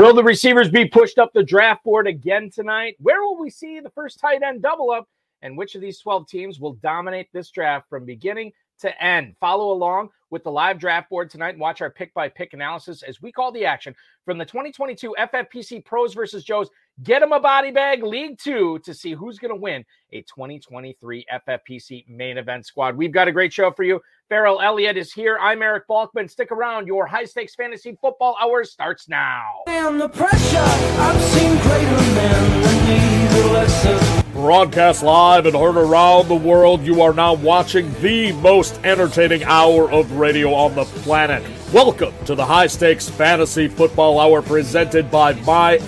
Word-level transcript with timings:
Will 0.00 0.14
the 0.14 0.24
receivers 0.24 0.70
be 0.70 0.86
pushed 0.86 1.18
up 1.18 1.30
the 1.34 1.42
draft 1.42 1.84
board 1.84 2.06
again 2.06 2.48
tonight? 2.48 2.96
Where 3.00 3.20
will 3.20 3.38
we 3.38 3.50
see 3.50 3.80
the 3.80 3.90
first 3.90 4.18
tight 4.18 4.42
end 4.42 4.62
double 4.62 4.90
up? 4.90 5.06
And 5.42 5.58
which 5.58 5.74
of 5.74 5.82
these 5.82 6.00
12 6.00 6.26
teams 6.26 6.58
will 6.58 6.72
dominate 6.72 7.28
this 7.34 7.50
draft 7.50 7.86
from 7.90 8.06
beginning 8.06 8.52
to 8.78 9.04
end? 9.04 9.36
Follow 9.40 9.72
along 9.72 10.08
with 10.30 10.42
the 10.42 10.50
live 10.50 10.78
draft 10.78 11.10
board 11.10 11.28
tonight 11.28 11.50
and 11.50 11.60
watch 11.60 11.82
our 11.82 11.90
pick 11.90 12.14
by 12.14 12.30
pick 12.30 12.54
analysis 12.54 13.02
as 13.02 13.20
we 13.20 13.30
call 13.30 13.52
the 13.52 13.66
action 13.66 13.94
from 14.24 14.38
the 14.38 14.44
2022 14.46 15.14
FFPC 15.18 15.84
Pros 15.84 16.14
versus 16.14 16.44
Joes 16.44 16.70
Get 17.02 17.20
them 17.20 17.32
a 17.32 17.40
body 17.40 17.70
bag 17.70 18.02
League 18.02 18.38
Two 18.38 18.78
to 18.80 18.92
see 18.92 19.12
who's 19.12 19.38
going 19.38 19.54
to 19.54 19.60
win 19.60 19.84
a 20.12 20.20
2023 20.22 21.24
FFPC 21.48 22.06
main 22.08 22.36
event 22.36 22.66
squad. 22.66 22.94
We've 22.94 23.12
got 23.12 23.28
a 23.28 23.32
great 23.32 23.52
show 23.52 23.70
for 23.70 23.84
you. 23.84 24.00
Ferrell 24.30 24.60
Elliott 24.60 24.96
is 24.96 25.12
here. 25.12 25.36
I'm 25.40 25.60
Eric 25.60 25.88
Balkman. 25.88 26.30
Stick 26.30 26.52
around. 26.52 26.86
Your 26.86 27.04
high 27.04 27.24
stakes 27.24 27.56
fantasy 27.56 27.98
football 28.00 28.36
hour 28.40 28.62
starts 28.62 29.08
now. 29.08 29.64
And 29.66 30.00
the 30.00 30.08
pressure, 30.08 30.58
I've 30.58 31.20
seen 31.20 31.58
greater 31.58 32.00
men 32.14 32.62
than 32.62 32.86
the. 32.86 34.24
Broadcast 34.32 35.02
live 35.02 35.46
and 35.46 35.56
heard 35.56 35.76
around 35.76 36.28
the 36.28 36.36
world, 36.36 36.82
you 36.82 37.02
are 37.02 37.12
now 37.12 37.34
watching 37.34 37.92
the 38.00 38.30
most 38.34 38.78
entertaining 38.84 39.42
hour 39.42 39.90
of 39.90 40.12
radio 40.12 40.54
on 40.54 40.76
the 40.76 40.84
planet. 40.84 41.42
Welcome 41.72 42.12
to 42.24 42.34
the 42.34 42.44
High 42.44 42.66
Stakes 42.66 43.08
Fantasy 43.08 43.68
Football 43.68 44.18
Hour 44.18 44.42
presented 44.42 45.08
by 45.08 45.34
MyFFPC.com 45.34 45.86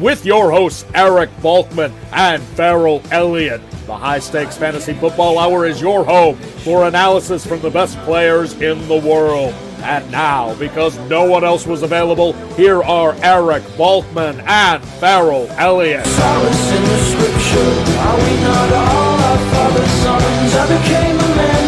with 0.00 0.24
your 0.24 0.50
hosts 0.50 0.86
Eric 0.94 1.28
Balkman 1.42 1.92
and 2.10 2.42
Ferrell 2.42 3.02
Elliott. 3.10 3.60
The 3.84 3.94
High 3.94 4.20
Stakes 4.20 4.56
Fantasy 4.56 4.94
Football 4.94 5.38
Hour 5.38 5.66
is 5.66 5.78
your 5.78 6.06
home 6.06 6.36
for 6.36 6.88
analysis 6.88 7.46
from 7.46 7.60
the 7.60 7.68
best 7.68 7.98
players 7.98 8.54
in 8.62 8.88
the 8.88 8.96
world. 8.96 9.52
And 9.82 10.10
now, 10.10 10.54
because 10.54 10.98
no 11.10 11.24
one 11.24 11.44
else 11.44 11.66
was 11.66 11.82
available, 11.82 12.32
here 12.54 12.82
are 12.82 13.14
Eric 13.22 13.62
Balkman 13.76 14.42
and 14.46 14.82
Ferrell 14.82 15.48
Elliott. 15.58 16.06
In 16.06 16.12
the 16.12 16.98
scripture. 17.12 17.58
Are 17.98 18.16
we 18.16 18.40
not 18.40 18.72
all 18.72 19.20
our 19.20 19.38
father's 19.52 19.90
sons? 19.90 20.54
I 20.54 20.66
became 20.80 21.18
a 21.18 21.28
man, 21.36 21.59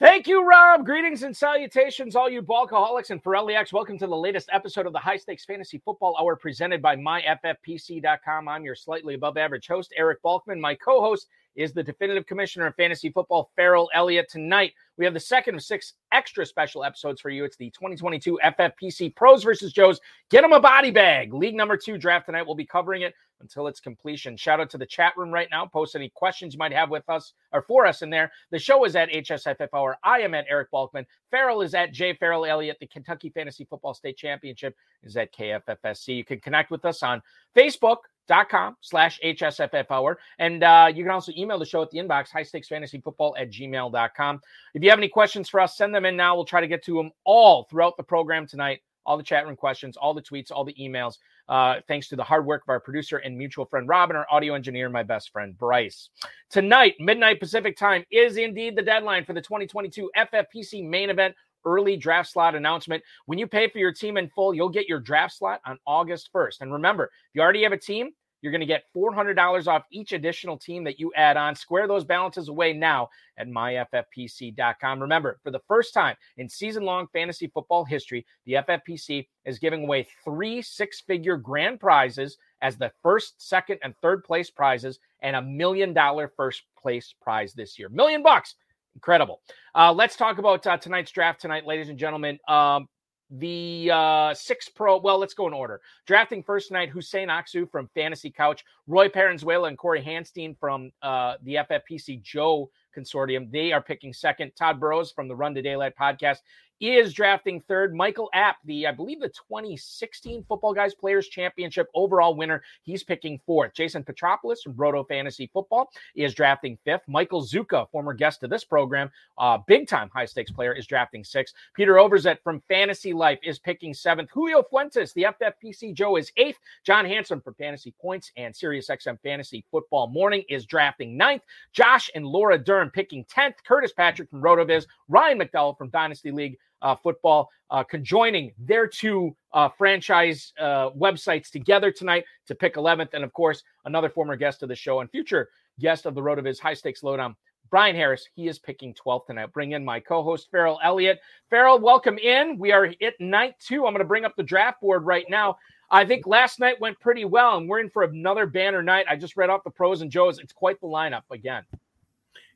Thank 0.00 0.28
you, 0.28 0.48
Rob. 0.48 0.84
Greetings 0.84 1.22
and 1.24 1.36
salutations, 1.36 2.14
all 2.14 2.30
you 2.30 2.40
Balkaholics 2.42 3.10
and 3.10 3.20
X. 3.54 3.72
Welcome 3.72 3.98
to 3.98 4.06
the 4.06 4.16
latest 4.16 4.48
episode 4.52 4.86
of 4.86 4.92
the 4.92 4.98
High 4.98 5.16
Stakes 5.16 5.44
Fantasy 5.44 5.82
Football 5.84 6.16
Hour 6.20 6.36
presented 6.36 6.80
by 6.80 6.96
MyFFPC.com. 6.96 8.48
I'm 8.48 8.64
your 8.64 8.74
slightly 8.74 9.14
above 9.14 9.36
average 9.36 9.66
host, 9.66 9.92
Eric 9.96 10.22
Balkman. 10.22 10.60
My 10.60 10.74
co 10.74 11.00
host 11.00 11.28
is 11.56 11.72
the 11.72 11.82
definitive 11.82 12.26
commissioner 12.26 12.66
of 12.66 12.76
fantasy 12.76 13.10
football, 13.10 13.50
Ferrell 13.56 13.90
Elliott. 13.92 14.28
Tonight, 14.28 14.72
we 14.98 15.04
have 15.04 15.14
the 15.14 15.20
second 15.20 15.54
of 15.54 15.62
six 15.62 15.94
extra 16.12 16.44
special 16.44 16.84
episodes 16.84 17.20
for 17.20 17.30
you. 17.30 17.44
It's 17.44 17.56
the 17.56 17.70
2022 17.70 18.38
FFPC 18.44 19.14
Pros 19.14 19.44
versus 19.44 19.72
Joes. 19.72 20.00
Get 20.28 20.42
them 20.42 20.52
a 20.52 20.60
body 20.60 20.90
bag. 20.90 21.32
League 21.32 21.54
number 21.54 21.76
two 21.76 21.96
draft 21.96 22.26
tonight. 22.26 22.44
We'll 22.44 22.56
be 22.56 22.66
covering 22.66 23.02
it 23.02 23.14
until 23.40 23.68
its 23.68 23.78
completion. 23.78 24.36
Shout 24.36 24.60
out 24.60 24.70
to 24.70 24.78
the 24.78 24.86
chat 24.86 25.16
room 25.16 25.30
right 25.30 25.48
now. 25.50 25.66
Post 25.66 25.94
any 25.94 26.08
questions 26.08 26.54
you 26.54 26.58
might 26.58 26.72
have 26.72 26.90
with 26.90 27.08
us 27.08 27.34
or 27.52 27.62
for 27.62 27.86
us 27.86 28.02
in 28.02 28.10
there. 28.10 28.32
The 28.50 28.58
show 28.58 28.84
is 28.84 28.96
at 28.96 29.10
HSFF. 29.10 29.94
I 30.02 30.20
am 30.20 30.34
at 30.34 30.46
Eric 30.48 30.70
Balkman. 30.72 31.06
Ferrell 31.30 31.62
is 31.62 31.74
at 31.74 31.92
J. 31.92 32.14
Ferrell 32.14 32.44
Elliott. 32.44 32.78
The 32.80 32.86
Kentucky 32.86 33.30
Fantasy 33.30 33.64
Football 33.64 33.94
State 33.94 34.16
Championship 34.16 34.74
is 35.04 35.16
at 35.16 35.32
KFFSC. 35.32 36.16
You 36.16 36.24
can 36.24 36.40
connect 36.40 36.70
with 36.70 36.84
us 36.84 37.02
on 37.02 37.22
Facebook, 37.56 37.98
dot 38.28 38.48
com 38.48 38.76
slash 38.80 39.18
hsff 39.24 39.90
hour 39.90 40.18
and 40.38 40.62
uh, 40.62 40.90
you 40.94 41.02
can 41.02 41.10
also 41.10 41.32
email 41.36 41.58
the 41.58 41.64
show 41.66 41.82
at 41.82 41.90
the 41.90 41.98
inbox 41.98 42.30
high 42.30 42.42
stakes 42.42 42.68
fantasy 42.68 43.00
football 43.00 43.34
at 43.38 43.50
gmail.com 43.50 44.40
if 44.74 44.82
you 44.82 44.90
have 44.90 44.98
any 44.98 45.08
questions 45.08 45.48
for 45.48 45.60
us 45.60 45.76
send 45.76 45.94
them 45.94 46.04
in 46.04 46.16
now 46.16 46.36
we'll 46.36 46.44
try 46.44 46.60
to 46.60 46.68
get 46.68 46.84
to 46.84 46.94
them 46.94 47.10
all 47.24 47.64
throughout 47.64 47.96
the 47.96 48.02
program 48.02 48.46
tonight 48.46 48.80
all 49.04 49.16
the 49.16 49.22
chat 49.22 49.46
room 49.46 49.56
questions 49.56 49.96
all 49.96 50.14
the 50.14 50.22
tweets 50.22 50.52
all 50.52 50.64
the 50.64 50.74
emails 50.80 51.14
uh, 51.48 51.76
thanks 51.88 52.08
to 52.08 52.16
the 52.16 52.22
hard 52.22 52.44
work 52.44 52.62
of 52.62 52.68
our 52.68 52.80
producer 52.80 53.16
and 53.18 53.36
mutual 53.36 53.64
friend 53.64 53.88
Robin, 53.88 54.16
our 54.16 54.26
audio 54.30 54.54
engineer, 54.54 54.90
my 54.90 55.02
best 55.02 55.30
friend 55.30 55.56
Bryce. 55.56 56.10
Tonight, 56.50 56.94
midnight 57.00 57.40
Pacific 57.40 57.74
time, 57.74 58.04
is 58.12 58.36
indeed 58.36 58.76
the 58.76 58.82
deadline 58.82 59.24
for 59.24 59.32
the 59.32 59.40
2022 59.40 60.10
FFPC 60.14 60.86
main 60.86 61.08
event 61.08 61.34
early 61.64 61.96
draft 61.96 62.30
slot 62.30 62.54
announcement. 62.54 63.02
When 63.26 63.38
you 63.38 63.46
pay 63.46 63.68
for 63.68 63.78
your 63.78 63.92
team 63.92 64.16
in 64.16 64.28
full, 64.28 64.54
you'll 64.54 64.68
get 64.68 64.88
your 64.88 65.00
draft 65.00 65.36
slot 65.36 65.60
on 65.66 65.78
August 65.86 66.30
1st. 66.34 66.60
And 66.60 66.72
remember, 66.72 67.04
if 67.04 67.10
you 67.34 67.42
already 67.42 67.62
have 67.62 67.72
a 67.72 67.78
team, 67.78 68.10
you're 68.40 68.52
going 68.52 68.60
to 68.60 68.66
get 68.66 68.84
$400 68.94 69.66
off 69.66 69.84
each 69.90 70.12
additional 70.12 70.56
team 70.56 70.84
that 70.84 70.98
you 70.98 71.12
add 71.16 71.36
on. 71.36 71.54
Square 71.54 71.88
those 71.88 72.04
balances 72.04 72.48
away 72.48 72.72
now 72.72 73.08
at 73.36 73.48
myffpc.com. 73.48 75.00
Remember, 75.00 75.38
for 75.42 75.50
the 75.50 75.60
first 75.66 75.92
time 75.94 76.16
in 76.36 76.48
season 76.48 76.84
long 76.84 77.06
fantasy 77.12 77.48
football 77.48 77.84
history, 77.84 78.24
the 78.46 78.54
FFPC 78.54 79.26
is 79.44 79.58
giving 79.58 79.84
away 79.84 80.06
three 80.24 80.62
six 80.62 81.00
figure 81.00 81.36
grand 81.36 81.80
prizes 81.80 82.38
as 82.60 82.76
the 82.76 82.92
first, 83.02 83.34
second, 83.38 83.78
and 83.82 83.94
third 84.02 84.24
place 84.24 84.50
prizes 84.50 84.98
and 85.22 85.36
a 85.36 85.42
million 85.42 85.92
dollar 85.92 86.32
first 86.36 86.62
place 86.80 87.14
prize 87.20 87.52
this 87.54 87.78
year. 87.78 87.88
Million 87.88 88.22
bucks. 88.22 88.54
Incredible. 88.94 89.40
Uh, 89.74 89.92
let's 89.92 90.16
talk 90.16 90.38
about 90.38 90.66
uh, 90.66 90.76
tonight's 90.76 91.12
draft 91.12 91.40
tonight, 91.40 91.66
ladies 91.66 91.88
and 91.88 91.98
gentlemen. 91.98 92.38
Um, 92.48 92.88
the 93.30 93.90
uh, 93.92 94.34
six 94.34 94.68
pro. 94.68 94.98
Well, 94.98 95.18
let's 95.18 95.34
go 95.34 95.46
in 95.46 95.52
order. 95.52 95.80
Drafting 96.06 96.42
first 96.42 96.68
tonight, 96.68 96.92
Huseyin 96.92 97.28
Aksu 97.28 97.70
from 97.70 97.88
Fantasy 97.94 98.30
Couch, 98.30 98.64
Roy 98.86 99.08
Paranzuela 99.08 99.68
and 99.68 99.76
Cory 99.76 100.02
Hanstein 100.02 100.56
from 100.58 100.90
uh, 101.02 101.34
the 101.42 101.56
FFPC 101.56 102.22
Joe 102.22 102.70
Consortium. 102.96 103.50
They 103.50 103.72
are 103.72 103.82
picking 103.82 104.12
second. 104.12 104.52
Tod 104.56 104.80
Burros 104.80 105.12
from 105.12 105.28
the 105.28 105.36
Run 105.36 105.54
to 105.54 105.62
Daylight 105.62 105.94
podcast 106.00 106.38
is 106.80 107.12
drafting 107.12 107.60
third. 107.60 107.94
Michael 107.94 108.28
Abt, 108.34 108.58
the 108.64 108.86
I 108.86 108.92
believe 108.92 109.20
the 109.20 109.28
2016 109.28 110.44
Football 110.48 110.74
Guys 110.74 110.94
Players 110.94 111.28
Championship 111.28 111.88
overall 111.94 112.34
winner, 112.34 112.62
he's 112.82 113.02
picking 113.02 113.40
fourth. 113.46 113.74
Jason 113.74 114.04
Petropoulos 114.04 114.62
from 114.62 114.74
Broto 114.74 115.06
Fantasy 115.06 115.50
Football 115.52 115.90
is 116.14 116.34
drafting 116.34 116.78
fifth. 116.84 117.02
Michael 117.08 117.42
Zucca, 117.42 117.90
former 117.90 118.14
guest 118.14 118.42
of 118.42 118.50
this 118.50 118.64
program, 118.64 119.10
uh, 119.38 119.58
big 119.66 119.88
time 119.88 120.10
high 120.12 120.24
stakes 120.24 120.50
player, 120.50 120.72
is 120.72 120.86
drafting 120.86 121.24
sixth. 121.24 121.54
Peter 121.74 121.94
Overzet 121.94 122.38
from 122.42 122.62
Fantasy 122.68 123.12
Life 123.12 123.38
is 123.42 123.58
picking 123.58 123.94
seventh. 123.94 124.30
Julio 124.30 124.62
Fuentes, 124.62 125.12
the 125.12 125.26
FFPC 125.40 125.94
Joe, 125.94 126.16
is 126.16 126.32
eighth. 126.36 126.58
John 126.84 127.04
Hansen 127.04 127.40
from 127.40 127.54
Fantasy 127.54 127.92
Points 128.00 128.30
and 128.36 128.54
SiriusXM 128.54 129.20
Fantasy 129.22 129.64
Football 129.70 130.08
Morning 130.08 130.44
is 130.48 130.64
drafting 130.64 131.16
ninth. 131.16 131.42
Josh 131.72 132.10
and 132.14 132.26
Laura 132.26 132.58
Durm 132.58 132.92
picking 132.92 133.24
10th. 133.24 133.54
Curtis 133.66 133.92
Patrick 133.92 134.30
from 134.30 134.42
RotoViz, 134.42 134.86
Ryan 135.08 135.40
McDowell 135.40 135.76
from 135.76 135.90
Dynasty 135.90 136.30
League 136.30 136.58
uh, 136.82 136.96
football, 136.96 137.48
uh, 137.70 137.82
conjoining 137.82 138.52
their 138.58 138.86
two 138.86 139.34
uh, 139.52 139.68
franchise 139.68 140.52
uh, 140.58 140.90
websites 140.90 141.50
together 141.50 141.90
tonight 141.90 142.24
to 142.46 142.54
pick 142.54 142.74
11th. 142.74 143.14
And 143.14 143.24
of 143.24 143.32
course, 143.32 143.62
another 143.84 144.08
former 144.08 144.36
guest 144.36 144.62
of 144.62 144.68
the 144.68 144.76
show 144.76 145.00
and 145.00 145.10
future 145.10 145.48
guest 145.80 146.06
of 146.06 146.14
the 146.14 146.22
Road 146.22 146.38
of 146.38 146.44
His 146.44 146.58
High 146.58 146.74
Stakes 146.74 147.02
Lowdown, 147.02 147.36
Brian 147.70 147.96
Harris. 147.96 148.28
He 148.34 148.48
is 148.48 148.58
picking 148.58 148.94
12th 148.94 149.26
tonight. 149.26 149.52
Bring 149.52 149.72
in 149.72 149.84
my 149.84 150.00
co 150.00 150.22
host, 150.22 150.48
Ferrell 150.50 150.80
Elliott. 150.82 151.20
Ferrell, 151.50 151.78
welcome 151.78 152.18
in. 152.18 152.58
We 152.58 152.72
are 152.72 152.92
at 153.02 153.14
night 153.20 153.54
two. 153.60 153.86
I'm 153.86 153.92
going 153.92 153.98
to 153.98 154.04
bring 154.04 154.24
up 154.24 154.36
the 154.36 154.42
draft 154.42 154.80
board 154.80 155.04
right 155.04 155.26
now. 155.28 155.56
I 155.90 156.04
think 156.04 156.26
last 156.26 156.60
night 156.60 156.80
went 156.80 157.00
pretty 157.00 157.24
well, 157.24 157.56
and 157.56 157.68
we're 157.68 157.80
in 157.80 157.88
for 157.88 158.02
another 158.02 158.46
banner 158.46 158.82
night. 158.82 159.06
I 159.08 159.16
just 159.16 159.36
read 159.36 159.48
off 159.48 159.64
the 159.64 159.70
pros 159.70 160.02
and 160.02 160.10
Joes. 160.10 160.38
It's 160.38 160.52
quite 160.52 160.80
the 160.80 160.86
lineup 160.86 161.22
again. 161.30 161.62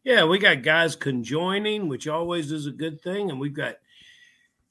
Yeah, 0.04 0.24
we 0.24 0.38
got 0.38 0.62
guys 0.62 0.96
conjoining, 0.96 1.88
which 1.88 2.08
always 2.08 2.50
is 2.50 2.66
a 2.66 2.72
good 2.72 3.00
thing. 3.00 3.30
And 3.30 3.38
we've 3.40 3.54
got 3.54 3.76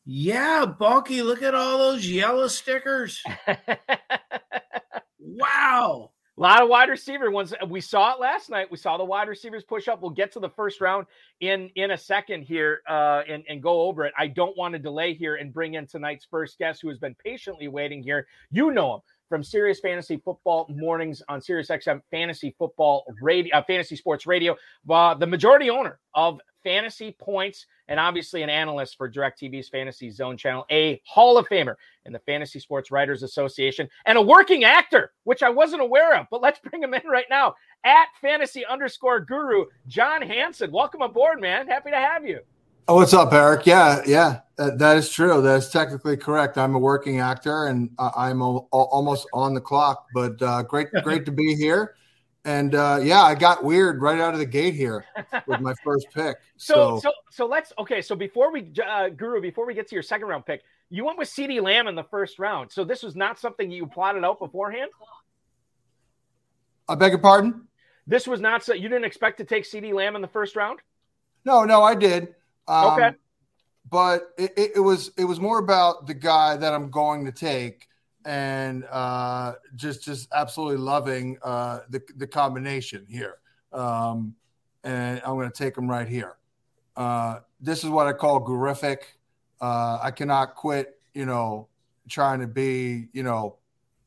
yeah, 0.05 0.65
Balky, 0.65 1.21
look 1.21 1.43
at 1.43 1.55
all 1.55 1.77
those 1.77 2.07
yellow 2.07 2.47
stickers. 2.47 3.21
wow. 5.19 6.11
A 6.37 6.41
lot 6.41 6.63
of 6.63 6.69
wide 6.69 6.89
receiver 6.89 7.29
ones. 7.29 7.53
We 7.67 7.81
saw 7.81 8.13
it 8.13 8.19
last 8.19 8.49
night. 8.49 8.71
We 8.71 8.77
saw 8.77 8.97
the 8.97 9.05
wide 9.05 9.27
receivers 9.27 9.63
push 9.63 9.87
up. 9.87 10.01
We'll 10.01 10.09
get 10.09 10.31
to 10.33 10.39
the 10.39 10.49
first 10.49 10.81
round 10.81 11.05
in 11.39 11.69
in 11.75 11.91
a 11.91 11.97
second 11.97 12.43
here 12.43 12.81
uh, 12.89 13.21
and, 13.29 13.43
and 13.47 13.61
go 13.61 13.81
over 13.81 14.05
it. 14.05 14.13
I 14.17 14.27
don't 14.27 14.57
want 14.57 14.73
to 14.73 14.79
delay 14.79 15.13
here 15.13 15.35
and 15.35 15.53
bring 15.53 15.75
in 15.75 15.85
tonight's 15.85 16.25
first 16.25 16.57
guest 16.57 16.81
who 16.81 16.89
has 16.89 16.97
been 16.97 17.15
patiently 17.23 17.67
waiting 17.67 18.01
here. 18.01 18.27
You 18.49 18.71
know 18.71 18.95
him 18.95 19.01
from 19.31 19.45
Sirius 19.45 19.79
Fantasy 19.79 20.17
Football 20.17 20.67
Mornings 20.69 21.23
on 21.29 21.39
Sirius 21.39 21.69
XM 21.69 22.01
Fantasy 22.11 22.53
Football 22.59 23.05
Radio, 23.21 23.55
uh, 23.55 23.63
Fantasy 23.63 23.95
Sports 23.95 24.27
Radio, 24.27 24.57
uh, 24.89 25.13
the 25.13 25.25
majority 25.25 25.69
owner 25.69 25.99
of 26.13 26.41
Fantasy 26.65 27.15
Points 27.17 27.65
and 27.87 27.97
obviously 27.97 28.41
an 28.41 28.49
analyst 28.49 28.97
for 28.97 29.09
DirecTV's 29.09 29.69
Fantasy 29.69 30.11
Zone 30.11 30.35
channel, 30.35 30.65
a 30.69 31.01
Hall 31.05 31.37
of 31.37 31.47
Famer 31.47 31.75
in 32.05 32.11
the 32.11 32.19
Fantasy 32.19 32.59
Sports 32.59 32.91
Writers 32.91 33.23
Association, 33.23 33.87
and 34.05 34.17
a 34.17 34.21
working 34.21 34.65
actor, 34.65 35.13
which 35.23 35.43
I 35.43 35.49
wasn't 35.49 35.81
aware 35.81 36.19
of. 36.19 36.27
But 36.29 36.41
let's 36.41 36.59
bring 36.69 36.83
him 36.83 36.93
in 36.93 37.07
right 37.07 37.27
now 37.29 37.55
at 37.85 38.07
fantasy 38.19 38.65
underscore 38.65 39.21
guru, 39.21 39.63
John 39.87 40.21
Hansen. 40.21 40.73
Welcome 40.73 41.03
aboard, 41.03 41.39
man. 41.39 41.69
Happy 41.69 41.91
to 41.91 41.95
have 41.95 42.25
you. 42.25 42.41
Oh, 42.87 42.95
what's 42.95 43.13
up, 43.13 43.31
Eric? 43.31 43.65
Yeah, 43.65 44.01
yeah, 44.05 44.41
that, 44.57 44.77
that 44.79 44.97
is 44.97 45.09
true. 45.09 45.41
That 45.41 45.57
is 45.57 45.69
technically 45.69 46.17
correct. 46.17 46.57
I'm 46.57 46.75
a 46.75 46.79
working 46.79 47.19
actor, 47.19 47.67
and 47.67 47.89
uh, 47.97 48.11
I'm 48.17 48.41
a, 48.41 48.57
almost 48.57 49.27
on 49.33 49.53
the 49.53 49.61
clock. 49.61 50.07
But 50.13 50.41
uh, 50.41 50.63
great, 50.63 50.89
great 51.03 51.25
to 51.25 51.31
be 51.31 51.55
here 51.55 51.95
And 52.43 52.73
uh, 52.73 52.99
yeah, 53.01 53.21
I 53.21 53.35
got 53.35 53.63
weird 53.63 54.01
right 54.01 54.19
out 54.19 54.33
of 54.33 54.39
the 54.39 54.45
gate 54.45 54.73
here 54.73 55.05
with 55.45 55.59
my 55.59 55.73
first 55.83 56.07
pick. 56.13 56.37
So, 56.57 56.99
so, 56.99 57.11
so 57.29 57.45
let's 57.45 57.71
okay. 57.77 58.01
So 58.01 58.15
before 58.15 58.51
we, 58.51 58.71
uh, 58.85 59.09
Guru, 59.09 59.41
before 59.41 59.67
we 59.67 59.75
get 59.75 59.87
to 59.89 59.95
your 59.95 60.01
second 60.01 60.27
round 60.27 60.45
pick, 60.45 60.63
you 60.89 61.05
went 61.05 61.19
with 61.19 61.29
CeeDee 61.29 61.61
Lamb 61.61 61.87
in 61.87 61.93
the 61.93 62.03
first 62.03 62.39
round. 62.39 62.71
So 62.71 62.83
this 62.83 63.03
was 63.03 63.15
not 63.15 63.39
something 63.39 63.69
you 63.69 63.85
plotted 63.85 64.23
out 64.23 64.39
beforehand. 64.39 64.89
I 66.87 66.95
beg 66.95 67.11
your 67.11 67.19
pardon. 67.19 67.67
This 68.07 68.25
was 68.27 68.41
not 68.41 68.63
so 68.63 68.73
you 68.73 68.89
didn't 68.89 69.05
expect 69.05 69.37
to 69.37 69.45
take 69.45 69.65
CeeDee 69.65 69.93
Lamb 69.93 70.15
in 70.15 70.21
the 70.21 70.27
first 70.27 70.55
round. 70.55 70.79
No, 71.45 71.63
no, 71.63 71.83
I 71.83 71.93
did. 71.93 72.35
Um, 72.71 72.97
Okay. 72.97 73.15
but 73.89 74.29
it, 74.37 74.53
it, 74.57 74.71
it 74.77 74.79
was 74.79 75.11
it 75.17 75.25
was 75.25 75.39
more 75.39 75.59
about 75.59 76.07
the 76.07 76.13
guy 76.13 76.55
that 76.55 76.73
I'm 76.73 76.89
going 76.89 77.25
to 77.25 77.31
take 77.31 77.87
and 78.25 78.85
uh, 78.85 79.53
just 79.75 80.03
just 80.03 80.29
absolutely 80.33 80.77
loving 80.77 81.37
uh, 81.43 81.79
the 81.89 82.01
the 82.17 82.27
combination 82.27 83.05
here. 83.09 83.37
Um, 83.73 84.35
and 84.83 85.21
I'm 85.25 85.35
going 85.35 85.51
to 85.51 85.57
take 85.57 85.77
him 85.77 85.89
right 85.89 86.07
here. 86.07 86.37
Uh, 86.95 87.39
this 87.59 87.83
is 87.83 87.89
what 87.89 88.07
I 88.07 88.13
call 88.13 88.45
gurific. 88.45 88.99
Uh, 89.59 89.99
I 90.01 90.11
cannot 90.11 90.55
quit, 90.55 90.99
you 91.13 91.25
know, 91.25 91.67
trying 92.09 92.39
to 92.39 92.47
be, 92.47 93.07
you 93.13 93.23
know, 93.23 93.57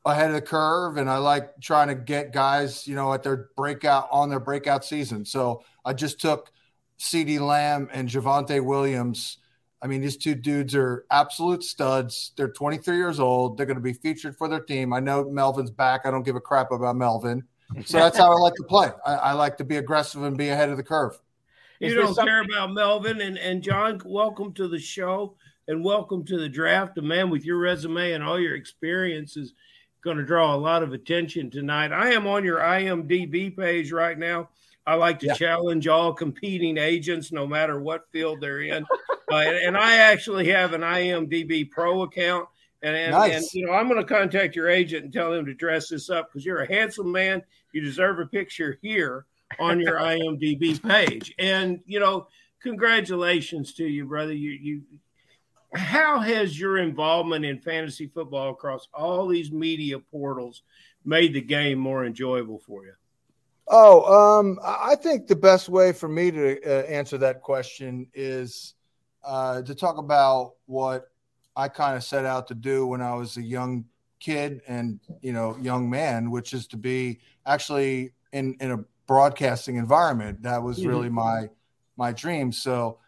ahead 0.05 0.29
of 0.29 0.35
the 0.35 0.43
curve, 0.43 0.97
and 0.97 1.09
I 1.09 1.19
like 1.19 1.61
trying 1.61 1.89
to 1.89 1.95
get 1.95 2.33
guys, 2.33 2.87
you 2.87 2.95
know, 2.95 3.13
at 3.13 3.23
their 3.23 3.51
breakout 3.57 4.09
on 4.11 4.29
their 4.31 4.41
breakout 4.41 4.85
season. 4.85 5.25
So 5.25 5.63
I 5.85 5.93
just 5.93 6.21
took 6.21 6.51
CeeDee 6.99 7.41
Lamb 7.41 7.89
and 7.93 8.09
Javonte 8.09 8.65
Williams. 8.65 9.39
I 9.83 9.87
mean, 9.87 10.01
these 10.01 10.17
two 10.17 10.35
dudes 10.35 10.75
are 10.75 11.05
absolute 11.11 11.63
studs. 11.63 12.33
They're 12.37 12.49
23 12.49 12.97
years 12.97 13.21
old. 13.21 13.57
They're 13.59 13.67
going 13.67 13.77
to 13.77 13.83
be 13.83 13.93
featured 13.93 14.37
for 14.37 14.49
their 14.49 14.61
team. 14.61 14.93
I 14.95 15.01
know 15.01 15.29
Melvin's 15.31 15.71
back. 15.71 16.03
I 16.07 16.11
don't 16.11 16.23
give 16.23 16.37
a 16.37 16.41
crap 16.41 16.73
about 16.73 16.97
Melvin. 16.97 17.45
So 17.85 17.99
that's 17.99 18.17
how 18.17 18.31
I 18.31 18.37
like 18.37 18.55
to 18.55 18.65
play. 18.65 18.89
I, 19.05 19.15
I 19.15 19.33
like 19.33 19.57
to 19.59 19.65
be 19.65 19.77
aggressive 19.77 20.23
and 20.23 20.39
be 20.39 20.49
ahead 20.49 20.71
of 20.71 20.77
the 20.77 20.83
curve. 20.83 21.19
You 21.81 21.91
this 21.91 21.99
don't 21.99 22.15
some- 22.15 22.27
care 22.27 22.43
about 22.43 22.73
Melvin 22.73 23.21
and, 23.21 23.37
and 23.37 23.63
John. 23.63 24.01
Welcome 24.05 24.53
to 24.55 24.69
the 24.69 24.79
show 24.79 25.37
and 25.69 25.85
welcome 25.85 26.25
to 26.27 26.39
the 26.39 26.49
draft. 26.49 26.97
A 26.99 27.03
man 27.03 27.31
with 27.31 27.45
your 27.45 27.59
resume 27.59 28.13
and 28.13 28.23
all 28.23 28.39
your 28.39 28.55
experience 28.55 29.37
is 29.37 29.55
going 30.03 30.17
to 30.17 30.25
draw 30.25 30.55
a 30.55 30.57
lot 30.57 30.83
of 30.83 30.93
attention 30.93 31.51
tonight. 31.51 31.93
I 31.93 32.13
am 32.13 32.27
on 32.27 32.45
your 32.45 32.59
IMDb 32.59 33.57
page 33.57 33.91
right 33.91 34.19
now. 34.19 34.51
I 34.87 34.95
like 34.95 35.19
to 35.21 35.27
Yeah. 35.27 35.35
challenge 35.35 35.89
all 35.89 36.13
competing 36.13 36.77
agents, 36.79 37.33
no 37.33 37.47
matter 37.47 37.81
what 37.81 38.11
field 38.13 38.41
they're 38.41 38.61
in. 38.63 38.85
uh, 39.33 39.37
and, 39.37 39.57
and 39.57 39.77
I 39.77 39.97
actually 39.97 40.49
have 40.51 40.73
an 40.75 40.83
IMDb 40.83 41.71
Pro 41.71 42.03
account. 42.03 42.49
And, 42.83 42.95
and, 42.95 43.13
Nice. 43.13 43.33
and 43.35 43.45
you 43.55 43.67
know, 43.67 43.73
I'm 43.73 43.89
going 43.89 44.01
to 44.01 44.07
contact 44.07 44.55
your 44.55 44.69
agent 44.69 45.05
and 45.05 45.13
tell 45.13 45.33
him 45.33 45.47
to 45.47 45.55
dress 45.55 45.89
this 45.89 46.11
up 46.11 46.29
because 46.29 46.45
you're 46.45 46.61
a 46.63 46.69
handsome 46.73 47.11
man. 47.11 47.43
You 47.73 47.81
deserve 47.81 48.19
a 48.19 48.27
picture 48.27 48.79
here 48.83 49.25
on 49.59 49.81
your 49.81 49.95
IMDb 49.99 50.83
page. 50.83 51.35
And 51.39 51.81
you 51.87 51.99
know, 51.99 52.29
congratulations 52.63 53.73
to 53.75 53.85
you, 53.87 54.05
brother. 54.05 54.35
You 54.35 54.51
you 54.51 54.83
how 55.75 56.21
has 56.21 56.59
your 56.61 56.77
involvement 56.79 57.45
in 57.45 57.59
fantasy 57.59 58.07
football 58.07 58.51
across 58.51 58.87
all 58.95 59.27
these 59.27 59.51
media 59.51 59.99
portals 59.99 60.63
made 61.05 61.33
the 61.33 61.41
game 61.41 61.79
more 61.79 62.05
enjoyable 62.05 62.59
for 62.61 62.85
you? 62.85 62.93
Oh, 63.67 64.39
um, 64.41 64.59
I 64.63 64.95
think 64.95 65.27
the 65.27 65.37
best 65.37 65.69
way 65.69 65.93
for 65.93 66.09
me 66.09 66.31
to 66.31 66.61
uh, 66.63 66.83
answer 66.87 67.17
that 67.19 67.41
question 67.41 68.07
is 68.13 68.75
uh, 69.25 69.63
to 69.63 69.75
talk 69.75 69.97
about 69.97 70.55
what 70.67 71.11
I 71.57 71.69
kind 71.69 71.97
of 71.97 72.05
set 72.05 72.27
out 72.27 72.47
to 72.49 72.55
do 72.55 72.87
when 72.87 73.01
I 73.01 73.15
was 73.15 73.37
a 73.37 73.43
young 73.43 73.87
kid 74.21 74.61
and 74.67 75.01
you 75.23 75.33
know 75.33 75.57
young 75.61 75.89
man, 75.89 76.31
which 76.31 76.53
is 76.53 76.67
to 76.69 76.77
be 76.77 77.21
actually 77.47 78.13
in 78.33 78.55
in 78.61 78.73
a 78.73 78.85
broadcasting 79.07 79.77
environment. 79.77 80.43
That 80.43 80.63
was 80.63 80.81
Mhm. 80.81 80.87
really 80.89 81.09
my 81.09 81.49
my 81.97 82.13
dream. 82.13 82.53
So 82.53 82.99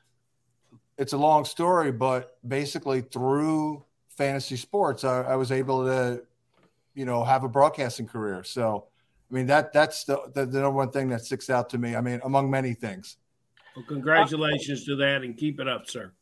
it's 0.97 1.13
a 1.13 1.19
long 1.19 1.45
story, 1.45 1.93
but 1.93 2.39
basically 2.47 3.03
through 3.03 3.85
fantasy 4.09 4.57
sports, 4.57 5.05
I, 5.05 5.23
I 5.23 5.37
was 5.37 5.53
able 5.53 5.85
to 5.85 6.23
you 6.95 7.05
know 7.05 7.25
have 7.25 7.45
a 7.45 7.49
broadcasting 7.49 8.07
career. 8.07 8.43
So. 8.43 8.87
I 9.31 9.35
mean 9.35 9.47
that 9.47 9.73
that's 9.73 10.05
the, 10.05 10.19
the 10.35 10.47
the 10.47 10.61
number 10.61 10.77
one 10.77 10.91
thing 10.91 11.09
that 11.09 11.25
sticks 11.25 11.51
out 11.51 11.71
to 11.71 11.79
me. 11.79 11.97
I 11.97 12.01
mean, 12.01 12.21
among 12.25 12.51
many 12.51 12.75
things. 12.75 13.17
Well, 13.75 13.85
congratulations 13.87 14.85
to 14.87 14.97
that 14.97 15.23
and 15.23 15.37
keep 15.37 15.61
it 15.61 15.69
up, 15.69 15.89
sir. 15.89 16.13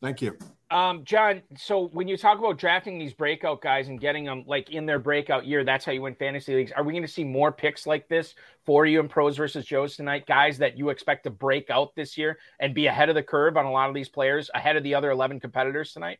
Thank 0.00 0.22
you. 0.22 0.36
Um, 0.70 1.02
John, 1.04 1.42
so 1.56 1.88
when 1.88 2.08
you 2.08 2.16
talk 2.16 2.38
about 2.38 2.58
drafting 2.58 2.98
these 2.98 3.14
breakout 3.14 3.62
guys 3.62 3.88
and 3.88 3.98
getting 3.98 4.24
them 4.24 4.44
like 4.46 4.70
in 4.70 4.84
their 4.84 4.98
breakout 4.98 5.46
year, 5.46 5.64
that's 5.64 5.84
how 5.84 5.92
you 5.92 6.02
win 6.02 6.14
fantasy 6.14 6.54
leagues. 6.54 6.72
Are 6.72 6.84
we 6.84 6.92
going 6.92 7.02
to 7.02 7.08
see 7.08 7.24
more 7.24 7.50
picks 7.50 7.86
like 7.86 8.06
this 8.08 8.34
for 8.66 8.84
you 8.84 9.00
in 9.00 9.08
pros 9.08 9.36
versus 9.36 9.64
Joes 9.64 9.96
tonight? 9.96 10.26
Guys 10.26 10.58
that 10.58 10.76
you 10.76 10.90
expect 10.90 11.24
to 11.24 11.30
break 11.30 11.70
out 11.70 11.94
this 11.96 12.18
year 12.18 12.38
and 12.60 12.74
be 12.74 12.86
ahead 12.86 13.08
of 13.08 13.14
the 13.14 13.22
curve 13.22 13.56
on 13.56 13.64
a 13.64 13.72
lot 13.72 13.88
of 13.88 13.94
these 13.94 14.10
players, 14.10 14.50
ahead 14.54 14.76
of 14.76 14.82
the 14.82 14.94
other 14.94 15.10
11 15.10 15.40
competitors 15.40 15.92
tonight? 15.92 16.18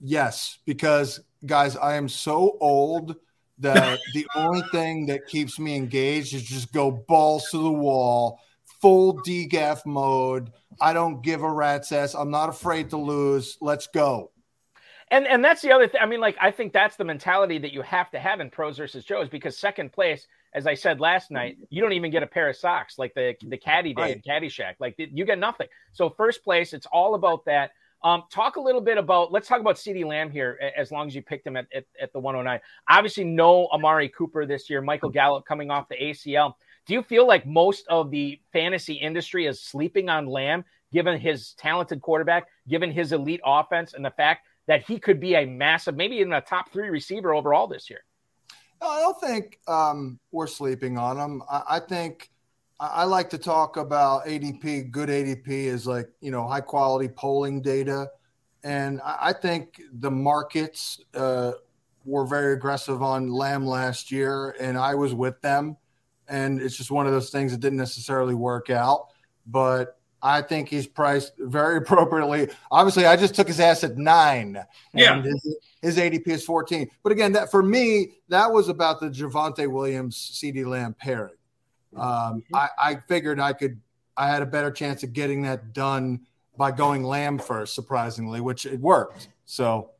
Yes, 0.00 0.58
because 0.64 1.20
guys, 1.44 1.76
I 1.76 1.94
am 1.94 2.08
so 2.08 2.56
old 2.60 3.16
that 3.58 3.98
the 4.14 4.26
only 4.34 4.62
thing 4.72 5.06
that 5.06 5.26
keeps 5.26 5.58
me 5.58 5.76
engaged 5.76 6.34
is 6.34 6.42
just 6.42 6.72
go 6.72 6.90
balls 6.90 7.48
to 7.50 7.58
the 7.58 7.70
wall, 7.70 8.40
full 8.80 9.18
DGAF 9.22 9.86
mode. 9.86 10.52
I 10.80 10.92
don't 10.92 11.22
give 11.22 11.42
a 11.42 11.50
rat's 11.50 11.90
ass. 11.92 12.14
I'm 12.14 12.30
not 12.30 12.48
afraid 12.48 12.90
to 12.90 12.96
lose. 12.98 13.56
Let's 13.60 13.86
go. 13.86 14.30
And 15.10 15.26
and 15.26 15.44
that's 15.44 15.62
the 15.62 15.72
other 15.72 15.86
thing. 15.86 16.00
I 16.02 16.06
mean, 16.06 16.20
like 16.20 16.36
I 16.40 16.50
think 16.50 16.72
that's 16.72 16.96
the 16.96 17.04
mentality 17.04 17.58
that 17.58 17.72
you 17.72 17.82
have 17.82 18.10
to 18.10 18.18
have 18.18 18.40
in 18.40 18.50
pros 18.50 18.76
versus 18.76 19.04
Joes 19.04 19.28
because 19.28 19.56
second 19.56 19.92
place, 19.92 20.26
as 20.52 20.66
I 20.66 20.74
said 20.74 20.98
last 21.00 21.30
night, 21.30 21.58
you 21.70 21.80
don't 21.80 21.92
even 21.92 22.10
get 22.10 22.24
a 22.24 22.26
pair 22.26 22.48
of 22.48 22.56
socks 22.56 22.98
like 22.98 23.14
the 23.14 23.36
the 23.46 23.56
caddy 23.56 23.94
day 23.94 24.02
Right. 24.02 24.14
and 24.16 24.24
caddy 24.24 24.48
shack. 24.48 24.76
Like 24.80 24.96
you 24.98 25.24
get 25.24 25.38
nothing. 25.38 25.68
So 25.92 26.10
first 26.10 26.42
place, 26.42 26.72
it's 26.72 26.86
all 26.86 27.14
about 27.14 27.44
that. 27.44 27.70
Um, 28.02 28.24
talk 28.30 28.56
a 28.56 28.60
little 28.60 28.80
bit 28.80 28.98
about. 28.98 29.32
Let's 29.32 29.48
talk 29.48 29.60
about 29.60 29.76
CeeDee 29.76 30.04
Lamb 30.04 30.30
here. 30.30 30.58
As 30.76 30.90
long 30.90 31.06
as 31.06 31.14
you 31.14 31.22
picked 31.22 31.46
him 31.46 31.56
at, 31.56 31.66
at, 31.74 31.84
at 32.00 32.12
the 32.12 32.18
109, 32.18 32.60
obviously 32.88 33.24
no 33.24 33.68
Amari 33.68 34.08
Cooper 34.08 34.46
this 34.46 34.70
year. 34.70 34.80
Michael 34.80 35.10
Gallup 35.10 35.44
coming 35.44 35.70
off 35.70 35.88
the 35.88 35.96
ACL. 35.96 36.54
Do 36.86 36.94
you 36.94 37.02
feel 37.02 37.26
like 37.26 37.46
most 37.46 37.86
of 37.88 38.10
the 38.10 38.40
fantasy 38.52 38.94
industry 38.94 39.46
is 39.46 39.60
sleeping 39.60 40.08
on 40.08 40.26
Lamb, 40.26 40.64
given 40.92 41.18
his 41.18 41.54
talented 41.54 42.00
quarterback, 42.00 42.46
given 42.68 42.92
his 42.92 43.12
elite 43.12 43.40
offense, 43.44 43.94
and 43.94 44.04
the 44.04 44.10
fact 44.10 44.46
that 44.68 44.84
he 44.84 44.98
could 44.98 45.18
be 45.18 45.34
a 45.34 45.44
massive, 45.44 45.96
maybe 45.96 46.16
even 46.16 46.32
a 46.32 46.40
top 46.40 46.72
three 46.72 46.88
receiver 46.88 47.34
overall 47.34 47.66
this 47.66 47.90
year? 47.90 48.04
No, 48.80 48.88
I 48.88 49.00
don't 49.00 49.20
think 49.20 49.58
um, 49.66 50.20
we're 50.30 50.46
sleeping 50.46 50.98
on 50.98 51.16
him. 51.16 51.42
I, 51.50 51.62
I 51.70 51.80
think 51.80 52.30
I, 52.78 53.04
like 53.04 53.30
to 53.30 53.38
talk 53.38 53.76
about 53.76 54.26
ADP. 54.26 54.90
Good 54.90 55.08
ADP 55.08 55.48
is 55.48 55.86
like 55.86 56.08
you 56.20 56.30
know 56.30 56.46
high 56.46 56.60
quality 56.60 57.08
polling 57.08 57.62
data, 57.62 58.10
and 58.64 59.00
I, 59.04 59.32
think 59.32 59.80
the 60.00 60.10
markets 60.10 61.00
uh, 61.14 61.52
were 62.04 62.26
very 62.26 62.54
aggressive 62.54 63.02
on 63.02 63.30
Lamb 63.30 63.66
last 63.66 64.10
year, 64.10 64.56
and 64.60 64.76
I 64.76 64.94
was 64.94 65.14
with 65.14 65.40
them. 65.40 65.76
And 66.28 66.60
it's 66.60 66.76
just 66.76 66.90
one 66.90 67.06
of 67.06 67.12
those 67.12 67.30
things 67.30 67.52
that 67.52 67.60
didn't 67.60 67.78
necessarily 67.78 68.34
work 68.34 68.68
out, 68.68 69.08
but 69.46 69.96
I 70.22 70.42
think 70.42 70.68
he's 70.68 70.86
priced 70.86 71.34
very 71.38 71.76
appropriately. 71.78 72.48
Obviously, 72.70 73.06
I 73.06 73.16
just 73.16 73.34
took 73.34 73.46
his 73.46 73.60
ass 73.60 73.84
at 73.84 73.96
nine. 73.96 74.58
Yeah. 74.92 75.14
And 75.14 75.24
his, 75.24 75.56
his 75.82 75.96
ADP 75.98 76.26
is 76.28 76.44
14. 76.44 76.90
But 77.02 77.12
again, 77.12 77.32
that 77.32 77.50
for 77.50 77.62
me, 77.62 78.14
that 78.28 78.50
was 78.50 78.68
about 78.68 79.00
the 79.00 79.06
Javonte 79.06 79.70
Williams 79.70 80.16
CeeDee 80.16 80.66
Lamb 80.66 80.94
pairing. 80.98 81.34
Um, 81.98 82.42
I, 82.54 82.68
I 82.78 82.94
figured 83.08 83.40
I 83.40 83.52
could, 83.52 83.80
I 84.16 84.28
had 84.28 84.42
a 84.42 84.46
better 84.46 84.70
chance 84.70 85.02
of 85.02 85.12
getting 85.12 85.42
that 85.42 85.72
done 85.72 86.20
by 86.56 86.70
going 86.70 87.02
Lamb 87.02 87.38
first, 87.38 87.74
surprisingly, 87.74 88.40
which 88.40 88.66
it 88.66 88.80
worked. 88.80 89.28
So 89.44 89.90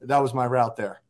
that 0.00 0.18
was 0.18 0.34
my 0.34 0.46
route 0.46 0.76
there. 0.76 1.02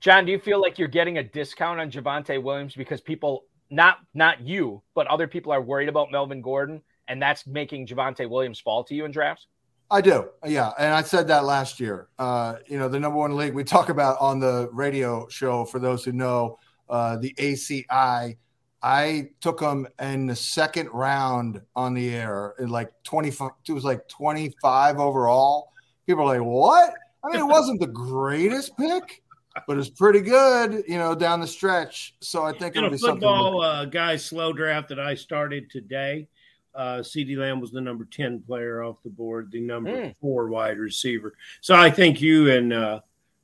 John, 0.00 0.26
do 0.26 0.32
you 0.32 0.38
feel 0.38 0.60
like 0.60 0.78
you're 0.78 0.88
getting 0.88 1.18
a 1.18 1.22
discount 1.22 1.80
on 1.80 1.90
Javonte 1.90 2.42
Williams 2.42 2.74
because 2.74 3.00
people, 3.00 3.44
not 3.70 3.98
not 4.12 4.40
you, 4.40 4.82
but 4.94 5.06
other 5.06 5.26
people 5.26 5.50
are 5.50 5.62
worried 5.62 5.88
about 5.88 6.12
Melvin 6.12 6.42
Gordon, 6.42 6.82
and 7.08 7.22
that's 7.22 7.46
making 7.46 7.86
Javonte 7.86 8.28
Williams 8.28 8.60
fall 8.60 8.84
to 8.84 8.94
you 8.94 9.04
in 9.06 9.12
drafts? 9.12 9.46
I 9.90 10.00
do. 10.00 10.28
Yeah. 10.44 10.72
And 10.78 10.92
I 10.92 11.02
said 11.02 11.28
that 11.28 11.44
last 11.44 11.78
year. 11.78 12.08
Uh, 12.18 12.56
you 12.66 12.78
know, 12.78 12.88
the 12.88 12.98
number 12.98 13.18
one 13.18 13.36
league 13.36 13.54
we 13.54 13.64
talk 13.64 13.88
about 13.88 14.18
on 14.20 14.40
the 14.40 14.68
radio 14.72 15.28
show, 15.28 15.64
for 15.64 15.78
those 15.78 16.04
who 16.04 16.12
know, 16.12 16.58
uh, 16.88 17.16
the 17.16 17.32
ACI, 17.34 18.36
I 18.84 19.30
took 19.40 19.60
him 19.62 19.88
in 19.98 20.26
the 20.26 20.36
second 20.36 20.90
round 20.90 21.62
on 21.74 21.94
the 21.94 22.14
air 22.14 22.54
in 22.58 22.68
like 22.68 22.92
25, 23.04 23.50
it 23.66 23.72
was 23.72 23.82
like 23.82 24.06
25 24.08 24.98
overall. 25.00 25.72
People 26.06 26.24
are 26.24 26.38
like, 26.38 26.46
what? 26.46 26.92
I 27.24 27.28
mean, 27.30 27.40
it 27.40 27.46
wasn't 27.50 27.80
the 27.80 27.86
greatest 27.86 28.76
pick, 28.76 29.22
but 29.66 29.78
it's 29.78 29.88
pretty 29.88 30.20
good, 30.20 30.84
you 30.86 30.98
know, 30.98 31.14
down 31.14 31.40
the 31.40 31.46
stretch. 31.46 32.14
So 32.20 32.42
I 32.42 32.52
think 32.52 32.74
In 32.76 32.80
it'll 32.84 32.88
a 32.88 32.90
be 32.90 32.98
something. 32.98 33.20
football 33.22 33.62
uh, 33.62 33.86
guy 33.86 34.16
slow 34.16 34.52
draft 34.52 34.90
that 34.90 35.00
I 35.00 35.14
started 35.14 35.70
today, 35.70 36.28
uh, 36.74 36.98
CeeDee 36.98 37.38
Lamb 37.38 37.62
was 37.62 37.70
the 37.70 37.80
number 37.80 38.04
10 38.04 38.42
player 38.42 38.82
off 38.82 39.02
the 39.02 39.08
board, 39.08 39.50
the 39.50 39.62
number 39.62 39.92
Mm. 39.92 40.14
four 40.20 40.48
wide 40.48 40.76
receiver. 40.78 41.32
So 41.62 41.74
I 41.74 41.88
think 41.88 42.20
you 42.20 42.50
and 42.50 42.70
uh, 42.70 43.00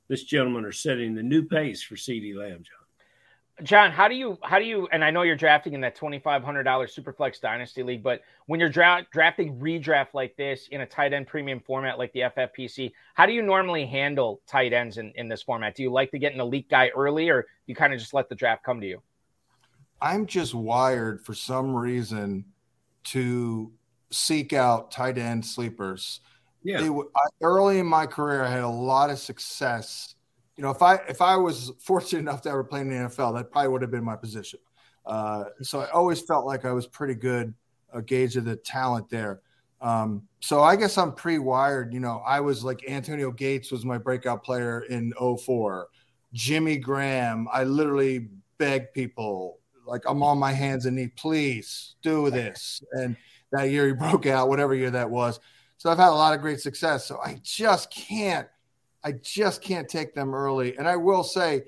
this 0.07 0.23
gentleman 0.23 0.65
are 0.65 0.71
setting 0.71 1.15
the 1.15 1.23
new 1.23 1.41
pace 1.43 1.81
for 1.81 1.95
CeeDee 1.95 2.35
Lamb, 2.35 2.61
John. 2.63 2.80
John, 3.63 3.91
how 3.91 4.07
do 4.07 4.15
you 4.15 4.39
how 4.41 4.57
do 4.57 4.65
you 4.65 4.87
and 4.91 5.03
I 5.03 5.11
know 5.11 5.21
you're 5.21 5.35
drafting 5.35 5.73
in 5.73 5.81
that 5.81 5.95
twenty 5.95 6.19
five 6.19 6.43
hundred 6.43 6.63
dollars 6.63 6.95
Superflex 6.95 7.39
Dynasty 7.39 7.83
League, 7.83 8.01
but 8.01 8.21
when 8.47 8.59
you're 8.59 8.69
dra- 8.69 9.05
drafting 9.11 9.59
redraft 9.59 10.13
like 10.13 10.35
this 10.35 10.67
in 10.69 10.81
a 10.81 10.85
tight 10.85 11.13
end 11.13 11.27
premium 11.27 11.59
format 11.59 11.99
like 11.99 12.11
the 12.13 12.21
FFPC, 12.21 12.91
how 13.13 13.25
do 13.25 13.33
you 13.33 13.41
normally 13.41 13.85
handle 13.85 14.41
tight 14.47 14.73
ends 14.73 14.97
in, 14.97 15.11
in 15.15 15.27
this 15.27 15.43
format? 15.43 15.75
Do 15.75 15.83
you 15.83 15.91
like 15.91 16.11
to 16.11 16.17
get 16.17 16.33
an 16.33 16.39
elite 16.39 16.69
guy 16.69 16.89
early, 16.95 17.29
or 17.29 17.45
you 17.67 17.75
kind 17.75 17.93
of 17.93 17.99
just 17.99 18.13
let 18.13 18.29
the 18.29 18.35
draft 18.35 18.63
come 18.63 18.81
to 18.81 18.87
you? 18.87 19.01
I'm 20.01 20.25
just 20.25 20.55
wired 20.55 21.23
for 21.23 21.35
some 21.35 21.75
reason 21.75 22.45
to 23.03 23.71
seek 24.11 24.53
out 24.53 24.91
tight 24.91 25.17
end 25.17 25.45
sleepers. 25.45 26.21
Yeah. 26.63 26.79
It 26.79 26.87
w- 26.87 27.09
I, 27.15 27.21
early 27.41 27.79
in 27.79 27.85
my 27.85 28.07
career, 28.07 28.43
I 28.43 28.49
had 28.49 28.63
a 28.63 28.67
lot 28.67 29.09
of 29.09 29.19
success. 29.19 30.15
You 30.61 30.67
know, 30.67 30.73
if 30.73 30.83
I 30.83 30.97
if 31.09 31.23
I 31.23 31.37
was 31.37 31.71
fortunate 31.79 32.19
enough 32.19 32.43
to 32.43 32.51
ever 32.51 32.63
play 32.63 32.81
in 32.81 32.89
the 32.89 32.93
NFL, 32.93 33.35
that 33.35 33.51
probably 33.51 33.69
would 33.69 33.81
have 33.81 33.89
been 33.89 34.03
my 34.03 34.15
position. 34.15 34.59
Uh, 35.07 35.45
so 35.63 35.79
I 35.79 35.89
always 35.89 36.21
felt 36.21 36.45
like 36.45 36.65
I 36.65 36.71
was 36.71 36.85
pretty 36.85 37.15
good 37.15 37.55
a 37.91 37.99
gauge 37.99 38.37
of 38.37 38.45
the 38.45 38.57
talent 38.57 39.09
there. 39.09 39.41
Um, 39.81 40.21
so 40.39 40.61
I 40.61 40.75
guess 40.75 40.99
I'm 40.99 41.13
pre-wired. 41.13 41.95
You 41.95 41.99
know, 41.99 42.21
I 42.27 42.41
was 42.41 42.63
like 42.63 42.87
Antonio 42.87 43.31
Gates 43.31 43.71
was 43.71 43.83
my 43.85 43.97
breakout 43.97 44.43
player 44.43 44.81
in 44.81 45.11
04. 45.19 45.87
Jimmy 46.31 46.77
Graham. 46.77 47.47
I 47.51 47.63
literally 47.63 48.29
begged 48.59 48.93
people 48.93 49.57
like 49.87 50.03
I'm 50.05 50.21
on 50.21 50.37
my 50.37 50.51
hands 50.51 50.85
and 50.85 50.95
knees, 50.95 51.09
please 51.15 51.95
do 52.03 52.29
this. 52.29 52.83
And 52.91 53.17
that 53.51 53.71
year 53.71 53.87
he 53.87 53.93
broke 53.99 54.27
out, 54.27 54.47
whatever 54.47 54.75
year 54.75 54.91
that 54.91 55.09
was. 55.09 55.39
So 55.77 55.89
I've 55.89 55.97
had 55.97 56.09
a 56.09 56.11
lot 56.11 56.35
of 56.35 56.41
great 56.41 56.59
success. 56.59 57.07
So 57.07 57.19
I 57.19 57.39
just 57.41 57.91
can't, 57.91 58.47
I 59.03 59.13
just 59.13 59.61
can't 59.61 59.87
take 59.87 60.13
them 60.13 60.33
early. 60.33 60.77
And 60.77 60.87
I 60.87 60.95
will 60.95 61.23
say, 61.23 61.63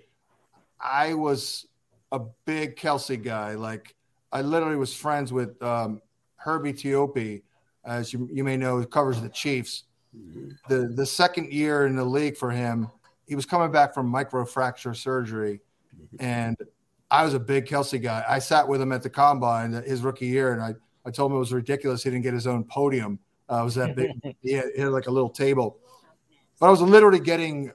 I 0.79 1.13
was 1.13 1.67
a 2.11 2.19
big 2.45 2.75
Kelce 2.75 3.21
guy. 3.21 3.55
Like 3.55 3.95
I 4.31 4.41
literally 4.41 4.75
was 4.75 4.93
friends 4.93 5.33
with 5.33 5.61
um, 5.61 6.01
Herbie 6.35 6.73
Teope, 6.73 7.41
as 7.85 8.13
you, 8.13 8.29
you 8.31 8.43
may 8.43 8.57
know, 8.57 8.83
covers 8.85 9.21
the 9.21 9.29
Chiefs. 9.29 9.83
The 10.69 10.91
the 10.95 11.05
second 11.05 11.51
year 11.51 11.87
in 11.87 11.95
the 11.95 12.03
league 12.03 12.37
for 12.37 12.51
him, 12.51 12.87
he 13.25 13.35
was 13.35 13.47
coming 13.47 13.71
back 13.71 13.95
from 13.95 14.11
microfracture 14.11 14.95
surgery, 14.95 15.59
and 16.19 16.55
I 17.09 17.23
was 17.23 17.33
a 17.33 17.39
big 17.39 17.65
Kelce 17.65 17.99
guy. 18.01 18.23
I 18.27 18.37
sat 18.37 18.67
with 18.67 18.79
him 18.79 18.91
at 18.91 19.01
the 19.01 19.09
combine 19.09 19.73
his 19.73 20.01
rookie 20.01 20.27
year, 20.27 20.53
and 20.53 20.61
I, 20.61 20.75
I 21.05 21.09
told 21.09 21.31
him 21.31 21.37
it 21.37 21.39
was 21.39 21.51
ridiculous 21.51 22.03
he 22.03 22.11
didn't 22.11 22.23
get 22.23 22.33
his 22.33 22.45
own 22.45 22.63
podium. 22.63 23.17
Uh, 23.51 23.61
it 23.61 23.63
was 23.63 23.75
that 23.75 23.95
big. 23.95 24.11
he, 24.41 24.53
had, 24.53 24.65
he 24.75 24.81
had 24.81 24.91
like 24.91 25.07
a 25.07 25.11
little 25.11 25.29
table, 25.29 25.77
but 26.59 26.67
I 26.67 26.69
was 26.69 26.81
literally 26.81 27.19
getting 27.19 27.71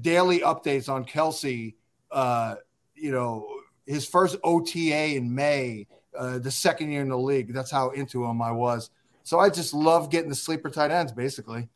daily 0.00 0.40
updates 0.40 0.88
on 0.88 1.04
Kelce. 1.04 1.74
Uh, 2.10 2.56
you 2.94 3.12
know, 3.12 3.46
his 3.86 4.06
first 4.06 4.36
OTA 4.42 5.16
in 5.16 5.34
May, 5.34 5.86
uh, 6.16 6.38
the 6.38 6.50
second 6.50 6.90
year 6.90 7.02
in 7.02 7.08
the 7.08 7.18
league. 7.18 7.52
That's 7.52 7.70
how 7.70 7.90
into 7.90 8.24
him 8.24 8.42
I 8.42 8.50
was. 8.50 8.90
So 9.22 9.38
I 9.38 9.50
just 9.50 9.74
love 9.74 10.10
getting 10.10 10.28
the 10.28 10.36
sleeper 10.36 10.70
tight 10.70 10.90
ends, 10.90 11.12
basically. 11.12 11.68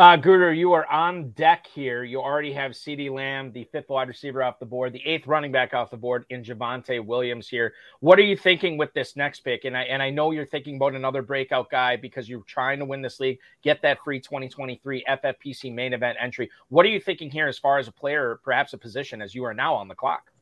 Uh, 0.00 0.16
Guru, 0.16 0.52
you 0.52 0.72
are 0.72 0.86
on 0.86 1.28
deck 1.32 1.66
here. 1.66 2.04
You 2.04 2.22
already 2.22 2.54
have 2.54 2.72
CeeDee 2.72 3.10
Lamb, 3.10 3.52
the 3.52 3.64
fifth 3.64 3.90
wide 3.90 4.08
receiver 4.08 4.42
off 4.42 4.58
the 4.58 4.64
board, 4.64 4.94
the 4.94 5.06
eighth 5.06 5.26
running 5.26 5.52
back 5.52 5.74
off 5.74 5.90
the 5.90 5.98
board 5.98 6.24
in 6.30 6.42
Javonte 6.42 7.04
Williams 7.04 7.48
here. 7.48 7.74
What 7.98 8.18
are 8.18 8.22
you 8.22 8.34
thinking 8.34 8.78
with 8.78 8.94
this 8.94 9.14
next 9.14 9.40
pick? 9.40 9.66
And 9.66 9.76
I 9.76 9.82
and 9.82 10.02
I 10.02 10.08
know 10.08 10.30
you're 10.30 10.46
thinking 10.46 10.76
about 10.76 10.94
another 10.94 11.20
breakout 11.20 11.70
guy 11.70 11.96
because 11.96 12.30
you're 12.30 12.44
trying 12.44 12.78
to 12.78 12.86
win 12.86 13.02
this 13.02 13.20
league, 13.20 13.40
get 13.62 13.82
that 13.82 13.98
free 14.02 14.20
2023 14.20 15.04
FFPC 15.06 15.74
main 15.74 15.92
event 15.92 16.16
entry. 16.18 16.50
What 16.70 16.86
are 16.86 16.88
you 16.88 16.98
thinking 16.98 17.30
here 17.30 17.46
as 17.46 17.58
far 17.58 17.76
as 17.76 17.86
a 17.86 17.92
player, 17.92 18.26
or 18.26 18.36
perhaps 18.36 18.72
a 18.72 18.78
position, 18.78 19.20
as 19.20 19.34
you 19.34 19.44
are 19.44 19.52
now 19.52 19.74
on 19.74 19.86
the 19.86 19.94
clock? 19.94 20.32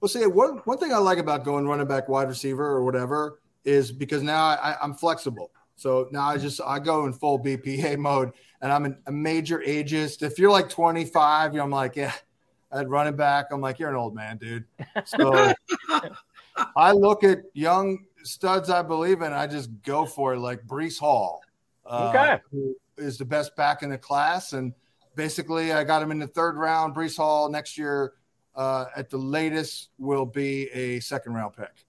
Well, 0.00 0.08
see, 0.08 0.24
one 0.26 0.58
one 0.58 0.78
thing 0.78 0.92
I 0.92 0.98
like 0.98 1.18
about 1.18 1.42
going 1.42 1.66
running 1.66 1.88
back, 1.88 2.08
wide 2.08 2.28
receiver, 2.28 2.64
or 2.64 2.84
whatever 2.84 3.40
is 3.64 3.90
because 3.90 4.22
now 4.22 4.44
I, 4.44 4.76
I'm 4.80 4.94
flexible. 4.94 5.50
So 5.78 6.08
now 6.10 6.28
I 6.28 6.38
just 6.38 6.60
I 6.60 6.80
go 6.80 7.06
in 7.06 7.12
full 7.12 7.38
BPA 7.38 7.96
mode, 7.98 8.32
and 8.60 8.72
I'm 8.72 8.84
an, 8.84 8.98
a 9.06 9.12
major 9.12 9.62
ageist. 9.64 10.22
If 10.22 10.38
you're 10.38 10.50
like 10.50 10.68
25, 10.68 11.52
you 11.52 11.58
know, 11.58 11.64
I'm 11.64 11.70
like, 11.70 11.94
yeah, 11.94 12.12
at 12.72 12.88
running 12.88 13.14
back, 13.14 13.46
I'm 13.52 13.60
like, 13.60 13.78
you're 13.78 13.88
an 13.88 13.94
old 13.94 14.14
man, 14.14 14.38
dude. 14.38 14.64
So 15.04 15.52
I 16.76 16.90
look 16.90 17.22
at 17.22 17.38
young 17.54 18.06
studs 18.24 18.70
I 18.70 18.82
believe 18.82 19.22
in, 19.22 19.32
I 19.32 19.46
just 19.46 19.70
go 19.82 20.04
for 20.04 20.34
it, 20.34 20.40
like 20.40 20.66
Breece 20.66 20.98
Hall, 20.98 21.40
uh, 21.86 22.08
Okay. 22.08 22.40
who 22.50 22.76
is 22.96 23.16
the 23.16 23.24
best 23.24 23.54
back 23.54 23.84
in 23.84 23.90
the 23.90 23.98
class, 23.98 24.54
and 24.54 24.74
basically 25.14 25.72
I 25.72 25.84
got 25.84 26.02
him 26.02 26.10
in 26.10 26.18
the 26.18 26.26
third 26.26 26.56
round. 26.56 26.94
Breece 26.94 27.16
Hall 27.16 27.48
next 27.48 27.78
year, 27.78 28.14
uh, 28.56 28.86
at 28.96 29.10
the 29.10 29.16
latest, 29.16 29.90
will 29.96 30.26
be 30.26 30.68
a 30.70 30.98
second 30.98 31.34
round 31.34 31.54
pick. 31.56 31.86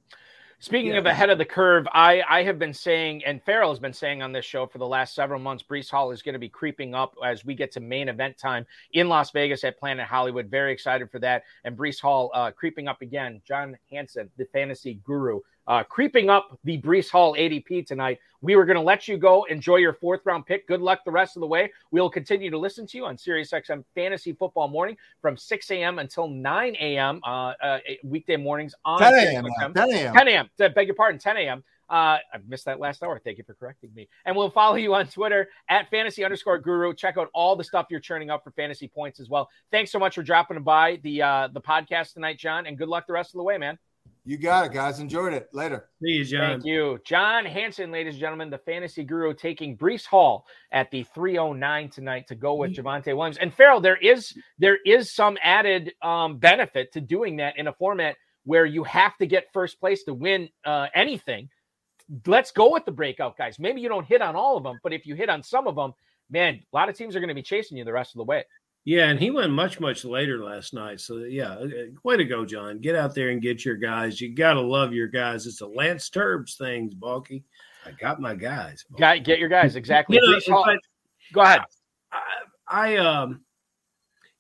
Speaking 0.61 0.91
Yeah. 0.91 0.97
of 0.97 1.05
ahead 1.05 1.29
of 1.29 1.37
the 1.37 1.45
curve, 1.45 1.87
I, 1.93 2.21
I 2.27 2.43
have 2.43 2.59
been 2.59 2.73
saying, 2.73 3.23
and 3.23 3.41
Ferrell 3.41 3.69
has 3.69 3.79
been 3.79 3.93
saying 3.93 4.21
on 4.21 4.33
this 4.33 4.43
show 4.43 4.67
for 4.67 4.77
the 4.77 4.85
last 4.85 5.15
several 5.15 5.39
months, 5.39 5.63
Breece 5.63 5.89
Hall 5.89 6.11
is 6.11 6.21
going 6.21 6.33
to 6.33 6.39
be 6.39 6.49
creeping 6.49 6.93
up 6.93 7.15
as 7.25 7.45
we 7.45 7.55
get 7.55 7.71
to 7.71 7.79
main 7.79 8.09
event 8.09 8.37
time 8.37 8.65
in 8.91 9.07
Las 9.07 9.31
Vegas 9.31 9.63
at 9.63 9.79
Planet 9.79 10.05
Hollywood. 10.05 10.47
Very 10.47 10.73
excited 10.73 11.09
for 11.09 11.19
that. 11.19 11.43
And 11.63 11.77
Breece 11.77 12.01
Hall 12.01 12.29
uh, 12.33 12.51
creeping 12.51 12.89
up 12.89 13.01
again. 13.01 13.41
John 13.47 13.77
Hansen, 13.89 14.29
the 14.37 14.45
fantasy 14.51 14.99
guru, 15.05 15.39
uh, 15.69 15.83
creeping 15.83 16.29
up 16.29 16.59
the 16.63 16.81
Breece 16.81 17.09
Hall 17.09 17.35
ADP 17.35 17.85
tonight. 17.85 18.19
We 18.41 18.55
were 18.55 18.65
going 18.65 18.75
to 18.75 18.81
let 18.81 19.07
you 19.07 19.17
go. 19.17 19.43
Enjoy 19.43 19.75
your 19.75 19.93
fourth 19.93 20.21
round 20.25 20.45
pick. 20.45 20.67
Good 20.67 20.81
luck 20.81 21.01
the 21.05 21.11
rest 21.11 21.38
of 21.38 21.41
the 21.41 21.47
way. 21.47 21.71
We'll 21.91 22.09
continue 22.09 22.49
to 22.49 22.57
listen 22.57 22.88
to 22.88 22.97
you 22.97 23.05
on 23.05 23.17
SiriusXM 23.17 23.83
Fantasy 23.93 24.33
Football 24.33 24.69
Morning 24.69 24.97
from 25.21 25.38
6 25.38 25.71
a.m. 25.71 25.99
until 25.99 26.27
9 26.27 26.75
a.m. 26.79 27.21
Uh, 27.23 27.53
uh, 27.61 27.79
weekday 28.03 28.38
mornings 28.38 28.73
on 28.83 28.99
10 28.99 29.13
a.m. 29.13 29.45
10 29.75 29.91
a.m. 29.91 30.13
10 30.13 30.27
a.m. 30.27 30.49
Uh, 30.59 30.69
Beg 30.69 30.88
your 30.88 30.95
pardon, 30.95 31.19
10 31.19 31.38
a.m. 31.38 31.63
Uh, 31.89 32.17
I 32.33 32.38
missed 32.47 32.65
that 32.65 32.79
last 32.79 33.03
hour. 33.03 33.19
Thank 33.23 33.39
you 33.39 33.43
for 33.43 33.55
correcting 33.55 33.91
me. 33.95 34.07
And 34.25 34.35
we'll 34.35 34.51
follow 34.51 34.75
you 34.75 34.93
on 34.93 35.07
Twitter 35.07 35.49
at 35.69 35.89
fantasy 35.89 36.23
underscore 36.23 36.59
guru. 36.59 36.93
Check 36.93 37.17
out 37.17 37.29
all 37.33 37.55
the 37.55 37.63
stuff 37.63 37.88
you're 37.89 37.99
churning 37.99 38.29
up 38.29 38.43
for 38.43 38.51
fantasy 38.51 38.88
points 38.88 39.19
as 39.19 39.27
well. 39.27 39.49
Thanks 39.71 39.91
so 39.91 39.99
much 39.99 40.15
for 40.15 40.23
dropping 40.23 40.61
by 40.61 40.99
the 41.03 41.21
uh, 41.21 41.47
the 41.51 41.61
podcast 41.61 42.13
tonight, 42.13 42.38
John, 42.38 42.67
and 42.67 42.77
good 42.77 42.89
luck 42.89 43.07
the 43.07 43.13
rest 43.13 43.33
of 43.33 43.39
the 43.39 43.43
way, 43.43 43.57
man. 43.57 43.77
You 44.29 44.38
got 44.38 44.67
it, 44.67 44.74
guys. 44.74 45.00
Enjoyed 45.00 45.33
it. 45.33 45.50
Later. 45.53 45.89
See 46.03 46.12
you, 46.12 46.24
John. 46.24 46.62
Thank 46.62 46.65
you. 46.65 47.00
John 47.03 47.45
Hansen, 47.45 47.91
ladies 47.91 48.13
and 48.13 48.19
gentlemen, 48.19 48.51
the 48.51 48.59
fantasy 48.59 49.03
guru 49.03 49.33
taking 49.33 49.75
Breece 49.75 50.05
Hall 50.05 50.45
at 50.71 50.91
the 50.91 51.01
309 51.15 51.89
tonight 51.89 52.27
to 52.27 52.36
go 52.36 52.53
with 52.53 52.75
Javonte 52.75 53.07
Williams. 53.17 53.39
And 53.39 53.51
Ferrell, 53.51 53.81
there 53.81 53.98
is 53.98 54.31
there 54.59 54.77
is 54.86 55.15
some 55.15 55.39
added 55.41 55.93
um, 56.03 56.38
benefit 56.38 56.93
to 56.93 57.01
doing 57.01 57.38
that 57.38 57.57
in 57.57 57.69
a 57.69 57.74
format 57.74 58.17
where 58.43 58.67
you 58.67 58.83
have 58.83 59.17
to 59.17 59.25
get 59.25 59.51
first 59.51 59.79
place 59.79 60.03
to 60.03 60.13
win 60.13 60.48
uh, 60.63 60.89
anything. 60.93 61.50
Let's 62.27 62.51
go 62.51 62.71
with 62.71 62.86
the 62.86 62.91
breakout 62.91 63.36
guys. 63.36 63.57
Maybe 63.57 63.81
you 63.81 63.89
don't 63.89 64.05
hit 64.05 64.21
on 64.21 64.36
all 64.36 64.57
of 64.57 64.63
them, 64.63 64.77
but 64.83 64.93
if 64.93 65.07
you 65.07 65.15
hit 65.15 65.29
on 65.29 65.41
some 65.41 65.65
of 65.65 65.75
them, 65.75 65.93
man, 66.29 66.62
a 66.71 66.75
lot 66.75 66.88
of 66.88 66.95
teams 66.95 67.15
are 67.15 67.19
going 67.19 67.29
to 67.29 67.33
be 67.33 67.41
chasing 67.41 67.79
you 67.79 67.83
the 67.83 67.93
rest 67.93 68.13
of 68.13 68.19
the 68.19 68.25
way. 68.25 68.43
Yeah, 68.86 69.09
and 69.09 69.19
he 69.19 69.29
went 69.29 69.51
much, 69.51 69.79
much 69.79 70.05
later 70.05 70.43
last 70.43 70.74
night. 70.74 71.01
So 71.01 71.17
yeah, 71.17 71.51
uh, 71.51 71.67
way 72.03 72.17
to 72.17 72.24
go, 72.25 72.45
John. 72.45 72.79
Get 72.79 72.95
out 72.95 73.13
there 73.13 73.29
and 73.29 73.41
get 73.41 73.65
your 73.65 73.75
guys. 73.75 74.19
You 74.19 74.33
gotta 74.33 74.62
love 74.62 74.93
your 74.93 75.07
guys. 75.07 75.45
It's 75.45 75.62
a 75.62 75.67
Lance 75.67 76.09
Turbs 76.09 76.55
things, 76.55 76.93
Balky. 76.93 77.43
I 77.86 77.91
got 77.91 78.19
my 78.19 78.36
guys. 78.36 78.86
Got 78.98 79.24
get 79.24 79.39
your 79.39 79.50
guys 79.50 79.75
exactly. 79.75 80.15
You 80.15 80.21
know, 80.21 80.38
Breece 80.38 80.50
Hall- 80.50 80.63
but 80.65 80.79
go 81.33 81.41
ahead. 81.41 81.62
I, 82.12 82.17
I 82.67 82.98
um 82.98 83.41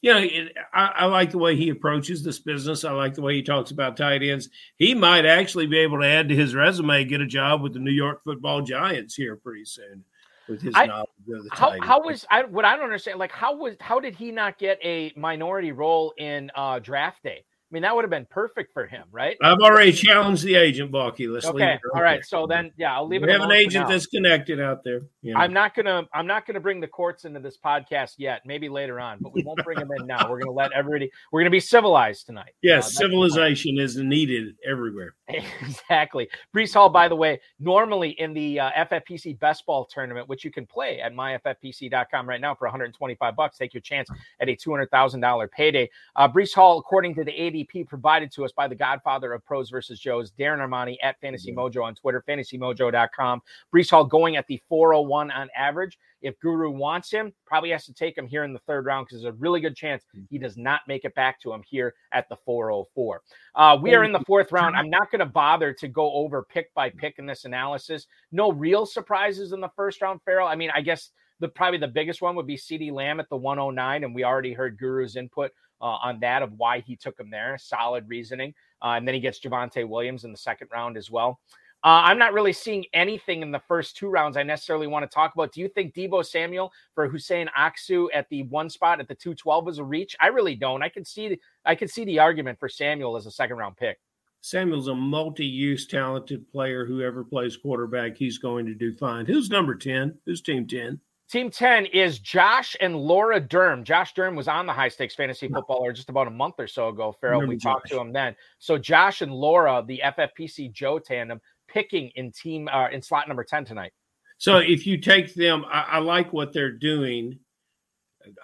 you 0.01 0.13
know, 0.13 0.19
it, 0.19 0.53
I, 0.73 0.85
I 0.95 1.05
like 1.07 1.31
the 1.31 1.37
way 1.37 1.57
he 1.57 1.69
approaches 1.69 2.23
this 2.23 2.39
business. 2.39 2.85
I 2.85 2.91
like 2.91 3.15
the 3.15 3.21
way 3.21 3.35
he 3.35 3.43
talks 3.43 3.71
about 3.71 3.97
tight 3.97 4.23
ends. 4.23 4.47
He 4.77 4.93
might 4.93 5.25
actually 5.25 5.67
be 5.67 5.79
able 5.79 5.99
to 5.99 6.07
add 6.07 6.29
to 6.29 6.35
his 6.35 6.55
resume, 6.55 7.03
get 7.03 7.19
a 7.19 7.27
job 7.27 7.61
with 7.61 7.73
the 7.73 7.79
New 7.79 7.91
York 7.91 8.23
Football 8.23 8.61
Giants 8.61 9.13
here 9.13 9.35
pretty 9.35 9.65
soon 9.65 10.05
with 10.49 10.61
his 10.61 10.73
I- 10.75 10.87
knowledge 10.87 11.09
of 11.33 11.43
the 11.43 11.49
How 11.51 11.79
how 11.81 12.01
was 12.03 12.25
I 12.29 12.43
what 12.43 12.65
I 12.65 12.75
don't 12.75 12.85
understand 12.85 13.19
like 13.19 13.31
how 13.31 13.55
was 13.55 13.75
how 13.79 13.99
did 13.99 14.15
he 14.15 14.31
not 14.31 14.57
get 14.57 14.79
a 14.83 15.13
minority 15.15 15.71
role 15.71 16.13
in 16.17 16.51
uh 16.55 16.79
draft 16.79 17.23
day? 17.23 17.43
I 17.71 17.75
mean 17.75 17.83
that 17.83 17.95
would 17.95 18.03
have 18.03 18.09
been 18.09 18.25
perfect 18.31 18.73
for 18.73 18.87
him, 18.87 19.03
right? 19.11 19.37
I've 19.43 19.59
already 19.59 19.91
challenged 19.91 20.43
the 20.43 20.55
agent, 20.55 20.91
Balky. 20.91 21.27
Let's 21.27 21.45
leave 21.45 21.55
Okay, 21.57 21.73
it 21.73 21.79
all 21.93 22.01
right. 22.01 22.25
So 22.25 22.47
then 22.47 22.71
yeah, 22.77 22.95
I'll 22.95 23.07
leave 23.07 23.21
it. 23.21 23.27
we 23.27 23.31
it. 23.31 23.39
have 23.39 23.47
an 23.47 23.51
agent 23.55 23.87
that's 23.87 24.07
connected 24.07 24.59
out 24.59 24.83
there. 24.83 25.01
you 25.21 25.35
know. 25.35 25.39
I'm 25.39 25.53
not 25.53 25.75
gonna 25.75 26.01
I'm 26.11 26.25
not 26.25 26.47
gonna 26.47 26.59
bring 26.59 26.79
the 26.79 26.87
courts 26.87 27.25
into 27.25 27.39
this 27.39 27.59
podcast 27.63 28.13
yet. 28.17 28.41
Maybe 28.43 28.69
later 28.69 28.99
on, 28.99 29.19
but 29.21 29.33
we 29.35 29.43
won't 29.43 29.63
bring 29.63 29.77
them 29.77 29.89
in 29.99 30.07
now. 30.07 30.27
We're 30.27 30.39
gonna 30.39 30.51
let 30.51 30.71
everybody. 30.71 31.11
We're 31.31 31.41
gonna 31.41 31.51
be 31.51 31.59
civilized 31.59 32.25
tonight. 32.25 32.49
Uh, 32.55 32.63
yes, 32.63 32.85
point. 32.85 32.93
civilization 33.11 33.77
is 33.77 33.97
needed 33.97 34.55
everywhere. 34.67 35.13
exactly. 35.61 36.27
Breece 36.55 36.73
Hall, 36.73 36.89
by 36.89 37.07
the 37.07 37.15
way, 37.15 37.39
normally 37.59 38.11
in 38.19 38.33
the 38.33 38.59
uh, 38.59 38.85
FFPC 38.85 39.39
best 39.39 39.65
ball 39.65 39.85
tournament, 39.85 40.27
which 40.27 40.43
you 40.43 40.51
can 40.51 40.65
play 40.65 40.99
at 41.01 41.13
myffpc.com 41.13 42.27
right 42.27 42.41
now 42.41 42.55
for 42.55 42.65
125 42.65 43.35
bucks, 43.35 43.57
take 43.57 43.73
your 43.73 43.81
chance 43.81 44.09
at 44.39 44.49
a 44.49 44.55
$200,000 44.55 45.51
payday. 45.51 45.89
Uh, 46.15 46.27
Breece 46.27 46.53
Hall, 46.53 46.79
according 46.79 47.13
to 47.15 47.23
the 47.23 47.31
ADP 47.31 47.87
provided 47.87 48.31
to 48.31 48.43
us 48.43 48.51
by 48.51 48.67
the 48.67 48.75
godfather 48.75 49.33
of 49.33 49.45
pros 49.45 49.69
versus 49.69 49.99
Joes, 49.99 50.31
Darren 50.31 50.67
Armani 50.67 50.97
at 51.03 51.19
Fantasy 51.21 51.53
Mojo 51.53 51.83
on 51.83 51.93
Twitter, 51.93 52.23
fantasymojo.com. 52.27 53.41
Breece 53.73 53.91
Hall 53.91 54.05
going 54.05 54.35
at 54.35 54.47
the 54.47 54.61
401 54.67 55.29
on 55.31 55.49
average. 55.55 55.97
If 56.21 56.39
Guru 56.39 56.69
wants 56.71 57.11
him, 57.11 57.33
probably 57.45 57.69
has 57.71 57.85
to 57.85 57.93
take 57.93 58.17
him 58.17 58.27
here 58.27 58.43
in 58.43 58.53
the 58.53 58.59
third 58.59 58.85
round 58.85 59.07
because 59.07 59.21
there's 59.21 59.33
a 59.33 59.37
really 59.37 59.59
good 59.59 59.75
chance 59.75 60.03
he 60.29 60.37
does 60.37 60.57
not 60.57 60.81
make 60.87 61.05
it 61.05 61.15
back 61.15 61.39
to 61.41 61.53
him 61.53 61.63
here 61.67 61.93
at 62.11 62.27
the 62.29 62.35
404. 62.45 63.21
Uh, 63.55 63.77
we 63.81 63.95
are 63.95 64.03
in 64.03 64.11
the 64.11 64.19
fourth 64.21 64.51
round. 64.51 64.75
I'm 64.75 64.89
not 64.89 65.11
going 65.11 65.19
to 65.19 65.25
bother 65.25 65.73
to 65.73 65.87
go 65.87 66.11
over 66.13 66.43
pick 66.43 66.73
by 66.73 66.89
pick 66.89 67.19
in 67.19 67.25
this 67.25 67.45
analysis. 67.45 68.07
No 68.31 68.51
real 68.51 68.85
surprises 68.85 69.53
in 69.53 69.61
the 69.61 69.69
first 69.75 70.01
round, 70.01 70.21
Ferrell. 70.23 70.47
I 70.47 70.55
mean, 70.55 70.71
I 70.73 70.81
guess 70.81 71.11
the 71.39 71.47
probably 71.47 71.79
the 71.79 71.87
biggest 71.87 72.21
one 72.21 72.35
would 72.35 72.47
be 72.47 72.57
CeeDee 72.57 72.91
Lamb 72.91 73.19
at 73.19 73.29
the 73.29 73.37
109, 73.37 74.03
and 74.03 74.13
we 74.13 74.23
already 74.23 74.53
heard 74.53 74.77
Guru's 74.77 75.15
input 75.15 75.51
uh, 75.81 75.85
on 75.85 76.19
that 76.19 76.41
of 76.41 76.53
why 76.53 76.81
he 76.81 76.95
took 76.95 77.19
him 77.19 77.29
there. 77.29 77.57
Solid 77.57 78.07
reasoning. 78.07 78.53
Uh, 78.81 78.95
and 78.97 79.07
then 79.07 79.15
he 79.15 79.21
gets 79.21 79.39
Javonte 79.39 79.87
Williams 79.87 80.23
in 80.23 80.31
the 80.31 80.37
second 80.37 80.67
round 80.71 80.97
as 80.97 81.09
well. 81.09 81.39
Uh, 81.81 82.03
I'm 82.03 82.19
not 82.19 82.33
really 82.33 82.51
seeing 82.51 82.85
anything 82.93 83.41
in 83.41 83.51
the 83.51 83.61
first 83.67 83.95
two 83.95 84.09
rounds 84.09 84.35
I 84.35 84.43
necessarily 84.43 84.87
want 84.87 85.09
to 85.09 85.13
talk 85.13 85.33
about. 85.33 85.53
Do 85.53 85.61
you 85.61 85.69
think 85.69 85.93
Deebo 85.93 86.25
Samuel 86.25 86.71
for 86.93 87.09
Huseyin 87.09 87.47
Aksu 87.57 88.07
at 88.13 88.27
the 88.29 88.43
one 88.43 88.69
spot 88.69 88.99
at 88.99 89.07
the 89.07 89.15
212 89.15 89.69
is 89.69 89.77
a 89.77 89.83
reach? 89.83 90.15
I 90.19 90.27
really 90.27 90.55
don't. 90.55 90.83
I 90.83 90.89
can 90.89 91.05
see 91.05 91.39
I 91.65 91.75
can 91.75 91.87
see 91.87 92.03
the 92.03 92.19
argument 92.19 92.59
for 92.59 92.67
Samuel 92.67 93.15
as 93.15 93.27
a 93.27 93.31
second 93.31 93.57
round 93.57 93.77
pick. 93.77 93.97
Samuel's 94.41 94.87
a 94.87 94.95
multi-use 94.95 95.87
talented 95.87 96.49
player. 96.51 96.85
Whoever 96.85 97.23
plays 97.23 97.57
quarterback, 97.57 98.17
he's 98.17 98.37
going 98.37 98.65
to 98.65 98.73
do 98.73 98.93
fine. 98.93 99.25
Who's 99.25 99.49
number 99.49 99.75
10? 99.75 100.17
Who's 100.25 100.41
team 100.41 100.67
10? 100.67 100.99
Team 101.29 101.51
10 101.51 101.85
is 101.87 102.17
Josh 102.17 102.75
and 102.81 102.95
Laura 102.95 103.39
Durm. 103.39 103.83
Josh 103.83 104.15
Durm 104.15 104.35
was 104.35 104.47
on 104.47 104.65
the 104.65 104.73
high 104.73 104.87
stakes 104.87 105.13
fantasy 105.13 105.47
footballer 105.47 105.93
just 105.93 106.09
about 106.09 106.25
a 106.25 106.31
month 106.31 106.55
or 106.57 106.65
so 106.65 106.87
ago, 106.87 107.15
Ferrell. 107.21 107.45
We 107.45 107.57
talked 107.57 107.87
to 107.89 107.99
him 107.99 108.11
then. 108.11 108.35
So 108.57 108.79
Josh 108.79 109.21
and 109.21 109.31
Laura, 109.31 109.83
the 109.85 110.01
FFPC 110.03 110.71
Joe 110.71 110.97
tandem, 110.97 111.39
picking 111.71 112.09
in 112.15 112.31
team 112.31 112.67
uh, 112.67 112.89
in 112.89 113.01
slot 113.01 113.27
number 113.27 113.43
10 113.43 113.65
tonight. 113.65 113.91
So 114.37 114.57
if 114.57 114.87
you 114.87 114.97
take 114.97 115.33
them, 115.33 115.65
I, 115.69 115.81
I 115.81 115.99
like 115.99 116.31
what 116.33 116.53
they're 116.53 116.71
doing. 116.71 117.39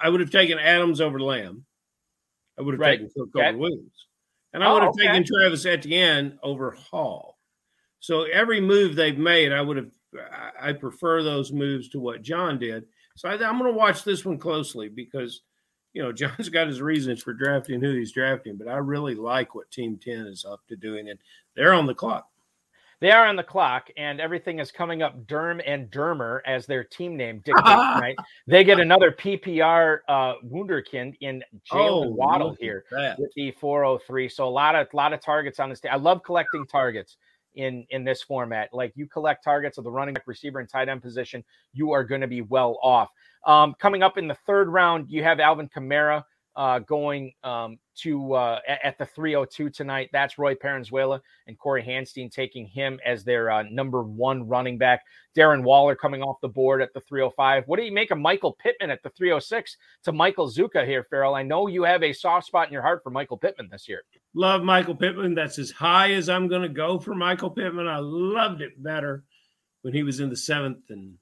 I 0.02 0.10
would 0.10 0.20
have 0.22 0.32
taken 0.32 0.60
Adams 0.60 1.00
over 1.02 1.20
Lamb. 1.20 1.66
I 2.58 2.62
would 2.62 2.74
have 2.74 2.80
Right. 2.80 3.00
taken 3.00 3.12
Cook 3.16 3.30
Okay. 3.36 3.50
over 3.50 3.58
Williams. 3.58 4.06
And 4.54 4.64
I 4.64 4.68
Oh, 4.70 4.74
would 4.74 4.84
have 4.84 4.90
okay. 4.92 5.08
taken 5.08 5.24
Travis 5.26 5.66
Etienne 5.66 6.40
over 6.44 6.72
Hall. 6.72 7.38
So 8.00 8.24
every 8.24 8.62
move 8.62 8.96
they've 8.96 9.18
made, 9.18 9.52
I 9.52 9.62
would 9.62 9.78
have 9.78 9.92
I- 10.62 10.72
prefer 10.74 11.24
those 11.24 11.52
moves 11.52 11.90
to 11.90 12.00
what 12.00 12.22
John 12.22 12.58
did. 12.58 12.86
So 13.18 13.28
I, 13.30 13.34
I'm 13.34 13.58
going 13.60 13.72
to 13.72 13.78
watch 13.78 14.04
this 14.04 14.24
one 14.24 14.38
closely 14.38 14.88
because 14.90 15.42
you 15.94 16.02
know 16.02 16.12
John's 16.14 16.50
got 16.50 16.68
his 16.68 16.82
reasons 16.82 17.22
for 17.22 17.34
drafting 17.34 17.82
who 17.82 17.94
he's 17.94 18.12
drafting, 18.14 18.56
but 18.58 18.68
I 18.70 18.78
really 18.78 19.16
like 19.16 19.56
what 19.56 19.72
Team 19.72 19.98
Ten 19.98 20.26
is 20.28 20.46
up 20.46 20.62
to 20.68 20.76
doing, 20.78 21.10
and 21.10 21.20
they're 21.56 21.74
on 21.74 21.86
the 21.86 21.94
clock. 21.96 22.30
They 23.02 23.12
are 23.12 23.26
on 23.26 23.36
the 23.36 23.44
clock, 23.44 23.90
and 23.98 24.20
everything 24.22 24.60
is 24.60 24.72
coming 24.72 25.02
up 25.02 25.26
Durm 25.28 25.62
and 25.66 25.92
Dermer 25.92 26.40
as 26.46 26.66
their 26.66 26.84
team 26.84 27.18
name 27.18 27.42
dictates, 27.46 27.66
right? 27.68 28.16
They 28.48 28.64
get 28.64 28.80
another 28.80 29.12
PPR 29.12 30.00
uh, 30.08 30.34
Wunderkind 30.46 31.16
in 31.22 31.44
Jaylen 31.72 32.12
Waddle 32.12 32.50
Oh, 32.50 32.54
at 32.54 32.58
here. 32.60 32.86
that. 32.92 33.20
with 33.20 33.32
the 33.36 33.52
403. 33.52 34.30
So 34.30 34.48
a 34.48 34.50
lot 34.50 34.76
of 34.76 34.88
lot 34.94 35.14
of 35.14 35.22
targets 35.22 35.60
on 35.60 35.70
this 35.70 35.80
day. 35.82 35.90
I 35.90 35.98
love 35.98 36.24
collecting 36.24 36.66
targets 36.66 37.18
in 37.56 37.86
in 37.90 38.04
this 38.04 38.22
format. 38.22 38.70
Like 38.74 38.94
you 38.96 39.08
collect 39.08 39.44
targets 39.44 39.78
of 39.78 39.84
the 39.84 39.92
running 39.92 40.14
back, 40.14 40.24
receiver, 40.28 40.60
and 40.60 40.70
tight 40.70 40.90
end 40.90 41.02
position, 41.02 41.44
you 41.74 41.92
are 41.92 42.04
going 42.04 42.22
to 42.22 42.28
be 42.28 42.42
well 42.42 42.80
off. 42.82 43.10
Um, 43.46 43.76
coming 43.80 44.04
up 44.04 44.18
in 44.18 44.28
the 44.28 44.38
third 44.48 44.70
round, 44.70 45.10
you 45.10 45.24
have 45.24 45.40
Alvin 45.40 45.70
Kamara 45.70 46.24
uh, 46.56 46.80
going 46.80 47.34
um, 47.44 47.78
to 47.96 48.34
uh, 48.34 48.60
at, 48.68 48.98
the 48.98 49.06
302 49.06 49.70
tonight. 49.70 50.10
That's 50.12 50.38
Roy 50.38 50.56
Paranzuela 50.56 51.20
and 51.48 51.58
Cory 51.58 51.84
Hanstein 51.84 52.32
taking 52.32 52.66
him 52.66 53.00
as 53.06 53.24
their 53.24 53.52
uh, 53.52 53.64
number 53.70 54.04
one 54.04 54.48
running 54.48 54.78
back. 54.78 55.04
Darren 55.36 55.64
Waller 55.64 55.96
coming 55.96 56.22
off 56.22 56.40
the 56.42 56.48
board 56.48 56.82
at 56.82 56.94
the 56.94 57.02
305. 57.02 57.64
What 57.68 57.78
do 57.78 57.84
you 57.84 57.92
make 57.92 58.12
of 58.12 58.18
Michael 58.18 58.54
Pittman 58.54 58.90
at 58.90 59.04
the 59.04 59.10
306 59.10 59.78
to 60.04 60.12
Michael 60.12 60.50
Zucca 60.50 60.86
here, 60.86 61.06
Ferrell? 61.10 61.36
I 61.36 61.44
know 61.44 61.68
you 61.68 61.84
have 61.84 62.04
a 62.04 62.14
soft 62.14 62.48
spot 62.48 62.68
in 62.68 62.74
your 62.74 62.82
heart 62.82 63.04
for 63.04 63.10
Michael 63.10 63.38
Pittman 63.38 63.70
this 63.70 63.88
year. 63.88 64.04
Love 64.34 64.64
Michael 64.64 64.96
Pittman. 64.96 65.36
That's 65.36 65.60
as 65.60 65.72
high 65.72 66.14
as 66.14 66.30
I'm 66.30 66.48
going 66.48 66.62
to 66.62 66.70
go 66.70 67.00
for 67.00 67.16
Michael 67.16 67.50
Pittman. 67.50 67.88
I 67.88 68.00
loved 68.00 68.62
it 68.62 68.82
better 68.82 69.24
when 69.82 69.94
he 69.94 70.04
was 70.04 70.20
in 70.20 70.30
the 70.30 70.38
seventh 70.38 70.90
and 70.90 71.16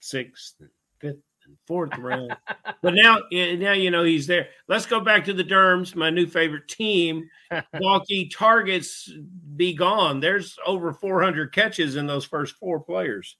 sixth 0.00 0.54
and 0.60 0.70
fifth 1.00 1.22
fourth 1.66 1.96
round. 1.98 2.34
but 2.82 2.94
now, 2.94 3.18
eh, 3.32 3.56
now 3.56 3.72
you 3.72 3.90
know 3.90 4.02
he's 4.04 4.26
there. 4.26 4.48
Let's 4.68 4.86
go 4.86 5.00
back 5.00 5.24
to 5.26 5.32
the 5.32 5.44
Durms, 5.44 5.94
my 5.94 6.10
new 6.10 6.26
favorite 6.26 6.68
team. 6.68 7.28
Balky 7.80 8.28
targets 8.28 9.10
be 9.56 9.74
gone. 9.74 10.20
There's 10.20 10.56
over 10.66 10.92
400 10.92 11.52
catches 11.52 11.96
in 11.96 12.06
those 12.06 12.24
first 12.24 12.56
four 12.56 12.80
players. 12.80 13.36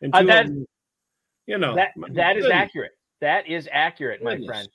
And 0.00 0.14
Uh, 0.14 0.22
that- 0.24 0.46
them, 0.46 0.66
you 1.46 1.58
know, 1.58 1.74
that 1.74 1.92
that 2.10 2.36
is 2.36 2.46
accurate. 2.46 2.92
That 3.20 3.46
is 3.46 3.68
accurate, 3.72 4.22
my 4.22 4.32
goodness. 4.32 4.48
friend. 4.48 4.68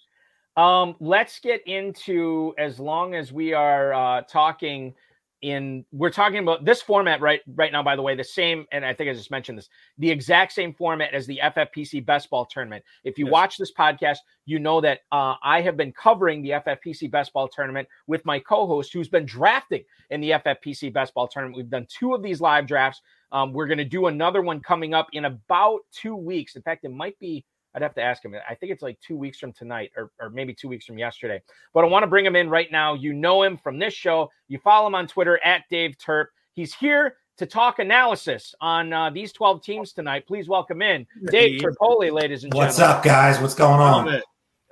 Um, 0.58 0.96
let's 1.00 1.40
get 1.40 1.66
into 1.68 2.54
as 2.58 2.80
long 2.80 3.16
as 3.16 3.32
we 3.32 3.54
are 3.54 3.94
uh, 3.94 4.22
talking 4.24 4.94
in 5.42 5.86
we're 5.92 6.10
talking 6.10 6.40
about 6.40 6.66
this 6.66 6.82
format 6.82 7.22
right 7.22 7.40
right 7.56 7.72
now 7.72 7.82
by 7.82 7.96
the 7.96 8.02
way 8.02 8.14
the 8.14 8.24
same 8.24 8.66
and 8.74 8.86
i 8.86 8.94
think 8.94 9.10
i 9.10 9.14
just 9.14 9.32
mentioned 9.32 9.58
this 9.58 9.70
the 9.98 10.10
exact 10.10 10.52
same 10.52 10.74
format 10.74 11.14
as 11.14 11.26
the 11.28 11.40
ffpc 11.44 12.06
best 12.06 12.30
ball 12.30 12.46
tournament. 12.46 12.84
If 13.04 13.18
you 13.18 13.26
Yes. 13.26 13.32
watch 13.32 13.58
this 13.58 13.72
podcast 13.72 14.18
you 14.46 14.60
know 14.60 14.82
that 14.82 15.00
uh, 15.12 15.36
i 15.42 15.62
have 15.62 15.78
been 15.78 15.94
covering 15.94 16.42
the 16.42 16.50
ffpc 16.52 17.10
best 17.10 17.32
ball 17.32 17.48
tournament 17.48 17.88
with 18.08 18.26
my 18.26 18.40
co-host 18.40 18.92
who's 18.92 19.08
been 19.08 19.26
drafting 19.26 19.84
in 20.10 20.20
the 20.22 20.32
ffpc 20.32 20.92
best 20.92 21.14
ball 21.14 21.28
tournament. 21.28 21.58
We've 21.58 21.70
done 21.70 21.88
two 21.90 22.14
of 22.14 22.22
these 22.22 22.42
live 22.42 22.68
drafts. 22.68 23.02
Um, 23.32 23.54
we're 23.54 23.68
going 23.68 23.78
to 23.78 23.86
do 23.86 24.08
another 24.08 24.42
one 24.42 24.60
coming 24.60 24.94
up 24.94 25.08
in 25.14 25.26
about 25.26 25.82
two 25.92 26.16
weeks. 26.16 26.56
In 26.56 26.62
fact 26.64 26.84
it 26.84 26.92
might 26.92 27.18
be 27.20 27.46
I'd 27.76 27.82
have 27.82 27.94
to 27.96 28.02
ask 28.02 28.24
him. 28.24 28.36
I 28.50 28.56
think 28.56 28.72
it's 28.72 28.82
like 28.82 29.00
two 29.00 29.16
weeks 29.16 29.38
from 29.40 29.54
tonight, 29.54 29.92
or, 29.96 30.12
or 30.20 30.30
maybe 30.30 30.54
two 30.54 30.68
weeks 30.68 30.86
from 30.86 30.98
yesterday. 30.98 31.42
But 31.74 31.84
I 31.84 31.88
want 31.88 32.04
to 32.04 32.08
bring 32.08 32.26
him 32.26 32.36
in 32.36 32.50
right 32.50 32.72
now. 32.72 32.96
You 32.96 33.14
know 33.14 33.44
him 33.44 33.58
from 33.58 33.78
this 33.78 33.94
show. 33.94 34.30
You 34.48 34.60
follow 34.60 34.88
him 34.88 34.96
on 34.96 35.08
Twitter 35.08 35.40
at 35.46 35.64
Dave 35.70 35.96
Turp. 35.98 36.28
He's 36.54 36.74
here 36.74 37.16
to 37.38 37.46
talk 37.46 37.80
analysis 37.80 38.54
on 38.60 38.92
uh, 38.92 39.10
these 39.10 39.32
12 39.32 39.64
teams 39.64 39.94
tonight. 39.94 40.28
Please 40.28 40.50
welcome 40.50 40.82
in 40.82 41.06
Dave 41.28 41.62
Hey. 41.62 41.68
Turpoli, 41.68 42.12
ladies 42.12 42.44
and 42.44 42.54
What's 42.54 42.78
gentlemen. 42.78 42.98
What's 42.98 42.98
up, 42.98 43.04
guys? 43.04 43.40
What's 43.40 43.56
going 43.56 43.80
on? 43.80 44.22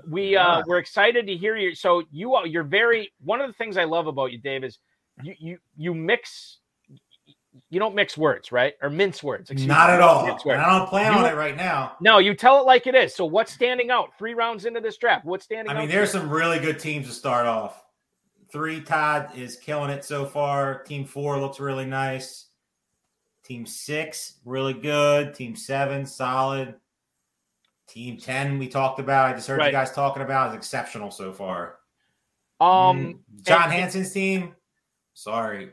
We 0.10 0.36
uh, 0.36 0.64
we're 0.68 0.78
excited 0.78 1.28
to 1.28 1.36
hear 1.36 1.56
you. 1.58 1.76
So 1.76 2.04
you 2.12 2.36
are 2.36 2.46
you're 2.46 2.64
very 2.64 3.12
one 3.24 3.42
of 3.42 3.48
the 3.48 3.54
things 3.54 3.78
I 3.78 3.84
love 3.84 4.08
about 4.08 4.32
you, 4.32 4.38
Dave, 4.38 4.64
is 4.64 4.80
you 5.24 5.34
you 5.40 5.58
you 5.76 5.94
mix. 5.94 6.60
You 7.70 7.80
don't 7.80 7.96
mix 7.96 8.17
words, 8.17 8.52
right? 8.52 8.74
Or 8.82 8.89
mince 8.89 9.24
words. 9.24 9.50
excuse 9.50 9.67
Not 9.67 9.89
me. 9.89 9.96
at 9.96 10.02
all. 10.02 10.26
I 10.26 10.30
don't 10.78 10.88
plan 10.89 11.13
You- 11.13 11.20
on 11.20 11.26
it 11.26 11.36
right 11.36 11.56
now. 11.56 11.96
No, 12.02 12.17
you 12.20 12.34
tell 12.36 12.60
it 12.60 12.65
like 12.65 12.88
it 12.88 12.96
is. 12.96 13.13
So 13.15 13.26
what's 13.26 13.52
standing 13.54 13.89
out? 13.91 14.10
Three 14.17 14.34
rounds 14.34 14.65
into 14.65 14.80
this 14.82 14.98
draft, 14.98 15.26
what's 15.26 15.46
standing 15.46 15.76
I 15.76 15.80
mean, 15.80 15.89
there's 15.89 16.12
some 16.12 16.30
really 16.30 16.60
good 16.60 16.80
teams 16.80 17.08
to 17.08 17.13
start 17.13 17.46
off. 17.46 17.84
Three, 18.52 18.80
Todd 18.82 19.32
is 19.36 19.58
killing 19.58 19.89
it 19.89 20.06
so 20.06 20.26
far. 20.26 20.84
Team 20.84 21.06
four 21.06 21.39
looks 21.39 21.60
really 21.60 21.86
nice. 21.86 22.46
Team 23.43 23.65
six, 23.65 24.39
really 24.46 24.74
good. 24.74 25.34
Team 25.34 25.56
seven, 25.56 26.06
solid. 26.06 26.76
Team 27.88 28.17
10, 28.17 28.60
we 28.60 28.67
talked 28.67 29.00
about. 29.00 29.30
I 29.30 29.34
just 29.34 29.48
heard 29.48 29.60
Right. 29.60 29.67
you 29.67 29.72
guys 29.72 29.91
talking 29.93 30.22
about 30.22 30.50
is 30.50 30.56
exceptional 30.56 31.10
so 31.12 31.32
far. 31.32 31.80
Um, 32.60 32.67
Mm. 33.34 33.43
John 33.43 33.70
Hansen's 33.72 34.12
team, 34.12 34.56
sorry. 35.13 35.72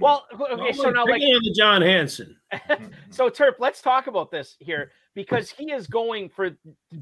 Well, 0.00 0.26
okay, 0.32 0.72
so 0.72 0.90
now 0.90 1.04
like, 1.04 1.20
on 1.22 1.42
the 1.42 1.54
John 1.56 1.82
Hansen. 1.82 2.36
So 3.10 3.30
Terp, 3.30 3.54
let's 3.58 3.82
talk 3.82 4.06
about 4.06 4.30
this 4.30 4.56
here 4.58 4.90
because 5.14 5.50
he 5.50 5.72
is 5.72 5.86
going 5.86 6.28
for 6.28 6.50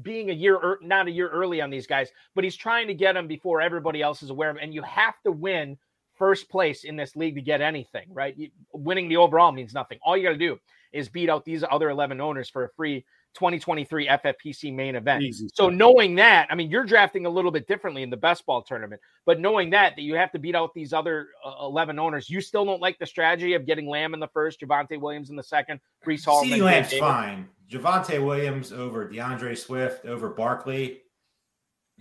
being 0.01 0.29
a 0.29 0.33
year, 0.33 0.55
ear- 0.55 0.79
not 0.81 1.07
a 1.07 1.11
year 1.11 1.29
early 1.29 1.61
on 1.61 1.69
these 1.69 1.87
guys, 1.87 2.09
but 2.35 2.43
he's 2.43 2.55
trying 2.55 2.87
to 2.87 2.93
get 2.93 3.13
them 3.13 3.27
before 3.27 3.61
everybody 3.61 4.01
else 4.01 4.23
is 4.23 4.29
aware 4.29 4.49
of. 4.49 4.57
'em. 4.57 4.63
And 4.63 4.73
you 4.73 4.81
have 4.83 5.15
to 5.23 5.31
win 5.31 5.77
first 6.13 6.49
place 6.49 6.83
in 6.85 6.95
this 6.95 7.15
league 7.15 7.35
to 7.35 7.41
get 7.41 7.61
anything, 7.61 8.07
right? 8.09 8.37
You, 8.37 8.49
winning 8.73 9.09
the 9.09 9.17
overall 9.17 9.51
means 9.51 9.73
nothing. 9.73 9.99
All 10.01 10.15
you 10.15 10.23
got 10.23 10.29
to 10.31 10.37
do 10.37 10.57
is 10.93 11.09
beat 11.09 11.29
out 11.29 11.43
these 11.43 11.63
other 11.69 11.89
11 11.89 12.21
owners 12.21 12.49
for 12.49 12.63
a 12.63 12.69
free 12.69 13.05
2023 13.35 14.07
FFPC 14.07 14.73
main 14.73 14.95
event. 14.95 15.23
Easy 15.23 15.47
So 15.53 15.69
knowing 15.69 16.15
that, 16.15 16.47
I 16.49 16.55
mean, 16.55 16.69
you're 16.69 16.85
drafting 16.85 17.25
a 17.25 17.29
little 17.29 17.51
bit 17.51 17.67
differently 17.67 18.01
in 18.01 18.09
the 18.09 18.17
best 18.17 18.45
ball 18.45 18.61
tournament, 18.61 19.01
but 19.25 19.39
knowing 19.39 19.69
that 19.71 19.95
that 19.95 20.01
you 20.01 20.15
have 20.15 20.31
to 20.31 20.39
beat 20.39 20.55
out 20.55 20.73
these 20.73 20.93
other 20.93 21.27
uh, 21.45 21.65
11 21.65 21.99
owners, 21.99 22.29
you 22.29 22.41
still 22.41 22.65
don't 22.65 22.81
like 22.81 22.97
the 22.97 23.05
strategy 23.05 23.53
of 23.53 23.65
getting 23.65 23.87
Lamb 23.87 24.13
in 24.13 24.19
the 24.19 24.27
first, 24.29 24.61
Javonte 24.61 24.99
Williams 24.99 25.29
in 25.29 25.35
the 25.35 25.43
second, 25.43 25.79
Breece 26.05 26.25
Hall. 26.25 26.43
CeeDee 26.43 26.61
Lamb's 26.61 26.89
Davis. 26.89 26.99
fine. 26.99 27.49
Javonte 27.69 28.23
Williams 28.23 28.71
over 28.71 29.07
DeAndre 29.07 29.57
Swift 29.57 30.05
over 30.05 30.29
Barkley. 30.29 31.01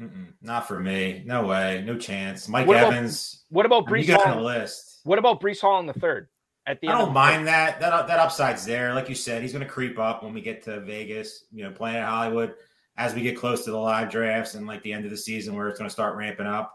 Mm-mm, 0.00 0.32
not 0.42 0.66
for 0.66 0.80
me. 0.80 1.22
No 1.24 1.46
way. 1.46 1.82
No 1.86 1.96
chance. 1.96 2.48
Mike 2.48 2.66
What 2.66 2.76
about 2.76 2.92
Evans. 2.94 3.44
What 3.50 3.64
about 3.64 3.88
I 3.88 3.92
mean, 3.92 4.04
Breece 4.04 4.08
got 4.08 4.26
on 4.26 4.36
the 4.38 4.42
list. 4.42 5.00
What 5.04 5.18
about 5.18 5.40
Breece 5.40 5.60
Hall 5.60 5.78
in 5.80 5.86
the 5.86 5.92
third? 5.92 6.28
At 6.66 6.80
the 6.80 6.88
I 6.88 6.92
don't 6.92 7.12
mind 7.12 7.46
that. 7.46 7.78
That 7.80 8.06
that 8.06 8.18
upside's 8.18 8.64
there. 8.64 8.94
Like 8.94 9.08
you 9.08 9.14
said, 9.14 9.42
he's 9.42 9.52
going 9.52 9.64
to 9.64 9.70
creep 9.70 9.98
up 9.98 10.22
when 10.22 10.32
we 10.32 10.40
get 10.40 10.62
to 10.64 10.80
Vegas. 10.80 11.44
You 11.52 11.64
know, 11.64 11.70
playing 11.70 11.96
at 11.96 12.08
Hollywood 12.08 12.54
as 12.96 13.14
we 13.14 13.22
get 13.22 13.36
close 13.36 13.64
to 13.64 13.70
the 13.70 13.76
live 13.76 14.10
drafts 14.10 14.54
and 14.54 14.66
like 14.66 14.82
the 14.82 14.92
end 14.92 15.04
of 15.04 15.10
the 15.10 15.16
season 15.16 15.54
where 15.54 15.68
it's 15.68 15.78
going 15.78 15.88
to 15.88 15.92
start 15.92 16.16
ramping 16.16 16.46
up. 16.46 16.72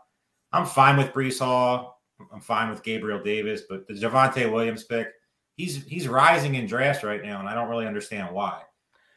I'm 0.51 0.65
fine 0.65 0.97
with 0.97 1.13
Breece 1.13 1.39
Hall. 1.39 2.01
I'm 2.33 2.41
fine 2.41 2.69
with 2.69 2.83
Gabriel 2.83 3.21
Davis, 3.23 3.61
but 3.69 3.87
the 3.87 3.93
Javonte 3.93 4.51
Williams 4.51 4.83
pick, 4.83 5.07
he's 5.55 5.83
he's 5.85 6.07
rising 6.07 6.55
in 6.55 6.67
drafts 6.67 7.03
right 7.03 7.23
now, 7.23 7.39
and 7.39 7.47
I 7.47 7.53
don't 7.53 7.69
really 7.69 7.87
understand 7.87 8.33
why. 8.33 8.61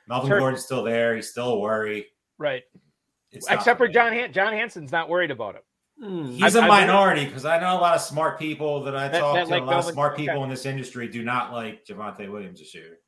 Melvin. 0.08 0.30
Gordon's 0.30 0.64
still 0.64 0.82
there. 0.82 1.16
He's 1.16 1.30
still 1.30 1.50
a 1.50 1.58
worry. 1.58 2.06
Right. 2.38 2.62
It's 3.30 3.50
Except 3.50 3.78
for. 3.78 3.88
John 3.88 4.12
Han- 4.12 4.32
John 4.32 4.52
Hansen's 4.52 4.92
not 4.92 5.08
worried 5.08 5.30
about 5.30 5.54
it. 5.56 5.64
Hmm. 6.00 6.26
He's 6.32 6.56
I- 6.56 6.60
a 6.60 6.62
I- 6.64 6.68
minority 6.68 7.24
because 7.24 7.44
I 7.44 7.60
know 7.60 7.74
a 7.78 7.80
lot 7.80 7.94
of 7.94 8.00
smart 8.00 8.38
people 8.38 8.82
that 8.84 8.96
I 8.96 9.08
That- 9.08 9.20
talk 9.20 9.34
that 9.34 9.44
to. 9.44 9.50
like 9.50 9.62
a 9.62 9.66
lot 9.66 9.78
of 9.78 9.84
smart 9.84 10.16
people 10.16 10.36
okay. 10.36 10.44
in 10.44 10.50
this 10.50 10.66
industry 10.66 11.08
do 11.08 11.22
not 11.22 11.52
like 11.52 11.84
Javonte 11.84 12.30
Williams 12.30 12.58
this 12.58 12.74
year. 12.74 12.98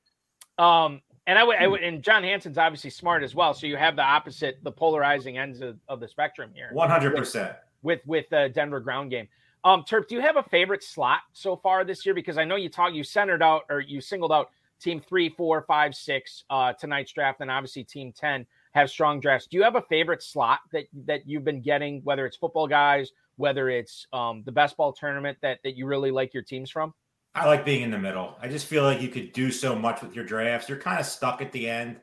Um, 0.59 1.03
and 1.27 1.39
I 1.39 1.43
would, 1.45 1.57
I 1.57 1.67
would, 1.67 1.83
and 1.83 2.03
John 2.03 2.23
Hansen's 2.23 2.59
obviously 2.59 2.91
smart 2.91 3.23
as 3.23 3.35
well. 3.35 3.55
So 3.55 3.67
you 3.67 3.77
have 3.77 3.97
the 3.97 4.03
opposite, 4.03 4.59
the 4.63 4.71
polarizing 4.71 5.39
ends 5.39 5.61
of, 5.61 5.79
of 5.89 5.99
the 6.01 6.07
spectrum 6.07 6.51
here 6.55 6.69
One 6.73 6.91
hundred 6.91 7.17
percent. 7.17 7.57
with 7.83 8.01
with 8.07 8.29
the 8.31 8.51
Denver 8.55 8.81
ground 8.81 9.11
game. 9.11 9.29
Um, 9.65 9.83
Turp, 9.83 10.07
do 10.09 10.15
you 10.15 10.21
have 10.21 10.37
a 10.37 10.43
favorite 10.43 10.85
slot 10.85 11.21
so 11.33 11.57
far 11.57 11.85
this 11.85 12.05
year? 12.05 12.15
Because 12.15 12.37
I 12.37 12.45
know 12.45 12.57
you 12.57 12.69
talk, 12.69 12.93
you 12.93 13.03
centered 13.03 13.43
out 13.43 13.63
or 13.71 13.81
you 13.81 14.03
singled 14.03 14.31
out 14.31 14.51
team 14.79 15.01
three, 15.01 15.31
four, 15.31 15.63
five, 15.63 15.95
six 15.95 16.45
uh, 16.51 16.75
tonight's 16.75 17.13
draft, 17.13 17.41
and 17.41 17.51
obviously 17.51 17.83
team 17.83 18.13
ten 18.13 18.47
have 18.75 18.91
strong 18.91 19.21
drafts. 19.21 19.47
Do 19.47 19.57
you 19.57 19.63
have 19.63 19.77
a 19.77 19.83
favorite 19.83 20.23
slot 20.23 20.61
that 20.73 20.87
that 21.07 21.27
you've 21.27 21.45
been 21.45 21.61
getting, 21.61 22.01
whether 22.03 22.27
it's 22.27 22.37
football 22.37 22.67
guys, 22.67 23.13
whether 23.37 23.69
it's 23.69 24.07
um, 24.13 24.43
the 24.45 24.53
best 24.53 24.77
ball 24.77 24.93
tournament 24.93 25.39
that 25.43 25.61
that 25.65 25.77
you 25.77 25.87
really 25.87 26.11
like 26.11 26.35
your 26.35 26.43
teams 26.43 26.71
from? 26.71 26.93
I 27.37 27.47
like 27.47 27.65
being 27.65 27.83
in 27.83 27.91
the 27.91 27.99
middle. 27.99 28.37
I 28.41 28.49
just 28.49 28.67
feel 28.67 28.85
like 28.85 29.01
you 29.01 29.09
could 29.09 29.33
do 29.33 29.51
so 29.51 29.75
much 29.75 30.03
with 30.03 30.15
your 30.15 30.25
drafts. 30.25 30.69
You're 30.69 30.79
kind 30.79 31.01
of 31.01 31.07
stuck 31.07 31.41
at 31.41 31.51
the 31.51 31.69
end. 31.69 32.01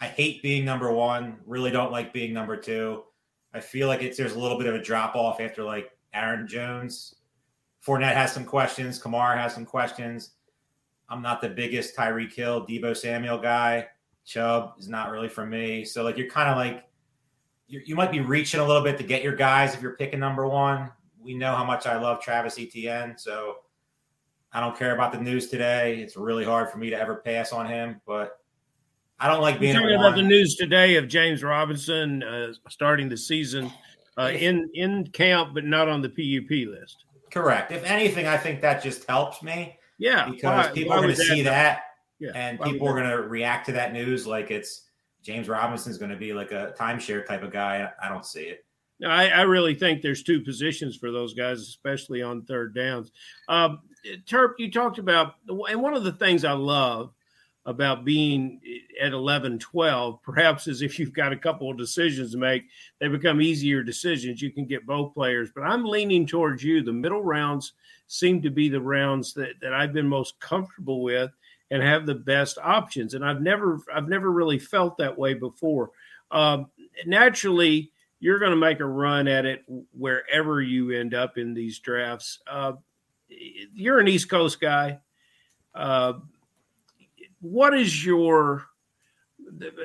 I 0.00 0.06
hate 0.06 0.42
being 0.42 0.64
number 0.64 0.90
one. 0.90 1.38
Really 1.46 1.70
don't 1.70 1.92
like 1.92 2.12
being 2.12 2.32
number 2.32 2.56
two. 2.56 3.04
I 3.54 3.60
feel 3.60 3.86
like 3.86 4.02
it's 4.02 4.16
there's 4.16 4.34
a 4.34 4.38
little 4.38 4.58
bit 4.58 4.66
of 4.66 4.74
a 4.74 4.82
drop 4.82 5.14
off 5.14 5.40
after 5.40 5.62
like 5.62 5.90
Aaron 6.14 6.46
Jones. 6.46 7.16
Fournette 7.84 8.14
has 8.14 8.32
some 8.32 8.44
questions. 8.44 9.00
Kamara 9.00 9.36
has 9.36 9.54
some 9.54 9.66
questions. 9.66 10.30
I'm 11.08 11.20
not 11.20 11.40
the 11.40 11.48
biggest 11.48 11.96
Tyreek 11.96 12.32
Hill, 12.32 12.64
Deebo 12.66 12.96
Samuel 12.96 13.38
guy. 13.38 13.88
Chubb 14.24 14.74
is 14.78 14.88
not 14.88 15.10
really 15.10 15.28
for 15.28 15.44
me. 15.46 15.84
So 15.84 16.02
like 16.02 16.16
you're 16.16 16.30
kind 16.30 16.48
of 16.48 16.56
like 16.56 16.84
you 17.68 17.80
you 17.84 17.94
might 17.94 18.12
be 18.12 18.20
reaching 18.20 18.60
a 18.60 18.66
little 18.66 18.82
bit 18.82 18.98
to 18.98 19.04
get 19.04 19.22
your 19.22 19.34
guys 19.34 19.74
if 19.74 19.82
you're 19.82 19.96
picking 19.96 20.20
number 20.20 20.46
one. 20.46 20.90
We 21.20 21.34
know 21.34 21.54
how 21.54 21.64
much 21.64 21.86
I 21.86 21.98
love 22.00 22.20
Travis 22.20 22.58
Etienne, 22.58 23.14
so 23.16 23.58
I 24.52 24.60
don't 24.60 24.76
care 24.76 24.94
about 24.94 25.12
the 25.12 25.20
news 25.20 25.48
today. 25.48 26.00
It's 26.00 26.16
really 26.16 26.44
hard 26.44 26.70
for 26.70 26.78
me 26.78 26.90
to 26.90 27.00
ever 27.00 27.16
pass 27.16 27.52
on 27.52 27.66
him, 27.66 28.00
but 28.06 28.38
I 29.18 29.28
don't 29.28 29.40
like 29.40 29.60
being 29.60 29.74
talking 29.74 29.94
about 29.94 30.16
the 30.16 30.22
news 30.22 30.56
today 30.56 30.96
of 30.96 31.06
James 31.06 31.44
Robinson 31.44 32.22
uh, 32.24 32.52
starting 32.68 33.08
the 33.08 33.16
season 33.16 33.70
uh, 34.18 34.32
in 34.34 34.68
in 34.74 35.06
camp, 35.08 35.54
but 35.54 35.64
not 35.64 35.88
on 35.88 36.02
the 36.02 36.08
PUP 36.08 36.50
list. 36.68 37.04
Correct. 37.30 37.70
If 37.72 37.84
anything, 37.84 38.26
I 38.26 38.36
think 38.36 38.60
that 38.60 38.82
just 38.82 39.06
helps 39.08 39.42
me 39.42 39.78
Yeah, 39.98 40.28
because 40.28 40.66
why- 40.66 40.72
people 40.72 40.90
why 40.90 40.96
are 40.98 41.02
going 41.02 41.14
to 41.14 41.22
see 41.22 41.42
that, 41.42 41.82
Yeah, 42.22 42.30
and 42.34 42.58
would 42.60 42.70
people 42.70 42.88
are 42.88 42.94
going 42.94 43.10
to 43.10 43.28
react 43.28 43.66
to 43.66 43.72
that 43.72 43.92
news 43.92 44.28
like 44.28 44.52
it's 44.52 44.84
James 45.22 45.48
Robinson's 45.48 45.98
going 45.98 46.12
to 46.12 46.16
be 46.16 46.32
like 46.32 46.52
a 46.52 46.72
timeshare 46.78 47.26
type 47.26 47.42
of 47.42 47.52
guy. 47.52 47.88
I 48.00 48.08
don't 48.08 48.24
see 48.24 48.42
it. 48.42 48.64
No, 49.00 49.08
I, 49.08 49.26
I 49.26 49.42
really 49.42 49.74
think 49.74 50.02
there's 50.02 50.22
two 50.22 50.40
positions 50.40 50.96
for 50.96 51.10
those 51.10 51.34
guys, 51.34 51.60
especially 51.60 52.22
on 52.22 52.42
third 52.42 52.76
downs. 52.76 53.10
Um, 53.48 53.80
Terp, 54.26 54.52
you 54.58 54.70
talked 54.70 54.98
about, 54.98 55.34
and 55.48 55.82
one 55.82 55.94
of 55.94 56.04
the 56.04 56.12
things 56.12 56.44
I 56.44 56.52
love 56.52 57.12
about 57.66 58.04
being 58.04 58.60
at 59.00 59.12
11, 59.12 59.58
12, 59.58 60.22
perhaps 60.22 60.68
is 60.68 60.82
if 60.82 60.98
you've 60.98 61.12
got 61.12 61.32
a 61.32 61.36
couple 61.36 61.70
of 61.70 61.78
decisions 61.78 62.32
to 62.32 62.38
make, 62.38 62.64
they 63.00 63.08
become 63.08 63.40
easier 63.40 63.82
decisions. 63.82 64.42
You 64.42 64.52
can 64.52 64.66
get 64.66 64.86
both 64.86 65.14
players, 65.14 65.50
but 65.54 65.62
I'm 65.62 65.84
leaning 65.84 66.26
towards 66.26 66.62
you. 66.62 66.82
The 66.82 66.92
middle 66.92 67.22
rounds 67.22 67.72
seem 68.08 68.42
to 68.42 68.50
be 68.50 68.68
the 68.68 68.80
rounds 68.80 69.32
that, 69.34 69.54
that 69.62 69.74
I've 69.74 69.92
been 69.92 70.08
most 70.08 70.38
comfortable 70.40 71.02
with 71.02 71.30
and 71.72 71.82
have 71.82 72.04
the 72.04 72.14
best 72.14 72.58
options. 72.62 73.14
And 73.14 73.24
I've 73.24 73.40
never, 73.40 73.80
I've 73.92 74.08
never 74.08 74.30
really 74.30 74.58
felt 74.58 74.98
that 74.98 75.16
way 75.16 75.32
before. 75.32 75.90
Um, 76.30 76.66
naturally, 77.06 77.90
you're 78.20 78.38
going 78.38 78.50
to 78.50 78.56
make 78.58 78.80
a 78.80 78.84
run 78.84 79.26
at 79.26 79.46
it 79.46 79.64
wherever 79.96 80.60
you 80.60 80.90
end 80.90 81.14
up 81.14 81.38
in 81.38 81.54
these 81.54 81.78
drafts. 81.78 82.40
Uh, 82.46 82.74
you're 83.28 83.98
an 83.98 84.06
East 84.06 84.28
Coast 84.28 84.60
guy. 84.60 85.00
Uh, 85.74 86.12
what 87.40 87.76
is 87.76 88.04
your 88.04 88.66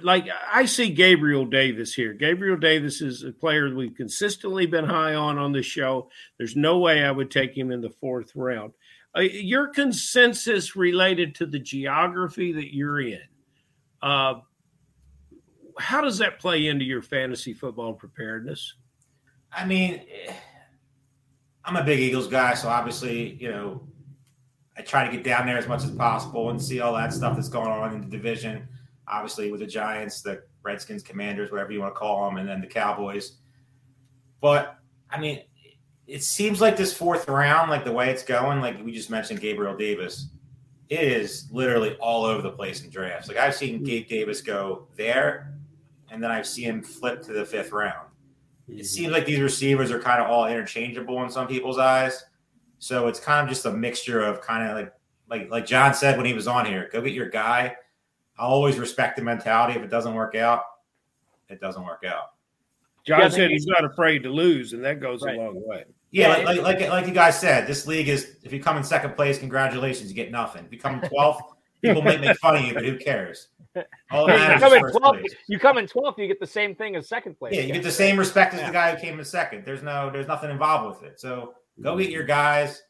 like? 0.04 0.28
I 0.52 0.65
see 0.65 0.89
Gabriel 0.89 1.45
Davis 1.45 1.93
here. 1.93 2.12
Gabriel 2.12 2.58
Davis 2.58 3.02
is 3.02 3.23
a 3.23 3.32
player 3.32 3.73
we've 3.73 3.95
consistently 3.95 4.65
been 4.65 4.86
high 4.86 5.15
on 5.15 5.38
on 5.38 5.54
the 5.54 5.63
show. 5.63 6.10
There's 6.38 6.58
no 6.58 6.80
way 6.80 7.02
I 7.02 7.12
would 7.12 7.32
take 7.32 7.58
him 7.58 7.71
in 7.71 7.80
the 7.80 7.89
fourth 7.89 8.36
round. 8.36 8.73
Uh, 9.15 9.21
your 9.21 9.67
consensus 9.67 10.75
related 10.75 11.35
to 11.35 11.45
the 11.45 11.59
geography 11.59 12.51
that 12.51 12.73
you're 12.73 13.01
in. 13.01 13.21
Uh, 14.01 14.35
how 15.79 16.01
does 16.01 16.17
that 16.17 16.39
play 16.39 16.67
into 16.67 16.85
your 16.85 17.01
fantasy 17.01 17.53
football 17.53 17.93
preparedness? 17.93 18.75
I 19.51 19.65
mean, 19.65 20.01
I'm 21.63 21.75
a 21.75 21.83
big 21.83 21.99
Eagles 21.99 22.27
guy, 22.27 22.53
so 22.53 22.67
obviously, 22.67 23.35
you 23.35 23.49
know, 23.49 23.87
I 24.77 24.81
try 24.81 25.05
to 25.05 25.11
get 25.11 25.23
down 25.23 25.47
there 25.47 25.57
as 25.57 25.67
much 25.67 25.83
as 25.83 25.91
possible 25.91 26.49
and 26.49 26.61
see 26.61 26.79
all 26.79 26.93
that 26.93 27.13
stuff 27.13 27.35
that's 27.35 27.49
going 27.49 27.69
on 27.69 27.93
in 27.93 28.01
the 28.01 28.07
division. 28.07 28.67
Obviously, 29.07 29.51
with 29.51 29.61
the 29.61 29.67
Giants, 29.67 30.21
the 30.21 30.43
Redskins, 30.63 31.01
Commanders, 31.01 31.51
whatever 31.51 31.71
you 31.71 31.79
want 31.79 31.95
to 31.95 31.99
call 31.99 32.25
them, 32.25 32.37
and 32.37 32.47
then 32.47 32.61
the 32.61 32.67
Cowboys. 32.67 33.37
But 34.41 34.77
I 35.09 35.19
mean, 35.19 35.41
it 36.07 36.23
seems 36.23 36.61
like 36.61 36.77
this 36.77 36.93
fourth 36.93 37.27
round, 37.27 37.69
like 37.69 37.83
the 37.83 37.91
way 37.91 38.09
it's 38.09 38.23
going, 38.23 38.61
like 38.61 38.83
we 38.83 38.91
just 38.91 39.09
mentioned, 39.09 39.41
Gabriel 39.41 39.75
Davis, 39.75 40.29
it 40.89 41.01
is 41.01 41.47
literally 41.51 41.95
all 41.95 42.25
over 42.25 42.41
the 42.41 42.51
place 42.51 42.83
in 42.83 42.89
drafts. 42.89 43.27
Like 43.27 43.37
I've 43.37 43.55
seen 43.55 43.79
hmm. 43.79 43.83
Gabe 43.83 44.07
Davis 44.07 44.41
go 44.41 44.87
there, 44.95 45.53
and 46.09 46.23
then 46.23 46.31
I've 46.31 46.47
seen 46.47 46.65
him 46.65 46.83
flip 46.83 47.21
to 47.23 47.33
the 47.33 47.45
fifth 47.45 47.71
round 47.71 48.07
it 48.67 48.71
mm-hmm. 48.71 48.83
seems 48.83 49.11
like 49.11 49.25
these 49.25 49.39
receivers 49.39 49.91
are 49.91 49.99
kind 49.99 50.21
of 50.21 50.29
all 50.29 50.45
interchangeable 50.45 51.23
in 51.23 51.29
some 51.29 51.47
people's 51.47 51.77
eyes. 51.77 52.25
So 52.79 53.07
it's 53.07 53.19
kind 53.19 53.43
of 53.43 53.49
just 53.49 53.65
a 53.65 53.71
mixture 53.71 54.21
of 54.21 54.41
kind 54.41 54.69
of 54.69 54.75
like 54.75 54.93
like 55.29 55.49
like 55.49 55.65
John 55.65 55.93
said 55.93 56.17
when 56.17 56.25
he 56.25 56.33
was 56.33 56.47
on 56.47 56.65
here, 56.65 56.89
go 56.91 57.01
get 57.01 57.13
your 57.13 57.29
guy. 57.29 57.75
I 58.37 58.43
always 58.43 58.77
respect 58.77 59.15
the 59.15 59.23
mentality. 59.23 59.79
If 59.79 59.83
it 59.83 59.89
doesn't 59.89 60.13
work 60.13 60.35
out, 60.35 60.63
it 61.49 61.59
doesn't 61.59 61.83
work 61.83 62.03
out. 62.05 62.33
John 63.05 63.21
Yeah, 63.21 63.29
said 63.29 63.49
he's 63.49 63.65
not 63.65 63.85
afraid 63.85 64.21
to 64.23 64.29
lose, 64.29 64.73
and 64.73 64.83
that 64.83 64.99
goes 64.99 65.23
Right. 65.23 65.37
a 65.37 65.41
long 65.41 65.65
way. 65.65 65.85
Yeah, 66.11 66.37
Yeah, 66.37 66.45
like, 66.45 66.61
like 66.61 66.79
like 66.79 66.89
like 66.89 67.07
you 67.07 67.13
guys 67.13 67.39
said, 67.39 67.67
this 67.67 67.85
league 67.87 68.07
is 68.09 68.37
if 68.43 68.53
you 68.53 68.61
come 68.61 68.77
in 68.77 68.83
second 68.83 69.15
place, 69.15 69.37
congratulations, 69.39 70.09
you 70.09 70.15
get 70.15 70.31
nothing. 70.31 70.65
If 70.65 70.71
you 70.71 70.79
come 70.79 70.95
in 71.03 71.09
twelfth, 71.09 71.41
people 71.83 72.01
might 72.01 72.21
make 72.21 72.37
fun 72.37 72.55
of 72.55 72.63
you, 72.63 72.73
but 72.73 72.85
who 72.85 72.97
cares? 72.97 73.49
All 74.11 74.25
that 74.25 74.53
you, 74.53 74.59
come 74.59 74.71
is 74.73 74.77
in 74.77 74.81
first 74.81 74.95
12th, 74.95 75.19
place. 75.19 75.35
you 75.47 75.59
come 75.59 75.77
in 75.77 75.85
12th, 75.85 76.17
you 76.17 76.27
get 76.27 76.39
the 76.39 76.47
same 76.47 76.73
thing 76.73 76.95
as 76.95 77.07
second 77.07 77.37
place. 77.37 77.53
Yeah, 77.53 77.61
you 77.61 77.73
get 77.73 77.83
the 77.83 77.91
same 77.91 78.17
respect 78.17 78.55
as 78.55 78.59
Yeah. 78.61 78.67
the 78.67 78.73
guy 78.73 78.95
who 78.95 78.99
came 78.99 79.19
in 79.19 79.25
second. 79.25 79.65
There's 79.65 79.83
no, 79.83 80.09
there's 80.09 80.25
nothing 80.27 80.49
involved 80.49 80.99
with 80.99 81.11
it. 81.11 81.19
So 81.19 81.53
go 81.81 81.95
get 81.95 82.09
your 82.09 82.23
guys. 82.23 82.81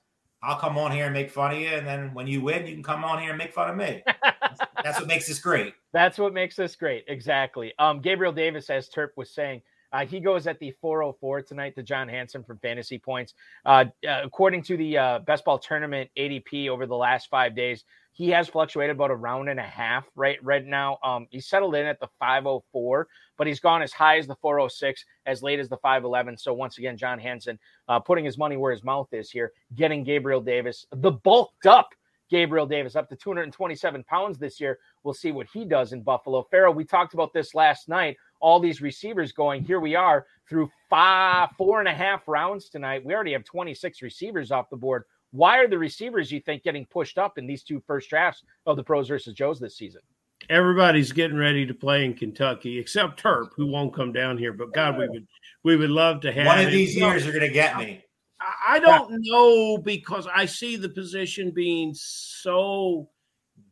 I'll 0.41 0.55
come 0.57 0.77
on 0.77 0.91
here 0.93 1.03
and 1.05 1.13
make 1.13 1.29
fun 1.29 1.55
of 1.55 1.59
you, 1.59 1.67
and 1.67 1.85
then 1.85 2.13
when 2.13 2.25
you 2.27 2.41
win, 2.41 2.65
you 2.65 2.73
can 2.73 2.83
come 2.83 3.03
on 3.03 3.19
here 3.19 3.31
and 3.31 3.37
make 3.37 3.53
fun 3.53 3.69
of 3.69 3.75
me. 3.75 4.01
That's 4.83 4.99
what 4.99 5.07
makes 5.07 5.27
this 5.27 5.39
great. 5.39 5.73
That's 5.91 6.17
what 6.19 6.31
makes 6.33 6.55
this 6.55 6.75
great. 6.75 7.03
Exactly. 7.07 7.73
Um, 7.79 7.99
Gabriel 7.99 8.31
Davis, 8.31 8.69
as 8.69 8.87
Terp 8.87 9.09
was 9.17 9.31
saying, 9.31 9.61
uh, 9.91 10.05
he 10.05 10.19
goes 10.19 10.47
at 10.47 10.59
the 10.59 10.71
404 10.81 11.41
tonight 11.43 11.75
to 11.75 11.83
John 11.83 12.07
Hansen 12.07 12.43
from 12.43 12.59
Fantasy 12.59 12.97
Points. 12.97 13.33
Uh, 13.65 13.85
uh, 14.07 14.21
according 14.23 14.63
to 14.63 14.77
the 14.77 14.97
uh, 14.97 15.19
Best 15.19 15.45
Ball 15.45 15.59
Tournament 15.59 16.09
ADP 16.17 16.69
over 16.69 16.85
the 16.85 16.95
last 16.95 17.29
five 17.29 17.55
days, 17.55 17.83
he 18.11 18.29
has 18.29 18.47
fluctuated 18.47 18.95
about 18.95 19.11
a 19.11 19.15
round 19.15 19.47
and 19.47 19.59
a 19.59 19.63
half 19.63 20.05
right 20.15 20.43
right 20.43 20.65
now. 20.65 20.97
Um, 21.03 21.27
he's 21.29 21.47
settled 21.47 21.75
in 21.75 21.85
at 21.85 21.99
the 21.99 22.07
504, 22.19 23.07
but 23.37 23.47
he's 23.47 23.59
gone 23.59 23.81
as 23.81 23.93
high 23.93 24.17
as 24.17 24.27
the 24.27 24.35
406, 24.35 25.05
as 25.25 25.43
late 25.43 25.59
as 25.59 25.69
the 25.69 25.77
511. 25.77 26.37
So 26.37 26.53
once 26.53 26.79
again, 26.79 26.97
John 26.97 27.19
Hansen 27.19 27.59
uh, 27.87 27.99
putting 27.99 28.25
his 28.25 28.37
money 28.37 28.57
where 28.57 28.71
his 28.71 28.83
mouth 28.83 29.07
is 29.13 29.29
here, 29.29 29.51
getting 29.75 30.03
Gabriel 30.03 30.41
Davis, 30.41 30.85
the 30.91 31.11
bulked 31.11 31.67
up 31.67 31.89
Gabriel 32.29 32.65
Davis, 32.65 32.95
up 32.95 33.09
to 33.09 33.15
227 33.15 34.03
pounds 34.03 34.37
this 34.37 34.59
year. 34.59 34.79
We'll 35.03 35.13
see 35.13 35.31
what 35.31 35.47
he 35.53 35.65
does 35.65 35.93
in 35.93 36.01
Buffalo. 36.01 36.45
Ferrell, 36.49 36.73
we 36.73 36.83
talked 36.83 37.13
about 37.13 37.33
this 37.33 37.55
last 37.55 37.87
night. 37.87 38.17
All 38.39 38.59
these 38.59 38.81
receivers 38.81 39.31
going. 39.31 39.63
Here 39.63 39.79
we 39.79 39.95
are 39.95 40.25
through 40.49 40.69
five, 40.89 41.49
four 41.57 41.79
and 41.79 41.87
a 41.87 41.93
half 41.93 42.27
rounds 42.27 42.69
tonight. 42.69 43.03
We 43.05 43.13
already 43.13 43.33
have 43.33 43.43
26 43.43 44.01
receivers 44.01 44.51
off 44.51 44.69
the 44.69 44.77
board. 44.77 45.03
Why 45.31 45.57
are 45.59 45.67
the 45.67 45.77
receivers, 45.77 46.31
you 46.31 46.39
think, 46.39 46.63
getting 46.63 46.85
pushed 46.85 47.17
up 47.17 47.37
in 47.37 47.47
these 47.47 47.63
two 47.63 47.81
first 47.85 48.09
drafts 48.09 48.43
of 48.65 48.77
the 48.77 48.83
pros 48.83 49.07
versus 49.07 49.33
Joes 49.33 49.59
this 49.59 49.75
season? 49.77 50.01
Everybody's 50.49 51.11
getting 51.11 51.37
ready 51.37 51.65
to 51.65 51.73
play 51.73 52.05
in 52.05 52.13
Kentucky, 52.13 52.79
except 52.79 53.21
Terp, 53.21 53.49
who 53.55 53.65
won't 53.65 53.93
come 53.93 54.13
down 54.13 54.37
here. 54.37 54.53
But 54.53 54.73
God, 54.73 54.97
we 54.97 55.07
would 55.09 55.27
we 55.63 55.75
would 55.75 55.89
love 55.89 56.21
to 56.21 56.31
have 56.31 56.45
One 56.45 56.59
of 56.59 56.71
these 56.71 56.95
You 56.95 57.05
years, 57.05 57.25
you're 57.25 57.33
going 57.33 57.47
to 57.47 57.53
get 57.53 57.77
me. 57.77 58.03
I 58.39 58.75
I 58.75 58.79
don't 58.79 59.09
know 59.11 59.77
because 59.77 60.27
I 60.33 60.45
see 60.45 60.77
the 60.77 60.89
position 60.89 61.51
being 61.51 61.93
so 61.95 63.09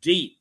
deep, 0.01 0.39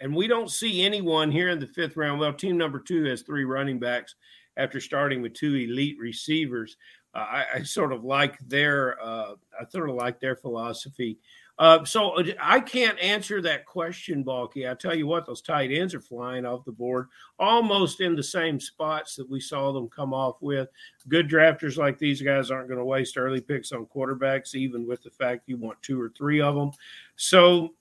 and 0.00 0.14
we 0.14 0.26
don't 0.26 0.50
see 0.50 0.82
anyone 0.82 1.30
here 1.30 1.50
in 1.50 1.60
the 1.60 1.66
fifth 1.66 1.96
round. 1.96 2.20
Well, 2.20 2.32
team 2.32 2.56
number 2.56 2.78
two 2.78 3.04
has 3.04 3.22
three 3.22 3.44
running 3.44 3.78
backs 3.78 4.14
after 4.56 4.80
starting 4.80 5.22
with 5.22 5.34
two 5.34 5.54
elite 5.54 5.96
receivers. 6.00 6.76
I, 7.14 7.44
I 7.54 7.62
sort 7.62 7.92
of 7.92 8.04
like 8.04 8.38
their 8.46 9.02
uh, 9.02 9.34
I 9.58 9.68
sort 9.68 9.90
of 9.90 9.96
like 9.96 10.20
their 10.20 10.36
philosophy. 10.36 11.18
Uh, 11.58 11.84
so 11.84 12.18
uh, 12.18 12.24
I 12.40 12.60
can't 12.60 12.98
answer 13.00 13.42
that 13.42 13.66
question, 13.66 14.22
Balky. 14.22 14.68
I 14.68 14.74
tell 14.74 14.94
you 14.94 15.06
what, 15.06 15.26
those 15.26 15.42
tight 15.42 15.70
ends 15.70 15.94
are 15.94 16.00
flying 16.00 16.46
off 16.46 16.64
the 16.64 16.72
board 16.72 17.08
almost 17.38 18.00
in 18.00 18.16
the 18.16 18.22
same 18.22 18.58
spots 18.58 19.14
that 19.16 19.28
we 19.28 19.40
saw 19.40 19.72
them 19.72 19.88
come 19.88 20.14
off 20.14 20.36
with. 20.40 20.68
Good 21.08 21.28
drafters 21.28 21.76
like 21.76 21.98
these 21.98 22.22
guys 22.22 22.50
aren't 22.50 22.68
going 22.68 22.78
to 22.78 22.84
waste 22.84 23.18
early 23.18 23.40
picks 23.40 23.72
on 23.72 23.86
quarterbacks, 23.86 24.54
even 24.54 24.86
with 24.86 25.02
the 25.02 25.10
fact 25.10 25.48
you 25.48 25.56
want 25.56 25.82
two 25.82 26.00
or 26.00 26.10
three 26.16 26.40
of 26.40 26.54
them. 26.54 26.70
So 27.16 27.74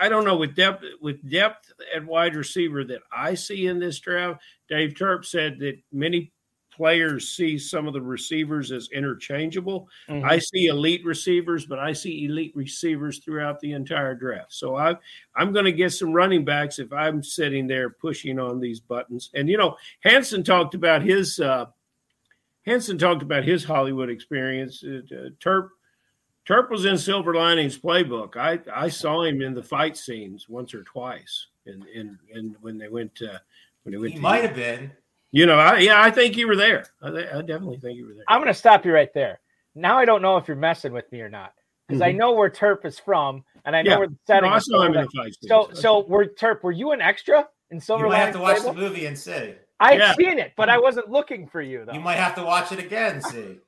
I 0.00 0.08
don't 0.08 0.24
know 0.24 0.36
with 0.36 0.54
depth 0.54 0.84
with 1.00 1.28
depth 1.28 1.72
at 1.94 2.04
wide 2.04 2.34
receiver 2.36 2.84
that 2.84 3.02
I 3.12 3.34
see 3.34 3.66
in 3.66 3.78
this 3.78 3.98
draft. 3.98 4.40
Dave 4.68 4.94
Turp 4.94 5.24
said 5.24 5.58
that 5.58 5.78
many 5.92 6.32
players 6.80 7.28
see 7.28 7.58
some 7.58 7.86
of 7.86 7.92
the 7.92 8.00
receivers 8.00 8.72
as 8.72 8.88
interchangeable. 8.88 9.86
Mm-hmm. 10.08 10.26
I 10.26 10.38
see 10.38 10.68
elite 10.68 11.04
receivers, 11.04 11.66
but 11.66 11.78
I 11.78 11.92
see 11.92 12.24
elite 12.24 12.56
receivers 12.56 13.18
throughout 13.18 13.60
the 13.60 13.72
entire 13.72 14.14
draft. 14.14 14.54
So 14.54 14.76
I 14.76 14.96
I'm 15.36 15.52
going 15.52 15.66
to 15.66 15.72
get 15.72 15.92
some 15.92 16.14
running 16.14 16.42
backs 16.42 16.78
if 16.78 16.90
I'm 16.90 17.22
sitting 17.22 17.66
there 17.66 17.90
pushing 17.90 18.38
on 18.38 18.60
these 18.60 18.80
buttons. 18.80 19.28
And 19.34 19.46
you 19.46 19.58
know, 19.58 19.76
Hansen 20.00 20.42
talked 20.42 20.74
about 20.74 21.02
his 21.02 21.38
uh, 21.38 21.66
Hansen 22.64 22.96
talked 22.96 23.20
about 23.20 23.44
his 23.44 23.62
Hollywood 23.62 24.08
experience. 24.08 24.82
Uh, 24.82 25.02
uh, 25.14 25.28
Turp 25.38 25.68
Turp 26.48 26.70
was 26.70 26.86
in 26.86 26.96
Silver 26.96 27.34
Linings 27.34 27.78
playbook. 27.78 28.38
I 28.38 28.58
I 28.74 28.88
saw 28.88 29.22
him 29.24 29.42
in 29.42 29.52
the 29.52 29.62
fight 29.62 29.98
scenes 29.98 30.48
once 30.48 30.72
or 30.72 30.82
twice, 30.84 31.48
and 31.66 31.84
in, 31.88 32.18
in, 32.32 32.38
in, 32.38 32.56
when 32.62 32.78
they 32.78 32.88
went 32.88 33.14
to 33.16 33.38
when 33.82 33.92
they 33.92 33.98
went. 33.98 34.12
He 34.12 34.16
to 34.16 34.22
might 34.22 34.44
have 34.44 34.56
been. 34.56 34.92
You 35.32 35.46
know, 35.46 35.58
I, 35.58 35.78
yeah, 35.78 36.02
I 36.02 36.10
think 36.10 36.36
you 36.36 36.48
were 36.48 36.56
there. 36.56 36.86
I, 37.00 37.08
I, 37.08 37.42
definitely 37.42 37.78
think 37.78 37.96
you 37.96 38.06
were 38.06 38.14
there. 38.14 38.24
I'm 38.28 38.38
going 38.40 38.52
to 38.52 38.58
stop 38.58 38.84
you 38.84 38.92
right 38.92 39.12
there. 39.14 39.40
Now 39.74 39.98
I 39.98 40.04
don't 40.04 40.22
know 40.22 40.36
if 40.36 40.48
you're 40.48 40.56
messing 40.56 40.92
with 40.92 41.10
me 41.12 41.20
or 41.20 41.28
not 41.28 41.52
because 41.86 42.00
mm-hmm. 42.00 42.08
I 42.08 42.12
know 42.12 42.32
where 42.32 42.50
Turp 42.50 42.84
is 42.84 42.98
from 42.98 43.44
and 43.64 43.76
I 43.76 43.82
know 43.82 43.92
yeah. 43.92 43.98
where 43.98 44.08
the 44.08 44.16
setting. 44.26 44.50
No, 44.50 44.56
I 44.56 44.58
saw 44.58 44.82
him 44.82 44.94
in 44.94 45.02
the 45.02 45.10
fight 45.10 45.36
so, 45.42 45.70
so 45.72 46.00
were 46.06 46.26
Turp? 46.26 46.62
Were 46.62 46.72
you 46.72 46.90
an 46.90 47.00
extra 47.00 47.48
in 47.70 47.80
Silver? 47.80 48.06
You 48.06 48.10
might 48.10 48.18
have 48.18 48.34
to 48.34 48.40
watch 48.40 48.58
Table? 48.58 48.74
the 48.74 48.80
movie 48.80 49.06
and 49.06 49.18
see. 49.18 49.54
I've 49.78 49.98
yeah. 49.98 50.14
seen 50.14 50.38
it, 50.38 50.52
but 50.56 50.68
I 50.68 50.78
wasn't 50.78 51.10
looking 51.10 51.46
for 51.46 51.62
you 51.62 51.84
though. 51.84 51.92
You 51.92 52.00
might 52.00 52.18
have 52.18 52.34
to 52.34 52.42
watch 52.42 52.72
it 52.72 52.80
again. 52.80 53.22
See. 53.22 53.58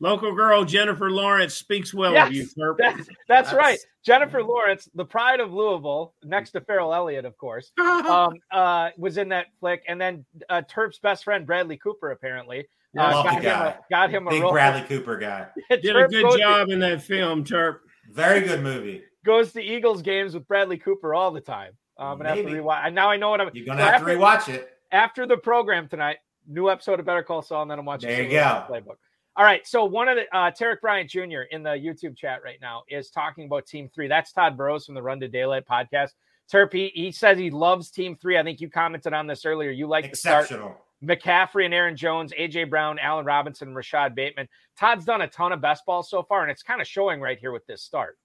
Local 0.00 0.34
girl 0.34 0.64
Jennifer 0.64 1.10
Lawrence 1.10 1.54
speaks 1.54 1.92
well 1.92 2.14
yes, 2.14 2.28
of 2.28 2.34
you, 2.34 2.46
Turp. 2.58 2.76
That's, 2.78 2.96
that's, 2.96 3.08
that's, 3.28 3.52
right. 3.52 3.78
Jennifer 4.02 4.42
Lawrence, 4.42 4.88
the 4.94 5.04
pride 5.04 5.40
of 5.40 5.52
Louisville, 5.52 6.14
next 6.24 6.52
to 6.52 6.62
Ferrell 6.62 6.94
Elliott, 6.94 7.26
of 7.26 7.36
course, 7.36 7.70
um, 7.78 8.34
uh, 8.50 8.90
was 8.96 9.18
in 9.18 9.28
that 9.28 9.48
flick. 9.60 9.82
And 9.86 10.00
then 10.00 10.24
uh, 10.48 10.62
Turp's 10.62 10.98
best 10.98 11.24
friend, 11.24 11.46
Bradley 11.46 11.76
Cooper, 11.76 12.10
apparently. 12.12 12.66
Uh, 12.98 13.22
got, 13.22 13.42
him 13.42 13.52
a, 13.52 13.78
got 13.90 14.10
him 14.10 14.26
a 14.26 14.30
Big 14.30 14.42
role. 14.42 14.52
Bradley 14.52 14.88
Cooper 14.88 15.18
guy. 15.18 15.48
Did 15.70 15.96
a 15.96 16.08
good 16.08 16.38
job 16.38 16.68
to, 16.68 16.72
in 16.72 16.80
that 16.80 17.02
film, 17.02 17.44
Turp. 17.44 17.80
Very 18.10 18.40
good 18.40 18.62
movie. 18.62 19.02
Goes 19.24 19.52
to 19.52 19.62
Eagles 19.62 20.00
games 20.00 20.32
with 20.32 20.48
Bradley 20.48 20.78
Cooper 20.78 21.14
all 21.14 21.30
the 21.30 21.42
time. 21.42 21.72
Um, 21.98 22.20
and 22.20 22.28
have 22.28 22.38
to 22.38 22.44
rewatch. 22.44 22.92
Now 22.94 23.10
I 23.10 23.18
know 23.18 23.28
what 23.28 23.42
I'm. 23.42 23.50
You're 23.52 23.66
gonna 23.66 23.82
so 23.82 23.84
have 23.84 23.94
after, 23.96 24.06
to 24.06 24.18
rewatch 24.18 24.48
it 24.48 24.70
after 24.90 25.26
the 25.26 25.36
program 25.36 25.86
tonight. 25.86 26.16
New 26.48 26.70
episode 26.70 26.98
of 26.98 27.04
Better 27.04 27.22
Call 27.22 27.42
Saul, 27.42 27.62
and 27.62 27.70
then 27.70 27.78
I'm 27.78 27.84
watching. 27.84 28.08
There 28.08 28.22
you 28.22 28.30
go. 28.30 28.64
Playbook. 28.68 28.96
All 29.36 29.44
right. 29.44 29.66
So 29.66 29.84
one 29.84 30.08
of 30.08 30.16
the 30.16 30.36
uh, 30.36 30.50
Tarek 30.50 30.80
Bryant 30.80 31.08
Jr. 31.08 31.42
in 31.50 31.62
the 31.62 31.70
YouTube 31.70 32.16
chat 32.16 32.42
right 32.44 32.58
now 32.60 32.82
is 32.88 33.10
talking 33.10 33.46
about 33.46 33.66
Team 33.66 33.88
Three. 33.94 34.08
That's 34.08 34.32
Tod 34.32 34.56
Burros 34.56 34.86
from 34.86 34.94
the 34.94 35.02
Run 35.02 35.20
to 35.20 35.28
Daylight 35.28 35.66
podcast. 35.66 36.10
Terpy, 36.52 36.90
he 36.92 37.12
says 37.12 37.38
he 37.38 37.50
loves 37.50 37.90
Team 37.90 38.16
Three. 38.16 38.38
I 38.38 38.42
think 38.42 38.60
you 38.60 38.68
commented 38.68 39.12
on 39.12 39.26
this 39.26 39.44
earlier. 39.44 39.70
You 39.70 39.86
like 39.86 40.04
exceptional. 40.04 40.76
McCaffrey 41.02 41.64
and 41.64 41.72
Aaron 41.72 41.96
Jones, 41.96 42.32
AJ 42.38 42.68
Brown, 42.68 42.98
Allen 42.98 43.24
Robinson, 43.24 43.68
and 43.68 43.76
Rashod 43.76 44.14
Bateman. 44.14 44.48
Todd's 44.78 45.04
done 45.04 45.22
a 45.22 45.28
ton 45.28 45.52
of 45.52 45.60
best 45.60 45.86
ball 45.86 46.02
so 46.02 46.22
far, 46.22 46.42
and 46.42 46.50
it's 46.50 46.62
kind 46.62 46.80
of 46.80 46.86
showing 46.86 47.20
right 47.20 47.38
here 47.38 47.52
with 47.52 47.66
this 47.66 47.82
start. 47.82 48.18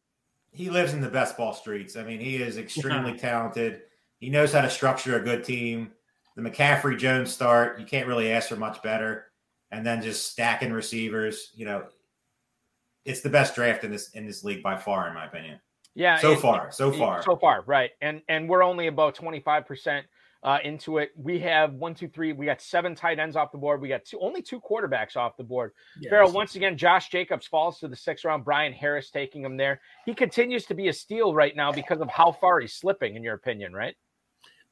He 0.52 0.70
lives 0.70 0.94
in 0.94 1.00
the 1.00 1.10
best 1.10 1.38
ball 1.38 1.54
streets. 1.54 1.96
I 1.96 2.04
mean, 2.04 2.20
he 2.20 2.38
is 2.38 2.58
extremely 2.58 3.18
talented. 3.18 3.84
He 4.20 4.30
knows 4.30 4.52
how 4.52 4.62
to 4.62 4.70
structure 4.70 5.18
a 5.18 5.24
good 5.24 5.44
team. 5.44 5.92
The 6.36 6.42
McCaffrey 6.42 6.98
Jones 6.98 7.32
start, 7.32 7.80
you 7.80 7.86
can't 7.86 8.08
really 8.08 8.32
ask 8.32 8.50
for 8.50 8.58
much 8.58 8.82
better 8.82 9.28
and 9.72 9.86
then 9.86 10.02
just 10.02 10.32
stacking 10.32 10.72
receivers. 10.72 11.52
You 11.56 11.66
know, 11.66 11.84
it's 13.06 13.22
the 13.22 13.30
best 13.30 13.56
draft 13.56 13.84
in 13.84 13.92
this 13.92 14.10
in 14.12 14.26
this 14.26 14.44
league 14.44 14.64
by 14.64 14.78
far, 14.78 15.08
in 15.08 15.14
my 15.14 15.26
opinion. 15.26 15.60
Yeah, 15.94 16.18
so 16.18 16.34
it, 16.34 16.40
far, 16.40 16.72
so 16.72 16.92
far, 16.92 17.24
so 17.24 17.38
far, 17.38 17.64
right? 17.68 17.92
And 18.02 18.22
and 18.28 18.50
we're 18.50 18.64
only 18.64 18.88
about 18.88 19.16
twenty 19.16 19.40
five 19.40 19.66
percent 19.66 20.06
uh, 20.44 20.60
into 20.64 20.98
it. 20.98 21.12
We 21.16 21.40
have 21.40 21.74
one, 21.74 21.96
two, 21.96 22.08
three. 22.08 22.34
We 22.34 22.46
got 22.46 22.62
seven 22.62 22.94
tight 22.94 23.18
ends 23.18 23.36
off 23.36 23.52
the 23.52 23.58
board. 23.58 23.82
We 23.82 23.88
got 23.88 24.04
two, 24.06 24.20
only 24.20 24.42
two 24.42 24.60
quarterbacks 24.60 25.16
off 25.16 25.38
the 25.38 25.44
board. 25.44 25.72
Yes. 26.00 26.10
Ferrell, 26.10 26.32
once 26.32 26.56
again, 26.56 26.78
Josh 26.78 27.10
Jacobs 27.10 27.48
falls 27.48 27.80
to 27.80 27.88
the 27.88 27.96
sixth 27.96 28.26
round. 28.26 28.44
Brian 28.44 28.74
Harris 28.74 29.10
taking 29.10 29.44
him 29.44 29.58
there. 29.58 29.82
He 30.06 30.14
continues 30.14 30.66
to 30.66 30.76
be 30.76 30.90
a 30.90 30.94
steal 30.94 31.34
right 31.34 31.56
now 31.56 31.72
because 31.72 32.02
of 32.02 32.10
how 32.10 32.32
far 32.34 32.60
he's 32.60 32.74
slipping, 32.74 33.16
in 33.16 33.24
your 33.24 33.36
opinion, 33.36 33.74
right? 33.74 33.96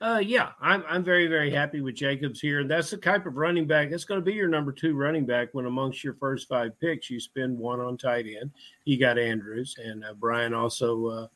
Uh, 0.04 0.20
yeah, 0.20 0.50
I'm 0.60 0.84
I'm 0.90 1.02
very 1.02 1.28
very 1.28 1.50
happy 1.50 1.80
with 1.80 1.96
Jacobs 1.96 2.42
here. 2.42 2.60
And 2.60 2.70
that's 2.70 2.92
the 2.92 2.98
type 2.98 3.26
of 3.26 3.38
running 3.38 3.66
back 3.66 3.90
that's 3.90 4.04
going 4.04 4.20
to 4.20 4.26
be 4.26 4.34
your 4.34 4.50
number 4.50 4.74
two 4.74 4.96
running 4.96 5.26
back 5.26 5.54
when 5.54 5.66
amongst 5.66 6.04
your 6.04 6.16
first 6.16 6.50
five 6.50 6.78
picks 6.82 7.10
you 7.10 7.22
spend 7.22 7.58
one 7.58 7.80
on 7.80 7.98
tight 7.98 8.26
end. 8.26 8.52
You 8.84 9.00
got 9.00 9.18
Andrews 9.18 9.78
and 9.82 10.04
uh, 10.04 10.14
Brian 10.14 10.54
also 10.54 11.06
uh, 11.08 11.28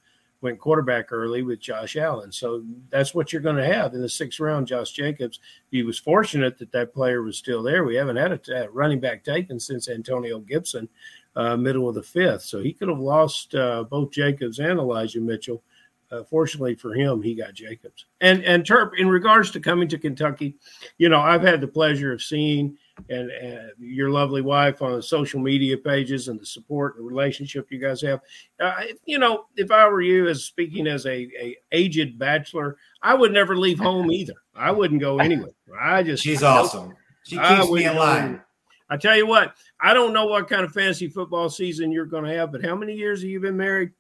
went 0.42 0.60
quarterback 0.60 1.14
early 1.14 1.44
with 1.44 1.62
Josh 1.62 1.96
Allen. 1.96 2.30
So 2.30 2.62
that's 2.90 3.16
what 3.16 3.32
you're 3.32 3.42
going 3.42 3.56
to 3.56 3.74
have 3.74 3.94
in 3.94 4.02
the 4.02 4.10
sixth 4.10 4.42
round. 4.42 4.68
Josh 4.68 4.92
Jacobs. 4.92 5.40
He 5.72 5.84
was 5.84 5.98
fortunate 5.98 6.58
that 6.58 6.74
that 6.74 6.94
player 6.94 7.24
was 7.24 7.38
still 7.38 7.64
there. 7.64 7.86
We 7.86 7.96
haven't 7.96 8.18
had 8.18 8.34
a 8.50 8.70
running 8.70 9.00
back 9.00 9.24
taken 9.24 9.62
since 9.62 9.88
Antonio 9.88 10.40
Gibson, 10.40 10.90
uh, 11.38 11.56
middle 11.56 11.88
of 11.88 11.96
the 11.96 12.04
fifth. 12.04 12.42
So 12.42 12.60
he 12.60 12.74
could 12.74 12.90
have 12.90 13.00
lost 13.00 13.56
uh, 13.56 13.86
both 13.86 14.12
Jacobs 14.12 14.60
and 14.60 14.78
Elijah 14.78 15.22
Mitchell 15.22 15.64
uh, 16.12 16.24
fortunately 16.24 16.76
for 16.76 16.94
him, 16.94 17.22
he 17.22 17.36
got 17.36 17.54
Jacobs. 17.54 18.06
And 18.22 18.44
and 18.44 18.64
Turp, 18.64 18.92
in 18.98 19.08
regards 19.10 19.52
to 19.52 19.60
coming 19.60 19.88
to 19.90 19.98
Kentucky, 19.98 20.56
you 20.98 21.10
know, 21.10 21.20
I've 21.20 21.42
had 21.42 21.62
the 21.62 21.68
pleasure 21.68 22.14
of 22.14 22.22
seeing 22.22 22.78
and, 23.10 23.30
and 23.30 23.72
your 23.80 24.10
lovely 24.10 24.42
wife 24.42 24.82
on 24.82 24.94
the 24.94 25.04
social 25.04 25.40
media 25.40 25.78
pages 25.78 26.30
and 26.30 26.40
the 26.40 26.46
support 26.46 26.96
and 26.96 27.04
the 27.04 27.10
relationship 27.10 27.68
you 27.72 27.80
guys 27.80 28.02
have. 28.02 28.22
Uh, 28.60 28.84
you 29.06 29.20
know, 29.20 29.46
if 29.56 29.70
I 29.72 29.88
were 29.88 30.02
you, 30.02 30.28
as 30.28 30.44
speaking 30.44 30.88
as 30.88 31.06
a, 31.06 31.28
a 31.40 31.58
aged 31.72 32.18
bachelor, 32.18 32.78
I 33.02 33.14
would 33.14 33.34
never 33.34 33.58
leave 33.58 33.80
home 33.80 34.12
either. 34.12 34.36
I 34.56 34.72
wouldn't 34.72 35.02
go 35.02 35.20
anywhere. 35.20 35.52
I 35.80 36.04
just 36.04 36.24
she's 36.24 36.44
awesome. 36.44 36.96
She 37.24 37.38
keeps 37.38 37.70
me 37.70 37.86
in 37.86 37.96
line. 37.96 38.42
I 38.90 38.96
tell 38.96 39.18
you 39.18 39.28
what, 39.28 39.56
I 39.82 39.94
don't 39.94 40.14
know 40.14 40.28
what 40.28 40.48
kind 40.48 40.64
of 40.64 40.72
fantasy 40.72 41.10
football 41.10 41.50
season 41.50 41.92
you're 41.92 42.06
going 42.06 42.24
to 42.24 42.34
have, 42.34 42.54
but 42.54 42.64
how 42.64 42.74
many 42.74 42.94
years 42.94 43.22
have 43.22 43.30
you 43.30 43.42
been 43.42 43.58
married? 43.58 43.92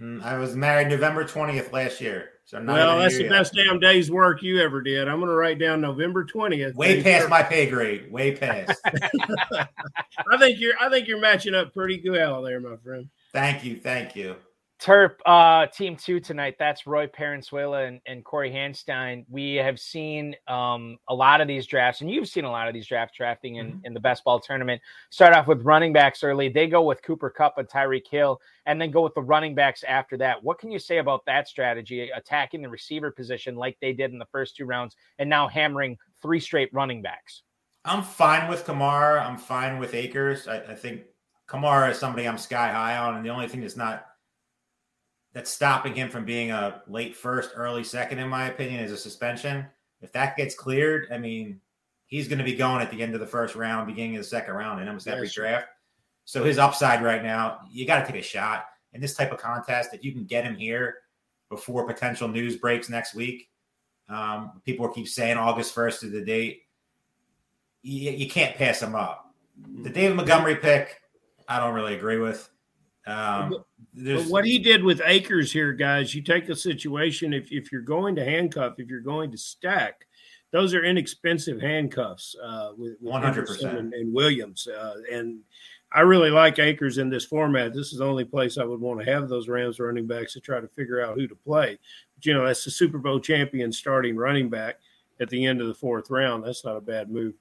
Mm, 0.00 0.22
I 0.22 0.38
was 0.38 0.56
married 0.56 0.88
November 0.88 1.24
20th 1.24 1.72
last 1.72 2.00
year. 2.00 2.30
So 2.46 2.62
well, 2.62 2.98
that's 2.98 3.16
the 3.16 3.22
yet. 3.22 3.30
best 3.30 3.54
damn 3.54 3.80
day's 3.80 4.10
work 4.10 4.42
you 4.42 4.60
ever 4.60 4.82
did. 4.82 5.08
I'm 5.08 5.18
going 5.18 5.30
to 5.30 5.34
write 5.34 5.58
down 5.58 5.80
November 5.80 6.26
20th. 6.26 6.74
Way 6.74 7.02
past 7.02 7.30
my 7.30 7.42
pay 7.42 7.70
grade. 7.70 8.12
Way 8.12 8.36
past. 8.36 8.78
I 8.84 10.36
think 10.38 10.60
you're. 10.60 10.74
I 10.78 10.90
think 10.90 11.08
you're 11.08 11.20
matching 11.20 11.54
up 11.54 11.72
pretty 11.72 12.02
well 12.06 12.42
there, 12.42 12.60
my 12.60 12.76
friend. 12.76 13.08
Thank 13.32 13.64
you. 13.64 13.76
Thank 13.76 14.14
you. 14.14 14.36
Terp, 14.82 15.16
uh, 15.24 15.66
team 15.68 15.96
two 15.96 16.18
tonight. 16.20 16.56
That's 16.58 16.86
Roy 16.86 17.06
Paranzuela 17.06 17.86
and, 17.88 18.00
and 18.06 18.24
Cory 18.24 18.50
Hanstein. 18.50 19.24
We 19.28 19.54
have 19.54 19.78
seen 19.78 20.34
um, 20.48 20.98
a 21.08 21.14
lot 21.14 21.40
of 21.40 21.48
these 21.48 21.66
drafts, 21.66 22.00
and 22.00 22.10
you've 22.10 22.28
seen 22.28 22.44
a 22.44 22.50
lot 22.50 22.66
of 22.66 22.74
these 22.74 22.86
draft 22.86 23.14
drafting 23.16 23.56
in, 23.56 23.66
mm-hmm. 23.66 23.86
in 23.86 23.94
the 23.94 24.00
best 24.00 24.24
ball 24.24 24.40
tournament. 24.40 24.82
Start 25.10 25.32
off 25.32 25.46
with 25.46 25.62
running 25.62 25.92
backs 25.92 26.24
early. 26.24 26.48
They 26.48 26.66
go 26.66 26.82
with 26.82 27.02
Cooper 27.02 27.30
Kupp 27.30 27.56
and 27.56 27.68
Tyreek 27.68 28.08
Hill, 28.10 28.40
and 28.66 28.80
then 28.80 28.90
go 28.90 29.02
with 29.02 29.14
the 29.14 29.22
running 29.22 29.54
backs 29.54 29.84
after 29.84 30.16
that. 30.18 30.42
What 30.42 30.58
can 30.58 30.72
you 30.72 30.80
say 30.80 30.98
about 30.98 31.24
that 31.26 31.48
strategy, 31.48 32.10
attacking 32.10 32.60
the 32.60 32.68
receiver 32.68 33.10
position 33.10 33.54
like 33.54 33.78
they 33.80 33.92
did 33.92 34.12
in 34.12 34.18
the 34.18 34.26
first 34.26 34.56
two 34.56 34.66
rounds, 34.66 34.96
and 35.18 35.30
now 35.30 35.46
hammering 35.48 35.96
three 36.20 36.40
straight 36.40 36.68
running 36.74 37.00
backs? 37.00 37.42
I'm 37.84 38.02
fine 38.02 38.50
with 38.50 38.66
Kamara. 38.66 39.24
I'm 39.24 39.38
fine 39.38 39.78
with 39.78 39.94
Akers. 39.94 40.48
I, 40.48 40.56
I 40.56 40.74
think 40.74 41.02
Kamara 41.48 41.92
is 41.92 41.98
somebody 41.98 42.26
I'm 42.26 42.38
sky 42.38 42.72
high 42.72 42.96
on, 42.96 43.16
and 43.16 43.24
the 43.24 43.30
only 43.30 43.46
thing 43.46 43.60
that's 43.60 43.76
not 43.76 44.06
that's 45.34 45.50
stopping 45.50 45.94
him 45.94 46.08
from 46.08 46.24
being 46.24 46.52
a 46.52 46.80
late 46.86 47.14
first, 47.14 47.50
early 47.56 47.84
second, 47.84 48.20
in 48.20 48.28
my 48.28 48.46
opinion, 48.46 48.82
is 48.82 48.92
a 48.92 48.96
suspension. 48.96 49.66
If 50.00 50.12
that 50.12 50.36
gets 50.36 50.54
cleared, 50.54 51.08
I 51.12 51.18
mean, 51.18 51.60
he's 52.06 52.28
going 52.28 52.38
to 52.38 52.44
be 52.44 52.54
going 52.54 52.80
at 52.80 52.90
the 52.90 53.02
end 53.02 53.14
of 53.14 53.20
the 53.20 53.26
first 53.26 53.56
round, 53.56 53.88
beginning 53.88 54.16
of 54.16 54.22
the 54.22 54.28
second 54.28 54.54
round 54.54 54.80
in 54.80 54.86
almost 54.86 55.08
every 55.08 55.28
draft. 55.28 55.66
So 56.24 56.44
his 56.44 56.56
upside 56.56 57.02
right 57.02 57.22
now, 57.22 57.60
you 57.70 57.84
got 57.84 58.06
to 58.06 58.12
take 58.12 58.20
a 58.20 58.24
shot 58.24 58.66
in 58.92 59.00
this 59.00 59.14
type 59.14 59.32
of 59.32 59.38
contest. 59.38 59.90
If 59.92 60.04
you 60.04 60.12
can 60.12 60.24
get 60.24 60.44
him 60.44 60.54
here 60.54 60.98
before 61.50 61.84
potential 61.84 62.28
news 62.28 62.56
breaks 62.56 62.88
next 62.88 63.14
week, 63.14 63.50
um, 64.08 64.62
people 64.64 64.88
keep 64.88 65.08
saying 65.08 65.36
August 65.36 65.74
1st 65.74 66.04
is 66.04 66.12
the 66.12 66.24
date. 66.24 66.62
You, 67.82 68.12
you 68.12 68.28
can't 68.28 68.56
pass 68.56 68.80
him 68.80 68.94
up. 68.94 69.34
The 69.82 69.90
David 69.90 70.16
Montgomery 70.16 70.56
pick, 70.56 71.00
I 71.48 71.58
don't 71.58 71.74
really 71.74 71.96
agree 71.96 72.18
with. 72.18 72.48
Um, 73.06 73.64
but 73.94 74.26
what 74.26 74.44
he 74.44 74.58
did 74.58 74.82
with 74.82 75.00
Akers 75.04 75.52
here, 75.52 75.72
guys, 75.72 76.14
you 76.14 76.22
take 76.22 76.48
a 76.48 76.56
situation 76.56 77.32
if, 77.32 77.52
if 77.52 77.70
you're 77.70 77.82
going 77.82 78.14
to 78.16 78.24
handcuff, 78.24 78.74
if 78.78 78.88
you're 78.88 79.00
going 79.00 79.30
to 79.30 79.38
stack, 79.38 80.06
those 80.52 80.74
are 80.74 80.84
inexpensive 80.84 81.60
handcuffs 81.60 82.34
uh, 82.42 82.70
with, 82.76 82.96
with 83.00 83.12
100%. 83.12 83.22
Henderson 83.22 83.76
and, 83.76 83.94
and 83.94 84.14
Williams. 84.14 84.66
Uh, 84.66 84.94
and 85.12 85.40
I 85.92 86.00
really 86.00 86.30
like 86.30 86.58
Akers 86.58 86.98
in 86.98 87.10
this 87.10 87.24
format. 87.24 87.74
This 87.74 87.92
is 87.92 87.98
the 87.98 88.06
only 88.06 88.24
place 88.24 88.56
I 88.56 88.64
would 88.64 88.80
want 88.80 89.00
to 89.00 89.06
have 89.12 89.28
those 89.28 89.48
Rams 89.48 89.78
running 89.78 90.06
backs 90.06 90.32
to 90.32 90.40
try 90.40 90.60
to 90.60 90.68
figure 90.68 91.00
out 91.04 91.16
who 91.16 91.26
to 91.28 91.36
play. 91.36 91.78
But, 92.16 92.26
you 92.26 92.34
know, 92.34 92.46
that's 92.46 92.64
the 92.64 92.70
Super 92.70 92.98
Bowl 92.98 93.20
champion 93.20 93.70
starting 93.70 94.16
running 94.16 94.48
back 94.48 94.80
at 95.20 95.28
the 95.28 95.44
end 95.44 95.60
of 95.60 95.66
the 95.66 95.74
fourth 95.74 96.10
round. 96.10 96.44
That's 96.44 96.64
not 96.64 96.76
a 96.76 96.80
bad 96.80 97.10
move. 97.10 97.34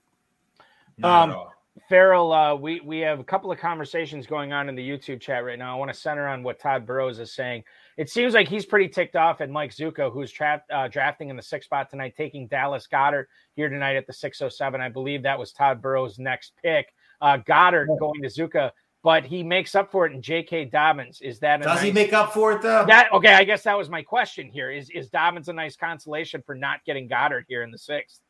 Not 0.97 1.23
Um, 1.23 1.29
at 1.29 1.35
all. 1.35 1.53
Ferrell, 1.89 2.31
uh, 2.31 2.55
we 2.55 2.79
we 2.81 2.99
have 2.99 3.19
a 3.19 3.23
couple 3.23 3.51
of 3.51 3.57
conversations 3.57 4.27
going 4.27 4.53
on 4.53 4.69
in 4.69 4.75
the 4.75 4.87
YouTube 4.87 5.19
chat 5.19 5.43
right 5.43 5.57
now. 5.57 5.75
I 5.75 5.77
want 5.77 5.91
to 5.91 5.99
center 5.99 6.27
on 6.27 6.43
what 6.43 6.59
Tod 6.59 6.85
Burros 6.85 7.19
is 7.19 7.33
saying. 7.33 7.63
It 7.97 8.09
seems 8.09 8.35
like 8.35 8.47
he's 8.47 8.65
pretty 8.65 8.87
ticked 8.87 9.15
off 9.15 9.41
at 9.41 9.49
Mike 9.49 9.71
Zucca, 9.71 10.11
who's 10.11 10.31
trapped 10.31 10.69
uh, 10.71 10.87
drafting 10.87 11.29
in 11.29 11.35
the 11.35 11.41
sixth 11.41 11.65
spot 11.65 11.89
tonight, 11.89 12.13
taking 12.15 12.47
Dallas 12.47 12.87
Goedert 12.91 13.25
here 13.55 13.69
tonight 13.69 13.95
at 13.95 14.05
the 14.05 14.13
607. 14.13 14.81
I 14.81 14.89
believe 14.89 15.23
that 15.23 15.37
was 15.37 15.51
Tod 15.51 15.81
Burros' 15.81 16.19
next 16.19 16.53
pick. 16.61 16.93
Uh, 17.21 17.37
Goedert 17.37 17.87
going 17.99 18.21
to 18.21 18.27
Zucca, 18.27 18.71
but 19.03 19.25
he 19.25 19.41
makes 19.41 19.73
up 19.73 19.91
for 19.91 20.05
it 20.05 20.13
in 20.13 20.21
J.K. 20.21 20.65
Dobbins. 20.65 21.21
Is 21.21 21.39
that 21.39 21.61
a 21.61 21.63
Does 21.63 21.81
he 21.81 21.91
make 21.91 22.13
up 22.13 22.33
for 22.33 22.53
it 22.53 22.61
though? 22.61 22.85
that 22.85 23.11
okay? 23.13 23.33
I 23.33 23.43
guess 23.43 23.63
that 23.63 23.77
was 23.77 23.89
my 23.89 24.03
question 24.03 24.47
here. 24.47 24.69
Is 24.69 24.91
is 24.91 25.09
Dobbins 25.09 25.49
a 25.49 25.53
nice 25.53 25.75
consolation 25.75 26.43
for 26.45 26.53
not 26.53 26.85
getting 26.85 27.09
Goedert 27.09 27.45
here 27.47 27.63
in 27.63 27.71
the 27.71 27.79
sixth? 27.79 28.21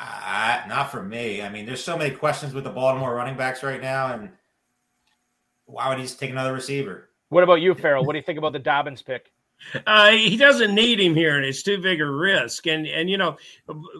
Uh, 0.00 0.62
not 0.68 0.92
for 0.92 1.02
me. 1.02 1.42
I 1.42 1.48
mean, 1.48 1.66
there's 1.66 1.82
so 1.82 1.98
many 1.98 2.14
questions 2.14 2.54
with 2.54 2.64
the 2.64 2.70
Baltimore 2.70 3.14
running 3.14 3.36
backs 3.36 3.62
right 3.64 3.80
now, 3.80 4.12
and 4.12 4.30
why 5.66 5.88
would 5.88 5.98
he 5.98 6.04
just 6.04 6.20
take 6.20 6.30
another 6.30 6.52
receiver? 6.52 7.10
What 7.30 7.42
about 7.42 7.60
you, 7.60 7.74
Ferrell? 7.74 8.04
What 8.04 8.12
do 8.12 8.18
you 8.18 8.24
think 8.24 8.38
about 8.38 8.52
the 8.52 8.60
Dobbins 8.60 9.02
pick? 9.02 9.32
Uh, 9.86 10.10
he 10.10 10.36
doesn't 10.36 10.72
need 10.72 11.00
him 11.00 11.16
here, 11.16 11.36
and 11.36 11.44
it's 11.44 11.64
too 11.64 11.78
big 11.78 12.00
a 12.00 12.08
risk. 12.08 12.68
And 12.68 12.86
and 12.86 13.10
you 13.10 13.18
know, 13.18 13.36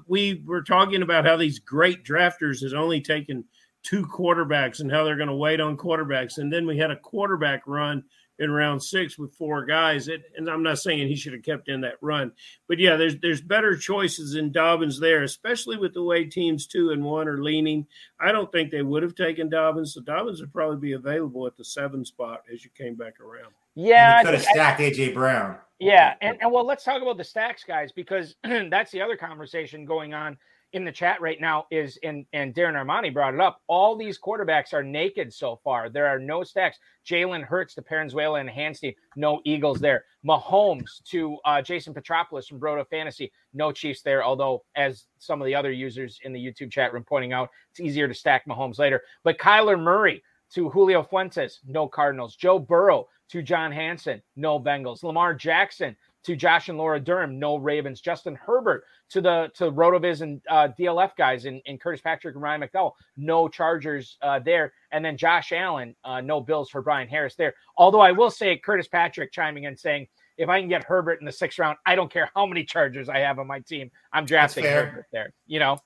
we 0.06 0.42
were 0.46 0.62
talking 0.62 1.02
about 1.02 1.26
how 1.26 1.36
these 1.36 1.58
great 1.58 2.04
drafters 2.04 2.62
has 2.62 2.74
only 2.74 3.00
taken 3.00 3.44
two 3.82 4.06
quarterbacks 4.06 4.80
and 4.80 4.90
how 4.90 5.02
they're 5.02 5.16
going 5.16 5.28
to 5.28 5.34
wait 5.34 5.60
on 5.60 5.76
quarterbacks. 5.76 6.38
And 6.38 6.52
then 6.52 6.66
we 6.66 6.78
had 6.78 6.92
a 6.92 6.96
quarterback 6.96 7.62
run 7.66 8.04
in 8.38 8.50
round 8.50 8.82
six 8.82 9.18
with 9.18 9.34
four 9.34 9.64
guys. 9.64 10.08
It, 10.08 10.22
and 10.36 10.48
I'm 10.48 10.62
not 10.62 10.78
saying 10.78 11.08
he 11.08 11.16
should 11.16 11.32
have 11.32 11.42
kept 11.42 11.68
in 11.68 11.80
that 11.82 11.96
run, 12.00 12.32
but 12.68 12.78
yeah, 12.78 12.96
there's 12.96 13.18
there's 13.18 13.40
better 13.40 13.76
choices 13.76 14.34
in 14.34 14.52
Dobbins 14.52 15.00
there, 15.00 15.22
especially 15.22 15.76
with 15.76 15.94
the 15.94 16.02
way 16.02 16.24
teams 16.24 16.66
two 16.66 16.90
and 16.90 17.04
one 17.04 17.28
are 17.28 17.42
leaning. 17.42 17.86
I 18.20 18.32
don't 18.32 18.50
think 18.52 18.70
they 18.70 18.82
would 18.82 19.02
have 19.02 19.14
taken 19.14 19.48
Dobbins. 19.48 19.94
So 19.94 20.00
Dobbins 20.00 20.40
would 20.40 20.52
probably 20.52 20.78
be 20.78 20.92
available 20.92 21.46
at 21.46 21.56
the 21.56 21.64
seven 21.64 22.04
spot 22.04 22.42
as 22.52 22.64
you 22.64 22.70
came 22.76 22.94
back 22.94 23.20
around. 23.20 23.52
Yeah, 23.74 24.18
And 24.18 24.28
I 24.28 24.30
could 24.30 24.34
have 24.34 24.42
think- 24.44 24.54
stacked 24.56 24.80
AJ 24.80 25.14
Brown. 25.14 25.56
Yeah, 25.80 26.14
and, 26.20 26.36
and 26.40 26.50
well, 26.50 26.66
let's 26.66 26.82
talk 26.82 27.00
about 27.02 27.18
the 27.18 27.24
stacks, 27.24 27.62
guys, 27.62 27.92
because 27.92 28.34
that's 28.42 28.90
the 28.90 29.00
other 29.00 29.16
conversation 29.16 29.84
going 29.84 30.12
on 30.12 30.36
in 30.72 30.84
the 30.84 30.92
chat 30.92 31.20
right 31.20 31.40
now. 31.40 31.66
Is 31.70 31.98
and 32.02 32.26
and 32.32 32.54
Darren 32.54 32.74
Armani 32.74 33.12
brought 33.12 33.34
it 33.34 33.40
up. 33.40 33.62
All 33.66 33.96
these 33.96 34.18
quarterbacks 34.18 34.72
are 34.72 34.82
naked 34.82 35.32
so 35.32 35.60
far. 35.62 35.88
There 35.88 36.06
are 36.06 36.18
no 36.18 36.44
stacks. 36.44 36.78
Jalen 37.06 37.42
Hurts 37.42 37.74
to 37.74 37.82
Paranzuela 37.82 38.40
and 38.40 38.50
Hanstein, 38.50 38.94
no 39.16 39.40
Eagles 39.44 39.80
there. 39.80 40.04
Mahomes 40.26 41.02
to 41.10 41.38
uh, 41.44 41.62
Jason 41.62 41.94
Petropoulos 41.94 42.46
from 42.46 42.60
Broto 42.60 42.86
Fantasy, 42.88 43.32
no 43.54 43.72
Chiefs 43.72 44.02
there. 44.02 44.22
Although, 44.24 44.64
as 44.76 45.04
some 45.18 45.40
of 45.40 45.46
the 45.46 45.54
other 45.54 45.72
users 45.72 46.20
in 46.24 46.32
the 46.32 46.44
YouTube 46.44 46.70
chat 46.70 46.92
room 46.92 47.04
pointing 47.04 47.32
out, 47.32 47.50
it's 47.70 47.80
easier 47.80 48.08
to 48.08 48.14
stack 48.14 48.46
Mahomes 48.46 48.78
later. 48.78 49.02
But 49.24 49.38
Kyler 49.38 49.80
Murray 49.80 50.22
to 50.54 50.70
Julio 50.70 51.02
Fuentes, 51.02 51.60
no 51.66 51.88
Cardinals. 51.88 52.36
Joe 52.36 52.58
Burrow 52.58 53.08
to 53.30 53.42
John 53.42 53.70
Hansen, 53.70 54.22
no 54.36 54.58
Bengals. 54.58 55.02
Lamar 55.02 55.34
Jackson 55.34 55.96
to 56.24 56.36
Josh 56.36 56.68
and 56.68 56.76
Laura 56.78 57.00
Durm, 57.00 57.34
no 57.34 57.56
Ravens. 57.56 58.00
Justin 58.00 58.34
Herbert 58.34 58.84
to 59.10 59.20
the 59.20 59.50
to 59.54 59.70
Rotoviz 59.70 60.20
and 60.20 60.40
uh, 60.50 60.68
DLF 60.78 61.16
guys 61.16 61.44
in, 61.44 61.60
in 61.64 61.78
Curtis 61.78 62.00
Patrick 62.00 62.34
and 62.34 62.42
Ryan 62.42 62.62
McDowell, 62.62 62.92
no 63.16 63.48
Chargers 63.48 64.18
uh, 64.22 64.38
there. 64.40 64.72
And 64.92 65.04
then 65.04 65.16
Josh 65.16 65.52
Allen, 65.52 65.94
uh, 66.04 66.20
no 66.20 66.40
Bills 66.40 66.70
for 66.70 66.82
Brian 66.82 67.08
Harris 67.08 67.34
there. 67.36 67.54
Although 67.76 68.00
I 68.00 68.12
will 68.12 68.30
say 68.30 68.56
Curtis 68.58 68.88
Patrick 68.88 69.32
chiming 69.32 69.64
in 69.64 69.76
saying, 69.76 70.08
if 70.36 70.48
I 70.48 70.60
can 70.60 70.68
get 70.68 70.84
Herbert 70.84 71.20
in 71.20 71.26
the 71.26 71.32
sixth 71.32 71.58
round, 71.58 71.78
I 71.86 71.94
don't 71.96 72.12
care 72.12 72.30
how 72.34 72.46
many 72.46 72.64
Chargers 72.64 73.08
I 73.08 73.18
have 73.20 73.38
on 73.38 73.46
my 73.46 73.60
team. 73.60 73.90
I'm 74.12 74.24
drafting. 74.26 74.64
Herbert 74.64 75.06
there. 75.12 75.32
You 75.46 75.58
know, 75.60 75.78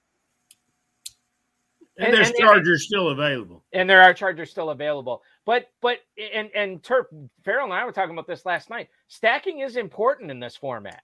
And, 1.99 2.09
And- 2.09 2.14
there's 2.16 2.29
and- 2.31 2.38
Chargers 2.38 2.85
still 2.87 3.11
available. 3.11 3.64
and 3.73 3.88
there 3.88 4.03
are 4.03 4.12
chargers 4.14 4.51
still 4.51 4.71
available. 4.71 5.23
But 5.44 5.66
but 5.81 5.98
and 6.35 6.50
and 6.55 6.83
Terp 6.83 7.05
Ferrell 7.44 7.64
and 7.64 7.72
I 7.72 7.85
were 7.85 7.92
talking 7.92 8.12
about 8.12 8.26
this 8.26 8.46
last 8.46 8.70
night. 8.70 8.88
Stacking 9.09 9.61
is 9.61 9.76
important 9.76 10.31
in 10.31 10.38
this 10.38 10.57
format. 10.57 11.02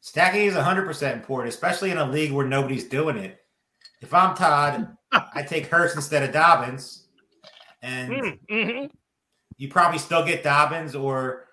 Stacking 0.00 0.42
is 0.46 0.54
100% 0.54 1.12
important, 1.12 1.52
especially 1.52 1.90
in 1.90 1.98
a 1.98 2.08
league 2.08 2.30
where 2.32 2.46
nobody's 2.46 2.84
doing 2.84 3.16
it. 3.16 3.40
If 4.00 4.14
I'm 4.14 4.36
Tod, 4.36 4.96
I 5.12 5.42
take 5.42 5.66
Hurts 5.66 5.96
instead 5.96 6.22
of 6.22 6.32
Dobbins, 6.32 7.08
and 7.82 8.12
Mm, 8.12 8.38
mhm. 8.50 8.90
you 9.56 9.68
probably 9.68 9.98
still 9.98 10.24
get 10.24 10.42
Dobbins 10.44 10.94
or 10.94 11.46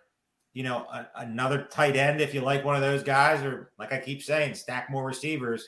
you 0.54 0.64
know 0.64 0.86
a, 0.92 1.08
another 1.18 1.64
tight 1.70 1.96
end 1.96 2.22
if 2.22 2.34
you 2.34 2.42
like 2.42 2.64
one 2.66 2.76
of 2.76 2.82
those 2.82 3.04
guys, 3.04 3.44
or 3.44 3.72
like 3.78 3.94
I 3.94 4.00
keep 4.00 4.22
saying, 4.24 4.56
stack 4.56 4.90
more 4.90 5.06
receivers. 5.06 5.68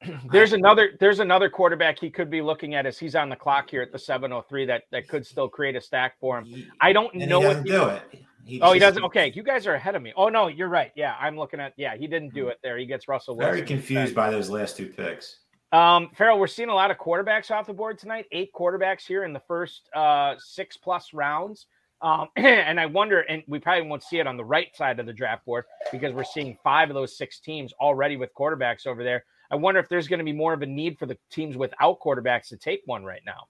There's 0.30 0.52
another 0.52 0.90
there's 1.00 1.18
another 1.18 1.50
quarterback 1.50 1.98
he 1.98 2.08
could 2.10 2.30
be 2.30 2.40
looking 2.40 2.74
at 2.74 2.86
as 2.86 2.98
he's 2.98 3.16
on 3.16 3.28
the 3.28 3.36
clock 3.36 3.68
here 3.70 3.82
at 3.82 3.90
the 3.90 3.98
703 3.98 4.66
that 4.66 4.84
that 4.92 5.08
could 5.08 5.26
still 5.26 5.48
create 5.48 5.74
a 5.74 5.80
stack 5.80 6.18
for 6.20 6.38
him. 6.38 6.70
I 6.80 6.92
don't 6.92 7.12
and 7.14 7.28
know 7.28 7.40
he 7.40 7.46
what 7.46 7.56
the- 7.64 7.70
do 7.70 7.88
it. 7.88 8.02
He 8.44 8.62
Oh, 8.62 8.72
he 8.72 8.78
doesn't. 8.78 9.02
Okay, 9.04 9.30
you 9.34 9.42
guys 9.42 9.66
are 9.66 9.74
ahead 9.74 9.94
of 9.94 10.00
me. 10.02 10.12
Oh 10.16 10.28
no, 10.28 10.46
you're 10.48 10.68
right. 10.68 10.90
Yeah, 10.96 11.14
I'm 11.20 11.36
looking 11.36 11.60
at. 11.60 11.74
Yeah, 11.76 11.96
he 11.96 12.06
didn't 12.06 12.32
do 12.32 12.48
it 12.48 12.58
there. 12.62 12.78
He 12.78 12.86
gets 12.86 13.06
Russell 13.06 13.36
Wilson. 13.36 13.54
Very 13.56 13.66
confused 13.66 14.14
by 14.14 14.30
those 14.30 14.48
last 14.48 14.76
two 14.76 14.86
picks. 14.86 15.40
Um, 15.70 16.08
Ferrell, 16.16 16.38
we're 16.38 16.46
seeing 16.46 16.70
a 16.70 16.74
lot 16.74 16.90
of 16.90 16.96
quarterbacks 16.96 17.50
off 17.50 17.66
the 17.66 17.74
board 17.74 17.98
tonight. 17.98 18.24
Eight 18.32 18.50
quarterbacks 18.54 19.02
here 19.06 19.24
in 19.24 19.34
the 19.34 19.42
first 19.46 19.90
uh, 19.94 20.36
six 20.38 20.78
plus 20.78 21.12
rounds. 21.12 21.66
Um, 22.00 22.28
and 22.36 22.80
I 22.80 22.86
wonder, 22.86 23.20
and 23.20 23.42
we 23.48 23.58
probably 23.58 23.86
won't 23.86 24.02
see 24.02 24.18
it 24.18 24.26
on 24.26 24.38
the 24.38 24.44
right 24.44 24.74
side 24.74 24.98
of 24.98 25.04
the 25.04 25.12
draft 25.12 25.44
board 25.44 25.64
because 25.92 26.14
we're 26.14 26.24
seeing 26.24 26.56
five 26.64 26.88
of 26.88 26.94
those 26.94 27.18
six 27.18 27.40
teams 27.40 27.74
already 27.74 28.16
with 28.16 28.30
quarterbacks 28.34 28.86
over 28.86 29.04
there. 29.04 29.24
I 29.50 29.56
wonder 29.56 29.80
if 29.80 29.88
there's 29.88 30.08
going 30.08 30.18
to 30.18 30.24
be 30.24 30.32
more 30.32 30.52
of 30.52 30.62
a 30.62 30.66
need 30.66 30.98
for 30.98 31.06
the 31.06 31.16
teams 31.30 31.56
without 31.56 32.00
quarterbacks 32.00 32.48
to 32.48 32.56
take 32.56 32.82
one 32.84 33.04
right 33.04 33.22
now. 33.24 33.46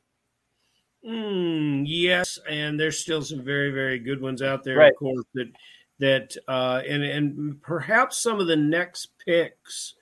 Mm, 1.04 1.84
yes, 1.86 2.38
and 2.48 2.78
there's 2.78 2.98
still 2.98 3.22
some 3.22 3.42
very, 3.44 3.70
very 3.70 3.98
good 3.98 4.20
ones 4.20 4.42
out 4.42 4.64
there, 4.64 4.76
Right. 4.76 4.92
of 4.92 4.96
course. 4.98 5.24
That 5.34 5.52
that 6.00 6.36
uh, 6.48 6.82
and 6.88 7.02
and 7.02 7.62
perhaps 7.62 8.18
some 8.18 8.40
of 8.40 8.46
the 8.46 8.56
next 8.56 9.10
picks 9.24 9.94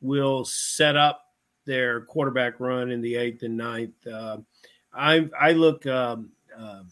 will 0.00 0.44
set 0.44 0.96
up 0.96 1.20
their 1.64 2.02
quarterback 2.02 2.60
run 2.60 2.90
in 2.90 3.00
the 3.00 3.16
eighth 3.16 3.42
and 3.42 3.56
ninth. 3.56 4.06
Uh, 4.06 4.38
I 4.92 5.28
I 5.38 5.52
look. 5.52 5.86
Um, 5.86 6.30
um, 6.56 6.88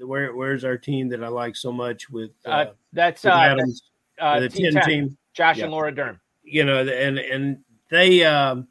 where 0.00 0.34
where's 0.36 0.64
our 0.64 0.76
team 0.78 1.08
that 1.08 1.24
I 1.24 1.28
like 1.28 1.56
so 1.56 1.72
much 1.72 2.08
with, 2.08 2.30
uh, 2.46 2.50
Uh, 2.50 2.72
that's 2.92 3.24
with 3.24 3.32
uh, 3.32 3.36
Adams, 3.38 3.82
uh, 4.20 4.38
the 4.38 4.48
team 4.48 4.72
ten 4.72 4.82
10, 4.82 4.84
team? 4.88 5.18
Josh 5.32 5.56
Yeah. 5.58 5.64
and 5.64 5.72
Laura 5.72 5.90
Durm. 5.92 6.20
you 6.44 6.62
know, 6.64 6.86
and 6.86 7.18
and 7.18 7.58
they, 7.90 8.24
um, 8.24 8.68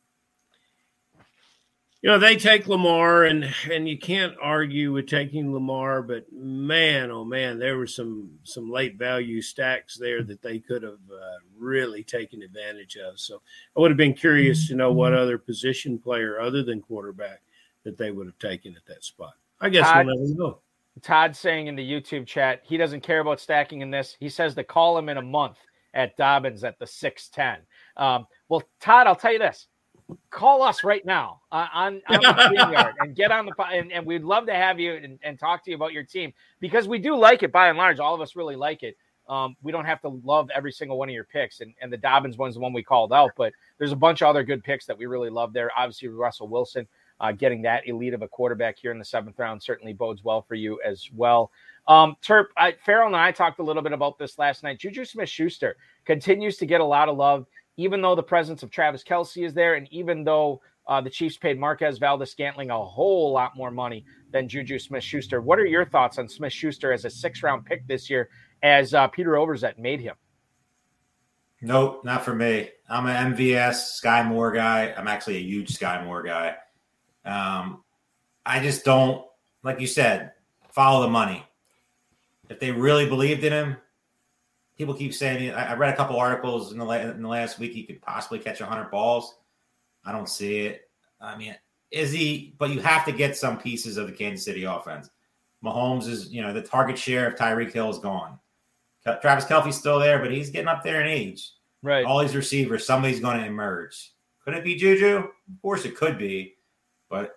you 2.02 2.10
know, 2.10 2.20
they 2.20 2.36
take 2.36 2.68
Lamar, 2.68 3.24
and 3.24 3.52
and 3.72 3.90
you 3.90 3.98
can't 3.98 4.36
argue 4.42 4.94
with 4.94 5.08
taking 5.08 5.52
Lamar, 5.52 6.02
but 6.04 6.32
man, 6.32 7.10
oh 7.10 7.26
man, 7.26 7.58
there 7.58 7.78
were 7.78 7.88
some 7.88 8.30
some 8.44 8.70
late 8.70 8.98
value 8.98 9.42
stacks 9.42 9.98
there 9.98 10.24
that 10.24 10.42
they 10.42 10.60
could 10.60 10.84
have 10.84 11.00
uh, 11.12 11.38
really 11.58 12.04
taken 12.04 12.44
advantage 12.44 12.98
of. 12.98 13.20
So 13.20 13.42
I 13.76 13.80
would 13.80 13.92
have 13.92 13.98
been 13.98 14.14
curious 14.14 14.68
to 14.68 14.76
know 14.76 14.92
what 14.92 15.14
other 15.14 15.38
position 15.38 15.98
player 15.98 16.40
other 16.40 16.64
than 16.64 16.82
quarterback 16.82 17.42
that 17.84 17.98
they 17.98 18.12
would 18.12 18.28
have 18.28 18.40
taken 18.40 18.76
at 18.76 18.86
that 18.86 19.04
spot. 19.04 19.34
I 19.60 19.70
guess 19.70 19.88
Tod- 19.88 20.06
we'll 20.06 20.16
never 20.16 20.40
know. 20.40 20.60
Tod 21.02 21.36
saying 21.36 21.68
in 21.68 21.76
the 21.76 21.92
YouTube 21.92 22.28
chat 22.28 22.62
he 22.64 22.78
doesn't 22.78 23.02
care 23.02 23.20
about 23.22 23.40
stacking 23.40 23.82
in 23.82 23.92
this. 23.92 24.16
He 24.20 24.30
says 24.30 24.56
to 24.56 24.64
call 24.64 24.98
him 24.98 25.10
in 25.10 25.18
a 25.18 25.22
month 25.22 25.58
at 25.94 26.16
Dobbins 26.16 26.64
at 26.64 26.78
the 26.80 26.88
six 26.88 27.28
ten. 27.30 27.58
Um, 27.98 28.28
well, 28.50 28.64
Tod, 28.80 29.08
I'll 29.08 29.16
tell 29.16 29.34
you 29.34 29.40
this: 29.40 29.68
call 30.30 30.62
us 30.62 30.84
right 30.84 31.06
now 31.06 31.42
uh, 31.52 31.68
on 31.74 32.02
on 32.08 32.21
the 32.21 32.94
and 33.00 33.15
get 33.15 33.32
on 33.32 33.46
the 33.46 33.54
and, 33.65 33.92
and 33.92 34.06
we'd 34.06 34.24
love 34.24 34.46
to 34.48 34.54
have 34.54 34.80
you 34.80 34.94
and, 34.94 35.19
and 35.24 35.40
talk 35.40 35.63
to 35.65 35.71
you 35.71 35.76
about 35.76 35.94
your 35.94 36.04
team 36.04 36.34
because 36.60 36.88
we 36.88 37.00
do 37.00 37.15
like 37.15 37.44
it 37.44 37.52
by 37.52 37.69
and 37.69 37.78
large. 37.78 38.00
All 38.00 38.15
of 38.15 38.21
us 38.21 38.36
really 38.36 38.56
like 38.56 38.84
it. 38.84 38.98
Um, 39.28 39.58
we 39.62 39.74
don't 39.74 39.86
have 39.86 40.02
to 40.02 40.21
love 40.24 40.50
every 40.56 40.71
single 40.71 40.98
one 40.98 41.10
of 41.10 41.13
your 41.13 41.26
picks, 41.26 41.60
and, 41.60 41.74
and 41.82 41.92
the 41.92 41.98
Dobbins 41.98 42.38
one's 42.38 42.54
the 42.54 42.62
one 42.62 42.71
we 42.71 42.82
called 42.82 43.12
out, 43.12 43.32
but 43.36 43.52
there's 43.78 43.92
a 43.92 43.98
bunch 43.98 44.21
of 44.21 44.30
other 44.30 44.44
good 44.44 44.63
picks 44.63 44.86
that 44.86 44.98
we 44.98 45.06
really 45.06 45.30
love 45.30 45.52
there. 45.52 45.69
Obviously, 45.78 46.08
Russell 46.08 46.48
Wilson. 46.48 46.88
Uh, 47.19 47.32
getting 47.32 47.63
that 47.63 47.88
elite 47.88 48.13
of 48.13 48.21
a 48.21 48.28
quarterback 48.28 48.78
here 48.78 48.92
in 48.92 49.00
the 49.00 49.04
seventh 49.04 49.40
round 49.40 49.60
certainly 49.60 49.92
bodes 49.92 50.24
well 50.24 50.44
for 50.44 50.54
you 50.54 50.80
as 50.86 51.10
well. 51.15 51.50
Um, 51.88 52.15
Terp, 52.21 52.50
I, 52.56 52.76
Ferrell 52.86 53.08
and 53.08 53.15
I 53.15 53.32
talked 53.32 53.58
a 53.58 53.63
little 53.63 53.82
bit 53.82 53.92
about 53.92 54.19
this 54.19 54.38
last 54.38 54.62
night. 54.62 54.78
Juju 54.78 55.04
Smith 55.04 55.28
Schuster 55.28 55.78
continues 56.06 56.58
to 56.58 56.67
get 56.67 56.80
a 56.80 56.86
lot 56.86 57.10
of 57.10 57.17
love, 57.17 57.48
even 57.78 58.02
though 58.02 58.15
the 58.15 58.23
presence 58.23 58.63
of 58.63 58.71
Travis 58.71 59.04
Kelce 59.04 59.46
is 59.46 59.54
there, 59.54 59.75
and 59.75 59.88
even 59.92 60.23
though 60.23 60.62
uh, 60.88 61.02
the 61.02 61.10
Chiefs 61.10 61.38
paid 61.38 61.60
Marquez 61.60 61.98
Valdes 61.98 62.32
Scantling 62.32 62.71
a 62.71 62.84
whole 62.84 63.32
lot 63.32 63.56
more 63.56 63.71
money 63.71 64.06
than 64.32 64.48
Juju 64.48 64.80
Smith 64.80 65.04
Schuster. 65.04 65.42
What 65.42 65.60
are 65.60 65.65
your 65.65 65.86
thoughts 65.86 66.17
on 66.17 66.30
Smith 66.30 66.54
Schuster 66.54 66.94
as 66.94 67.06
a 67.06 67.10
six 67.10 67.44
round 67.44 67.65
pick 67.65 67.86
this 67.88 68.10
year, 68.10 68.30
as 68.63 68.94
uh, 68.94 69.08
Peter 69.08 69.32
Overzet 69.32 69.78
made 69.78 70.00
him? 70.00 70.15
Nope, 71.62 72.06
not 72.06 72.23
for 72.23 72.36
me. 72.36 72.69
I'm 72.88 73.08
an 73.08 73.34
MVS 73.34 74.02
Skyy 74.02 74.25
Moore 74.28 74.52
guy. 74.52 74.94
I'm 74.96 75.08
actually 75.08 75.38
a 75.38 75.42
huge 75.42 75.78
Skyy 75.78 76.06
Moore 76.06 76.23
guy. 76.23 76.56
Um, 77.25 77.84
I 78.46 78.62
just 78.62 78.86
don't, 78.86 79.25
like 79.63 79.82
you 79.82 79.88
said, 79.88 80.32
follow 80.69 81.02
the 81.02 81.10
money. 81.10 81.44
If 82.50 82.60
they 82.60 82.71
really 82.71 83.10
believed 83.10 83.44
in 83.44 83.52
him, 83.52 83.78
people 84.78 84.94
keep 84.94 85.13
saying. 85.13 85.52
I, 85.52 85.71
I 85.71 85.75
read 85.75 85.94
a 85.94 85.98
couple 85.98 86.17
articles 86.17 86.71
in 86.71 86.78
the, 86.78 86.86
la- 86.86 86.96
in 86.96 87.21
the 87.21 87.28
last 87.28 87.60
week. 87.60 87.73
He 87.73 87.84
could 87.84 88.02
possibly 88.02 88.40
catch 88.40 88.60
100 88.60 88.90
balls. 88.90 89.38
I 90.06 90.12
don't 90.12 90.30
see 90.30 90.60
it. 90.60 90.90
I 91.19 91.38
mean, 91.38 91.56
is 91.92 92.12
he? 92.12 92.56
But 92.58 92.69
you 92.69 92.80
have 92.82 93.06
to 93.06 93.12
get 93.12 93.36
some 93.36 93.58
pieces 93.58 93.98
of 93.98 94.08
the 94.08 94.13
Kansas 94.13 94.46
City 94.46 94.63
offense. 94.63 95.10
Mahomes 95.63 96.08
is, 96.08 96.32
you 96.32 96.42
know, 96.42 96.54
the 96.54 96.62
target 96.62 96.98
share 96.98 97.28
of 97.28 97.36
Tyreek 97.36 97.73
Hill 97.73 97.90
is 97.90 97.98
gone. 97.98 98.40
Travis 99.21 99.46
Kelce's 99.46 99.78
still 99.78 100.00
there, 100.00 100.19
but 100.19 100.32
he's 100.32 100.50
getting 100.50 100.67
up 100.67 100.84
there 100.84 101.02
in 101.02 101.08
age. 101.08 101.52
Right. 101.82 102.06
All 102.06 102.19
these 102.19 102.36
receivers, 102.36 102.86
somebody's 102.86 103.19
going 103.19 103.40
to 103.40 103.46
emerge. 103.46 104.12
Could 104.44 104.54
it 104.54 104.63
be 104.63 104.75
Juju? 104.75 105.17
Of 105.17 105.62
course, 105.62 105.86
it 105.86 105.96
could 105.96 106.17
be, 106.17 106.56
but 107.10 107.36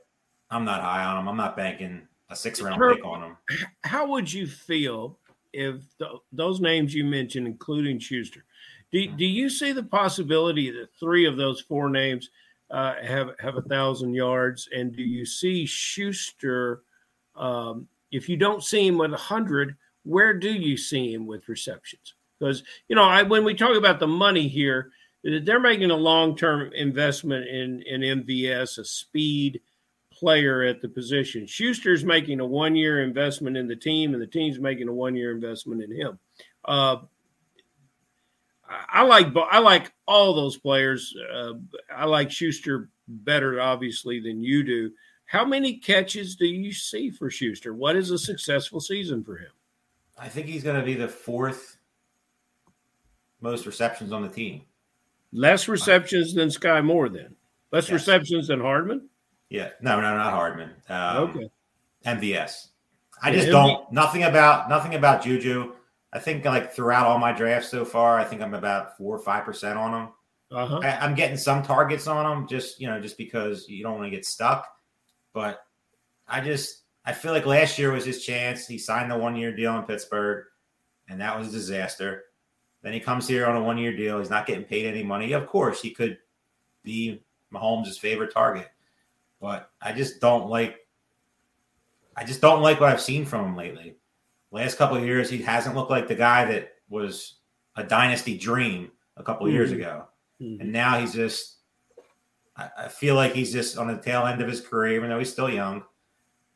I'm 0.50 0.64
not 0.64 0.80
high 0.80 1.04
on 1.04 1.18
him. 1.18 1.28
I'm 1.28 1.36
not 1.36 1.56
banking 1.56 2.06
a 2.28 2.36
six 2.36 2.60
round 2.60 2.80
pick 2.80 3.04
on 3.04 3.22
him. 3.22 3.36
How 3.84 4.06
would 4.08 4.32
you 4.32 4.46
feel 4.46 5.18
if 5.52 5.76
th- 5.98 6.10
those 6.32 6.60
names 6.60 6.94
you 6.94 7.04
mentioned, 7.04 7.46
including 7.46 7.98
Schuster, 7.98 8.44
do, 8.90 9.06
do 9.06 9.24
you 9.24 9.48
see 9.48 9.72
the 9.72 9.82
possibility 9.82 10.70
that 10.70 10.94
three 10.98 11.26
of 11.26 11.36
those 11.36 11.60
four 11.60 11.88
names 11.88 12.30
uh, 12.70 12.94
have 13.02 13.30
have 13.38 13.56
a 13.56 13.62
thousand 13.62 14.14
yards, 14.14 14.68
and 14.74 14.94
do 14.94 15.02
you 15.02 15.24
see 15.26 15.66
Schuster? 15.66 16.82
Um, 17.36 17.88
if 18.12 18.28
you 18.28 18.36
don't 18.36 18.62
see 18.62 18.86
him 18.86 18.98
with 18.98 19.12
a 19.12 19.18
hundred, 19.18 19.76
where 20.04 20.34
do 20.34 20.52
you 20.52 20.76
see 20.76 21.12
him 21.12 21.26
with 21.26 21.48
receptions? 21.48 22.14
Because 22.38 22.62
you 22.88 22.96
know, 22.96 23.04
I, 23.04 23.22
when 23.22 23.44
we 23.44 23.54
talk 23.54 23.76
about 23.76 24.00
the 24.00 24.06
money 24.06 24.48
here, 24.48 24.92
they're 25.22 25.60
making 25.60 25.90
a 25.90 25.96
long 25.96 26.36
term 26.36 26.72
investment 26.72 27.48
in 27.48 27.82
in 27.82 28.24
MVS, 28.24 28.78
a 28.78 28.84
speed 28.84 29.60
player 30.20 30.62
at 30.62 30.80
the 30.80 30.88
position. 30.88 31.46
Schuster's 31.46 32.04
making 32.04 32.38
a 32.40 32.46
one 32.46 32.76
year 32.76 33.02
investment 33.02 33.56
in 33.56 33.66
the 33.66 33.74
team, 33.74 34.12
and 34.12 34.22
the 34.22 34.26
team's 34.26 34.60
making 34.60 34.88
a 34.88 34.92
one 34.92 35.16
year 35.16 35.32
investment 35.32 35.82
in 35.82 35.90
him. 35.90 36.18
Uh, 36.64 36.98
I 38.88 39.02
like 39.02 39.28
I 39.50 39.58
like 39.58 39.90
all 40.06 40.34
those 40.34 40.56
players. 40.56 41.12
Uh, 41.32 41.54
I 41.94 42.04
like 42.04 42.30
Schuster 42.30 42.90
better, 43.08 43.60
obviously, 43.60 44.20
than 44.20 44.42
you 44.42 44.62
do. 44.62 44.92
How 45.24 45.44
many 45.44 45.78
catches 45.78 46.36
do 46.36 46.46
you 46.46 46.72
see 46.72 47.10
for 47.10 47.30
Schuster? 47.30 47.74
What 47.74 47.96
is 47.96 48.10
a 48.10 48.18
successful 48.18 48.80
season 48.80 49.24
for 49.24 49.36
him? 49.38 49.50
I 50.18 50.28
think 50.28 50.46
he's 50.46 50.62
going 50.62 50.78
to 50.78 50.84
be 50.84 50.94
the 50.94 51.08
fourth 51.08 51.78
most 53.40 53.64
receptions 53.66 54.12
on 54.12 54.22
the 54.22 54.28
team. 54.28 54.62
Less 55.32 55.66
receptions 55.68 56.34
than 56.34 56.48
Skyy 56.48 56.84
Moore, 56.84 57.08
then 57.08 57.34
less 57.72 57.88
Yes. 57.88 57.92
receptions 57.92 58.48
than 58.48 58.60
Hardman. 58.60 59.08
Yeah, 59.50 59.70
no, 59.82 60.00
no, 60.00 60.16
not 60.16 60.32
Hardman. 60.32 60.70
Um, 60.88 61.16
Okay. 61.30 61.50
MVS. 62.06 62.68
I 63.22 63.30
just 63.30 63.48
don't 63.48 63.92
nothing 63.92 64.22
about 64.22 64.70
nothing 64.70 64.94
about 64.94 65.22
Juju. 65.22 65.72
I 66.12 66.18
think 66.18 66.44
like 66.46 66.72
throughout 66.72 67.06
all 67.06 67.18
my 67.18 67.32
drafts 67.32 67.68
so 67.68 67.84
far, 67.84 68.18
I 68.18 68.24
think 68.24 68.40
I'm 68.40 68.54
about 68.54 68.96
four 68.96 69.14
or 69.14 69.18
five 69.18 69.44
percent 69.44 69.78
on 69.78 69.92
him. 69.92 70.08
Uh 70.50 70.66
huh. 70.66 70.80
I, 70.82 71.04
I'm 71.04 71.14
getting 71.14 71.36
some 71.36 71.62
targets 71.62 72.06
on 72.06 72.24
him, 72.24 72.48
just 72.48 72.80
you 72.80 72.86
know, 72.86 72.98
just 73.00 73.18
because 73.18 73.68
you 73.68 73.82
don't 73.82 73.98
want 73.98 74.06
to 74.06 74.10
get 74.10 74.24
stuck. 74.24 74.66
But 75.34 75.62
I 76.26 76.40
just 76.40 76.84
I 77.04 77.12
feel 77.12 77.32
like 77.32 77.44
last 77.44 77.78
year 77.78 77.92
was 77.92 78.06
his 78.06 78.24
chance. 78.24 78.66
He 78.66 78.78
signed 78.78 79.10
the 79.10 79.18
one 79.18 79.36
year 79.36 79.54
deal 79.54 79.76
in 79.76 79.82
Pittsburgh, 79.82 80.46
and 81.08 81.20
that 81.20 81.38
was 81.38 81.48
a 81.48 81.52
disaster. 81.52 82.24
Then 82.82 82.94
he 82.94 83.00
comes 83.00 83.28
here 83.28 83.46
on 83.46 83.56
a 83.56 83.62
one 83.62 83.76
year 83.76 83.94
deal. 83.94 84.18
He's 84.18 84.30
not 84.30 84.46
getting 84.46 84.64
paid 84.64 84.86
any 84.86 85.02
money. 85.02 85.32
Of 85.32 85.46
course, 85.46 85.82
he 85.82 85.90
could 85.90 86.16
be 86.82 87.22
Mahomes' 87.52 87.98
favorite 87.98 88.32
target, 88.32 88.70
but 89.40 89.70
I 89.80 89.92
just 89.92 90.20
don't 90.20 90.48
like. 90.48 90.86
I 92.16 92.24
just 92.24 92.40
don't 92.40 92.60
like 92.62 92.80
what 92.80 92.90
I've 92.90 93.00
seen 93.00 93.24
from 93.24 93.46
him 93.46 93.56
lately. 93.56 93.96
Last 94.50 94.76
couple 94.78 94.96
of 94.96 95.04
years, 95.04 95.30
he 95.30 95.38
hasn't 95.38 95.76
looked 95.76 95.90
like 95.90 96.08
the 96.08 96.14
guy 96.14 96.44
that 96.46 96.72
was 96.88 97.36
a 97.76 97.84
dynasty 97.84 98.36
dream 98.36 98.90
a 99.16 99.22
couple 99.22 99.46
of 99.46 99.52
years 99.52 99.70
ago 99.72 100.06
Mhm. 100.42 100.60
and 100.60 100.72
now 100.72 100.98
he's 100.98 101.12
just 101.12 101.58
I, 102.56 102.68
I 102.78 102.88
feel 102.88 103.14
like 103.14 103.32
he's 103.32 103.52
just 103.52 103.78
on 103.78 103.86
the 103.86 103.96
tail 103.98 104.26
end 104.26 104.40
of 104.42 104.48
his 104.48 104.60
career 104.60 104.96
even 104.96 105.08
though 105.10 105.18
he's 105.18 105.30
still 105.32 105.48
young 105.50 105.84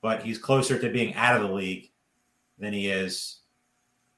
but 0.00 0.22
he's 0.22 0.38
closer 0.38 0.78
to 0.78 0.90
being 0.90 1.14
out 1.14 1.36
of 1.40 1.46
the 1.48 1.54
league 1.54 1.90
than 2.58 2.72
he 2.72 2.88
is 2.90 3.40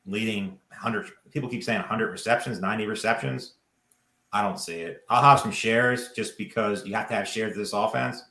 leading 0.06 0.58
100 0.70 1.10
people 1.30 1.48
keep 1.50 1.62
saying 1.64 1.80
100 1.80 2.10
receptions 2.10 2.60
90 2.60 2.86
receptions 2.86 3.54
i 4.32 4.40
don't 4.42 4.58
see 4.60 4.80
it 4.80 5.02
i'll 5.10 5.22
have 5.22 5.40
some 5.40 5.52
shares 5.52 6.12
just 6.12 6.38
because 6.38 6.86
you 6.86 6.94
have 6.94 7.08
to 7.08 7.14
have 7.14 7.28
shares 7.28 7.52
of 7.52 7.58
this 7.58 7.72
offense 7.74 8.22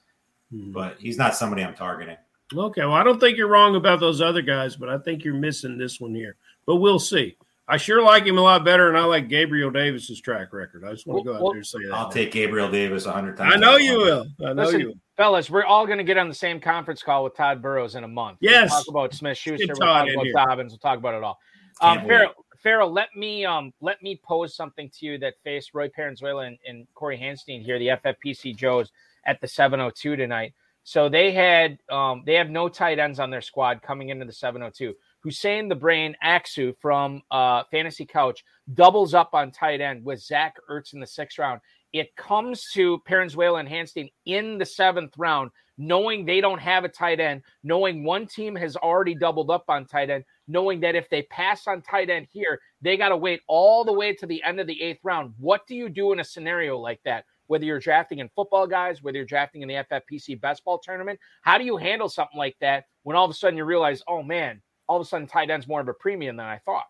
Mhm. 0.54 0.74
but 0.74 0.98
he's 1.00 1.18
not 1.18 1.36
somebody 1.36 1.64
i'm 1.64 1.74
targeting 1.76 2.18
Okay, 2.54 2.82
well, 2.82 2.94
I 2.94 3.04
don't 3.04 3.20
think 3.20 3.38
you're 3.40 3.48
wrong 3.48 3.76
about 3.76 4.00
those 4.00 4.22
other 4.22 4.44
guys, 4.44 4.76
but 4.76 4.88
I 4.88 5.00
think 5.00 5.24
you're 5.24 5.34
missing 5.34 5.80
this 5.80 6.00
one 6.00 6.14
here. 6.14 6.36
But 6.68 6.76
we'll 6.76 7.00
see. 7.00 7.38
I 7.68 7.78
sure 7.78 8.04
like 8.04 8.24
him 8.28 8.38
a 8.38 8.42
lot 8.42 8.64
better, 8.64 8.88
and 8.88 8.96
I 8.96 9.04
like 9.06 9.30
Gabriel 9.30 9.72
Davis's 9.72 10.22
track 10.22 10.54
record. 10.54 10.84
I 10.86 10.92
just 10.92 11.08
want 11.08 11.22
to 11.22 11.32
go 11.32 11.36
out 11.36 11.42
Well, 11.42 11.52
there 11.54 11.58
and 11.58 11.66
say 11.66 11.80
that. 11.88 11.94
i'll 11.96 12.12
take 12.12 12.32
gabriel 12.32 12.70
davis 12.70 13.08
100 13.08 13.36
times 13.36 13.52
I 13.52 13.58
know 13.58 13.78
you 13.78 13.98
will. 13.98 14.28
I 14.46 14.54
know 14.54 14.62
Listen, 14.66 14.80
you 14.80 14.88
will. 14.90 14.96
fellas, 15.18 15.50
we're 15.50 15.64
all 15.66 15.88
going 15.88 15.98
to 15.98 16.04
get 16.04 16.20
on 16.20 16.28
the 16.30 16.36
same 16.36 16.60
conference 16.60 17.02
call 17.02 17.24
with 17.24 17.36
Tod 17.36 17.64
Burros 17.64 17.96
in 17.96 18.04
a 18.04 18.08
month. 18.08 18.38
Yes. 18.42 18.70
We'll 18.70 18.80
talk 18.84 18.88
about 18.90 19.14
Smith 19.16 19.38
Schuster. 19.40 19.66
Get 19.66 19.80
We'll 19.80 19.88
talk 19.88 20.08
about 20.08 20.24
here. 20.26 20.34
Dobbins. 20.34 20.72
We'll 20.72 20.78
talk 20.78 21.00
about 21.00 21.16
it 21.16 21.24
all. 21.24 21.40
Can't 21.82 22.02
Um. 22.02 22.08
Ferrell, 22.08 22.34
Ferrell, 22.62 22.92
let 22.94 23.10
me 23.16 23.44
um 23.44 23.74
let 23.82 24.04
me 24.04 24.22
pose 24.24 24.56
something 24.56 24.88
to 25.00 25.06
you 25.08 25.18
that 25.18 25.34
faced 25.44 25.72
Roy 25.74 25.88
Paranzuela 25.90 26.46
and, 26.46 26.60
and 26.68 26.86
Cory 26.94 27.18
Hanstein 27.18 27.64
here, 27.66 27.80
the 27.80 27.88
FFPC 27.88 28.56
Joes 28.56 28.92
at 29.26 29.42
the 29.42 29.48
702 29.48 30.16
tonight. 30.16 30.54
So 30.84 31.10
they 31.10 31.32
had 31.32 31.80
um 31.92 32.22
they 32.26 32.36
have 32.36 32.50
no 32.50 32.70
tight 32.70 33.00
ends 33.00 33.20
on 33.20 33.32
their 33.32 33.42
squad 33.42 33.82
coming 33.82 34.10
into 34.10 34.26
the 34.26 34.32
702. 34.32 34.94
Huseyin 35.26 35.68
the 35.68 35.76
Brain 35.76 36.16
Aksu 36.24 36.76
from 36.80 37.24
uh 37.32 37.64
Fantasy 37.72 38.06
Couch 38.06 38.44
doubles 38.74 39.16
up 39.16 39.32
on 39.34 39.52
tight 39.52 39.82
end 39.82 40.06
with 40.06 40.22
Zach 40.22 40.56
Ertz 40.70 40.94
in 40.94 41.00
the 41.00 41.08
sixth 41.08 41.40
round. 41.40 41.60
It 41.92 42.16
comes 42.16 42.70
to 42.74 43.00
Paranzuela 43.10 43.60
and 43.60 43.70
Hanstein 43.70 44.12
in 44.26 44.60
the 44.60 44.66
seventh 44.66 45.14
round, 45.18 45.50
knowing 45.78 46.24
they 46.24 46.42
don't 46.42 46.60
have 46.60 46.84
a 46.84 46.90
tight 46.90 47.20
end, 47.20 47.42
knowing 47.64 48.04
one 48.04 48.28
team 48.28 48.56
has 48.56 48.76
already 48.76 49.16
doubled 49.16 49.50
up 49.50 49.64
on 49.70 49.86
tight 49.86 50.10
end, 50.10 50.24
knowing 50.48 50.82
that 50.82 50.96
if 50.96 51.10
they 51.10 51.24
pass 51.24 51.68
on 51.68 51.82
tight 51.82 52.10
end 52.10 52.28
here, 52.30 52.60
they 52.82 52.98
got 52.98 53.10
to 53.10 53.18
wait 53.18 53.42
all 53.48 53.84
the 53.84 53.94
way 53.94 54.14
to 54.14 54.26
the 54.26 54.44
end 54.44 54.60
of 54.60 54.68
the 54.68 54.84
eighth 54.84 55.00
round. 55.04 55.34
What 55.40 55.66
do 55.68 55.76
you 55.76 55.90
do 55.90 56.12
in 56.12 56.20
a 56.20 56.24
scenario 56.24 56.78
like 56.78 57.00
that? 57.06 57.26
Whether 57.48 57.66
you're 57.66 57.80
drafting 57.80 58.20
in 58.20 58.30
football 58.36 58.68
guys, 58.68 59.04
whether 59.04 59.18
you're 59.18 59.26
drafting 59.26 59.62
in 59.62 59.68
the 59.68 59.76
FFPC 59.76 60.40
best 60.42 60.64
ball 60.64 60.80
tournament, 60.80 61.20
how 61.42 61.58
do 61.58 61.64
you 61.64 61.78
handle 61.78 62.10
something 62.10 62.38
like 62.38 62.56
that 62.62 62.86
when 63.04 63.16
all 63.16 63.26
of 63.26 63.32
a 63.32 63.34
sudden 63.34 63.58
you 63.58 63.66
realize, 63.66 64.04
oh 64.08 64.24
man, 64.24 64.62
all 64.88 64.98
of 64.98 65.06
a 65.06 65.10
sudden 65.10 65.28
tight 65.28 65.50
end's 65.50 65.68
more 65.68 65.82
of 65.82 65.88
a 65.88 65.94
premium 65.94 66.38
than 66.38 66.46
I 66.46 66.60
thought? 66.60 66.86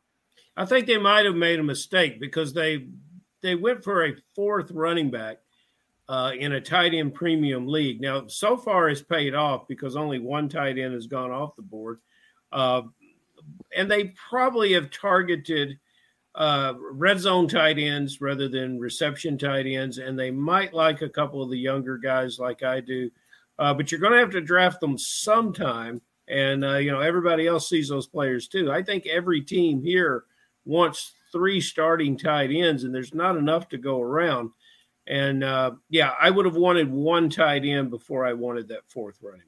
I 0.58 0.66
think 0.66 0.88
they 0.88 0.97
might 0.97 1.26
have 1.26 1.36
made 1.36 1.60
a 1.60 1.64
mistake 1.64 2.20
because 2.20 2.53
they 2.53 2.88
they 3.41 3.56
went 3.56 3.84
for 3.84 4.06
a 4.06 4.16
fourth 4.36 4.72
running 4.72 5.12
back 5.12 5.38
uh, 6.08 6.32
in 6.38 6.53
a 6.53 6.62
tight 6.62 6.93
end 6.93 7.14
premium 7.14 7.68
league. 7.68 8.01
Now, 8.01 8.28
so 8.28 8.58
far, 8.58 8.89
it's 8.89 9.01
paid 9.01 9.36
off 9.36 9.68
because 9.68 9.95
only 9.95 10.20
one 10.20 10.49
tight 10.49 10.78
end 10.78 10.93
has 10.93 11.08
gone 11.08 11.32
off 11.32 11.56
the 11.56 11.62
board, 11.62 11.99
uh, 12.51 12.84
and 13.76 13.89
they 13.89 14.14
probably 14.30 14.74
have 14.74 14.91
targeted 14.91 15.78
uh, 16.36 16.74
red 16.92 17.20
zone 17.20 17.48
tight 17.48 17.80
ends 17.80 18.20
rather 18.22 18.48
than 18.48 18.80
reception 18.80 19.38
tight 19.38 19.66
ends, 19.66 19.98
and 19.98 20.20
they 20.20 20.32
might 20.32 20.74
like 20.74 21.02
a 21.02 21.10
couple 21.10 21.42
of 21.42 21.50
the 21.50 21.58
younger 21.58 21.98
guys 21.98 22.40
like 22.40 22.64
I 22.64 22.82
do. 22.82 23.10
Uh, 23.58 23.74
but 23.74 23.90
you're 23.90 24.02
going 24.02 24.14
to 24.14 24.20
have 24.20 24.32
to 24.32 24.42
draft 24.42 24.82
them 24.82 24.98
sometime, 24.98 26.02
and 26.28 26.66
uh, 26.66 26.76
you 26.76 26.92
know 26.92 27.00
everybody 27.00 27.48
else 27.48 27.70
sees 27.70 27.88
those 27.88 28.08
players 28.08 28.48
too. 28.48 28.72
I 28.72 28.84
think 28.84 29.08
every 29.08 29.42
team 29.42 29.82
here 29.82 30.26
wants 30.66 31.14
three 31.32 31.62
starting 31.62 32.18
tight 32.18 32.52
ends, 32.52 32.84
and 32.84 32.94
there's 32.94 33.14
not 33.14 33.38
enough 33.38 33.70
to 33.70 33.78
go 33.78 34.02
around. 34.02 34.52
And 35.08 35.44
uh, 35.44 35.72
yeah, 35.90 36.14
I 36.20 36.32
would 36.32 36.46
have 36.46 36.56
wanted 36.56 36.92
one 36.92 37.30
tight 37.30 37.64
end 37.64 37.92
before 37.92 38.26
I 38.26 38.34
wanted 38.34 38.68
that 38.70 38.90
fourth 38.90 39.20
running. 39.22 39.42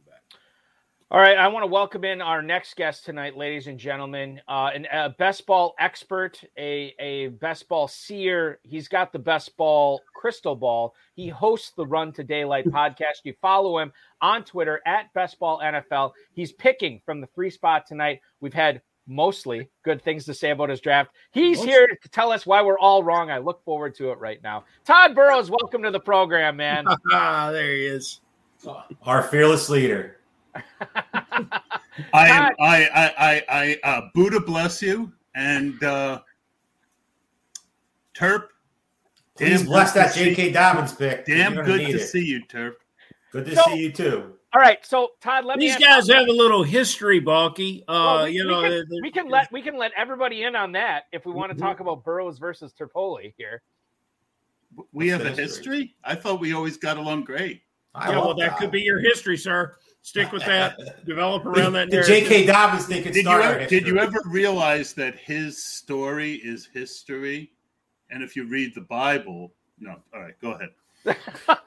All 1.09 1.21
right, 1.21 1.37
I 1.37 1.47
want 1.47 1.63
to 1.63 1.67
welcome 1.67 2.03
in 2.03 2.21
our 2.21 2.41
next 2.41 2.75
guest 2.75 3.05
tonight, 3.05 3.37
ladies 3.37 3.67
and 3.67 3.79
gentlemen. 3.79 4.41
Uh, 4.45 4.71
an, 4.75 4.87
a 4.91 5.09
best 5.11 5.45
ball 5.45 5.73
expert, 5.79 6.43
a, 6.57 6.93
a 6.99 7.27
best 7.27 7.69
ball 7.69 7.87
seer. 7.87 8.59
He's 8.63 8.89
got 8.89 9.13
the 9.13 9.19
best 9.19 9.55
ball 9.55 10.01
crystal 10.13 10.53
ball. 10.53 10.93
He 11.15 11.29
hosts 11.29 11.71
the 11.77 11.85
Run 11.85 12.11
to 12.11 12.25
Daylight 12.25 12.65
podcast. 12.65 13.23
You 13.23 13.33
follow 13.41 13.79
him 13.79 13.93
on 14.21 14.43
Twitter 14.43 14.81
at 14.85 15.13
Best 15.13 15.39
Ball 15.39 15.61
NFL. 15.63 16.11
He's 16.33 16.51
picking 16.51 16.99
from 17.05 17.21
the 17.21 17.27
free 17.27 17.51
spot 17.51 17.85
tonight. 17.87 18.19
We've 18.41 18.53
had 18.53 18.81
mostly 19.07 19.69
good 19.85 20.03
things 20.03 20.25
to 20.25 20.33
say 20.33 20.51
about 20.51 20.67
his 20.67 20.81
draft. 20.81 21.11
He's 21.31 21.59
Mostly. 21.59 21.71
here 21.71 21.87
to 21.87 22.09
tell 22.09 22.33
us 22.33 22.45
why 22.45 22.61
we're 22.61 22.79
all 22.79 23.01
wrong. 23.01 23.31
I 23.31 23.37
look 23.37 23.63
forward 23.63 23.95
to 23.95 24.11
it 24.11 24.19
right 24.19 24.43
now. 24.43 24.65
Tod 24.83 25.15
Burros, 25.15 25.49
welcome 25.49 25.83
to 25.83 25.91
the 25.91 26.01
program, 26.01 26.57
man. 26.57 26.83
ah, 27.13 27.49
there 27.53 27.71
he 27.71 27.85
is. 27.85 28.19
our 29.03 29.23
fearless 29.23 29.69
leader 29.69 30.16
I 32.13 32.27
am. 32.29 32.53
I. 32.59 32.85
I. 32.87 33.13
I. 33.17 33.43
I 33.49 33.89
uh, 33.89 34.01
Buddha 34.13 34.39
bless 34.39 34.81
you, 34.81 35.11
and 35.35 35.81
uh, 35.83 36.21
Terp. 38.15 38.47
Please 39.35 39.59
Damn 39.61 39.65
bless 39.67 39.91
that 39.93 40.15
J.K. 40.15 40.51
Dobbins 40.51 40.93
pick. 40.93 41.25
Damn 41.25 41.53
good 41.55 41.81
to 41.87 41.97
it. 41.97 42.07
see 42.07 42.25
you, 42.25 42.43
Terp. 42.45 42.73
Good 43.31 43.45
to 43.45 43.55
So- 43.55 43.63
see 43.67 43.77
you 43.77 43.91
too. 43.91 44.33
All 44.55 44.61
right, 44.61 44.83
so 44.83 45.09
Tod, 45.21 45.43
let 45.45 45.59
me. 45.59 45.65
These 45.65 45.73
ask- 45.75 45.81
guys 45.83 46.07
have 46.09 46.27
a 46.27 46.31
little 46.31 46.63
history, 46.63 47.19
Balky. 47.19 47.83
Uh, 47.87 47.91
Well, 47.93 48.23
we, 48.25 48.31
you 48.31 48.45
we 48.45 48.49
know, 48.51 48.61
can, 48.61 48.71
the- 48.71 48.99
we 49.03 49.11
can 49.11 49.27
let 49.29 49.51
we 49.51 49.61
can 49.61 49.77
let 49.77 49.91
everybody 49.95 50.43
in 50.43 50.55
on 50.55 50.71
that 50.71 51.03
if 51.11 51.25
we 51.25 51.33
want 51.33 51.51
to 51.51 51.57
talk 51.57 51.79
about 51.81 52.03
Burros 52.03 52.39
versus 52.39 52.73
Terpoli 52.73 53.33
here. 53.37 53.61
We 54.93 55.11
What's 55.11 55.11
have 55.11 55.21
a 55.21 55.29
history? 55.35 55.43
history. 55.43 55.95
I 56.03 56.15
thought 56.15 56.39
we 56.39 56.53
always 56.53 56.77
got 56.77 56.97
along 56.97 57.25
great. 57.25 57.61
I 57.93 58.09
yeah, 58.09 58.15
well, 58.19 58.27
love 58.29 58.37
that 58.39 58.57
could 58.57 58.71
be 58.71 58.81
your 58.81 58.99
history, 58.99 59.37
sir. 59.37 59.75
Stick 60.07 60.31
with 60.31 60.45
that. 60.45 60.77
Develop 61.05 61.43
The, 61.43 61.49
around 61.49 61.73
that 61.73 61.89
the. 61.89 62.01
J.K. 62.01 62.45
Dobbins 62.45 62.85
thing 62.85 63.03
could 63.03 63.11
Did 63.11 63.17
you 63.17 63.21
start 63.23 63.43
our 63.43 63.53
ever, 63.55 63.65
did 63.65 63.85
you 63.85 63.99
ever 63.99 64.21
realize 64.25 64.93
that 64.93 65.19
his 65.19 65.61
story 65.61 66.35
is 66.35 66.69
history? 66.73 67.51
And 68.09 68.23
if 68.23 68.33
you 68.33 68.47
read 68.47 68.73
the 68.73 68.81
Bible, 68.81 69.51
no. 69.77 69.97
All 70.13 70.21
right, 70.21 70.33
go 70.41 70.51
ahead. 70.51 70.69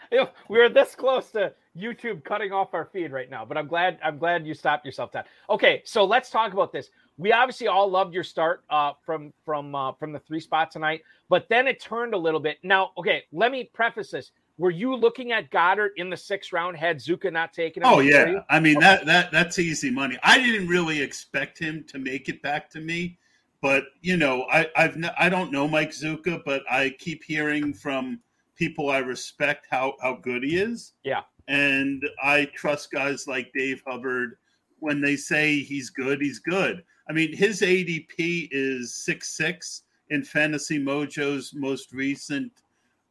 We're 0.49 0.71
this 0.71 0.95
close 0.95 1.31
to 1.33 1.53
YouTube 1.77 2.25
cutting 2.25 2.51
off 2.51 2.73
our 2.73 2.87
feed 2.87 3.13
right 3.13 3.29
now, 3.29 3.45
but 3.45 3.59
I'm 3.59 3.67
glad 3.67 3.99
I'm 4.03 4.17
glad 4.17 4.47
you 4.47 4.55
stopped 4.55 4.87
yourself, 4.87 5.13
Tod. 5.13 5.27
Okay, 5.51 5.83
so 5.85 6.07
let's 6.07 6.31
talk 6.31 6.55
about 6.55 6.73
this. 6.73 6.89
We 7.19 7.33
obviously 7.33 7.67
all 7.67 7.91
loved 7.91 8.15
your 8.15 8.25
start 8.25 8.65
uh, 8.71 8.93
from 9.05 9.35
from 9.45 9.75
uh, 9.75 9.93
from 9.93 10.15
the 10.15 10.19
three 10.19 10.41
spot 10.41 10.71
tonight, 10.71 11.03
but 11.29 11.47
then 11.51 11.69
it 11.69 11.79
turned 11.79 12.15
a 12.15 12.19
little 12.19 12.41
bit. 12.41 12.57
Now, 12.63 12.93
okay, 12.97 13.25
let 13.33 13.53
me 13.53 13.71
preface 13.75 14.11
this. 14.11 14.33
Were 14.61 14.71
you 14.71 14.95
looking 14.95 15.33
at 15.33 15.51
Goedert 15.51 15.93
in 15.97 16.11
the 16.11 16.17
sixth 16.19 16.53
round? 16.53 16.77
Had 16.77 16.99
Zucca 16.99 17.33
not 17.33 17.55
taken 17.55 17.83
him? 17.83 17.89
Oh 17.89 18.01
yeah? 18.01 18.43
I 18.51 18.61
mean 18.61 18.79
that 18.81 19.07
that 19.07 19.33
that's 19.33 19.59
easy 19.59 19.91
money. 19.91 20.19
I 20.23 20.39
didn't 20.39 20.69
really 20.69 21.01
expect 21.01 21.59
him 21.59 21.83
to 21.89 21.99
make 21.99 22.29
it 22.29 22.43
back 22.43 22.69
to 22.73 22.81
me, 22.81 23.19
but 23.63 23.85
you 24.03 24.19
know, 24.19 24.45
I 24.53 24.67
I've 24.77 24.97
n- 24.97 25.11
I 25.19 25.31
don't 25.31 25.51
know 25.51 25.67
Mike 25.67 25.93
Zucca, 25.93 26.43
but 26.45 26.63
I 26.71 26.91
keep 26.99 27.25
hearing 27.25 27.73
from 27.73 28.21
people 28.55 28.91
I 28.91 28.99
respect 28.99 29.67
how 29.71 29.95
how 30.03 30.17
good 30.17 30.43
he 30.45 30.59
is. 30.59 30.93
Yeah. 31.05 31.23
and 31.49 32.03
I 32.23 32.45
trust 32.55 32.93
guys 32.93 33.27
like 33.27 33.51
Dave 33.55 33.83
Hubbard 33.87 34.37
when 34.81 35.01
they 35.01 35.17
say 35.17 35.61
he's 35.61 35.89
good, 35.89 36.21
he's 36.21 36.39
good. 36.39 36.85
I 37.09 37.13
mean, 37.15 37.35
his 37.35 37.63
ADP 37.63 38.49
is 38.53 38.95
six 38.95 39.35
six 39.37 39.85
in 40.11 40.23
Fantasy 40.23 40.79
Mojo's 40.79 41.55
most 41.55 41.93
recent 41.95 42.53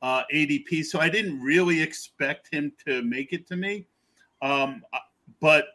uh, 0.02 0.24
ADP, 0.34 0.86
so 0.86 1.00
I 1.00 1.10
didn't 1.10 1.42
really 1.42 1.82
expect 1.82 2.54
him 2.54 2.72
to 2.88 3.02
make 3.02 3.34
it 3.34 3.48
to 3.48 3.56
me. 3.56 3.86
Um, 4.42 4.84
but 5.40 5.66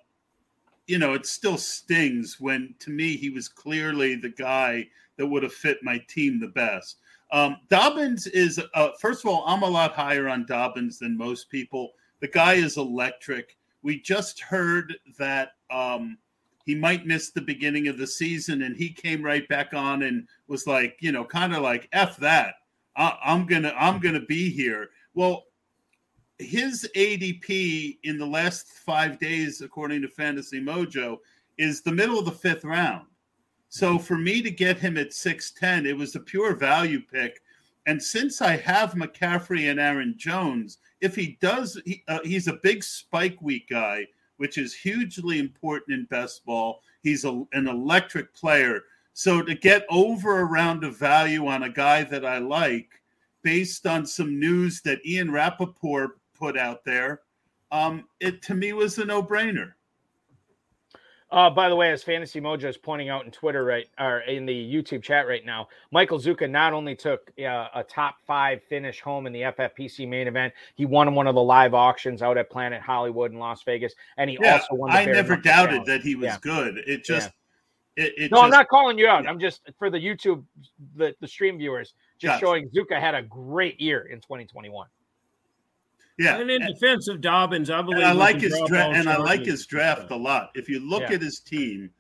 you 0.87 0.99
know, 0.99 1.15
it 1.15 1.27
still 1.27 1.57
stings 1.57 2.39
when 2.41 2.75
to 2.81 2.91
me 2.91 3.17
he 3.17 3.31
was 3.31 3.49
clearly 3.49 4.15
the 4.17 4.31
guy 4.31 4.87
that 5.17 5.27
would 5.27 5.43
have 5.43 5.53
fit 5.53 5.79
my 5.83 5.99
team 6.09 6.41
the 6.41 6.49
best. 6.49 6.99
Um, 7.33 7.57
Dobbins 7.69 8.27
is 8.29 8.61
uh, 8.75 8.91
first 9.01 9.25
of 9.25 9.31
all, 9.31 9.45
I'm 9.47 9.63
a 9.63 9.69
lot 9.69 9.93
higher 9.93 10.29
on 10.29 10.47
Dobbins 10.47 10.99
than 10.99 11.17
most 11.17 11.51
people. 11.51 11.93
The 12.21 12.29
guy 12.29 12.55
is 12.55 12.77
electric. 12.77 13.57
We 13.83 14.01
just 14.01 14.41
heard 14.41 14.95
that 15.19 15.53
um, 15.71 16.19
he 16.65 16.75
might 16.75 17.07
miss 17.07 17.31
the 17.31 17.41
beginning 17.41 17.89
of 17.89 17.99
the 17.99 18.07
season, 18.07 18.63
and 18.63 18.77
he 18.77 18.91
came 18.91 19.23
right 19.23 19.47
back 19.49 19.75
on 19.75 20.03
and 20.03 20.27
was 20.49 20.67
like, 20.67 20.97
you 21.01 21.13
know, 21.13 21.25
kind 21.25 21.55
of 21.55 21.63
like 21.63 21.89
"f 21.93 22.17
that." 22.19 22.55
I, 22.97 23.19
I'm 23.25 23.47
gonna, 23.47 23.75
I'm 23.77 24.01
gonna 24.01 24.25
be 24.25 24.51
here. 24.51 24.91
Well, 25.15 25.45
his 26.39 26.89
ADP 26.97 27.99
in 28.03 28.19
the 28.19 28.27
last 28.27 28.69
five 28.69 29.19
days, 29.19 29.61
according 29.61 30.03
to 30.03 30.09
Fantasy 30.09 30.61
Mojo, 30.61 31.19
is 31.59 31.81
the 31.81 31.93
middle 31.93 32.19
of 32.19 32.25
the 32.25 32.33
fifth 32.33 32.65
round. 32.65 33.07
So 33.69 33.99
for 33.99 34.17
me 34.17 34.43
to 34.43 34.51
get 34.51 34.79
him 34.79 34.97
at 34.97 35.11
6'10, 35.11 35.87
it 35.87 35.95
was 35.95 36.15
a 36.15 36.21
pure 36.21 36.55
value 36.55 37.01
pick. 37.01 37.41
And 37.87 38.03
since 38.03 38.41
I 38.41 38.57
have 38.57 38.93
McCaffrey 38.93 39.71
and 39.71 39.79
Aaron 39.79 40.15
Jones, 40.17 40.79
if 41.01 41.15
he 41.15 41.39
does, 41.41 41.81
he, 41.85 42.03
uh, 42.09 42.21
he's 42.25 42.49
a 42.49 42.55
big 42.63 42.83
spike 42.83 43.41
week 43.43 43.69
guy, 43.69 44.07
which 44.39 44.59
is 44.59 44.75
hugely 44.75 45.39
important 45.39 45.99
in 45.99 46.05
best 46.07 46.45
ball. 46.45 46.81
He's 47.03 47.25
a, 47.25 47.45
an 47.53 47.69
electric 47.69 48.33
player. 48.35 48.83
So 49.15 49.43
to 49.43 49.55
get 49.55 49.87
over 49.89 50.41
a 50.41 50.45
round 50.45 50.83
of 50.83 50.97
value 50.97 51.47
on 51.47 51.63
a 51.63 51.71
guy 51.71 52.03
that 52.03 52.25
I 52.27 52.39
like, 52.39 52.91
based 53.43 53.87
on 53.87 54.05
some 54.05 54.41
news 54.41 54.81
that 54.83 55.07
Ian 55.07 55.31
Rapoport 55.31 56.19
put 56.37 56.59
out 56.59 56.85
there, 56.85 57.21
um, 57.71 58.07
it 58.21 58.43
to 58.43 58.55
me 58.55 58.73
was 58.73 58.99
a 58.99 59.05
no-brainer. 59.05 59.73
Uh, 61.31 61.51
by 61.51 61.69
the 61.69 61.75
way, 61.75 61.91
as 61.91 62.03
Fantasy 62.03 62.41
Mojo 62.41 62.65
is 62.65 62.77
pointing 62.77 63.09
out 63.09 63.25
in 63.25 63.31
Twitter 63.31 63.65
right 63.65 63.87
or 63.99 64.21
in 64.21 64.47
the 64.47 64.53
YouTube 64.53 65.03
chat 65.03 65.27
right 65.27 65.45
now, 65.45 65.69
Michael 65.91 66.19
Zucca 66.19 66.49
not 66.49 66.73
only 66.73 66.95
took 66.95 67.33
uh, 67.41 67.69
a 67.75 67.85
top 67.89 68.17
five 68.27 68.63
finish 68.63 69.01
home 69.01 69.27
in 69.27 69.33
the 69.33 69.43
FFPC 69.43 70.09
main 70.09 70.29
event, 70.29 70.53
he 70.77 70.87
won 70.87 71.13
one 71.15 71.27
of 71.27 71.35
the 71.35 71.43
live 71.43 71.75
auctions 71.75 72.21
out 72.23 72.37
at 72.37 72.51
Planet 72.51 72.81
Hollywood 72.83 73.33
in 73.33 73.39
Las 73.39 73.63
Vegas, 73.65 73.95
and 74.17 74.29
he 74.31 74.39
Yeah, 74.41 74.55
also 74.55 74.75
won. 74.75 74.93
The 74.93 74.99
I 74.99 75.05
never 75.07 75.37
doubted 75.37 75.85
that 75.87 76.03
he 76.03 76.15
was 76.15 76.27
Yeah. 76.27 76.39
good. 76.41 76.79
It 76.87 77.05
just, 77.05 77.31
it, 77.97 78.13
it 78.17 78.31
No, 78.31 78.39
just, 78.39 78.45
I'm 78.45 78.51
not 78.51 78.69
calling 78.69 78.99
you 78.99 79.07
out. 79.07 79.25
yeah. 79.25 79.31
I'm 79.31 79.39
just 79.39 79.63
for 79.79 79.91
the 79.91 79.99
YouTube, 79.99 80.43
the, 80.97 81.15
the 81.21 81.29
stream 81.29 81.59
viewers, 81.59 81.95
just 82.19 82.33
Gotcha. 82.35 82.41
showing 82.45 82.69
Zucca 82.71 83.01
had 83.01 83.15
a 83.15 83.23
great 83.23 83.81
year 83.81 84.07
in 84.07 84.21
2021. 84.21 84.87
Yeah, 86.19 86.37
And 86.39 86.49
in 86.51 86.65
defense 86.65 87.09
of 87.09 87.21
Dobbins, 87.21 87.71
I 87.71 87.83
believe 87.83 87.99
and 87.99 88.07
I 88.07 88.13
like 88.13 88.41
his 88.41 88.53
drop 88.57 88.69
draft, 88.69 88.89
all 88.91 88.95
and 88.95 89.09
I 89.09 89.17
like 89.17 89.45
his 89.45 89.67
draft 89.67 90.11
a 90.13 90.17
lot. 90.17 90.51
If 90.55 90.69
you 90.69 90.79
look 90.79 91.03
Yeah. 91.03 91.15
at 91.17 91.23
his 91.23 91.41
team, 91.41 91.91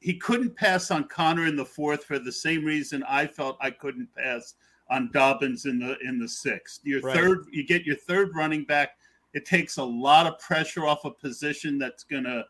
he 0.00 0.14
couldn't 0.14 0.56
pass 0.56 0.90
on 0.90 1.04
Conner 1.04 1.46
in 1.46 1.54
the 1.54 1.64
fourth 1.64 2.04
for 2.04 2.18
the 2.18 2.32
same 2.32 2.64
reason 2.64 3.04
I 3.08 3.24
felt 3.26 3.56
I 3.60 3.70
couldn't 3.70 4.08
pass 4.16 4.54
on 4.90 5.10
Dobbins 5.12 5.64
in 5.66 5.78
the 5.78 5.96
in 6.00 6.18
the 6.18 6.28
sixth. 6.28 6.80
Your 6.84 7.00
Right. 7.02 7.16
third, 7.16 7.46
you 7.52 7.64
get 7.64 7.84
your 7.84 7.94
third 7.96 8.34
running 8.34 8.64
back. 8.64 8.98
It 9.32 9.46
takes 9.46 9.76
a 9.76 9.84
lot 9.84 10.26
of 10.26 10.40
pressure 10.40 10.84
off 10.84 11.04
a 11.04 11.10
position 11.12 11.78
that's 11.78 12.02
gonna, 12.02 12.44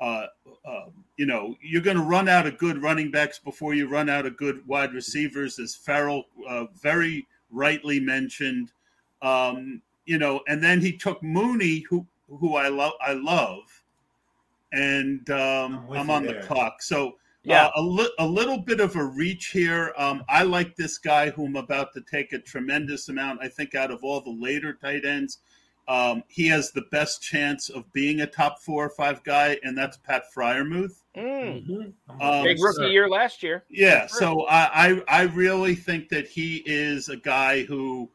uh, 0.00 0.26
uh, 0.68 0.84
you 1.16 1.26
know, 1.26 1.56
you're 1.62 1.82
gonna 1.82 2.02
run 2.02 2.28
out 2.28 2.46
of 2.46 2.58
good 2.58 2.82
running 2.82 3.10
backs 3.10 3.38
before 3.38 3.74
you 3.74 3.88
run 3.88 4.08
out 4.08 4.26
of 4.26 4.36
good 4.36 4.66
wide 4.66 4.92
receivers, 4.92 5.58
as 5.58 5.74
Ferrell 5.74 6.24
uh, 6.48 6.64
very 6.82 7.26
rightly 7.50 8.00
mentioned. 8.00 8.72
Um, 9.22 9.82
you 10.04 10.18
know, 10.18 10.40
and 10.48 10.62
then 10.62 10.80
he 10.80 10.92
took 10.96 11.22
Mooney, 11.22 11.84
who 11.88 12.06
who 12.28 12.56
I 12.56 12.68
love, 12.68 12.92
I 13.00 13.12
love, 13.14 13.82
and 14.72 15.28
um, 15.30 15.86
I'm 15.90 15.96
I'm 15.98 16.10
on 16.10 16.24
there. 16.24 16.40
the 16.40 16.46
clock. 16.46 16.82
So 16.82 17.16
Yeah. 17.44 17.66
uh, 17.66 17.70
a, 17.76 17.82
li- 17.82 18.14
a 18.18 18.26
little 18.26 18.58
bit 18.58 18.80
of 18.80 18.96
a 18.96 19.04
reach 19.04 19.46
here. 19.46 19.92
Um, 19.96 20.24
I 20.28 20.42
like 20.42 20.74
this 20.76 20.98
guy 20.98 21.30
who 21.30 21.46
I'm 21.46 21.56
about 21.56 21.92
to 21.94 22.00
take 22.02 22.32
a 22.32 22.38
tremendous 22.40 23.08
amount. 23.08 23.40
I 23.42 23.48
think 23.48 23.74
out 23.74 23.90
of 23.90 24.02
all 24.02 24.20
the 24.20 24.30
later 24.30 24.72
tight 24.74 25.04
ends, 25.04 25.38
um, 25.88 26.22
he 26.28 26.48
has 26.48 26.72
the 26.72 26.82
best 26.90 27.22
chance 27.22 27.68
of 27.68 27.90
being 27.92 28.20
a 28.20 28.26
top 28.26 28.60
four 28.60 28.84
or 28.84 28.90
five 28.90 29.22
guy, 29.22 29.58
and 29.62 29.76
that's 29.78 29.96
Pat 29.96 30.24
Freiermuth. 30.34 31.02
Mm. 31.16 31.66
Mhm. 31.66 31.92
Um, 32.20 32.44
Big 32.44 32.60
rookie 32.60 32.76
sir. 32.76 32.88
year 32.88 33.08
last 33.08 33.42
year. 33.42 33.64
Yeah, 33.70 34.06
so 34.06 34.42
I, 34.46 34.88
I 34.88 35.02
I 35.08 35.22
really 35.22 35.74
think 35.74 36.08
that 36.08 36.26
he 36.26 36.62
is 36.66 37.08
a 37.08 37.16
guy 37.16 37.62
who 37.62 38.10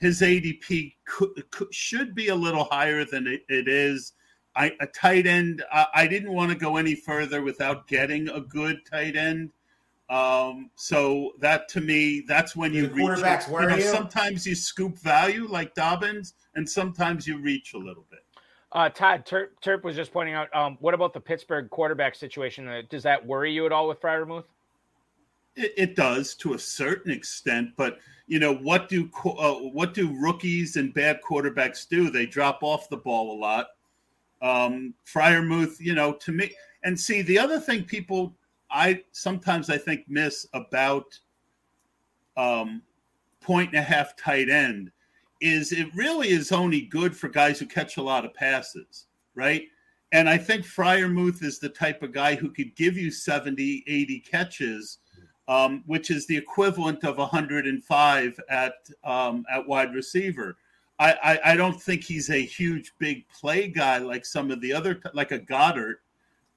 his 0.00 0.20
ADP 0.20 0.94
could, 1.04 1.50
could, 1.50 1.72
should 1.72 2.14
be 2.14 2.28
a 2.28 2.34
little 2.34 2.64
higher 2.64 3.04
than 3.04 3.26
it, 3.26 3.44
it 3.48 3.68
is. 3.68 4.14
I, 4.56 4.72
a 4.80 4.86
tight 4.86 5.26
end. 5.26 5.62
I, 5.72 5.86
I 5.94 6.06
didn't 6.06 6.32
want 6.32 6.50
to 6.50 6.56
go 6.58 6.76
any 6.76 6.94
further 6.94 7.40
without 7.42 7.86
getting 7.88 8.28
a 8.28 8.40
good 8.40 8.80
tight 8.90 9.16
end. 9.16 9.50
Um, 10.12 10.70
so 10.76 11.32
that 11.40 11.68
to 11.70 11.80
me, 11.80 12.22
that's 12.28 12.54
when 12.54 12.74
you 12.74 12.86
The 12.86 12.92
reach. 12.94 13.06
quarterbacks 13.06 13.46
you 13.46 13.54
worry 13.54 13.66
know, 13.68 13.76
you? 13.76 13.82
sometimes 13.82 14.46
you 14.46 14.54
scoop 14.54 14.98
value 14.98 15.46
like 15.48 15.74
Dobbins, 15.74 16.34
and 16.54 16.68
sometimes 16.68 17.26
you 17.26 17.38
reach 17.38 17.72
a 17.72 17.78
little 17.78 18.04
bit. 18.10 18.20
Uh, 18.72 18.90
Tod 18.90 19.24
Terp, 19.24 19.48
Terp 19.64 19.84
was 19.84 19.96
just 19.96 20.12
pointing 20.12 20.34
out. 20.34 20.54
Um, 20.54 20.76
what 20.80 20.92
about 20.92 21.14
the 21.14 21.20
Pittsburgh 21.20 21.70
quarterback 21.70 22.14
situation? 22.14 22.68
Uh, 22.68 22.82
does 22.90 23.02
that 23.04 23.24
worry 23.24 23.52
you 23.52 23.64
at 23.64 23.72
all 23.72 23.88
with 23.88 24.02
Freiermuth? 24.02 24.44
It, 25.56 25.72
it 25.78 25.96
does 25.96 26.34
to 26.36 26.54
a 26.54 26.58
certain 26.58 27.10
extent, 27.10 27.70
but 27.76 27.98
you 28.26 28.38
know 28.38 28.54
what 28.54 28.90
do 28.90 29.08
uh, 29.24 29.54
what 29.54 29.94
do 29.94 30.14
rookies 30.18 30.76
and 30.76 30.92
bad 30.92 31.20
quarterbacks 31.22 31.88
do? 31.88 32.10
They 32.10 32.26
drop 32.26 32.62
off 32.62 32.90
the 32.90 32.98
ball 32.98 33.34
a 33.34 33.38
lot. 33.38 33.68
Um, 34.42 34.92
Freiermuth, 35.06 35.80
you 35.80 35.94
know, 35.94 36.12
to 36.12 36.32
me, 36.32 36.52
and 36.84 36.98
see 37.00 37.22
the 37.22 37.38
other 37.38 37.58
thing 37.58 37.84
people 37.84 38.34
I 38.72 39.02
sometimes 39.12 39.70
I 39.70 39.78
think 39.78 40.04
miss 40.08 40.46
about 40.54 41.18
um, 42.36 42.82
point 43.40 43.70
and 43.70 43.78
a 43.78 43.82
half 43.82 44.16
tight 44.16 44.48
end 44.48 44.90
is 45.40 45.72
it 45.72 45.88
really 45.94 46.28
is 46.28 46.52
only 46.52 46.82
good 46.82 47.16
for 47.16 47.28
guys 47.28 47.58
who 47.58 47.66
catch 47.66 47.96
a 47.96 48.02
lot 48.02 48.24
of 48.24 48.32
passes, 48.32 49.06
right? 49.34 49.64
And 50.12 50.28
I 50.28 50.38
think 50.38 50.64
Freiermuth 50.64 51.42
is 51.42 51.58
the 51.58 51.68
type 51.68 52.02
of 52.02 52.12
guy 52.12 52.36
who 52.36 52.50
could 52.50 52.76
give 52.76 52.96
you 52.96 53.10
70, 53.10 53.82
80 53.86 54.20
catches, 54.20 54.98
um, 55.48 55.82
which 55.86 56.10
is 56.10 56.26
the 56.26 56.36
equivalent 56.36 57.02
of 57.04 57.18
105 57.18 58.40
at 58.48 58.74
um, 59.04 59.44
at 59.52 59.66
wide 59.66 59.94
receiver. 59.94 60.56
I, 60.98 61.16
I, 61.24 61.52
I 61.52 61.56
don't 61.56 61.80
think 61.80 62.04
he's 62.04 62.30
a 62.30 62.40
huge 62.40 62.92
big 62.98 63.26
play 63.28 63.66
guy 63.66 63.98
like 63.98 64.24
some 64.24 64.50
of 64.50 64.60
the 64.60 64.72
other 64.72 65.00
like 65.14 65.32
a 65.32 65.38
Goedert, 65.38 65.96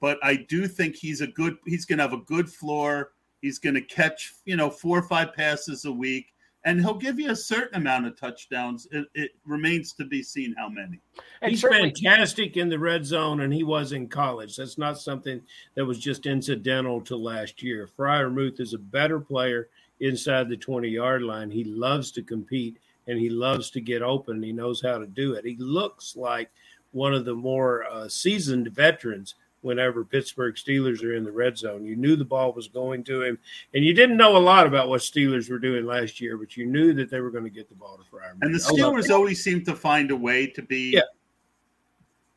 but 0.00 0.18
I 0.22 0.36
do 0.36 0.66
think 0.66 0.96
he's 0.96 1.20
a 1.20 1.26
good. 1.26 1.56
He's 1.66 1.84
going 1.84 1.98
to 1.98 2.04
have 2.04 2.12
a 2.12 2.18
good 2.24 2.50
floor. 2.50 3.12
He's 3.42 3.58
going 3.58 3.74
to 3.74 3.82
catch 3.82 4.34
you 4.44 4.56
know 4.56 4.70
four 4.70 4.98
or 4.98 5.02
five 5.02 5.34
passes 5.34 5.84
a 5.84 5.92
week, 5.92 6.32
and 6.64 6.80
he'll 6.80 6.94
give 6.94 7.18
you 7.18 7.30
a 7.30 7.36
certain 7.36 7.76
amount 7.80 8.06
of 8.06 8.18
touchdowns. 8.18 8.86
It, 8.90 9.06
it 9.14 9.30
remains 9.44 9.92
to 9.94 10.04
be 10.04 10.22
seen 10.22 10.54
how 10.56 10.68
many. 10.68 11.00
And 11.42 11.50
He's 11.50 11.60
certainly- 11.60 11.92
fantastic 12.02 12.56
in 12.56 12.68
the 12.68 12.78
red 12.78 13.04
zone, 13.06 13.40
and 13.40 13.52
he 13.52 13.62
was 13.62 13.92
in 13.92 14.08
college. 14.08 14.56
That's 14.56 14.78
not 14.78 14.98
something 14.98 15.40
that 15.74 15.84
was 15.84 15.98
just 15.98 16.26
incidental 16.26 17.00
to 17.02 17.16
last 17.16 17.62
year. 17.62 17.88
Freiermuth 17.98 18.60
is 18.60 18.74
a 18.74 18.78
better 18.78 19.20
player 19.20 19.68
inside 20.00 20.48
the 20.48 20.56
20 20.56 20.88
yard 20.88 21.22
line. 21.22 21.50
He 21.50 21.64
loves 21.64 22.10
to 22.12 22.22
compete 22.22 22.78
and 23.06 23.18
he 23.18 23.30
loves 23.30 23.70
to 23.70 23.80
get 23.80 24.02
open. 24.02 24.42
He 24.42 24.52
knows 24.52 24.82
how 24.82 24.98
to 24.98 25.06
do 25.06 25.34
it. 25.34 25.44
He 25.44 25.56
looks 25.58 26.16
like 26.16 26.50
one 26.92 27.14
of 27.14 27.24
the 27.24 27.34
more 27.34 27.84
uh, 27.84 28.08
seasoned 28.08 28.68
veterans 28.72 29.34
whenever 29.66 30.04
Pittsburgh 30.04 30.54
Steelers 30.54 31.02
are 31.02 31.14
in 31.14 31.24
the 31.24 31.32
red 31.32 31.58
zone. 31.58 31.84
You 31.84 31.96
knew 31.96 32.16
the 32.16 32.24
ball 32.24 32.52
was 32.52 32.68
going 32.68 33.04
to 33.04 33.22
him, 33.22 33.38
and 33.74 33.84
you 33.84 33.92
didn't 33.92 34.16
know 34.16 34.36
a 34.36 34.38
lot 34.38 34.66
about 34.66 34.88
what 34.88 35.00
Steelers 35.02 35.50
were 35.50 35.58
doing 35.58 35.84
last 35.84 36.20
year, 36.20 36.38
but 36.38 36.56
you 36.56 36.64
knew 36.64 36.94
that 36.94 37.10
they 37.10 37.20
were 37.20 37.30
going 37.30 37.44
to 37.44 37.50
get 37.50 37.68
the 37.68 37.74
ball 37.74 37.98
to 37.98 38.04
Freiermuth. 38.04 38.38
And 38.42 38.54
the 38.54 38.58
Steelers 38.58 39.10
always 39.10 39.42
seem 39.42 39.64
to 39.64 39.74
find 39.74 40.10
a 40.10 40.16
way 40.16 40.46
to 40.46 40.62
be. 40.62 40.92
Yeah. 40.92 41.02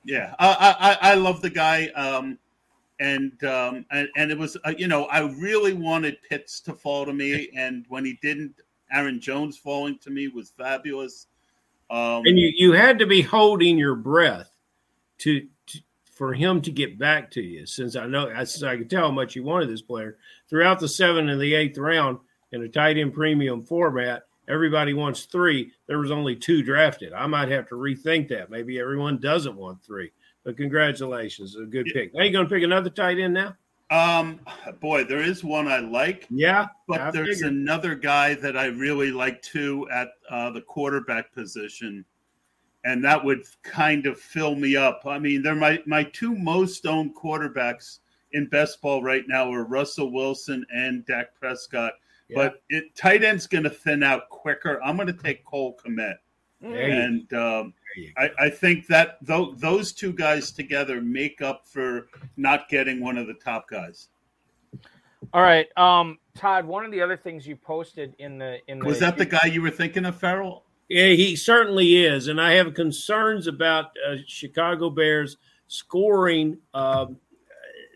Yeah, 0.06 0.34
I 0.40 0.98
I, 1.02 1.12
I 1.12 1.14
love 1.16 1.42
the 1.42 1.50
guy, 1.50 1.88
um, 1.90 2.40
and 3.00 3.44
um, 3.44 3.86
and, 3.92 4.08
and 4.16 4.32
it 4.32 4.38
was 4.38 4.58
uh, 4.66 4.74
you 4.76 4.88
know 4.88 5.06
I 5.06 5.20
really 5.20 5.74
wanted 5.74 6.18
Pitts 6.28 6.62
to 6.62 6.74
fall 6.74 7.06
to 7.06 7.14
me, 7.14 7.50
and 7.56 7.86
when 7.90 8.06
he 8.06 8.18
didn't, 8.22 8.56
Aaron 8.92 9.20
Jones 9.20 9.58
falling 9.58 10.00
to 10.00 10.10
me 10.10 10.30
was 10.30 10.52
fabulous. 10.52 11.28
Um, 11.90 12.24
and 12.26 12.40
you 12.40 12.52
you 12.56 12.72
had 12.72 12.98
to 13.00 13.06
be 13.06 13.22
holding 13.22 13.78
your 13.78 13.96
breath 13.96 14.50
to 15.20 15.46
for 16.20 16.34
him 16.34 16.60
to 16.62 16.70
get 16.70 17.00
back 17.00 17.32
to 17.32 17.42
you. 17.42 17.66
Since 17.66 17.96
I 17.96 18.06
know, 18.06 18.28
since 18.44 18.62
I 18.62 18.76
could 18.76 18.90
tell 18.90 19.06
how 19.06 19.12
much 19.12 19.38
you 19.38 19.44
wanted 19.44 19.70
this 19.70 19.82
player 19.82 20.18
throughout 20.50 20.78
the 20.82 20.88
seventh 20.90 21.30
and 21.30 21.40
the 21.40 21.54
eighth 21.56 21.78
round 21.78 22.20
in 22.52 22.62
a 22.62 22.68
tight 22.68 22.98
end 22.98 23.14
premium 23.14 23.64
format. 23.64 24.24
Everybody 24.50 24.94
wants 24.94 25.24
three. 25.24 25.72
There 25.88 26.00
was 26.00 26.12
only 26.12 26.36
two 26.36 26.62
drafted. 26.62 27.14
I 27.14 27.26
might 27.28 27.48
have 27.50 27.70
to 27.70 27.76
rethink 27.76 28.28
that. 28.30 28.50
Maybe 28.50 28.80
everyone 28.80 29.18
doesn't 29.20 29.56
want 29.56 29.82
three. 29.82 30.12
But 30.44 30.58
congratulations, 30.58 31.56
a 31.56 31.64
good 31.66 31.86
pick. 31.94 32.14
Now 32.14 32.24
you 32.24 32.32
going 32.34 32.48
to 32.50 32.54
pick 32.54 32.64
another 32.64 32.90
tight 32.90 33.18
end 33.20 33.34
now? 33.36 33.56
um, 33.92 34.42
boy, 34.82 35.06
there 35.06 35.22
is 35.22 35.42
one 35.44 35.68
I 35.70 35.80
like. 35.80 36.28
Yeah, 36.30 36.68
But 36.88 37.00
I 37.00 37.12
there's 37.12 37.38
figured. 37.38 37.54
another 37.54 37.96
guy 37.96 38.34
that 38.36 38.58
I 38.58 38.66
really 38.66 39.12
like 39.12 39.42
too 39.42 39.88
at 39.90 40.10
uh, 40.30 40.50
the 40.52 40.62
quarterback 40.62 41.34
position, 41.34 42.04
and 42.86 43.04
that 43.04 43.24
would 43.24 43.44
kind 43.64 44.06
of 44.06 44.20
fill 44.20 44.56
me 44.56 44.76
up. 44.76 45.02
I 45.06 45.20
mean, 45.20 45.42
they're 45.42 45.56
my 45.56 45.80
my 45.86 46.04
two 46.04 46.36
most 46.36 46.86
owned 46.86 47.16
quarterbacks 47.16 48.00
in 48.32 48.48
best 48.48 48.82
ball 48.82 49.04
right 49.04 49.24
now 49.28 49.52
are 49.52 49.64
Russell 49.64 50.12
Wilson 50.12 50.66
and 50.74 51.06
Dak 51.06 51.36
Prescott. 51.40 51.94
Yeah. 52.28 52.36
But 52.36 52.62
it 52.70 52.96
tight 52.96 53.24
end's 53.24 53.48
going 53.48 53.64
to 53.64 53.70
thin 53.70 54.04
out 54.04 54.30
quicker. 54.30 54.82
I'm 54.84 54.96
going 54.96 55.08
to 55.08 55.14
take 55.14 55.44
Cole 55.46 55.78
Kmet, 55.84 56.16
There 56.62 56.88
you 56.88 56.94
and 56.94 57.34
um, 57.34 57.74
I, 58.18 58.30
I 58.40 58.50
think 58.50 58.88
that 58.88 59.18
tho- 59.24 59.54
those 59.56 59.92
two 59.94 60.14
guys 60.14 60.52
together 60.52 61.02
make 61.02 61.42
up 61.42 61.68
for 61.68 62.08
not 62.38 62.70
getting 62.70 63.02
one 63.02 63.18
of 63.18 63.28
the 63.28 63.34
top 63.34 63.68
guys. 63.68 64.10
All 65.34 65.42
right, 65.42 65.68
um, 65.76 66.18
Tod. 66.36 66.66
One 66.66 66.86
of 66.86 66.92
the 66.92 67.02
other 67.02 67.18
things 67.18 67.46
you 67.46 67.56
posted 67.56 68.16
in 68.20 68.38
the 68.38 68.60
in 68.68 68.80
the 68.80 68.86
Was 68.86 69.00
that 69.00 69.18
the 69.18 69.26
guy 69.26 69.48
you 69.52 69.62
were 69.62 69.72
thinking 69.72 70.06
of, 70.06 70.16
Ferrell? 70.16 70.64
Yeah, 70.90 71.10
he 71.10 71.36
certainly 71.36 72.04
is, 72.04 72.28
and 72.30 72.42
I 72.42 72.54
have 72.54 72.74
concerns 72.74 73.46
about 73.46 73.92
uh, 74.08 74.16
Chicago 74.26 74.90
Bears 74.90 75.38
scoring 75.68 76.58
um, 76.74 77.18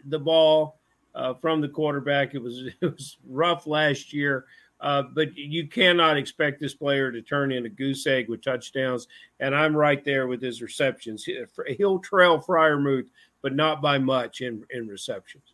the 0.06 0.20
ball 0.20 0.80
uh, 1.16 1.34
from 1.36 1.62
the 1.62 1.70
quarterback. 1.70 2.36
It 2.36 2.42
was 2.44 2.60
it 2.82 2.86
was 2.86 3.18
rough 3.28 3.68
last 3.68 4.14
year, 4.14 4.46
uh, 4.80 5.04
but 5.14 5.36
you 5.36 5.68
cannot 5.68 6.18
expect 6.18 6.60
this 6.60 6.76
player 6.76 7.12
to 7.12 7.22
turn 7.22 7.52
in 7.52 7.66
a 7.66 7.70
goose 7.70 8.06
egg 8.08 8.30
with 8.30 8.44
touchdowns. 8.44 9.08
And 9.40 9.56
I'm 9.56 9.76
right 9.76 10.04
there 10.06 10.28
with 10.28 10.42
his 10.42 10.62
receptions. 10.62 11.24
He- 11.24 11.44
He'll 11.78 12.00
trail 12.00 12.40
Freiermuth, 12.40 13.10
but 13.42 13.56
not 13.56 13.82
by 13.82 13.98
much 13.98 14.42
in 14.42 14.64
in 14.70 14.88
receptions. 14.88 15.53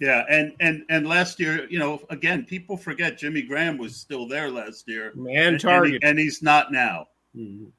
Yeah, 0.00 0.24
and 0.30 0.54
and 0.60 0.82
and 0.88 1.06
last 1.06 1.38
year, 1.38 1.66
you 1.68 1.78
know, 1.78 2.00
again, 2.08 2.44
people 2.46 2.76
forget 2.76 3.18
Jimmy 3.18 3.42
Graham 3.42 3.76
was 3.76 3.94
still 3.94 4.26
there 4.26 4.50
last 4.50 4.88
year, 4.88 5.12
And 5.14 5.28
and, 5.28 5.60
target. 5.60 6.02
he- 6.02 6.08
and 6.08 6.18
he's 6.18 6.42
not 6.42 6.72
now. 6.72 7.08
Mhm. 7.36 7.70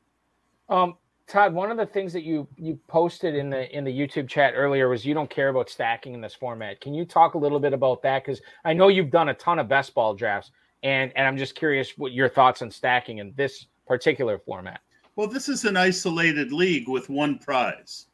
Um, 0.70 0.98
Tod, 1.28 1.54
one 1.54 1.72
of 1.72 1.78
the 1.78 1.86
things 1.86 2.14
that 2.14 2.22
you 2.24 2.48
you 2.58 2.80
posted 2.88 3.36
in 3.36 3.50
the 3.50 3.76
in 3.76 3.84
the 3.84 3.92
YouTube 3.92 4.28
chat 4.30 4.54
earlier 4.56 4.88
was 4.88 5.04
you 5.04 5.16
don't 5.16 5.30
care 5.30 5.50
about 5.50 5.70
stacking 5.70 6.14
in 6.14 6.22
this 6.22 6.36
format. 6.36 6.80
Can 6.80 6.94
you 6.94 7.06
talk 7.06 7.34
a 7.34 7.38
little 7.40 7.60
bit 7.60 7.74
about 7.74 8.04
that? 8.04 8.24
Because 8.24 8.40
I 8.66 8.74
know 8.74 8.88
you've 8.90 9.10
done 9.12 9.30
a 9.30 9.34
ton 9.34 9.58
of 9.58 9.68
best 9.68 9.96
ball 9.96 10.14
drafts, 10.14 10.52
and 10.84 11.12
and 11.16 11.26
I'm 11.28 11.38
just 11.38 11.56
curious 11.56 11.98
what 11.98 12.12
your 12.12 12.30
thoughts 12.30 12.62
on 12.62 12.70
stacking 12.70 13.18
in 13.18 13.34
this 13.36 13.66
particular 13.88 14.38
format. 14.38 14.82
Well, 15.16 15.28
this 15.28 15.50
is 15.50 15.66
an 15.66 15.76
isolated 15.76 16.52
league 16.52 16.88
with 16.88 17.10
one 17.10 17.40
prize, 17.40 18.06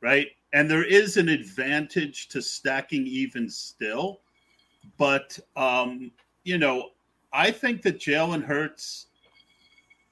right? 0.00 0.28
And 0.52 0.68
there 0.68 0.84
is 0.84 1.16
an 1.16 1.28
advantage 1.28 2.28
to 2.28 2.42
stacking 2.42 3.06
even 3.06 3.48
still, 3.48 4.20
but 4.98 5.38
um, 5.56 6.10
you 6.44 6.58
know, 6.58 6.90
I 7.32 7.50
think 7.50 7.82
that 7.82 7.98
Jalen 7.98 8.44
Hurts. 8.44 9.06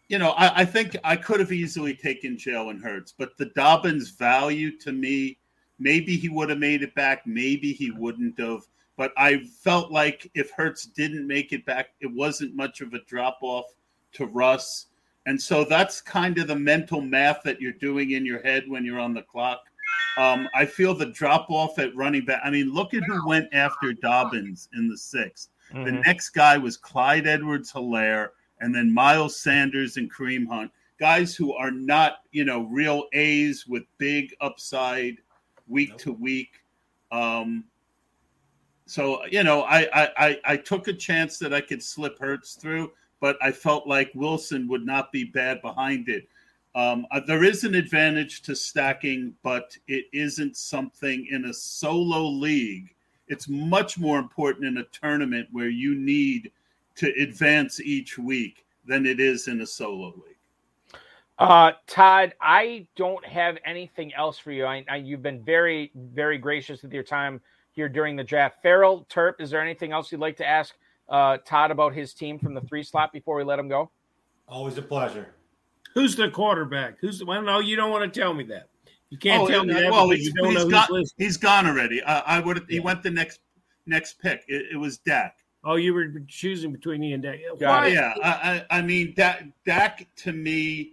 You 0.08 0.18
know, 0.18 0.30
I, 0.30 0.60
I 0.60 0.64
think 0.64 0.96
I 1.04 1.16
could 1.16 1.40
have 1.40 1.52
easily 1.52 1.94
taken 1.94 2.36
Jalen 2.36 2.82
Hurts, 2.82 3.12
but 3.16 3.36
the 3.36 3.46
Dobbins 3.46 4.10
value 4.10 4.78
to 4.78 4.92
me, 4.92 5.36
maybe 5.78 6.16
he 6.16 6.28
would 6.30 6.48
have 6.48 6.58
made 6.58 6.82
it 6.82 6.94
back, 6.94 7.26
maybe 7.26 7.72
he 7.72 7.90
wouldn't 7.90 8.38
have. 8.38 8.62
But 8.96 9.12
I 9.16 9.44
felt 9.60 9.92
like 9.92 10.30
if 10.34 10.50
Hurts 10.52 10.86
didn't 10.86 11.26
make 11.26 11.52
it 11.52 11.66
back, 11.66 11.90
it 12.00 12.12
wasn't 12.12 12.56
much 12.56 12.80
of 12.80 12.94
a 12.94 13.04
drop 13.04 13.38
off 13.42 13.66
to 14.12 14.26
Russ. 14.26 14.86
And 15.26 15.40
so 15.40 15.62
that's 15.62 16.00
kind 16.00 16.38
of 16.38 16.46
the 16.46 16.56
mental 16.56 17.00
math 17.02 17.42
that 17.44 17.60
you're 17.60 17.72
doing 17.72 18.12
in 18.12 18.24
your 18.24 18.42
head 18.42 18.64
when 18.66 18.84
you're 18.84 18.98
on 18.98 19.12
the 19.12 19.22
clock. 19.22 19.67
Um, 20.18 20.48
I 20.54 20.66
feel 20.66 20.94
the 20.94 21.06
drop 21.06 21.48
off 21.48 21.78
at 21.78 21.94
running 21.94 22.24
back. 22.24 22.40
I 22.44 22.50
mean, 22.50 22.72
look 22.72 22.92
at 22.92 23.04
who 23.04 23.26
went 23.26 23.48
after 23.52 23.92
Dobbins 23.92 24.68
in 24.74 24.88
the 24.88 24.96
6th 24.96 25.48
The 25.72 25.92
next 25.92 26.30
guy 26.30 26.56
was 26.56 26.76
Clyde 26.76 27.26
Edwards 27.26 27.72
Helaire, 27.72 28.30
and 28.60 28.74
then 28.74 28.92
Miles 28.92 29.40
Sanders 29.40 29.96
and 29.96 30.12
Kareem 30.12 30.46
Hunt. 30.48 30.72
Guys 30.98 31.36
who 31.36 31.52
are 31.52 31.70
not, 31.70 32.18
you 32.32 32.44
know, 32.44 32.62
real 32.62 33.04
A's 33.12 33.66
with 33.66 33.84
big 33.98 34.34
upside 34.40 35.18
week 35.68 35.96
to 35.98 36.12
week. 36.12 36.62
Um, 37.12 37.64
so 38.86 39.24
you 39.26 39.44
know, 39.44 39.62
I, 39.62 39.88
I 39.94 40.10
I 40.16 40.40
I 40.46 40.56
took 40.56 40.88
a 40.88 40.92
chance 40.92 41.38
that 41.38 41.52
I 41.52 41.60
could 41.60 41.82
slip 41.82 42.18
Hurts 42.18 42.54
through, 42.54 42.90
but 43.20 43.36
I 43.42 43.52
felt 43.52 43.86
like 43.86 44.10
Wilson 44.14 44.66
would 44.68 44.84
not 44.84 45.12
be 45.12 45.24
bad 45.24 45.60
behind 45.62 46.08
it. 46.08 46.28
Um, 46.78 47.08
uh, 47.10 47.18
there 47.26 47.42
is 47.42 47.64
an 47.64 47.74
advantage 47.74 48.40
to 48.42 48.54
stacking, 48.54 49.34
but 49.42 49.76
it 49.88 50.04
isn't 50.12 50.56
something 50.56 51.26
in 51.28 51.46
a 51.46 51.52
solo 51.52 52.28
league. 52.28 52.94
It's 53.26 53.48
much 53.48 53.98
more 53.98 54.20
important 54.20 54.64
in 54.64 54.78
a 54.78 54.84
tournament 54.84 55.48
where 55.50 55.70
you 55.70 55.96
need 55.96 56.52
to 56.94 57.12
advance 57.20 57.80
each 57.80 58.16
week 58.16 58.64
than 58.86 59.06
it 59.06 59.18
is 59.18 59.48
in 59.48 59.60
a 59.60 59.66
solo 59.66 60.14
league. 60.24 61.00
Uh, 61.40 61.72
Tod, 61.88 62.34
I 62.40 62.86
don't 62.94 63.24
have 63.26 63.58
anything 63.64 64.14
else 64.14 64.38
for 64.38 64.52
you. 64.52 64.64
I, 64.64 64.84
I 64.88 64.96
you've 64.98 65.22
been 65.22 65.42
very 65.42 65.90
very 65.96 66.38
gracious 66.38 66.82
with 66.82 66.92
your 66.92 67.02
time 67.02 67.40
here 67.72 67.88
during 67.88 68.14
the 68.14 68.24
draft. 68.24 68.62
Ferrell 68.62 69.04
Terp, 69.10 69.40
is 69.40 69.50
there 69.50 69.60
anything 69.60 69.90
else 69.90 70.12
you'd 70.12 70.20
like 70.20 70.36
to 70.36 70.46
ask 70.46 70.76
uh, 71.08 71.38
Tod 71.44 71.72
about 71.72 71.92
his 71.92 72.14
team 72.14 72.38
from 72.38 72.54
the 72.54 72.60
three 72.60 72.84
slot 72.84 73.12
before 73.12 73.34
we 73.34 73.42
let 73.42 73.58
him 73.58 73.68
go? 73.68 73.90
Always 74.46 74.78
a 74.78 74.82
pleasure. 74.82 75.34
Who's 75.94 76.14
the 76.16 76.30
quarterback? 76.30 76.98
Who's 77.00 77.18
the? 77.18 77.26
Well, 77.26 77.42
no, 77.42 77.58
you 77.60 77.76
don't 77.76 77.90
want 77.90 78.12
to 78.12 78.20
tell 78.20 78.34
me 78.34 78.44
that. 78.44 78.68
You 79.10 79.18
can't 79.18 79.42
Oh, 79.42 79.48
tell 79.48 79.64
me 79.64 79.72
uh, 79.74 79.80
that 79.80 79.90
well, 79.90 80.10
he's, 80.10 80.26
he's 80.26 80.34
know 80.34 80.50
who's 80.50 80.64
got- 80.66 80.90
listed. 80.90 81.14
he's 81.18 81.36
gone 81.36 81.66
already. 81.66 82.02
I, 82.02 82.38
I 82.38 82.40
would. 82.40 82.64
He 82.68 82.76
Yeah. 82.76 82.82
went 82.82 83.02
the 83.02 83.10
next 83.10 83.40
next 83.86 84.20
pick. 84.20 84.44
It, 84.48 84.66
it 84.72 84.76
was 84.76 84.98
Dak. 84.98 85.38
Oh, 85.64 85.74
you 85.76 85.92
were 85.94 86.06
choosing 86.28 86.72
between 86.72 87.02
he 87.02 87.12
and 87.14 87.22
Dak. 87.22 87.40
Got 87.58 87.82
Why? 87.82 87.86
Yeah, 87.88 88.14
I, 88.22 88.64
I 88.70 88.78
I 88.78 88.82
mean 88.82 89.14
Dak, 89.16 89.44
Dak 89.66 90.06
to 90.16 90.32
me, 90.32 90.92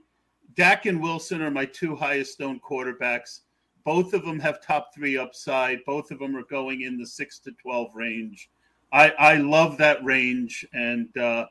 Dak 0.56 0.86
and 0.86 1.02
Wilson 1.02 1.42
are 1.42 1.52
my 1.52 1.66
two 1.66 1.96
highest 1.96 2.42
owned 2.42 2.62
quarterbacks. 2.64 3.42
Both 3.84 4.14
of 4.14 4.26
them 4.26 4.40
have 4.40 4.62
top 4.62 4.96
three 4.96 5.18
upside. 5.18 5.84
Both 5.86 6.10
of 6.10 6.18
them 6.20 6.36
are 6.36 6.44
going 6.44 6.82
in 6.82 6.98
the 6.98 7.06
six 7.06 7.38
to 7.40 7.52
twelve 7.62 7.94
range. 7.96 8.50
I 8.94 9.10
I 9.12 9.36
love 9.36 9.78
that 9.78 10.04
range, 10.06 10.66
and 10.74 11.16
uh, 11.18 11.46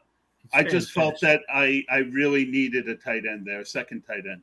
I 0.53 0.63
just 0.63 0.93
felt 0.93 1.21
that 1.21 1.41
I 1.49 1.83
I 1.91 1.99
really 1.99 2.45
needed 2.45 2.89
a 2.89 2.95
tight 2.97 3.25
end 3.27 3.47
there, 3.47 3.65
second 3.65 4.03
tight 4.03 4.25
end. 4.31 4.43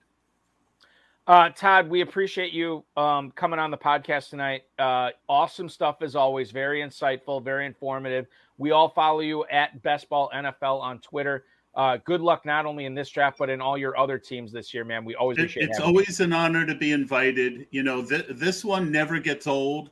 Uh, 1.28 1.50
Tod, 1.50 1.88
we 1.90 2.02
appreciate 2.02 2.52
you 2.52 2.84
um, 2.98 3.32
coming 3.32 3.60
on 3.60 3.70
the 3.72 3.78
podcast 3.78 4.30
tonight. 4.30 4.64
Uh, 4.80 5.12
awesome 5.30 5.70
stuff 5.70 6.02
as 6.02 6.16
always. 6.16 6.52
Very 6.52 6.82
insightful, 6.82 7.44
very 7.44 7.66
informative. 7.68 8.26
We 8.58 8.72
all 8.72 8.90
follow 8.90 9.20
you 9.20 9.46
at 9.46 9.82
Best 9.84 10.10
Ball 10.10 10.32
NFL 10.34 10.82
on 10.82 11.00
Twitter. 11.00 11.46
Uh, 11.76 11.98
good 12.04 12.20
luck 12.22 12.46
not 12.46 12.66
only 12.66 12.84
in 12.86 12.94
this 12.94 13.10
draft 13.10 13.38
but 13.38 13.50
in 13.50 13.62
all 13.62 13.78
your 13.78 13.98
other 13.98 14.18
teams 14.18 14.52
this 14.52 14.74
year, 14.74 14.84
man. 14.84 15.06
We 15.06 15.16
always 15.16 15.38
appreciate 15.38 15.64
It- 15.64 15.70
it's 15.70 15.78
having 15.78 15.94
you. 15.94 16.00
always 16.00 16.20
an 16.20 16.34
honor 16.34 16.66
to 16.66 16.76
be 16.76 16.92
invited. 16.92 17.68
You 17.72 17.84
know, 17.84 18.04
th- 18.04 18.26
this 18.32 18.66
one 18.66 18.92
never 18.92 19.20
gets 19.20 19.48
old. 19.48 19.92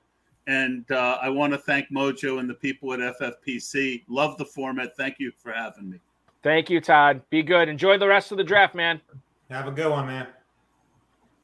And 0.50 0.90
uh, 0.92 1.20
I 1.22 1.30
want 1.30 1.54
to 1.54 1.60
thank 1.60 1.92
Mojo 1.92 2.40
and 2.40 2.50
the 2.50 2.56
people 2.56 2.92
at 2.92 3.00
FFPC. 3.00 4.02
Love 4.10 4.36
the 4.40 4.46
format. 4.46 4.98
Thank 4.98 5.20
you 5.20 5.32
for 5.32 5.52
having 5.52 5.92
me. 5.92 6.00
Thank 6.42 6.72
you, 6.72 6.82
Tod. 6.82 7.22
Be 7.30 7.44
good. 7.44 7.70
Enjoy 7.70 8.00
the 8.00 8.08
rest 8.08 8.32
of 8.32 8.40
the 8.40 8.44
draft, 8.44 8.74
man. 8.74 9.00
Have 9.52 9.68
a 9.68 9.72
good 9.72 9.92
one, 9.92 10.08
man. 10.08 10.26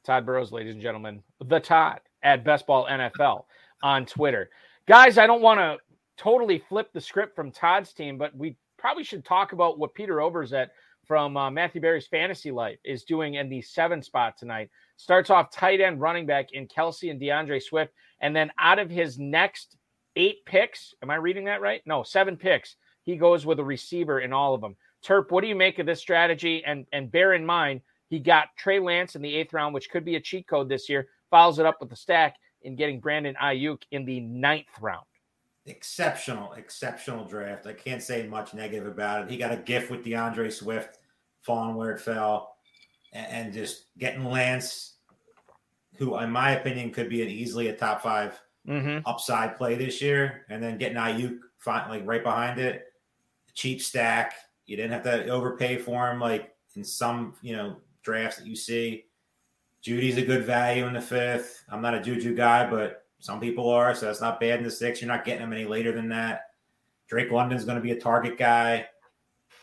Tod 0.04 0.26
Burros, 0.26 0.52
ladies 0.52 0.74
and 0.74 0.82
gentlemen, 0.82 1.22
the 1.40 1.60
Tod 1.60 2.00
at 2.24 2.44
Best 2.44 2.66
Ball 2.66 2.88
NFL 2.88 3.44
on 3.84 4.08
Twitter. 4.08 4.50
Guys, 4.88 5.20
I 5.20 5.28
don't 5.28 5.44
want 5.44 5.60
to 5.60 5.78
totally 6.18 6.58
flip 6.68 6.92
the 6.92 7.02
script 7.02 7.36
from 7.36 7.52
Tod's 7.52 7.94
team, 7.94 8.18
but 8.18 8.36
we 8.36 8.58
probably 8.80 9.04
should 9.04 9.24
talk 9.24 9.52
about 9.54 9.78
what 9.78 9.94
Peter 9.94 10.16
Overzet 10.16 10.70
from 11.06 11.38
uh, 11.38 11.52
Matthew 11.52 11.80
Berry's 11.80 12.08
Fantasy 12.08 12.50
Life 12.50 12.80
is 12.84 13.04
doing 13.04 13.36
in 13.36 13.50
the 13.50 13.62
seven 13.62 14.02
spot 14.02 14.36
tonight. 14.36 14.72
Starts 14.98 15.30
off 15.30 15.52
tight 15.52 15.80
end 15.80 16.02
running 16.02 16.26
back 16.26 16.54
in 16.54 16.68
Kelce 16.68 17.12
and 17.12 17.20
D'Andre 17.20 17.60
Swift. 17.60 17.94
And 18.26 18.36
then 18.36 18.52
out 18.58 18.80
of 18.80 18.90
his 18.90 19.20
next 19.20 19.78
eight 20.16 20.44
picks, 20.48 20.96
am 21.04 21.12
I 21.12 21.16
reading 21.18 21.46
that 21.46 21.62
right? 21.62 21.84
No, 21.86 22.02
seven 22.02 22.38
picks. 22.38 22.76
He 23.04 23.18
goes 23.18 23.46
with 23.46 23.60
a 23.60 23.64
receiver 23.64 24.20
in 24.20 24.34
all 24.34 24.56
of 24.56 24.62
them. 24.62 24.76
Terp, 25.06 25.30
what 25.30 25.42
do 25.42 25.48
you 25.48 25.54
make 25.54 25.78
of 25.78 25.86
this 25.86 26.00
strategy? 26.00 26.64
And 26.66 26.88
and 26.92 27.12
bear 27.12 27.34
in 27.34 27.46
mind, 27.46 27.82
he 28.10 28.18
got 28.18 28.48
Trey 28.58 28.80
Lance 28.80 29.16
in 29.16 29.22
the 29.22 29.36
eighth 29.36 29.54
round, 29.54 29.76
which 29.76 29.92
could 29.92 30.04
be 30.04 30.16
a 30.16 30.20
cheat 30.20 30.48
code 30.48 30.68
this 30.68 30.90
year. 30.90 31.08
Follows 31.30 31.60
it 31.60 31.68
up 31.68 31.80
with 31.80 31.92
the 31.92 31.96
stack 31.96 32.38
in 32.64 32.76
getting 32.76 33.00
Brandon 33.00 33.36
Aiyuk 33.40 33.84
in 33.92 34.06
the 34.06 34.22
ninth 34.22 34.66
round. 34.82 35.06
Exceptional, 35.68 36.54
exceptional 36.54 37.26
draft. 37.26 37.68
I 37.68 37.74
can't 37.74 38.02
say 38.02 38.26
much 38.26 38.56
negative 38.56 38.88
about 38.88 39.22
it. 39.22 39.30
He 39.30 39.38
got 39.38 39.52
a 39.52 39.58
gift 39.58 39.92
with 39.92 40.04
D'Andre 40.04 40.50
Swift 40.50 40.98
falling 41.44 41.76
where 41.76 41.92
it 41.92 42.02
fell, 42.02 42.56
and, 43.14 43.28
and 43.28 43.54
just 43.54 43.86
getting 44.00 44.26
Lance, 44.26 44.95
who, 45.98 46.18
in 46.20 46.32
my 46.32 46.52
opinion, 46.52 46.92
could 46.92 47.10
be 47.10 47.22
an 47.22 47.30
easily 47.30 47.68
a 47.68 47.76
top 47.76 48.02
5 48.02 48.42
Mm-hmm. 48.68 49.08
upside 49.08 49.58
play 49.58 49.76
this 49.76 50.02
year, 50.02 50.44
and 50.50 50.62
then 50.64 50.80
getting 50.80 50.98
Aiyuk 50.98 51.38
like 51.68 52.02
right 52.04 52.24
behind 52.24 52.60
it. 52.60 52.86
Cheap 53.54 53.80
stack. 53.80 54.34
You 54.66 54.76
didn't 54.76 54.92
have 54.92 55.04
to 55.04 55.30
overpay 55.30 55.78
for 55.78 56.10
him 56.10 56.20
like 56.20 56.56
in 56.76 56.84
some 56.84 57.36
you 57.44 57.56
know 57.56 57.78
drafts 58.02 58.38
that 58.38 58.48
you 58.48 58.56
see. 58.56 59.06
Jeudy's 59.84 60.18
a 60.18 60.26
good 60.26 60.46
value 60.46 60.88
in 60.88 60.94
the 60.94 61.02
fifth. 61.02 61.64
I'm 61.70 61.84
not 61.84 61.94
a 61.94 62.02
Juju 62.02 62.36
guy, 62.36 62.68
but 62.68 63.04
some 63.20 63.40
people 63.40 63.70
are, 63.70 63.94
so 63.94 64.08
that's 64.08 64.20
not 64.20 64.40
bad 64.40 64.58
in 64.58 64.66
the 64.66 64.72
sixth. 64.72 65.00
You're 65.00 65.12
not 65.12 65.26
getting 65.26 65.44
him 65.44 65.54
any 65.54 65.66
later 65.66 65.92
than 65.92 66.10
that. 66.10 66.50
Drake 67.08 67.32
London's 67.32 67.66
going 67.66 67.78
to 67.78 67.84
be 67.84 67.92
a 67.92 68.00
target 68.00 68.36
guy. 68.36 68.88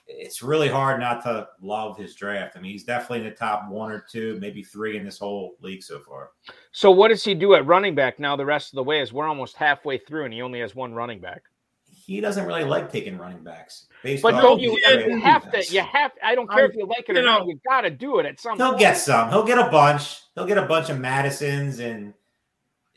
It's 0.08 0.42
really 0.42 0.68
hard 0.68 1.00
not 1.00 1.22
to 1.22 1.48
love 1.60 1.96
his 1.96 2.14
draft. 2.14 2.56
I 2.56 2.60
mean, 2.60 2.72
he's 2.72 2.84
definitely 2.84 3.18
in 3.18 3.24
the 3.24 3.30
top 3.36 3.68
one 3.70 3.90
or 3.92 4.04
two, 4.10 4.36
maybe 4.40 4.62
three 4.62 4.96
in 4.96 5.04
this 5.04 5.18
whole 5.18 5.54
league 5.60 5.82
so 5.82 6.00
far. 6.00 6.30
So 6.72 6.90
what 6.90 7.08
does 7.08 7.24
he 7.24 7.34
do 7.34 7.54
at 7.54 7.66
running 7.66 7.94
back 7.94 8.18
now 8.18 8.36
the 8.36 8.44
rest 8.44 8.72
of 8.72 8.76
the 8.76 8.82
way 8.82 9.00
as 9.00 9.12
we're 9.12 9.26
almost 9.28 9.56
halfway 9.56 9.98
through 9.98 10.24
and 10.24 10.34
he 10.34 10.42
only 10.42 10.60
has 10.60 10.74
one 10.74 10.92
running 10.92 11.20
back? 11.20 11.42
He 11.88 12.20
doesn't 12.20 12.46
really 12.46 12.64
like 12.64 12.90
taking 12.90 13.16
running 13.16 13.44
backs. 13.44 13.86
But 14.02 14.34
off 14.34 14.42
don't 14.42 14.60
you, 14.60 14.72
you 14.72 15.20
draft 15.20 15.22
have 15.22 15.52
to 15.52 15.72
you 15.72 15.80
have 15.82 16.10
I 16.22 16.34
don't 16.34 16.50
care 16.50 16.62
I'm- 16.64 16.70
if 16.70 16.74
um, 16.74 16.80
you 16.80 16.86
like 16.86 17.08
it 17.08 17.14
you 17.14 17.20
or 17.20 17.24
not, 17.24 17.42
know- 17.42 17.48
you 17.48 17.60
gotta 17.64 17.90
do 17.90 18.18
it 18.18 18.26
at 18.26 18.40
some 18.40 18.52
point. 18.58 18.60
He'll 18.60 18.68
point. 18.70 18.80
get 18.80 18.94
some. 18.98 19.28
He'll 19.30 19.44
get 19.44 19.58
a 19.58 19.70
bunch. 19.70 20.20
He'll 20.34 20.46
get 20.46 20.58
a 20.58 20.66
bunch 20.66 20.90
of 20.90 20.96
Mattisons 20.98 21.78
and 21.78 22.12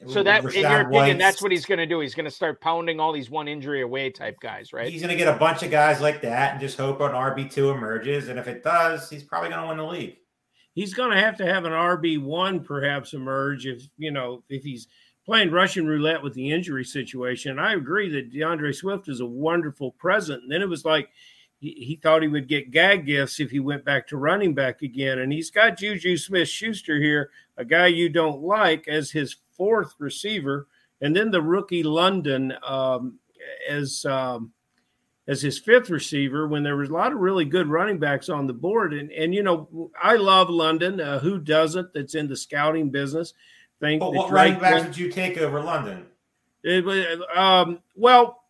So 0.08 0.24
that 0.24 0.44
in 0.44 0.62
your 0.62 0.82
opinion, 0.82 0.92
Whites. 0.92 1.20
that's 1.20 1.42
what 1.42 1.52
he's 1.52 1.66
gonna 1.66 1.86
do. 1.86 2.02
He's 2.02 2.16
gonna 2.16 2.30
start 2.30 2.60
pounding 2.60 3.00
all 3.00 3.14
these 3.14 3.30
one 3.30 3.48
injury 3.48 3.82
away 3.82 4.10
type 4.10 4.38
guys, 4.42 4.74
right? 4.74 4.92
He's 4.92 5.02
going 5.02 5.12
to 5.12 5.18
get 5.18 5.34
a 5.34 5.38
bunch 5.38 5.64
of 5.64 5.72
guys 5.72 6.02
like 6.02 6.22
that 6.22 6.52
and 6.52 6.60
just 6.60 6.78
hope 6.78 7.00
an 7.00 7.12
RB 7.12 7.50
two 7.50 7.70
emerges. 7.70 8.28
And 8.28 8.38
if 8.38 8.48
it 8.48 8.62
does, 8.62 9.10
he's 9.10 9.24
probably 9.24 9.50
going 9.50 9.62
to 9.62 9.68
win 9.70 9.78
the 9.78 9.86
league. 9.86 10.18
He's 10.74 10.94
going 10.94 11.12
to 11.12 11.20
have 11.20 11.38
to 11.38 11.46
have 11.46 11.64
an 11.64 11.72
RB 11.72 12.22
one 12.22 12.62
perhaps 12.62 13.14
emerge 13.14 13.66
if 13.66 13.88
you 13.98 14.12
know 14.12 14.44
if 14.50 14.64
he's 14.64 14.88
playing 15.26 15.52
Russian 15.52 15.88
roulette 15.88 16.22
with 16.22 16.34
the 16.34 16.52
injury 16.52 16.84
situation. 16.84 17.58
I 17.58 17.74
agree 17.74 18.10
that 18.10 18.32
D'Andre 18.32 18.72
Swift 18.72 19.10
is 19.10 19.22
a 19.22 19.26
wonderful 19.26 19.92
present. 19.92 20.44
And 20.44 20.52
then 20.52 20.62
it 20.62 20.70
was 20.70 20.86
like 20.86 21.10
he, 21.60 21.72
he 21.72 21.96
thought 21.96 22.22
he 22.22 22.28
would 22.28 22.48
get 22.48 22.72
gag 22.72 23.06
gifts 23.06 23.40
if 23.40 23.50
he 23.50 23.60
went 23.60 23.84
back 23.84 24.08
to 24.08 24.18
running 24.18 24.54
back 24.54 24.82
again. 24.84 25.20
And 25.20 25.34
he's 25.34 25.50
got 25.50 25.78
Juju 25.78 26.18
Smith 26.18 26.48
Schuster 26.48 27.02
here, 27.02 27.32
a 27.58 27.66
guy 27.66 27.88
you 27.88 28.10
don't 28.10 28.42
like, 28.42 28.88
as 28.88 29.12
his 29.12 29.38
fourth 29.58 29.94
receiver. 30.00 30.68
And 31.02 31.16
then 31.16 31.32
the 31.32 31.42
rookie 31.42 31.84
London 31.84 32.54
um, 32.66 33.20
as 33.70 34.06
um, 34.06 34.52
as 35.28 35.42
his 35.42 35.60
fifth 35.60 35.90
receiver 35.90 36.48
when 36.48 36.64
there 36.64 36.78
was 36.78 36.90
a 36.90 36.94
lot 36.94 37.12
of 37.12 37.20
really 37.20 37.46
good 37.46 37.68
running 37.68 38.00
backs 38.00 38.30
on 38.30 38.48
the 38.48 38.54
board. 38.54 38.94
And 38.94 39.12
and 39.12 39.34
you 39.34 39.44
know, 39.44 39.92
I 40.02 40.16
love 40.16 40.50
London. 40.50 41.00
Uh, 41.00 41.20
who 41.20 41.40
doesn't? 41.40 41.94
That's 41.94 42.16
in 42.16 42.28
the 42.28 42.36
scouting 42.36 42.90
business. 42.90 43.34
Think 43.80 44.00
But 44.00 44.14
what 44.14 44.32
running 44.32 44.60
backs 44.60 44.86
would 44.86 44.98
you 44.98 45.12
take 45.12 45.38
over 45.38 45.62
London? 45.62 46.06
it 46.64 47.38
um, 47.38 47.80
well, 47.96 48.44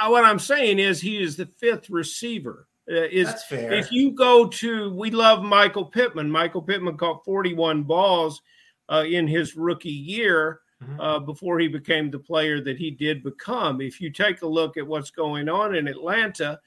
I, 0.00 0.08
what 0.08 0.24
I'm 0.24 0.38
saying 0.38 0.78
is 0.78 1.00
he 1.00 1.22
is 1.22 1.36
the 1.36 1.46
fifth 1.46 1.90
receiver. 1.90 2.66
Uh, 2.90 3.04
is 3.04 3.28
That's 3.28 3.44
fair. 3.44 3.72
if 3.72 3.92
you 3.92 4.10
go 4.10 4.48
to, 4.48 4.92
we 4.92 5.12
love 5.12 5.44
Michael 5.44 5.84
Pittman. 5.84 6.28
Michael 6.28 6.62
Pittman 6.62 6.96
caught 6.96 7.24
41 7.24 7.84
balls 7.84 8.42
uh, 8.90 9.04
in 9.08 9.26
his 9.26 9.56
rookie 9.56 9.90
year 9.90 10.60
Mhm. 10.82 10.96
uh, 10.98 11.18
before 11.20 11.60
he 11.60 11.68
became 11.68 12.10
the 12.10 12.18
player 12.18 12.60
that 12.60 12.76
he 12.76 12.90
did 12.90 13.22
become. 13.22 13.80
If 13.80 14.00
you 14.00 14.10
take 14.10 14.42
a 14.42 14.48
look 14.48 14.76
at 14.76 14.84
what's 14.86 15.10
going 15.12 15.48
on 15.48 15.76
in 15.76 15.86
Atlanta, 15.86 16.58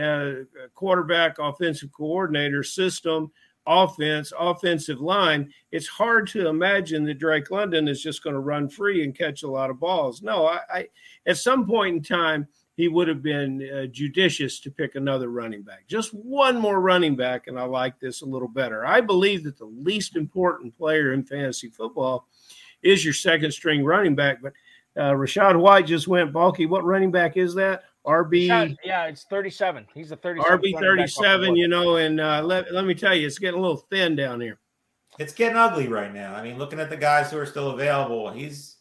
uh, 0.00 0.32
quarterback, 0.74 1.38
offensive 1.38 1.92
coordinator, 1.92 2.64
system, 2.64 3.30
offense, 3.66 4.32
offensive 4.36 5.00
line, 5.00 5.52
it's 5.70 5.86
hard 5.86 6.26
to 6.28 6.48
imagine 6.48 7.04
that 7.04 7.18
Drake 7.20 7.50
London 7.52 7.86
is 7.86 8.02
just 8.02 8.24
going 8.24 8.34
to 8.34 8.40
run 8.40 8.68
free 8.68 9.04
and 9.04 9.16
catch 9.16 9.44
a 9.44 9.48
lot 9.50 9.70
of 9.70 9.78
balls. 9.78 10.20
No, 10.20 10.46
I, 10.46 10.60
I 10.72 10.88
at 11.26 11.36
some 11.36 11.64
point 11.66 11.96
in 11.96 12.02
time, 12.02 12.48
he 12.80 12.88
would 12.88 13.08
have 13.08 13.22
been 13.22 13.68
uh, 13.70 13.86
judicious 13.86 14.58
to 14.60 14.70
pick 14.70 14.94
another 14.94 15.28
running 15.28 15.62
back. 15.62 15.86
Just 15.86 16.14
one 16.14 16.58
more 16.58 16.80
running 16.80 17.14
back, 17.14 17.46
and 17.46 17.58
I 17.58 17.64
like 17.64 18.00
this 18.00 18.22
a 18.22 18.26
little 18.26 18.48
better. 18.48 18.86
I 18.86 19.02
believe 19.02 19.44
that 19.44 19.58
the 19.58 19.66
least 19.66 20.16
important 20.16 20.74
player 20.74 21.12
in 21.12 21.22
fantasy 21.22 21.68
football 21.68 22.26
is 22.82 23.04
your 23.04 23.12
second 23.12 23.52
string 23.52 23.84
running 23.84 24.14
back. 24.14 24.38
But 24.40 24.54
uh, 24.96 25.12
Rachaad 25.12 25.60
White 25.60 25.86
just 25.86 26.08
went 26.08 26.32
bulky. 26.32 26.64
What 26.64 26.82
running 26.84 27.10
back 27.10 27.36
is 27.36 27.54
that? 27.56 27.82
RB 28.06 28.46
Yeah, 28.46 28.68
yeah, 28.82 29.04
it's 29.04 29.24
37. 29.24 29.86
He's 29.92 30.10
a 30.10 30.16
37. 30.16 30.58
RB 30.58 30.80
thirty 30.80 31.06
seven. 31.06 31.54
You 31.54 31.68
know, 31.68 31.96
and 31.96 32.18
uh, 32.18 32.40
let 32.42 32.72
let 32.72 32.86
me 32.86 32.94
tell 32.94 33.14
you, 33.14 33.26
it's 33.26 33.38
getting 33.38 33.58
a 33.58 33.62
little 33.62 33.76
thin 33.76 34.16
down 34.16 34.40
here. 34.40 34.58
It's 35.18 35.34
getting 35.34 35.58
ugly 35.58 35.86
right 35.86 36.14
now. 36.14 36.34
I 36.34 36.42
mean, 36.42 36.56
looking 36.56 36.80
at 36.80 36.88
the 36.88 36.96
guys 36.96 37.30
who 37.30 37.36
are 37.36 37.44
still 37.44 37.72
available, 37.72 38.30
he's 38.30 38.76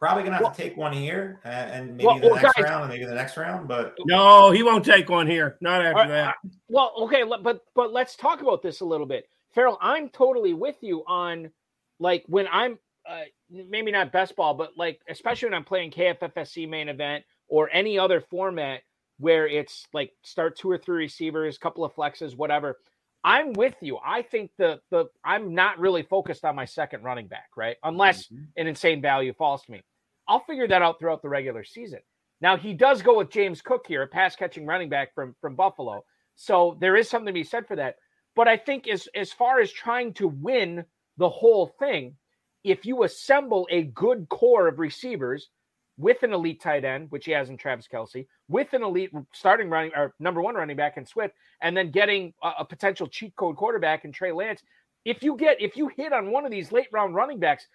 probably 0.00 0.22
going 0.24 0.36
to 0.36 0.42
have 0.44 0.56
to 0.56 0.62
take 0.62 0.76
one 0.76 0.92
here 0.92 1.40
and, 1.44 1.70
and 1.70 1.96
maybe 1.96 2.06
Well, 2.06 2.18
the 2.18 2.26
well, 2.28 2.36
next 2.42 2.56
guys- 2.56 2.64
round 2.64 2.82
and 2.84 2.90
maybe 2.92 3.04
the 3.04 3.14
next 3.14 3.36
round. 3.36 3.68
But 3.68 3.94
No, 4.06 4.50
he 4.50 4.62
won't 4.62 4.84
take 4.84 5.08
one 5.08 5.26
here. 5.26 5.56
Not 5.60 5.82
after 5.82 5.98
All 5.98 6.04
right, 6.04 6.08
that. 6.08 6.36
Well, 6.68 6.92
okay, 7.02 7.22
but 7.24 7.60
but 7.74 7.92
let's 7.92 8.16
talk 8.16 8.40
about 8.40 8.62
this 8.62 8.80
a 8.80 8.84
little 8.84 9.06
bit. 9.06 9.28
Ferrell, 9.54 9.78
I'm 9.80 10.08
totally 10.08 10.54
with 10.54 10.76
you 10.80 11.04
on 11.06 11.50
like 11.98 12.24
when 12.26 12.46
I'm 12.50 12.78
uh, 13.08 13.22
maybe 13.50 13.90
not 13.92 14.10
best 14.12 14.34
ball, 14.36 14.54
but 14.54 14.72
like 14.76 15.00
especially 15.08 15.46
when 15.46 15.54
I'm 15.54 15.64
playing 15.64 15.90
KFFSC 15.90 16.68
main 16.68 16.88
event 16.88 17.24
or 17.48 17.68
any 17.72 17.98
other 17.98 18.20
format 18.20 18.82
where 19.18 19.46
it's 19.46 19.86
like 19.92 20.12
start 20.22 20.56
two 20.56 20.70
or 20.70 20.78
three 20.78 20.96
receivers, 21.04 21.58
couple 21.58 21.84
of 21.84 21.94
flexes, 21.94 22.36
whatever. 22.36 22.78
I'm 23.22 23.52
with 23.52 23.74
you. 23.82 23.98
I 24.02 24.22
think 24.22 24.50
the 24.56 24.80
the 24.90 25.06
I'm 25.24 25.54
not 25.54 25.78
really 25.78 26.02
focused 26.02 26.44
on 26.44 26.56
my 26.56 26.64
second 26.64 27.02
running 27.02 27.26
back, 27.26 27.50
right? 27.54 27.76
Unless 27.82 28.30
an 28.56 28.66
insane 28.66 29.02
value 29.02 29.34
falls 29.34 29.62
to 29.64 29.72
me. 29.72 29.82
I'll 30.30 30.44
figure 30.44 30.68
that 30.68 30.80
out 30.80 31.00
throughout 31.00 31.22
the 31.22 31.28
regular 31.28 31.64
season. 31.64 31.98
Now 32.40 32.56
he 32.56 32.72
does 32.72 33.02
go 33.02 33.18
with 33.18 33.30
James 33.30 33.60
Cook 33.60 33.84
here, 33.88 34.02
a 34.02 34.06
pass 34.06 34.36
catching 34.36 34.64
running 34.64 34.88
back 34.88 35.12
from 35.12 35.34
from 35.40 35.56
Buffalo. 35.56 36.04
So 36.36 36.78
there 36.80 36.96
is 36.96 37.10
something 37.10 37.26
to 37.26 37.32
be 37.32 37.44
said 37.44 37.66
for 37.66 37.76
that. 37.76 37.96
But 38.36 38.46
I 38.46 38.56
think 38.56 38.86
as 38.86 39.08
as 39.16 39.32
far 39.32 39.60
as 39.60 39.72
trying 39.72 40.14
to 40.14 40.28
win 40.28 40.84
the 41.18 41.28
whole 41.28 41.66
thing, 41.80 42.14
if 42.62 42.86
you 42.86 43.02
assemble 43.02 43.66
a 43.70 43.82
good 43.82 44.28
core 44.28 44.68
of 44.68 44.78
receivers 44.78 45.50
with 45.98 46.22
an 46.22 46.32
elite 46.32 46.62
tight 46.62 46.84
end, 46.84 47.10
which 47.10 47.26
he 47.26 47.32
has 47.32 47.50
in 47.50 47.56
Travis 47.56 47.88
Kelce, 47.92 48.26
with 48.48 48.72
an 48.72 48.84
elite 48.84 49.10
starting 49.34 49.68
running 49.68 49.90
or 49.96 50.14
number 50.20 50.40
one 50.40 50.54
running 50.54 50.76
back 50.76 50.96
in 50.96 51.04
Swift, 51.04 51.34
and 51.60 51.76
then 51.76 51.90
getting 51.90 52.32
a, 52.42 52.52
a 52.60 52.64
potential 52.64 53.08
cheat 53.08 53.34
code 53.34 53.56
quarterback 53.56 54.04
in 54.04 54.12
Trey 54.12 54.30
Lance, 54.30 54.62
if 55.04 55.24
you 55.24 55.36
get 55.36 55.60
if 55.60 55.76
you 55.76 55.90
hit 55.96 56.12
on 56.12 56.30
one 56.30 56.44
of 56.44 56.52
these 56.52 56.70
late 56.70 56.88
round 56.92 57.16
running 57.16 57.40
backs, 57.40 57.66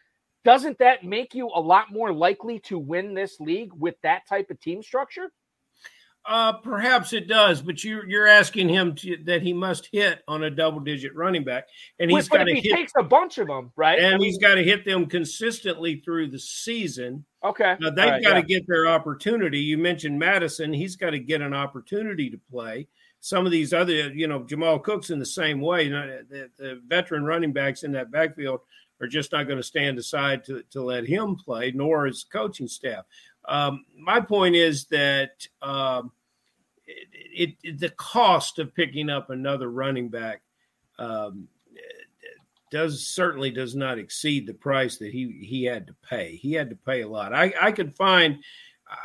doesn't 0.46 0.78
that 0.78 1.04
make 1.04 1.36
you 1.36 1.50
a 1.54 1.60
lot 1.60 1.92
more 1.92 2.14
likely 2.14 2.60
to 2.60 2.78
win 2.78 3.14
this 3.14 3.40
league 3.40 3.74
with 3.78 3.96
that 4.04 4.28
type 4.30 4.50
of 4.52 4.62
team 4.62 4.82
structure? 4.82 5.32
Uh, 6.28 6.54
perhaps 6.54 7.14
it 7.14 7.28
does, 7.28 7.62
but 7.62 7.84
you're 7.84 8.08
you're 8.08 8.26
asking 8.26 8.68
him 8.68 8.96
to, 8.96 9.16
that 9.26 9.44
he 9.44 9.54
must 9.54 9.90
hit 9.92 10.24
on 10.28 10.44
a 10.44 10.50
double 10.50 10.80
digit 10.80 11.16
running 11.16 11.44
back, 11.44 11.68
and 12.00 12.10
he's 12.10 12.28
got 12.28 12.46
to 12.46 12.54
he 12.56 12.62
hit, 12.62 12.76
takes 12.76 12.94
a 12.98 13.04
bunch 13.04 13.38
of 13.38 13.46
them, 13.46 13.72
right? 13.76 14.00
I 14.00 14.04
and 14.06 14.20
mean, 14.20 14.30
he's 14.30 14.40
got 14.40 14.56
to 14.56 14.64
hit 14.64 14.86
them 14.86 15.06
consistently 15.06 16.02
through 16.04 16.32
the 16.32 16.40
season. 16.40 17.26
okay. 17.44 17.76
Now 17.80 17.92
they've 17.92 18.06
right, 18.06 18.24
got 18.24 18.34
to 18.34 18.40
yeah. 18.40 18.58
get 18.58 18.68
their 18.68 18.88
opportunity. 18.88 19.60
You 19.60 19.78
mentioned 19.78 20.18
Mattison; 20.18 20.74
he's 20.74 20.96
got 20.96 21.12
to 21.12 21.20
get 21.20 21.42
an 21.42 21.54
opportunity 21.54 22.32
to 22.32 22.40
play. 22.50 22.88
Some 23.20 23.46
of 23.46 23.52
these 23.52 23.72
other, 23.72 24.12
you 24.12 24.28
know, 24.28 24.44
Jamal 24.44 24.80
Cook's 24.80 25.12
in 25.12 25.20
the 25.20 25.26
same 25.28 25.62
way. 25.62 25.84
You 25.84 25.92
know, 25.92 26.20
the, 26.28 26.50
the 26.58 26.82
veteran 26.88 27.24
running 27.24 27.54
backs 27.54 27.84
in 27.84 27.92
that 27.92 28.10
backfield 28.10 28.62
are 29.02 29.08
just 29.08 29.32
not 29.32 29.46
going 29.46 29.58
to 29.58 29.64
stand 29.64 29.98
aside 29.98 30.44
to, 30.46 30.64
to 30.72 30.82
let 30.82 31.06
him 31.06 31.36
play, 31.36 31.72
nor 31.72 32.08
is 32.08 32.26
coaching 32.32 32.68
staff. 32.68 33.06
Um, 33.48 33.86
my 33.98 34.20
point 34.20 34.56
is 34.56 34.86
that 34.86 35.48
um, 35.62 36.12
it, 36.88 37.56
it, 37.64 37.80
the 37.80 37.90
cost 37.90 38.60
of 38.60 38.74
picking 38.74 39.10
up 39.10 39.30
another 39.30 39.70
running 39.70 40.10
back 40.10 40.42
um, 40.98 41.48
does 42.72 43.08
certainly 43.08 43.52
does 43.52 43.76
not 43.76 44.00
exceed 44.00 44.48
the 44.48 44.54
price 44.54 44.98
that 44.98 45.12
he 45.12 45.38
he 45.42 45.64
had 45.64 45.88
to 45.88 45.96
pay. 46.08 46.36
He 46.36 46.54
had 46.54 46.70
to 46.70 46.76
pay 46.76 47.02
a 47.02 47.08
lot. 47.08 47.34
I 47.34 47.54
I 47.62 47.72
could 47.72 47.96
find. 47.96 48.40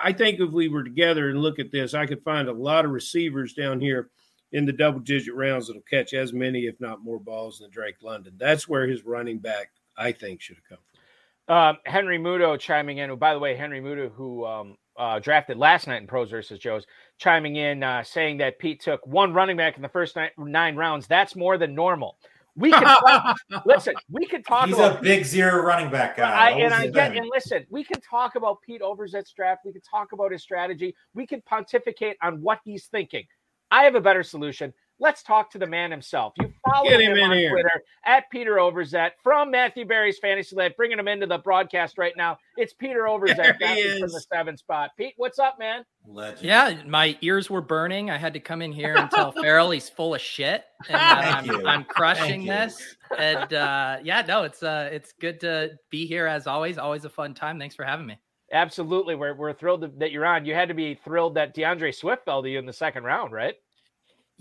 I 0.03 0.13
think 0.13 0.41
if 0.41 0.51
we 0.51 0.69
were 0.69 0.85
together 0.85 1.31
and 1.31 1.41
look 1.41 1.59
at 1.59 1.71
this, 1.71 1.95
I 1.95 2.05
could 2.05 2.23
find 2.23 2.49
a 2.49 2.53
lot 2.53 2.85
of 2.85 2.91
receivers 2.91 3.55
down 3.55 3.81
here 3.81 4.11
in 4.53 4.67
the 4.67 4.73
double 4.73 5.01
digit 5.01 5.35
rounds 5.35 5.67
that'll 5.69 5.83
catch 5.83 6.13
as 6.13 6.35
many, 6.35 6.67
if 6.67 6.79
not 6.81 7.03
more, 7.03 7.19
balls 7.19 7.61
than 7.61 7.71
Drake 7.71 7.97
London. 8.03 8.35
That's 8.37 8.69
where 8.69 8.87
his 8.87 9.05
running 9.05 9.39
back, 9.39 9.71
I 10.01 10.13
think, 10.13 10.41
should 10.41 10.57
have 10.57 10.69
come 10.69 10.79
from. 10.79 11.57
Um, 11.57 11.79
Henry 11.85 12.19
Mudo 12.19 12.59
chiming 12.59 12.99
in. 12.99 13.15
by 13.17 13.35
the 13.35 13.41
way, 13.41 13.57
Henry 13.57 13.81
Mudo, 13.81 14.11
who 14.13 14.47
um, 14.47 14.77
uh, 14.97 15.19
drafted 15.19 15.59
last 15.59 15.87
night 15.89 16.01
in 16.01 16.07
pros 16.07 16.31
versus 16.31 16.59
Joe's, 16.59 16.87
chiming 17.19 17.57
in 17.57 17.83
uh, 17.83 18.03
saying 18.03 18.39
that 18.39 18.59
Pete 18.59 18.81
took 18.81 19.05
one 19.07 19.35
running 19.35 19.57
back 19.57 19.77
in 19.77 19.83
the 19.83 19.89
first 19.89 20.17
nine, 20.17 20.31
nine 20.39 20.77
rounds. 20.77 21.07
That's 21.07 21.35
more 21.35 21.59
than 21.59 21.75
normal. 21.75 22.17
We 22.57 22.71
can 22.71 22.83
talk, 22.83 23.37
listen. 23.67 23.95
We 24.11 24.27
can 24.27 24.43
talk. 24.43 24.67
He's 24.67 24.77
about 24.77 24.99
a 24.99 25.03
big 25.03 25.25
zero 25.25 25.63
running 25.63 25.91
back 25.91 26.17
guy. 26.17 26.31
I, 26.31 26.51
and 26.51 26.75
I 26.75 26.87
get 26.89 27.17
and 27.17 27.27
listen. 27.33 27.65
We 27.71 27.85
can 27.85 28.01
talk 28.01 28.35
about 28.35 28.61
Pete 28.63 28.83
Overzet's 28.83 29.33
draft. 29.33 29.63
We 29.65 29.73
can 29.73 29.83
talk 29.83 30.13
about 30.13 30.33
his 30.33 30.43
strategy. 30.43 30.95
We 31.15 31.27
can 31.27 31.43
pontificate 31.43 32.17
on 32.23 32.43
what 32.43 32.61
he's 32.65 32.87
thinking. 32.87 33.25
I 33.71 33.85
have 33.85 33.95
a 33.95 34.01
better 34.01 34.23
solution. 34.23 34.73
Let's 35.03 35.23
talk 35.23 35.51
to 35.53 35.59
the 35.59 35.67
man 35.67 35.91
himself. 35.91 36.35
You 36.39 36.53
follow 36.69 36.89
Get 36.89 37.01
him, 37.01 37.13
him 37.13 37.17
in 37.17 37.31
on 37.31 37.37
here. 37.37 37.51
Twitter 37.51 37.83
at 38.05 38.31
Peter 38.31 38.57
Overzet 38.57 39.13
from 39.23 39.51
Matthew 39.51 39.87
Berry's 39.87 40.19
Fantasy 40.19 40.55
Lab, 40.55 40.77
bringing 40.77 40.99
him 40.99 41.09
into 41.09 41.27
the 41.27 41.39
broadcast 41.39 41.97
right 41.97 42.13
now. 42.19 42.37
It's 42.59 42.75
Peter 42.75 43.05
Overzet 43.05 43.31
he 43.31 43.59
drafting 43.59 43.99
from 44.01 44.11
the 44.11 44.25
seven 44.31 44.57
spot. 44.59 44.91
Pete, 44.99 45.15
what's 45.17 45.39
up, 45.39 45.59
man? 45.59 45.85
Legend. 46.07 46.43
Yeah, 46.43 46.83
my 46.87 47.17
ears 47.23 47.49
were 47.49 47.63
burning. 47.63 48.11
I 48.11 48.19
had 48.19 48.35
to 48.35 48.41
come 48.41 48.61
in 48.61 48.73
here 48.73 48.95
and 48.95 49.11
tell 49.11 49.33
Ferrell 49.43 49.71
he's 49.71 49.89
full 49.89 50.15
of 50.15 50.21
shit 50.21 50.65
and 50.89 50.97
I'm, 50.99 51.47
you. 51.47 51.67
I'm 51.67 51.85
crushing 51.85 52.27
Thank 52.29 52.43
you. 52.43 52.49
this. 52.49 52.97
And 53.17 53.55
uh, 53.55 53.99
yeah, 54.03 54.23
no, 54.29 54.43
it's 54.43 54.63
uh, 54.63 54.91
it's 54.93 55.15
good 55.19 55.41
to 55.41 55.71
be 55.89 56.07
here 56.07 56.27
as 56.27 56.47
always. 56.47 56.77
Always 56.77 57.07
a 57.07 57.11
fun 57.11 57.33
time. 57.33 57.59
Thanks 57.59 57.75
for 57.75 57.87
having 57.87 58.07
me. 58.07 58.19
Absolutely. 58.53 59.15
We're, 59.15 59.35
we're 59.35 59.53
thrilled 59.53 59.99
that 59.99 60.11
you're 60.11 60.27
on. 60.27 60.45
You 60.45 60.55
had 60.55 60.69
to 60.69 60.75
be 60.75 60.95
thrilled 60.95 61.37
that 61.37 61.55
D'Andre 61.55 61.93
Swift 61.93 62.25
fell 62.25 62.43
to 62.43 62.51
you 62.51 62.59
in 62.59 62.67
the 62.67 62.73
second 62.73 63.05
round, 63.05 63.33
right? 63.33 63.55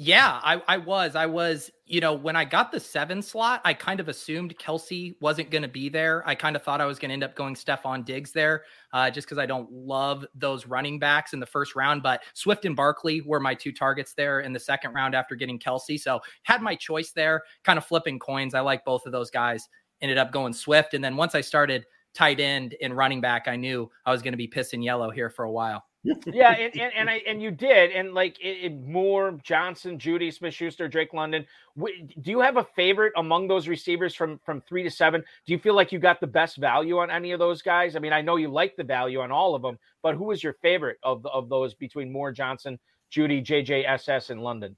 Yeah, 0.02 0.40
I, 0.42 0.62
I 0.66 0.78
was. 0.78 1.18
I 1.18 1.26
was, 1.26 1.70
you 1.86 2.00
know, 2.00 2.14
when 2.14 2.38
I 2.38 2.46
got 2.46 2.72
the 2.72 2.80
seven 2.80 3.22
slot, 3.22 3.60
I 3.66 3.74
kind 3.74 4.00
of 4.00 4.08
assumed 4.08 4.58
Kelce 4.58 5.14
wasn't 5.20 5.52
going 5.52 5.64
to 5.64 5.68
be 5.68 5.90
there. 5.90 6.24
I 6.26 6.36
kind 6.36 6.56
of 6.56 6.64
thought 6.64 6.80
I 6.80 6.86
was 6.86 6.98
going 6.98 7.10
to 7.10 7.14
end 7.14 7.24
up 7.26 7.36
going 7.36 7.54
Stefon 7.54 8.06
Diggs 8.06 8.32
there 8.32 8.64
uh, 8.94 9.12
just 9.12 9.28
because 9.28 9.38
I 9.38 9.46
don't 9.46 9.70
love 9.70 10.26
those 10.34 10.66
running 10.66 11.00
backs 11.00 11.34
in 11.34 11.42
the 11.42 11.46
first 11.46 11.76
round. 11.76 12.02
But 12.02 12.24
Swift 12.34 12.64
and 12.64 12.78
Barkley 12.78 13.20
were 13.20 13.42
my 13.42 13.54
two 13.54 13.74
targets 13.74 14.14
there 14.14 14.40
in 14.40 14.54
the 14.54 14.60
second 14.60 14.94
round 14.94 15.16
after 15.16 15.36
getting 15.36 15.60
Kelce. 15.60 16.00
So 16.00 16.22
had 16.44 16.62
my 16.62 16.76
choice 16.76 17.12
there, 17.12 17.44
kind 17.66 17.78
of 17.78 17.86
flipping 17.86 18.20
coins. 18.20 18.54
I 18.54 18.62
like 18.62 18.86
both 18.86 19.06
of 19.06 19.12
those 19.12 19.30
guys. 19.30 19.68
Ended 20.00 20.18
up 20.18 20.32
going 20.32 20.54
Swift. 20.54 20.94
And 20.94 21.04
then 21.04 21.18
once 21.18 21.36
I 21.36 21.42
started 21.42 21.86
tight 22.14 22.40
end 22.40 22.74
and 22.82 22.96
running 22.96 23.20
back, 23.20 23.50
I 23.50 23.58
knew 23.58 23.92
I 24.06 24.14
was 24.14 24.22
going 24.22 24.32
to 24.32 24.38
be 24.38 24.48
pissing 24.48 24.82
yellow 24.82 25.10
here 25.12 25.30
for 25.30 25.44
a 25.44 25.52
while. 25.52 25.89
Yeah, 26.32 26.52
and, 26.52 26.74
and 26.78 26.94
and 26.94 27.10
I 27.10 27.22
and 27.28 27.42
you 27.42 27.52
did, 27.52 27.92
and 27.92 28.14
like 28.14 28.40
it, 28.40 28.66
it- 28.66 28.82
Moore, 28.88 29.40
Johnson, 29.44 29.98
Jeudy, 30.00 30.32
Smith, 30.32 30.54
Schuster, 30.54 30.88
Drake 30.88 31.14
London. 31.14 31.46
Wh- 31.80 32.06
Do 32.22 32.30
you 32.32 32.40
have 32.42 32.58
a 32.58 32.64
favorite 32.76 33.14
among 33.18 33.48
those 33.48 33.68
receivers 33.68 34.14
from 34.16 34.40
from 34.46 34.62
three 34.62 34.84
to 34.84 34.92
seven? 34.92 35.22
Do 35.46 35.54
you 35.54 35.60
feel 35.60 35.74
like 35.76 35.92
you 35.92 36.00
got 36.00 36.20
the 36.22 36.28
best 36.28 36.58
value 36.58 37.00
on 37.00 37.10
any 37.10 37.32
of 37.32 37.40
those 37.40 37.62
guys? 37.64 37.96
I 37.96 38.00
mean, 38.00 38.14
I 38.14 38.22
know 38.22 38.36
you 38.36 38.50
like 38.50 38.76
the 38.76 38.84
value 38.84 39.22
on 39.22 39.32
all 39.32 39.56
of 39.56 39.62
them, 39.64 39.80
but 40.04 40.16
who 40.16 40.26
was 40.26 40.44
your 40.44 40.54
favorite 40.62 40.98
of 41.04 41.26
of 41.26 41.50
those 41.50 41.74
between 41.74 42.12
Moore, 42.12 42.32
Johnson, 42.32 42.80
Jeudy, 43.12 43.42
JJ, 43.44 43.86
SS, 43.88 44.30
and 44.30 44.42
London? 44.44 44.78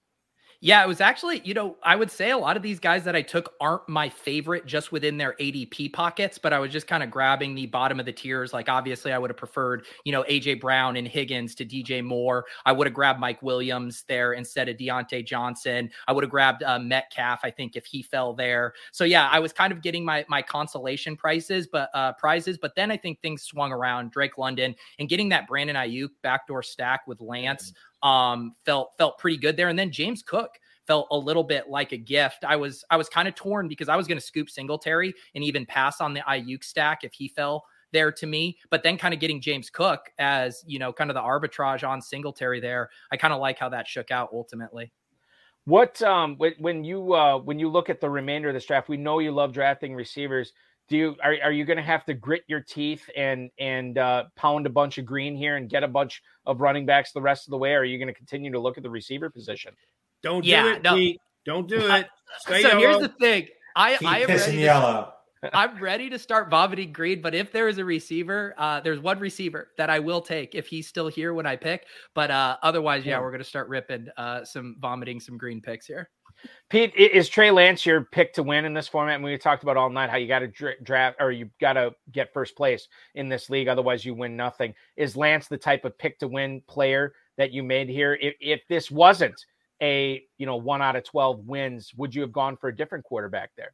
Yeah, 0.64 0.84
it 0.84 0.88
was 0.88 1.02
actually, 1.02 1.42
you 1.44 1.56
know, 1.56 1.76
I 1.82 1.96
would 1.96 2.12
say 2.12 2.30
a 2.30 2.38
lot 2.38 2.56
of 2.56 2.62
these 2.62 2.80
guys 2.80 3.04
that 3.06 3.16
I 3.16 3.24
took 3.24 3.56
aren't 3.60 3.90
my 3.90 4.10
favorite 4.10 4.68
just 4.68 4.92
within 4.92 5.18
their 5.18 5.34
ADP 5.40 5.92
pockets, 5.92 6.38
but 6.38 6.54
I 6.54 6.60
was 6.60 6.72
just 6.72 6.86
kind 6.86 7.02
of 7.02 7.10
grabbing 7.10 7.56
the 7.56 7.66
bottom 7.66 8.00
of 8.00 8.06
the 8.06 8.12
tiers. 8.12 8.54
Like, 8.54 8.70
obviously, 8.70 9.12
I 9.12 9.18
would 9.18 9.32
have 9.32 9.38
preferred, 9.38 9.88
you 10.04 10.12
know, 10.12 10.24
AJ 10.30 10.62
Brown 10.62 10.98
and 10.98 11.08
Higgins 11.08 11.56
to 11.56 11.66
DJ 11.66 12.04
Moore. 12.04 12.46
I 12.64 12.74
would 12.74 12.86
have 12.86 12.94
grabbed 12.94 13.20
Mike 13.20 13.42
Williams 13.42 14.04
there 14.08 14.34
instead 14.34 14.70
of 14.70 14.78
Diontae 14.78 15.26
Johnson. 15.26 15.90
I 16.08 16.12
would 16.12 16.24
have 16.24 16.30
grabbed 16.30 16.62
uh, 16.62 16.78
Metcalf, 16.78 17.40
I 17.44 17.50
think, 17.50 17.76
if 17.76 17.88
he 17.88 18.04
fell 18.04 18.36
there. 18.36 18.74
So, 18.92 19.04
yeah, 19.04 19.30
I 19.32 19.40
was 19.40 19.52
kind 19.54 19.74
of 19.74 19.82
getting 19.82 20.06
my 20.06 20.24
my 20.30 20.44
consolation 20.44 21.18
prices, 21.18 21.66
but 21.66 21.90
uh, 21.96 22.14
prizes. 22.14 22.60
But 22.60 22.76
then 22.76 22.92
I 22.92 22.98
think 22.98 23.20
things 23.20 23.42
swung 23.42 23.72
around. 23.72 24.12
Drake 24.12 24.38
London 24.38 24.76
and 25.00 25.10
getting 25.10 25.30
that 25.30 25.48
Brandon 25.48 25.76
Aiyuk 25.76 26.10
backdoor 26.22 26.62
stack 26.62 27.08
with 27.08 27.20
Lance 27.20 27.74
um 28.04 28.56
felt 28.66 28.92
felt 28.98 29.18
pretty 29.18 29.38
good 29.38 29.56
there 29.56 29.70
and 29.70 29.78
then 29.78 29.92
James 29.92 30.24
Cook 30.24 30.58
felt 30.88 31.08
a 31.12 31.18
little 31.18 31.44
bit 31.44 31.70
like 31.70 31.92
a 31.92 31.98
gift. 31.98 32.44
I 32.44 32.56
was 32.56 32.84
I 32.90 32.98
was 32.98 33.08
kind 33.08 33.28
of 33.28 33.36
torn 33.36 33.68
because 33.68 33.90
I 33.90 33.96
was 33.96 34.08
going 34.08 34.18
to 34.18 34.26
scoop 34.26 34.50
Singletary 34.50 35.14
and 35.36 35.44
even 35.44 35.66
pass 35.66 36.02
on 36.02 36.14
the 36.14 36.22
Aiyuk 36.22 36.64
stack 36.64 37.04
if 37.04 37.14
he 37.14 37.28
fell 37.30 37.64
there 37.94 38.12
to 38.12 38.26
me, 38.26 38.58
but 38.70 38.84
then 38.84 38.98
kind 38.98 39.14
of 39.14 39.20
getting 39.20 39.42
James 39.42 39.70
Cook 39.70 40.12
as, 40.18 40.64
you 40.66 40.80
know, 40.80 40.94
kind 40.94 41.10
of 41.10 41.14
the 41.14 41.22
arbitrage 41.22 41.88
on 41.88 42.02
Singletary 42.02 42.60
there. 42.60 42.90
I 43.12 43.18
kind 43.18 43.34
of 43.34 43.40
like 43.40 43.60
how 43.60 43.70
that 43.70 43.88
shook 43.88 44.12
out 44.12 44.30
ultimately. 44.34 44.92
What 45.66 46.02
um 46.02 46.36
when, 46.38 46.54
when 46.60 46.84
you 46.84 47.14
uh 47.14 47.38
when 47.38 47.60
you 47.60 47.70
look 47.70 47.90
at 47.90 48.02
the 48.02 48.10
remainder 48.10 48.50
of 48.50 48.54
this 48.54 48.66
draft, 48.66 48.90
we 48.90 48.98
know 48.98 49.20
you 49.20 49.32
love 49.32 49.54
drafting 49.54 49.94
receivers. 49.94 50.54
Do 50.92 50.98
you 50.98 51.16
are, 51.24 51.38
are 51.42 51.52
you 51.54 51.64
going 51.64 51.78
to 51.78 51.84
have 51.84 52.04
to 52.08 52.14
grit 52.14 52.44
your 52.48 52.60
teeth 52.60 53.10
and 53.16 53.50
and 53.58 53.98
uh, 53.98 54.26
pound 54.36 54.66
a 54.66 54.70
bunch 54.70 54.98
of 54.98 55.06
green 55.06 55.38
here 55.38 55.56
and 55.56 55.70
get 55.70 55.86
a 55.86 55.88
bunch 55.88 56.22
of 56.46 56.60
running 56.60 56.86
backs 56.86 57.14
the 57.14 57.22
rest 57.22 57.48
of 57.48 57.52
the 57.52 57.58
way? 57.58 57.72
Or 57.72 57.80
are 57.80 57.86
you 57.86 57.98
going 57.98 58.10
to 58.10 58.14
continue 58.14 58.52
to 58.52 58.60
look 58.60 58.76
at 58.76 58.84
the 58.84 58.90
receiver 58.90 59.30
position? 59.30 59.72
Don't 60.22 60.44
Yeah, 60.44 60.64
do 60.64 60.70
it, 60.72 60.84
no. 60.84 60.96
Pete. 60.96 61.22
Don't 61.46 61.70
do 61.70 61.78
it. 61.78 62.08
Stay 62.40 62.62
so 62.62 62.68
yellow. 62.68 62.80
here's 62.82 63.00
the 63.00 63.08
thing. 63.22 63.48
I, 63.74 63.96
Keep 63.96 64.10
I 64.10 64.20
am 64.20 64.28
pissing 64.28 64.38
ready 64.48 64.52
to 64.52 64.62
yellow. 64.64 65.14
I'm 65.54 65.82
ready 65.82 66.10
to 66.10 66.20
start 66.20 66.50
vomiting 66.50 66.94
green, 66.94 67.22
but 67.22 67.34
if 67.34 67.52
there 67.52 67.68
is 67.68 67.80
a 67.80 67.86
receiver, 67.86 68.54
uh, 68.58 68.80
there's 68.80 69.00
one 69.00 69.20
receiver 69.20 69.70
that 69.78 69.90
I 69.90 69.98
will 69.98 70.22
take 70.22 70.54
if 70.54 70.68
he's 70.68 70.88
still 70.88 71.08
here 71.08 71.34
when 71.34 71.48
I 71.48 71.56
pick. 71.56 71.86
But 72.14 72.30
uh, 72.30 72.58
otherwise, 72.62 73.06
yeah, 73.06 73.20
we're 73.20 73.32
gonna 73.32 73.44
start 73.44 73.68
ripping 73.68 74.08
uh, 74.18 74.46
some 74.46 74.76
vomiting 74.80 75.20
some 75.20 75.38
green 75.38 75.60
picks 75.60 75.88
here. 75.88 76.10
Pete, 76.70 76.94
is 76.96 77.30
Trey 77.30 77.52
Lance 77.52 77.86
your 77.86 78.06
pick 78.06 78.34
to 78.34 78.44
win 78.44 78.66
in 78.66 78.74
this 78.74 78.88
format? 78.88 79.16
And 79.16 79.24
we 79.24 79.38
talked 79.38 79.64
about 79.64 79.78
all 79.78 79.90
night 79.90 80.10
how 80.10 80.18
you 80.18 80.28
got 80.28 80.40
to 80.40 80.76
draft 80.84 81.18
or 81.20 81.32
you 81.32 81.50
got 81.60 81.74
to 81.74 81.92
get 82.12 82.34
first 82.34 82.56
place 82.56 82.88
in 83.16 83.30
this 83.30 83.50
league, 83.50 83.68
otherwise 83.68 84.06
you 84.06 84.16
win 84.16 84.36
nothing. 84.36 84.74
Is 84.96 85.16
Lance 85.16 85.48
the 85.48 85.58
type 85.58 85.86
of 85.86 85.98
pick 85.98 86.18
to 86.20 86.28
win 86.28 86.62
player 86.68 87.14
that 87.38 87.52
you 87.52 87.64
made 87.64 87.90
here? 87.90 88.18
If, 88.20 88.36
if 88.40 88.62
this 88.70 88.90
wasn't 88.90 89.46
a 89.82 90.24
you 90.38 90.46
know 90.46 90.56
one 90.56 90.82
out 90.82 90.96
of 90.96 91.04
twelve 91.04 91.40
wins, 91.46 91.92
would 91.98 92.14
you 92.14 92.22
have 92.22 92.32
gone 92.32 92.58
for 92.58 92.70
a 92.70 92.76
different 92.76 93.04
quarterback 93.04 93.52
there? 93.58 93.74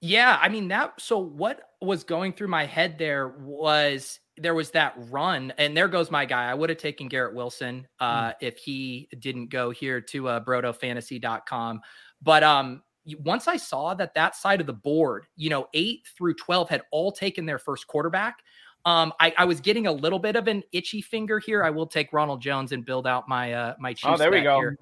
Yeah, 0.00 0.38
I 0.40 0.48
mean 0.48 0.68
that. 0.68 1.00
So 1.00 1.18
what 1.18 1.60
was 1.80 2.04
going 2.04 2.32
through 2.32 2.48
my 2.48 2.66
head 2.66 2.98
there 2.98 3.28
was 3.28 4.20
there 4.36 4.54
was 4.54 4.70
that 4.72 4.94
run, 5.10 5.52
and 5.56 5.76
there 5.76 5.88
goes 5.88 6.10
my 6.10 6.26
guy. 6.26 6.50
I 6.50 6.54
would 6.54 6.68
have 6.68 6.78
taken 6.78 7.08
Garrett 7.08 7.34
Wilson 7.34 7.86
uh, 8.00 8.32
if 8.40 8.58
he 8.58 9.08
didn't 9.18 9.48
go 9.48 9.70
here 9.70 10.00
to 10.00 10.28
uh, 10.28 10.44
BrotoFantasy.com. 10.44 11.80
But 12.20 12.42
um, 12.42 12.82
once 13.20 13.48
I 13.48 13.56
saw 13.56 13.94
that 13.94 14.14
that 14.14 14.36
side 14.36 14.60
of 14.60 14.66
the 14.66 14.74
board, 14.74 15.26
you 15.36 15.48
know, 15.48 15.68
eight 15.72 16.06
through 16.16 16.34
twelve 16.34 16.68
had 16.68 16.82
all 16.90 17.12
taken 17.12 17.46
their 17.46 17.58
first 17.58 17.86
quarterback. 17.86 18.36
Um, 18.84 19.12
I, 19.18 19.34
I 19.36 19.44
was 19.46 19.60
getting 19.60 19.88
a 19.88 19.92
little 19.92 20.20
bit 20.20 20.36
of 20.36 20.46
an 20.46 20.62
itchy 20.72 21.02
finger 21.02 21.40
here. 21.40 21.64
I 21.64 21.70
will 21.70 21.88
take 21.88 22.12
Ronald 22.12 22.40
Jones 22.40 22.70
and 22.70 22.84
build 22.84 23.06
out 23.06 23.28
my 23.28 23.52
uh 23.52 23.74
my 23.80 23.94
Chiefs. 23.94 24.12
Oh, 24.14 24.16
there 24.16 24.30
we 24.30 24.42
go. 24.42 24.58
here. 24.58 24.78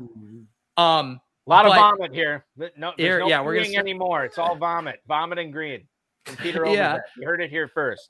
Um, 0.77 1.21
A 1.47 1.51
lot 1.51 1.67
of 1.67 1.75
vomit 1.75 2.15
here. 2.15 2.47
No, 2.77 2.93
Here- 2.97 3.21
no 3.21 3.29
yeah, 3.29 3.43
we're 3.43 3.61
green 3.61 3.77
anymore. 3.79 4.25
It's 4.25 4.39
all 4.39 4.57
vomit, 4.57 5.01
vomit 5.07 5.39
and 5.39 5.53
green. 5.53 5.87
From 6.25 6.37
Peter 6.37 6.65
Yeah. 6.67 7.01
You 7.19 7.27
heard 7.27 7.43
it 7.43 7.51
here 7.51 7.69
first. 7.69 8.07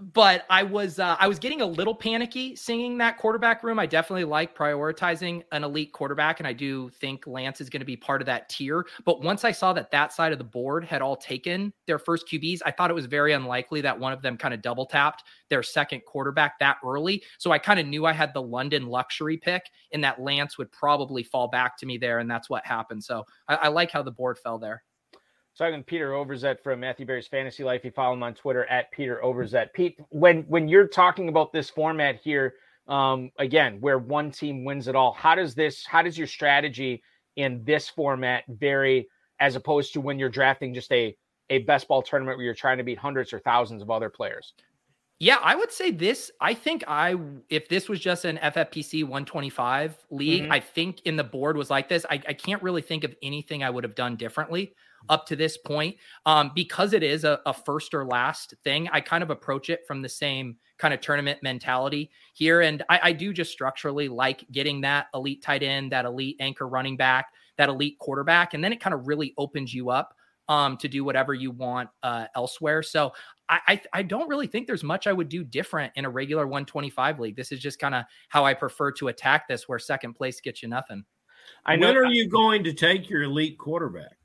But 0.00 0.44
I 0.48 0.62
was 0.62 0.98
uh, 0.98 1.16
I 1.18 1.28
was 1.28 1.38
getting 1.38 1.60
a 1.60 1.66
little 1.66 1.94
panicky 1.94 2.56
singing 2.56 2.98
that 2.98 3.18
quarterback 3.18 3.62
room. 3.62 3.78
I 3.78 3.86
definitely 3.86 4.24
like 4.24 4.56
prioritizing 4.56 5.42
an 5.52 5.64
elite 5.64 5.92
quarterback, 5.92 6.40
and 6.40 6.46
I 6.46 6.52
do 6.52 6.88
think 6.90 7.26
Lance 7.26 7.60
is 7.60 7.68
going 7.68 7.80
to 7.80 7.86
be 7.86 7.96
part 7.96 8.22
of 8.22 8.26
that 8.26 8.48
tier. 8.48 8.86
But 9.04 9.22
once 9.22 9.44
I 9.44 9.52
saw 9.52 9.72
that 9.74 9.90
that 9.90 10.12
side 10.12 10.32
of 10.32 10.38
the 10.38 10.44
board 10.44 10.84
had 10.84 11.02
all 11.02 11.16
taken 11.16 11.72
their 11.86 11.98
first 11.98 12.26
QBs, 12.26 12.60
I 12.64 12.70
thought 12.70 12.90
it 12.90 12.94
was 12.94 13.06
very 13.06 13.32
unlikely 13.32 13.80
that 13.82 13.98
one 13.98 14.12
of 14.12 14.22
them 14.22 14.36
kind 14.36 14.54
of 14.54 14.62
double 14.62 14.86
tapped 14.86 15.24
their 15.48 15.62
second 15.62 16.02
quarterback 16.06 16.58
that 16.60 16.78
early. 16.84 17.22
So 17.38 17.50
I 17.50 17.58
kind 17.58 17.78
of 17.78 17.86
knew 17.86 18.06
I 18.06 18.12
had 18.12 18.32
the 18.32 18.42
London 18.42 18.86
luxury 18.86 19.36
pick, 19.36 19.70
and 19.92 20.02
that 20.04 20.20
Lance 20.20 20.56
would 20.58 20.72
probably 20.72 21.22
fall 21.22 21.48
back 21.48 21.76
to 21.78 21.86
me 21.86 21.98
there, 21.98 22.18
and 22.18 22.30
that's 22.30 22.48
what 22.48 22.64
happened. 22.64 23.04
So 23.04 23.24
I, 23.48 23.56
I 23.56 23.68
like 23.68 23.90
how 23.90 24.02
the 24.02 24.10
board 24.10 24.38
fell 24.38 24.58
there. 24.58 24.82
Talking 25.58 25.80
to 25.80 25.84
Peter 25.84 26.12
Overzet 26.12 26.62
from 26.62 26.80
Matthew 26.80 27.04
Berry's 27.04 27.26
Fantasy 27.26 27.64
Life. 27.64 27.84
You 27.84 27.90
follow 27.90 28.14
him 28.14 28.22
on 28.22 28.34
Twitter 28.34 28.64
at 28.66 28.90
Peter 28.92 29.20
Overzet. 29.22 29.72
Pete, 29.74 29.98
when 30.08 30.42
when 30.44 30.68
you're 30.68 30.86
talking 30.88 31.28
about 31.28 31.52
this 31.52 31.68
format 31.68 32.16
here, 32.22 32.54
um, 32.88 33.30
again, 33.38 33.78
where 33.80 33.98
one 33.98 34.30
team 34.30 34.64
wins 34.64 34.88
it 34.88 34.96
all, 34.96 35.12
how 35.12 35.34
does 35.34 35.54
this? 35.54 35.84
How 35.84 36.02
does 36.02 36.16
your 36.16 36.26
strategy 36.26 37.02
in 37.36 37.62
this 37.64 37.88
format 37.90 38.44
vary 38.48 39.08
as 39.38 39.54
opposed 39.54 39.92
to 39.92 40.00
when 40.00 40.18
you're 40.18 40.30
drafting 40.30 40.72
just 40.72 40.90
a 40.92 41.14
a 41.50 41.58
best 41.58 41.88
ball 41.88 42.00
tournament 42.00 42.38
where 42.38 42.44
you're 42.44 42.54
trying 42.54 42.78
to 42.78 42.84
beat 42.84 42.98
hundreds 42.98 43.32
or 43.32 43.40
thousands 43.40 43.82
of 43.82 43.90
other 43.90 44.08
players? 44.08 44.54
Yeah, 45.18 45.36
I 45.42 45.56
would 45.56 45.70
say 45.72 45.90
this. 45.90 46.30
I 46.40 46.54
think 46.54 46.82
I, 46.88 47.16
if 47.50 47.68
this 47.68 47.90
was 47.90 48.00
just 48.00 48.24
an 48.24 48.38
FFPC 48.38 49.02
125 49.02 50.06
league, 50.10 50.44
Mhm. 50.44 50.50
I 50.50 50.60
think 50.60 51.02
in 51.02 51.16
the 51.16 51.24
board 51.24 51.58
was 51.58 51.68
like 51.68 51.90
this. 51.90 52.06
I, 52.08 52.22
I 52.26 52.32
can't 52.32 52.62
really 52.62 52.80
think 52.80 53.04
of 53.04 53.14
anything 53.22 53.62
I 53.62 53.68
would 53.68 53.84
have 53.84 53.94
done 53.94 54.16
differently 54.16 54.72
up 55.08 55.26
to 55.26 55.36
this 55.36 55.56
point. 55.56 55.96
Um, 56.26 56.52
because 56.54 56.92
it 56.92 57.02
is 57.02 57.24
a, 57.24 57.40
a 57.46 57.54
first 57.54 57.94
or 57.94 58.04
last 58.04 58.54
thing, 58.64 58.88
I 58.92 59.00
kind 59.00 59.22
of 59.22 59.30
approach 59.30 59.70
it 59.70 59.86
from 59.86 60.02
the 60.02 60.08
same 60.08 60.56
kind 60.78 60.94
of 60.94 61.00
tournament 61.00 61.42
mentality 61.42 62.10
here. 62.34 62.60
And 62.60 62.82
I, 62.88 63.00
I 63.04 63.12
do 63.12 63.32
just 63.32 63.52
structurally 63.52 64.08
like 64.08 64.44
getting 64.52 64.80
that 64.82 65.06
elite 65.14 65.42
tight 65.42 65.62
end, 65.62 65.92
that 65.92 66.04
elite 66.04 66.36
anchor 66.40 66.68
running 66.68 66.96
back, 66.96 67.32
that 67.58 67.68
elite 67.68 67.98
quarterback. 67.98 68.54
And 68.54 68.62
then 68.62 68.72
it 68.72 68.80
kind 68.80 68.94
of 68.94 69.06
really 69.06 69.34
opens 69.36 69.74
you 69.74 69.90
up 69.90 70.14
um, 70.50 70.76
to 70.78 70.88
do 70.88 71.04
whatever 71.04 71.32
you 71.32 71.52
want 71.52 71.88
uh, 72.02 72.26
elsewhere. 72.34 72.82
So 72.82 73.12
I, 73.48 73.60
I 73.68 73.80
I 73.92 74.02
don't 74.02 74.28
really 74.28 74.48
think 74.48 74.66
there's 74.66 74.82
much 74.82 75.06
I 75.06 75.12
would 75.12 75.28
do 75.28 75.44
different 75.44 75.92
in 75.94 76.04
a 76.04 76.10
regular 76.10 76.44
125 76.46 77.20
league. 77.20 77.36
This 77.36 77.52
is 77.52 77.60
just 77.60 77.78
kind 77.78 77.94
of 77.94 78.04
how 78.28 78.44
I 78.44 78.54
prefer 78.54 78.90
to 78.92 79.08
attack 79.08 79.46
this, 79.46 79.68
where 79.68 79.78
second 79.78 80.14
place 80.14 80.40
gets 80.40 80.60
you 80.60 80.68
nothing. 80.68 81.04
I 81.64 81.76
know. 81.76 81.86
when 81.86 81.96
are 81.96 82.04
you 82.06 82.28
going 82.28 82.64
to 82.64 82.72
take 82.72 83.08
your 83.08 83.22
elite 83.22 83.58
quarterback? 83.58 84.16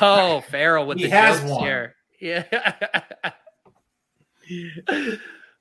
Oh, 0.00 0.40
Ferrell 0.40 0.86
with 0.86 0.98
He 0.98 1.04
the 1.04 1.10
has 1.10 1.40
jokes 1.40 1.50
one. 1.50 1.64
here. 1.64 1.94
Yeah. 2.20 2.72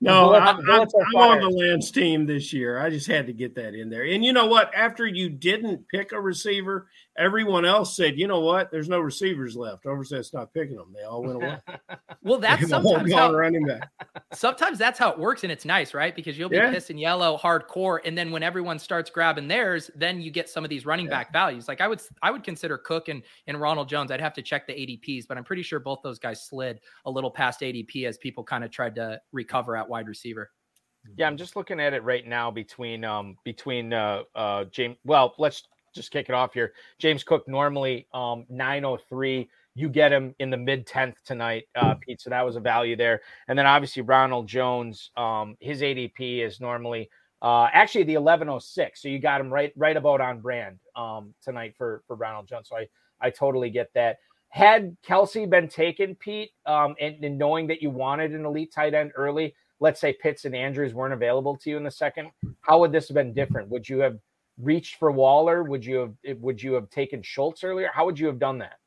No, 0.01 0.35
I'm, 0.35 0.59
I'm, 0.69 0.81
I'm 0.81 1.15
on 1.15 1.39
the 1.39 1.49
Lance 1.49 1.89
team 1.89 2.25
this 2.27 2.51
year. 2.53 2.77
I 2.79 2.89
just 2.89 3.07
had 3.07 3.25
to 3.27 3.33
get 3.33 3.55
that 3.55 3.73
in 3.73 3.89
there. 3.89 4.03
And 4.03 4.23
you 4.23 4.33
know 4.33 4.45
what? 4.45 4.71
After 4.75 5.07
you 5.07 5.29
didn't 5.29 5.87
pick 5.87 6.11
a 6.11 6.19
receiver, 6.19 6.87
everyone 7.17 7.65
else 7.65 7.95
said, 7.95 8.17
"You 8.17 8.27
know 8.27 8.39
what? 8.39 8.71
There's 8.71 8.89
no 8.89 8.99
receivers 8.99 9.55
left." 9.55 9.85
Overzet 9.85 10.25
stopped 10.25 10.53
picking 10.53 10.75
them. 10.75 10.93
They 10.93 11.03
all 11.03 11.23
went 11.23 11.35
away. 11.35 11.59
well, 12.23 12.39
that's 12.39 12.67
sometimes 12.67 13.13
how, 13.13 13.33
running 13.33 13.65
back. 13.65 13.89
sometimes 14.33 14.77
that's 14.77 14.99
how 14.99 15.11
it 15.11 15.19
works, 15.19 15.43
and 15.43 15.51
it's 15.51 15.65
nice, 15.65 15.93
right? 15.93 16.15
Because 16.15 16.37
you'll 16.37 16.49
be 16.49 16.57
Yeah. 16.57 16.73
pissing 16.73 16.99
yellow 16.99 17.37
hardcore, 17.37 17.99
and 18.05 18.17
then 18.17 18.31
when 18.31 18.43
everyone 18.43 18.79
starts 18.79 19.09
grabbing 19.09 19.47
theirs, 19.47 19.89
then 19.95 20.21
you 20.21 20.31
get 20.31 20.49
some 20.49 20.63
of 20.63 20.69
these 20.69 20.85
running 20.85 21.07
back 21.07 21.31
values. 21.31 21.67
Like 21.67 21.81
I 21.81 21.87
would, 21.87 22.01
I 22.21 22.31
would 22.31 22.43
consider 22.43 22.77
Cook 22.77 23.09
and 23.09 23.23
and 23.47 23.59
Ronald 23.59 23.89
Jones. 23.89 24.11
I'd 24.11 24.21
have 24.21 24.33
to 24.33 24.41
check 24.41 24.67
the 24.67 24.73
ADPs, 24.73 25.27
but 25.27 25.37
I'm 25.37 25.43
pretty 25.43 25.63
sure 25.63 25.79
both 25.79 25.99
those 26.03 26.19
guys 26.19 26.45
slid 26.45 26.79
a 27.05 27.11
little 27.11 27.31
past 27.31 27.61
ADP 27.61 28.05
as 28.05 28.17
people 28.17 28.43
kind 28.43 28.63
of 28.63 28.71
tried 28.71 28.95
to 28.95 29.19
recover 29.31 29.75
at 29.77 29.87
wide 29.87 30.07
receiver. 30.07 30.51
Yeah, 31.17 31.27
I'm 31.27 31.37
just 31.37 31.55
looking 31.55 31.79
at 31.79 31.93
it 31.93 32.03
right 32.03 32.25
now 32.25 32.49
between 32.49 33.05
um 33.05 33.37
between 33.43 33.93
uh 33.93 34.23
uh 34.33 34.65
James. 34.65 34.97
Well, 35.05 35.35
let's 35.37 35.63
just 35.95 36.11
kick 36.11 36.29
it 36.29 36.35
off 36.35 36.53
here. 36.53 36.73
James 36.99 37.23
Cook 37.23 37.47
normally 37.47 38.07
um 38.13 38.45
903. 38.49 39.49
You 39.77 39.89
get 39.89 40.11
him 40.11 40.35
in 40.39 40.49
the 40.49 40.57
mid 40.57 40.87
10th 40.87 41.15
tonight, 41.25 41.65
uh, 41.75 41.95
Pete. 41.95 42.21
So 42.21 42.29
that 42.29 42.45
was 42.45 42.55
a 42.55 42.61
value 42.61 42.95
there. 42.95 43.21
And 43.47 43.57
then 43.57 43.65
obviously 43.65 44.03
Ronald 44.03 44.47
Jones, 44.47 45.11
um, 45.17 45.57
his 45.59 45.81
ADP 45.81 46.45
is 46.45 46.59
normally 46.59 47.09
uh 47.41 47.67
actually 47.73 48.03
the 48.03 48.17
1106. 48.17 49.01
So 49.01 49.07
you 49.07 49.19
got 49.19 49.41
him 49.41 49.51
right 49.51 49.73
right 49.75 49.97
about 49.97 50.21
on 50.21 50.39
brand 50.39 50.79
um 50.95 51.33
tonight 51.41 51.73
for 51.77 52.03
for 52.07 52.15
Ronald 52.15 52.47
Jones. 52.47 52.69
So 52.69 52.77
I 52.77 52.87
I 53.21 53.29
totally 53.29 53.69
get 53.69 53.89
that. 53.95 54.17
Had 54.49 54.95
Kelce 55.05 55.49
been 55.49 55.67
taken, 55.67 56.15
Pete, 56.15 56.51
um, 56.65 56.95
and, 57.01 57.21
and 57.23 57.37
knowing 57.37 57.67
that 57.67 57.81
you 57.81 57.89
wanted 57.89 58.31
an 58.31 58.45
elite 58.45 58.71
tight 58.73 58.93
end 58.93 59.11
early, 59.15 59.53
let's 59.81 59.99
say 59.99 60.13
Pitts 60.13 60.45
and 60.45 60.55
Andrews 60.55 60.93
weren't 60.93 61.13
available 61.13 61.57
to 61.57 61.69
you 61.69 61.77
in 61.77 61.83
the 61.83 61.91
second, 61.91 62.29
how 62.61 62.79
would 62.79 62.91
this 62.91 63.09
have 63.09 63.15
been 63.15 63.33
different? 63.33 63.67
Would 63.69 63.89
you 63.89 63.99
have 63.99 64.17
reached 64.57 64.95
for 64.95 65.11
Waller? 65.11 65.63
Would 65.63 65.85
you 65.85 65.97
have 65.97 66.39
would 66.41 66.61
you 66.61 66.73
have 66.73 66.89
taken 66.89 67.21
Schultz 67.23 67.63
earlier? 67.63 67.89
How 67.93 68.05
would 68.05 68.19
you 68.19 68.27
have 68.27 68.39
done 68.39 68.59
that? 68.59 68.77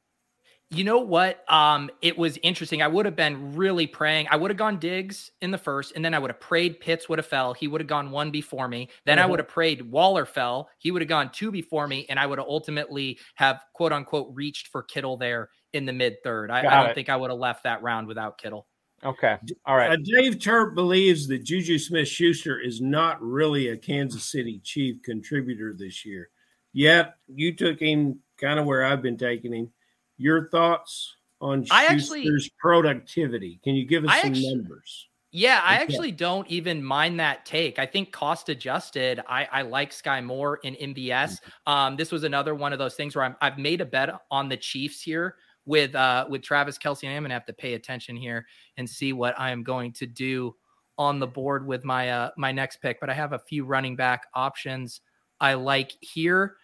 You 0.71 0.85
know 0.85 0.99
what? 0.99 1.51
Um, 1.51 1.91
it 2.03 2.19
was 2.19 2.37
interesting. 2.43 2.83
I 2.83 2.89
would 2.89 3.07
have 3.07 3.17
been 3.17 3.57
really 3.57 3.87
praying. 3.87 4.29
I 4.31 4.37
would 4.37 4.51
have 4.51 4.59
gone 4.59 4.79
Diggs 4.79 5.31
in 5.41 5.51
the 5.51 5.57
first, 5.57 5.95
and 5.97 6.05
then 6.05 6.13
I 6.13 6.19
would 6.19 6.31
have 6.31 6.41
prayed 6.41 6.79
Pitts 6.81 7.09
would 7.09 7.19
have 7.19 7.25
fell. 7.27 7.55
He 7.55 7.67
would 7.67 7.81
have 7.81 7.89
gone 7.89 8.11
one 8.11 8.31
before 8.31 8.69
me. 8.69 8.91
Then 9.07 9.19
I 9.19 9.25
Mhm. 9.25 9.31
would 9.31 9.39
have 9.39 9.49
prayed 9.49 9.91
Waller 9.91 10.27
fell. 10.27 10.69
He 10.79 10.91
would 10.91 11.01
have 11.01 11.09
gone 11.09 11.31
two 11.33 11.51
before 11.51 11.89
me, 11.89 12.05
and 12.11 12.21
I 12.21 12.27
would 12.27 12.39
have 12.39 12.49
ultimately 12.49 13.19
have 13.37 13.65
quote 13.73 13.93
unquote 13.95 14.29
reached 14.35 14.69
for 14.69 14.83
Kittle 14.83 15.17
there 15.17 15.49
in 15.73 15.87
the 15.87 15.95
mid 15.95 16.17
third. 16.23 16.51
I, 16.51 16.67
I 16.71 16.77
don't 16.77 16.93
it. 16.93 16.95
think 16.95 17.09
I 17.09 17.17
would 17.17 17.31
have 17.31 17.39
left 17.39 17.63
that 17.63 17.83
round 17.83 18.07
without 18.07 18.37
Kittle. 18.37 18.67
Okay. 19.05 19.37
All 19.65 19.77
right. 19.77 19.93
Uh, 19.93 19.97
Dave 20.03 20.39
Terp 20.39 20.75
believes 20.75 21.29
that 21.29 21.45
Juju 21.45 21.79
Smith 21.79 22.09
Schuster 22.09 22.59
is 22.59 22.81
not 22.81 23.23
really 23.23 23.69
a 23.69 23.77
Kansas 23.77 24.25
City 24.25 24.61
Chief 24.65 25.01
contributor 25.03 25.73
this 25.73 26.05
year. 26.05 26.31
Yet 26.73 27.15
you 27.33 27.55
took 27.55 27.79
him 27.81 28.19
kind 28.41 28.59
of 28.59 28.67
where 28.67 28.85
I've 28.85 29.03
been 29.03 29.17
taking 29.17 29.53
him. 29.53 29.71
Your 30.17 30.49
thoughts 30.49 31.15
on 31.41 31.65
I 31.71 31.87
actually- 31.87 32.25
Schuster's 32.25 32.51
productivity? 32.59 33.61
Can 33.63 33.75
you 33.77 33.87
give 33.87 34.05
us 34.05 34.11
I 34.13 34.23
some 34.23 34.31
actu- 34.31 34.57
numbers? 34.57 35.09
Yeah, 35.31 35.61
I 35.63 35.75
Okay. 35.75 35.83
actually 35.83 36.13
don't 36.13 36.49
even 36.49 36.83
mind 36.83 37.21
that 37.21 37.45
take. 37.45 37.79
I 37.79 37.85
think 37.85 38.13
cost 38.13 38.49
adjusted, 38.49 39.21
I, 39.29 39.47
I 39.53 39.63
like 39.63 39.91
Skyy 39.91 40.25
Moore 40.25 40.59
in 40.65 40.75
MVS. 40.75 41.41
Um, 41.67 41.97
this 41.97 42.11
was 42.11 42.25
another 42.25 42.55
one 42.55 42.73
of 42.73 42.79
those 42.79 42.95
things 42.95 43.15
where 43.15 43.27
I'm, 43.27 43.37
I've 43.43 43.59
made 43.59 43.83
a 43.83 43.85
bet 43.85 44.09
on 44.31 44.49
the 44.49 44.57
Chiefs 44.57 45.03
here 45.03 45.37
with 45.69 45.95
uh, 45.95 46.27
with 46.29 46.43
Travis 46.43 46.79
Kelce. 46.79 47.05
And 47.05 47.15
I'm 47.15 47.23
gonna 47.23 47.35
have 47.35 47.47
to 47.47 47.53
pay 47.53 47.75
attention 47.75 48.17
here 48.17 48.47
and 48.77 48.89
see 48.89 49.13
what 49.13 49.39
I 49.39 49.51
am 49.51 49.63
going 49.63 49.93
to 49.93 50.07
do 50.07 50.57
on 50.97 51.21
the 51.21 51.27
board 51.27 51.65
with 51.65 51.85
my 51.85 52.11
uh, 52.11 52.31
my 52.37 52.51
next 52.51 52.79
pick. 52.79 52.99
But 52.99 53.11
I 53.11 53.15
have 53.15 53.35
a 53.35 53.39
few 53.39 53.65
running 53.65 53.95
back 53.95 54.27
options 54.35 55.03
I 55.41 55.55
like 55.55 55.93
here. 56.01 56.57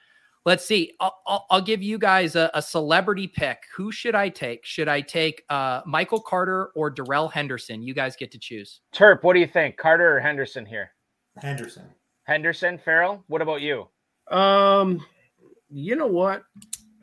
Let's 0.46 0.64
see. 0.66 0.92
I'll, 1.00 1.16
I'll, 1.26 1.46
I'll 1.50 1.62
give 1.62 1.82
you 1.82 1.98
guys 1.98 2.36
a, 2.36 2.50
a 2.52 2.60
celebrity 2.60 3.26
pick. 3.26 3.62
Who 3.74 3.90
should 3.90 4.14
I 4.14 4.28
take? 4.28 4.66
Should 4.66 4.88
I 4.88 5.00
take 5.00 5.42
uh, 5.48 5.80
Michael 5.86 6.20
Carter 6.20 6.70
or 6.74 6.90
Darrell 6.90 7.28
Henderson? 7.28 7.82
You 7.82 7.94
guys 7.94 8.14
get 8.14 8.30
to 8.32 8.38
choose. 8.38 8.80
Terp, 8.94 9.22
what 9.22 9.32
do 9.32 9.40
you 9.40 9.46
think? 9.46 9.78
Carter 9.78 10.16
or 10.16 10.20
Henderson 10.20 10.66
here? 10.66 10.90
Henderson. 11.40 11.84
Henderson, 12.24 12.78
Ferrell. 12.78 13.24
What 13.28 13.40
about 13.40 13.62
you? 13.62 13.88
Um, 14.30 15.04
you 15.70 15.96
know 15.96 16.06
what? 16.06 16.42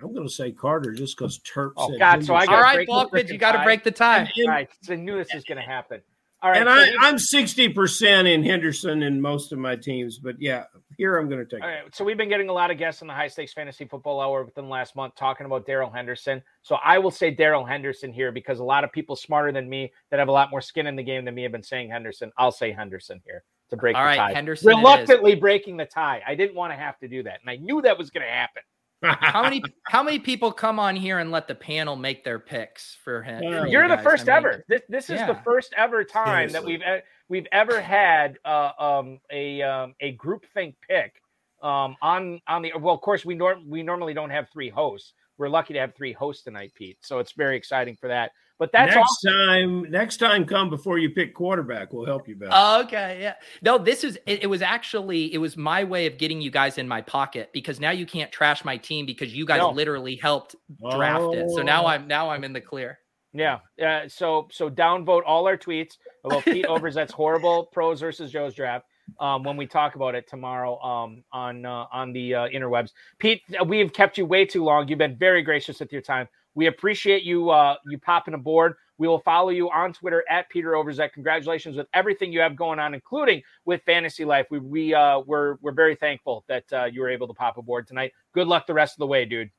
I'm 0.04 0.14
going 0.14 0.28
to 0.28 0.34
say 0.34 0.52
Carter 0.52 0.94
just 0.94 1.18
because 1.18 1.40
Terp 1.40 1.72
Oh, 1.78 1.90
said 1.90 2.00
God, 2.00 2.26
so 2.26 2.36
I 2.36 2.46
gotta 2.46 2.58
All 2.58 2.64
right, 2.64 2.76
break 2.76 2.88
the 2.88 2.94
Balkman, 2.94 3.32
you 3.32 3.38
got 3.38 3.52
to 3.54 3.64
break 3.64 3.84
the 3.84 3.92
tie. 3.92 4.20
And- 4.20 4.32
All 4.46 4.48
right. 4.48 4.70
So 4.84 4.94
I 4.94 4.96
knew 4.98 5.18
this 5.18 5.34
was 5.34 5.44
going 5.44 5.58
to 5.58 5.64
happen. 5.64 6.02
All 6.44 6.50
right. 6.50 6.60
and 6.62 6.68
so 6.68 6.74
I, 6.74 6.90
we- 6.90 6.98
I'm 7.02 7.18
60% 7.18 8.34
in 8.34 8.44
Henderson 8.44 9.04
in 9.04 9.22
most 9.22 9.52
of 9.52 9.60
my 9.60 9.76
teams, 9.76 10.18
but 10.18 10.36
yeah, 10.40 10.64
here 10.98 11.18
I'm 11.18 11.30
going 11.30 11.46
to 11.46 11.46
take 11.46 11.62
All 11.64 11.70
right, 11.70 11.96
so 11.96 12.04
we've 12.04 12.18
been 12.18 12.30
getting 12.30 12.50
a 12.50 12.54
lot 12.54 12.72
of 12.72 12.80
guests 12.80 13.02
in 13.04 13.08
the 13.08 13.14
high 13.14 13.28
stakes 13.28 13.54
fantasy 13.54 13.86
football 13.86 14.20
hour 14.20 14.44
within 14.44 14.66
the 14.66 14.70
last 14.72 14.96
month 14.96 15.14
talking 15.16 15.46
about 15.46 15.68
Darrell 15.68 15.92
Henderson. 15.92 16.42
So 16.64 16.78
I 16.84 16.98
will 16.98 17.12
say 17.12 17.30
Darrell 17.30 17.64
Henderson 17.64 18.12
here 18.12 18.32
because 18.32 18.58
a 18.60 18.64
lot 18.64 18.84
of 18.84 18.92
people 18.92 19.16
smarter 19.16 19.52
than 19.52 19.70
me 19.70 19.92
that 20.10 20.18
have 20.20 20.30
a 20.30 20.32
lot 20.32 20.50
more 20.50 20.62
skin 20.62 20.88
in 20.88 20.96
the 20.96 21.04
game 21.04 21.26
than 21.26 21.36
me 21.36 21.44
have 21.44 21.52
been 21.52 21.62
saying 21.62 21.92
Henderson. 21.92 22.32
I'll 22.40 22.52
say 22.52 22.72
Henderson 22.72 23.22
here 23.24 23.44
to 23.70 23.78
break 23.78 23.96
All 23.96 24.02
the 24.02 24.08
right, 24.08 24.18
tie. 24.18 24.34
Henderson. 24.34 24.68
Reluctantly 24.68 25.36
breaking 25.36 25.78
the 25.78 25.86
tie. 25.86 26.24
I 26.28 26.34
didn't 26.34 26.56
want 26.56 26.74
to 26.74 26.78
have 26.78 26.98
to 27.00 27.08
do 27.08 27.22
that, 27.24 27.40
and 27.42 27.50
I 27.52 27.58
knew 27.58 27.84
that 27.84 27.98
was 28.00 28.10
going 28.10 28.26
to 28.26 28.32
happen. 28.32 28.64
How 29.04 29.44
many 29.44 29.62
how 29.84 30.04
many 30.04 30.20
people 30.20 30.52
come 30.52 30.80
on 30.80 30.96
here 30.96 31.20
and 31.20 31.32
let 31.32 31.48
the 31.48 31.56
panel 31.56 31.96
make 31.96 32.24
their 32.24 32.40
picks 32.40 32.98
for 33.04 33.22
him? 33.22 33.44
Yeah. 33.44 33.62
for 33.62 33.66
you 33.66 33.72
You're 33.74 33.88
the 33.88 33.98
first 33.98 34.30
I 34.30 34.40
mean, 34.40 34.48
ever. 34.48 34.66
This 34.68 34.82
this 34.90 35.10
is 35.10 35.20
the 35.22 35.40
first 35.44 35.74
ever 35.76 36.04
time 36.04 36.50
that 36.50 36.64
we've 36.64 36.82
we've 37.28 37.48
ever 37.52 37.82
had 37.82 38.38
uh, 38.46 38.72
um, 38.78 39.20
a 39.32 39.62
um, 39.62 39.96
a 40.02 40.12
group 40.12 40.46
think 40.54 40.76
pick 40.88 41.22
um, 41.62 41.96
on 42.02 42.42
on 42.48 42.62
the. 42.62 42.74
Well, 42.80 42.94
of 42.94 43.02
course 43.02 43.26
we 43.26 43.36
norm 43.36 43.68
we 43.70 43.84
normally 43.84 44.14
don't 44.14 44.30
have 44.30 44.50
three 44.52 44.70
hosts. 44.70 45.14
We're 45.38 45.50
lucky 45.50 45.74
to 45.74 45.80
have 45.80 45.96
three 45.96 46.14
hosts 46.14 46.44
tonight, 46.44 46.72
Pete. 46.76 46.98
So 47.02 47.18
it's 47.18 47.32
very 47.32 47.58
exciting 47.58 47.96
for 47.96 48.08
that. 48.10 48.32
But 48.62 48.72
that's 48.72 48.94
next 48.96 49.26
all. 49.26 49.34
time, 49.34 49.90
next 49.90 50.18
time, 50.18 50.46
come 50.46 50.70
before 50.70 51.00
you 51.00 51.10
pick 51.10 51.34
quarterback. 51.34 51.92
We'll 51.92 52.06
help 52.06 52.28
you 52.28 52.36
better. 52.36 52.84
Okay, 52.86 53.18
yeah. 53.20 53.34
No, 53.64 53.80
this 53.80 54.04
is 54.04 54.20
it, 54.28 54.44
it 54.44 54.46
was 54.46 54.62
actually 54.62 55.34
it 55.34 55.40
was 55.40 55.58
my 55.58 55.84
way 55.84 56.06
of 56.06 56.20
getting 56.20 56.40
you 56.40 56.52
guys 56.52 56.78
in 56.78 56.88
my 56.88 57.02
pocket 57.02 57.50
because 57.54 57.80
now 57.80 57.90
you 57.90 58.06
can't 58.06 58.32
trash 58.32 58.64
my 58.64 58.78
team 58.78 59.08
because 59.08 59.34
you 59.34 59.48
guys 59.48 59.58
No. 59.58 59.72
literally 59.72 60.16
helped 60.16 60.56
draft 60.92 61.34
it. 61.34 61.50
So 61.50 61.64
now 61.64 61.86
Oh. 61.86 61.88
I'm 61.88 62.08
now 62.08 62.30
I'm 62.30 62.44
in 62.44 62.54
the 62.54 62.62
clear. 62.62 63.00
Yeah. 63.34 63.62
Uh, 63.84 64.02
so 64.08 64.48
so 64.52 64.70
downvote 64.70 65.24
all 65.26 65.48
our 65.48 65.58
tweets 65.58 65.94
about 66.24 66.46
Pete 66.46 66.66
Overzet's 66.70 67.12
horrible 67.14 67.66
pros 67.74 68.00
versus 68.02 68.32
Joe's 68.32 68.54
draft. 68.54 68.86
Um, 69.20 69.44
when 69.44 69.58
we 69.58 69.66
talk 69.66 69.96
about 69.96 70.14
it 70.14 70.30
tomorrow 70.30 70.80
um, 70.82 71.24
on 71.34 71.66
uh, 71.66 71.86
on 71.92 72.14
the 72.14 72.36
uh, 72.36 72.48
interwebs, 72.50 72.92
Pete, 73.18 73.42
we 73.66 73.80
have 73.80 73.92
kept 73.92 74.20
you 74.20 74.26
way 74.28 74.46
too 74.46 74.64
long. 74.64 74.88
You've 74.88 75.00
been 75.00 75.18
very 75.18 75.42
gracious 75.42 75.80
with 75.80 75.92
your 75.92 76.04
time. 76.04 76.28
We 76.56 76.68
appreciate 76.68 77.24
you 77.24 77.50
uh, 77.50 77.76
you 77.86 77.98
popping 77.98 78.34
aboard. 78.34 78.76
We 78.98 79.08
will 79.08 79.20
follow 79.20 79.50
you 79.50 79.70
on 79.72 79.94
Twitter 79.94 80.24
at 80.30 80.48
Peter 80.50 80.72
Overzet. 80.74 81.14
Congratulations 81.14 81.76
with 81.76 81.88
everything 81.94 82.32
you 82.32 82.40
have 82.42 82.56
going 82.56 82.78
on, 82.78 82.94
including 82.94 83.42
with 83.66 83.82
Fantasy 83.84 84.26
Life. 84.26 84.48
We 84.52 84.60
we 84.60 84.94
uh, 84.94 85.20
we're 85.20 85.56
we're 85.62 85.72
very 85.72 85.96
thankful 85.96 86.44
that 86.48 86.66
uh, 86.72 86.86
you 86.86 87.02
were 87.02 87.10
able 87.10 87.28
to 87.28 87.34
pop 87.34 87.58
aboard 87.58 87.88
tonight. 87.88 88.12
Good 88.34 88.48
luck 88.48 88.68
the 88.68 88.74
rest 88.74 88.96
of 88.96 89.00
the 89.00 89.08
way, 89.08 89.26
dude. 89.26 89.50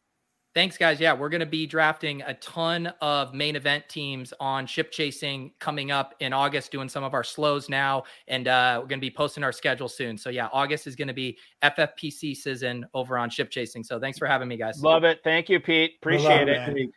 Thanks, 0.55 0.77
guys. 0.77 1.01
Yeah, 1.01 1.15
we're 1.15 1.31
going 1.31 1.41
to 1.41 1.47
be 1.47 1.67
drafting 1.67 2.21
a 2.23 2.35
ton 2.35 2.93
of 3.01 3.33
main 3.33 3.57
event 3.57 3.89
teams 3.89 4.35
on 4.39 4.67
ship 4.67 4.91
chasing 4.91 5.53
coming 5.59 5.91
up 5.91 6.15
in 6.21 6.35
August, 6.35 6.71
doing 6.71 6.91
some 6.91 7.03
of 7.05 7.15
our 7.15 7.25
slows 7.25 7.71
now. 7.71 8.03
And 8.29 8.47
uh, 8.49 8.75
we're 8.83 8.89
going 8.89 8.99
to 9.01 9.07
be 9.07 9.11
posting 9.11 9.45
our 9.45 9.53
schedule 9.53 9.89
soon. 9.89 10.19
So, 10.19 10.29
yeah, 10.29 10.49
August 10.53 10.87
is 10.87 10.95
going 10.95 11.09
to 11.09 11.15
be 11.15 11.39
FFPC 11.63 12.37
season 12.37 12.87
over 12.93 13.17
on 13.17 13.31
ship 13.31 13.51
chasing. 13.51 13.83
So, 13.83 13.99
thanks 13.99 14.19
for 14.19 14.27
having 14.27 14.47
me, 14.47 14.59
guys. 14.59 14.83
Love 14.83 15.05
it. 15.05 15.21
Thank 15.25 15.49
you, 15.49 15.59
Pete. 15.59 15.93
Appreciate 16.03 16.45
Good 16.45 16.49
it. 16.51 16.75
man. 16.75 16.93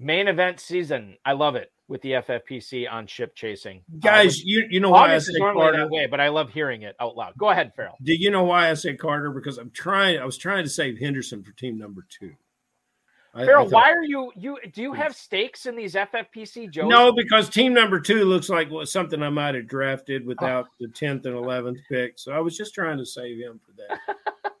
Main 0.00 0.28
event 0.28 0.60
season. 0.60 1.16
I 1.24 1.32
love 1.32 1.56
it. 1.56 1.72
with 1.88 2.02
the 2.02 2.12
FFPC 2.12 2.88
on 2.92 3.06
ship 3.06 3.34
chasing. 3.34 3.78
Uh, 3.78 3.98
Guys, 4.00 4.26
which 4.36 4.44
you 4.44 4.66
you 4.70 4.80
know 4.80 4.90
why 4.90 5.06
I 5.06 5.10
August 5.12 5.28
say 5.28 5.32
is 5.32 5.38
normally 5.38 5.62
Carter? 5.62 5.78
that 5.78 5.90
way, 5.90 6.06
but 6.06 6.20
I 6.20 6.28
love 6.28 6.50
hearing 6.50 6.82
it 6.82 6.94
out 7.00 7.16
loud. 7.16 7.32
Go 7.38 7.48
ahead, 7.48 7.72
Ferrell. 7.74 7.96
Do 8.02 8.12
you 8.14 8.30
know 8.30 8.44
why 8.44 8.70
I 8.70 8.74
say 8.74 8.94
Carter? 8.94 9.30
Because 9.30 9.56
I'm 9.56 9.70
trying. 9.70 10.18
I 10.18 10.26
was 10.26 10.36
trying 10.36 10.62
to 10.64 10.68
save 10.70 10.98
Henderson 10.98 11.42
for 11.42 11.52
team 11.52 11.78
number 11.78 12.04
two. 12.10 12.34
I- 13.34 13.42
I 13.42 13.44
Ferrell, 13.46 13.64
thought- 13.64 13.72
why 13.72 13.90
are 13.92 14.02
you 14.02 14.32
you 14.36 14.58
do 14.72 14.82
you 14.82 14.92
have 14.94 15.14
stakes 15.14 15.66
in 15.66 15.76
these 15.76 15.94
FFPC 15.94 16.70
Joes? 16.70 16.88
No, 16.88 17.12
because 17.12 17.48
team 17.48 17.74
number 17.74 18.00
two 18.00 18.24
looks 18.24 18.48
like 18.48 18.70
what 18.70 18.88
something 18.88 19.22
I 19.22 19.28
might 19.28 19.54
have 19.54 19.66
drafted 19.68 20.26
without 20.26 20.66
Oh. 20.66 20.74
the 20.80 20.88
tenth 20.88 21.26
and 21.26 21.34
eleventh 21.36 21.78
pick. 21.88 22.18
So 22.18 22.32
I 22.32 22.40
was 22.40 22.56
just 22.56 22.74
trying 22.74 22.98
to 22.98 23.06
save 23.06 23.38
him 23.38 23.60
for 23.64 23.72
that. 23.72 24.00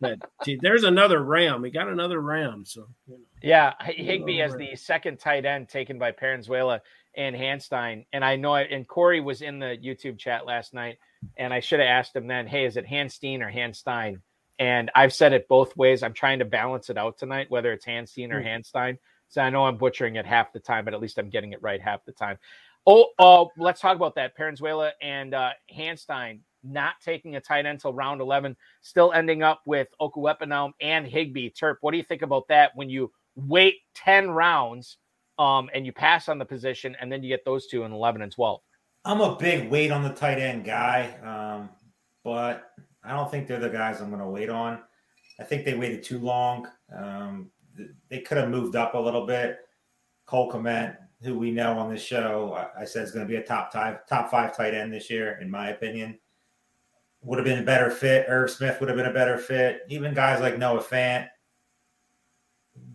that 0.00 0.18
gee, 0.44 0.58
there's 0.60 0.84
another 0.84 1.24
Ram. 1.24 1.64
He 1.64 1.70
got 1.70 1.88
another 1.88 2.20
Ram. 2.20 2.64
So 2.64 2.86
you 3.06 3.14
know. 3.14 3.24
Yeah, 3.42 3.72
Higbee 3.82 4.40
as 4.42 4.54
the 4.56 4.76
second 4.76 5.18
tight 5.18 5.44
end 5.44 5.68
taken 5.68 5.98
by 5.98 6.12
Paranzuela 6.12 6.80
and 7.16 7.34
Hanstein. 7.34 8.04
And 8.12 8.24
I 8.24 8.36
know 8.36 8.54
it, 8.56 8.68
and 8.70 8.86
Cory 8.86 9.20
was 9.20 9.42
in 9.42 9.58
the 9.58 9.76
YouTube 9.82 10.18
chat 10.18 10.44
last 10.46 10.74
night, 10.74 10.98
and 11.36 11.52
I 11.52 11.60
should 11.60 11.80
have 11.80 11.88
asked 11.88 12.14
him 12.14 12.26
then, 12.26 12.46
hey, 12.46 12.64
is 12.64 12.76
it 12.76 12.86
Hanstein 12.86 13.40
or 13.40 13.50
Hanstein? 13.50 14.20
And 14.58 14.90
I've 14.94 15.12
said 15.12 15.32
it 15.32 15.48
both 15.48 15.76
ways. 15.76 16.02
I'm 16.02 16.12
trying 16.12 16.40
to 16.40 16.44
balance 16.44 16.90
it 16.90 16.98
out 16.98 17.18
tonight, 17.18 17.50
whether 17.50 17.72
it's 17.72 17.86
Hanstein 17.86 18.32
or 18.32 18.40
Hmm. 18.40 18.46
Hanstein. 18.48 18.98
So 19.28 19.42
I 19.42 19.50
know 19.50 19.66
I'm 19.66 19.76
butchering 19.76 20.16
it 20.16 20.26
half 20.26 20.52
the 20.52 20.60
time, 20.60 20.84
but 20.84 20.94
at 20.94 21.00
least 21.00 21.18
I'm 21.18 21.30
getting 21.30 21.52
it 21.52 21.62
right 21.62 21.80
half 21.80 22.04
the 22.04 22.12
time. 22.12 22.38
Oh, 22.86 23.08
uh, 23.18 23.44
let's 23.58 23.80
talk 23.80 23.96
about 23.96 24.14
that. 24.14 24.36
Paranzuela 24.36 24.92
and 25.02 25.34
uh, 25.34 25.50
Hanstein 25.74 26.40
not 26.64 26.94
taking 27.04 27.36
a 27.36 27.40
tight 27.40 27.66
end 27.66 27.80
till 27.80 27.92
round 27.92 28.20
11, 28.20 28.56
still 28.80 29.12
ending 29.12 29.42
up 29.42 29.60
with 29.66 29.88
Okwuegbunam 30.00 30.72
and 30.80 31.06
Higbee. 31.06 31.50
Terp, 31.50 31.76
what 31.82 31.92
do 31.92 31.98
you 31.98 32.02
think 32.02 32.22
about 32.22 32.48
that 32.48 32.72
when 32.74 32.88
you 32.88 33.12
wait 33.36 33.76
10 33.94 34.30
rounds 34.30 34.96
um, 35.38 35.68
and 35.74 35.84
you 35.86 35.92
pass 35.92 36.28
on 36.28 36.38
the 36.38 36.44
position 36.44 36.96
and 37.00 37.12
then 37.12 37.22
you 37.22 37.28
get 37.28 37.44
those 37.44 37.66
two 37.66 37.84
in 37.84 37.92
11 37.92 38.22
and 38.22 38.32
12? 38.32 38.60
I'm 39.04 39.20
a 39.20 39.36
big 39.36 39.70
wait 39.70 39.90
on 39.90 40.02
the 40.02 40.10
tight 40.10 40.38
end 40.38 40.64
guy, 40.64 41.14
um, 41.22 41.68
but 42.24 42.70
I 43.08 43.12
don't 43.12 43.30
think 43.30 43.46
they're 43.46 43.58
the 43.58 43.70
guys 43.70 44.00
I'm 44.00 44.10
going 44.10 44.20
to 44.20 44.28
wait 44.28 44.50
on. 44.50 44.80
I 45.40 45.44
think 45.44 45.64
they 45.64 45.74
waited 45.74 46.02
too 46.02 46.18
long. 46.18 46.68
Um, 46.94 47.50
they 48.10 48.20
could 48.20 48.38
have 48.38 48.50
moved 48.50 48.76
up 48.76 48.94
a 48.94 48.98
little 48.98 49.26
bit. 49.26 49.58
Cole 50.26 50.52
Kmet, 50.52 50.96
who 51.22 51.38
we 51.38 51.50
know 51.50 51.78
on 51.78 51.90
this 51.90 52.02
show, 52.02 52.68
I, 52.78 52.84
said 52.84 53.04
is 53.04 53.12
going 53.12 53.26
to 53.26 53.30
be 53.30 53.36
a 53.36 53.42
top 53.42 53.72
five, 53.72 54.06
top 54.06 54.30
five 54.30 54.54
tight 54.56 54.74
end 54.74 54.92
this 54.92 55.08
year, 55.08 55.38
in 55.40 55.50
my 55.50 55.70
opinion. 55.70 56.18
Would 57.22 57.38
have 57.38 57.46
been 57.46 57.62
a 57.62 57.66
better 57.66 57.90
fit. 57.90 58.26
Irv 58.28 58.50
Smith 58.50 58.78
would 58.80 58.88
have 58.88 58.98
been 58.98 59.06
a 59.06 59.12
better 59.12 59.38
fit. 59.38 59.82
Even 59.88 60.12
guys 60.14 60.40
like 60.40 60.58
Noah 60.58 60.82
Fant. 60.82 61.28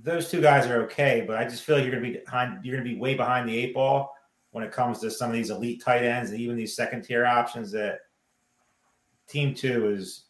Those 0.02 0.30
two 0.30 0.42
guys 0.42 0.68
are 0.68 0.84
okay, 0.84 1.24
but 1.26 1.38
I 1.38 1.46
just 1.46 1.64
feel 1.64 1.76
like 1.76 1.84
you're 1.84 1.92
going 1.92 2.04
to 2.04 2.10
be 2.10 2.24
behind. 2.24 2.64
You're 2.64 2.76
going 2.76 2.88
to 2.88 2.94
be 2.94 3.00
way 3.00 3.16
behind 3.16 3.50
the 3.50 3.58
eight 3.58 3.74
ball 3.74 4.14
when 4.52 4.64
it 4.64 4.72
comes 4.72 5.00
to 5.00 5.10
some 5.10 5.30
of 5.30 5.36
these 5.36 5.50
elite 5.50 5.84
tight 5.84 6.04
ends 6.04 6.30
and 6.30 6.40
even 6.40 6.56
these 6.56 6.76
second 6.76 7.02
tier 7.02 7.26
options 7.26 7.72
that 7.72 8.00
team 9.28 9.54
two 9.56 9.90
is 9.90 10.26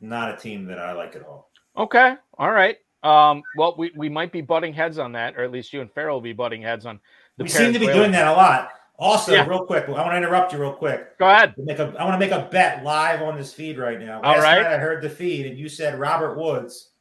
not 0.00 0.32
a 0.32 0.36
team 0.36 0.64
that 0.66 0.78
I 0.78 0.92
like 0.92 1.16
at 1.16 1.22
all. 1.22 1.50
Okay. 1.76 2.14
All 2.38 2.50
right. 2.50 2.76
Um, 3.02 3.42
well, 3.56 3.74
we, 3.78 3.92
we 3.96 4.08
might 4.08 4.32
be 4.32 4.40
butting 4.40 4.72
heads 4.72 4.98
on 4.98 5.12
that, 5.12 5.36
or 5.36 5.44
at 5.44 5.52
least 5.52 5.72
you 5.72 5.80
and 5.80 5.92
Ferrell 5.92 6.16
will 6.16 6.20
be 6.22 6.32
butting 6.32 6.62
heads 6.62 6.86
on 6.86 6.98
the 7.36 7.44
we 7.44 7.50
seem 7.50 7.72
to 7.72 7.78
be 7.78 7.86
doing 7.86 8.10
that 8.12 8.26
a 8.26 8.32
lot. 8.32 8.70
Also, 8.98 9.32
Yeah. 9.32 9.46
real 9.46 9.64
quick, 9.66 9.84
I 9.88 9.90
want 9.92 10.12
to 10.12 10.16
interrupt 10.16 10.52
you 10.52 10.58
real 10.58 10.72
quick. 10.72 11.18
Go 11.18 11.28
ahead. 11.28 11.54
Make 11.58 11.78
a, 11.78 11.94
I 11.98 12.04
want 12.04 12.14
to 12.14 12.18
make 12.18 12.30
a 12.32 12.48
bet 12.50 12.82
live 12.82 13.20
on 13.22 13.36
this 13.36 13.52
feed 13.52 13.78
right 13.78 14.00
now. 14.00 14.22
All 14.22 14.32
Last 14.32 14.42
right. 14.42 14.62
night 14.62 14.72
I 14.72 14.78
heard 14.78 15.02
the 15.02 15.10
feed, 15.10 15.46
and 15.46 15.58
you 15.58 15.68
said 15.68 15.98
Robert 16.00 16.38
Woods 16.38 16.92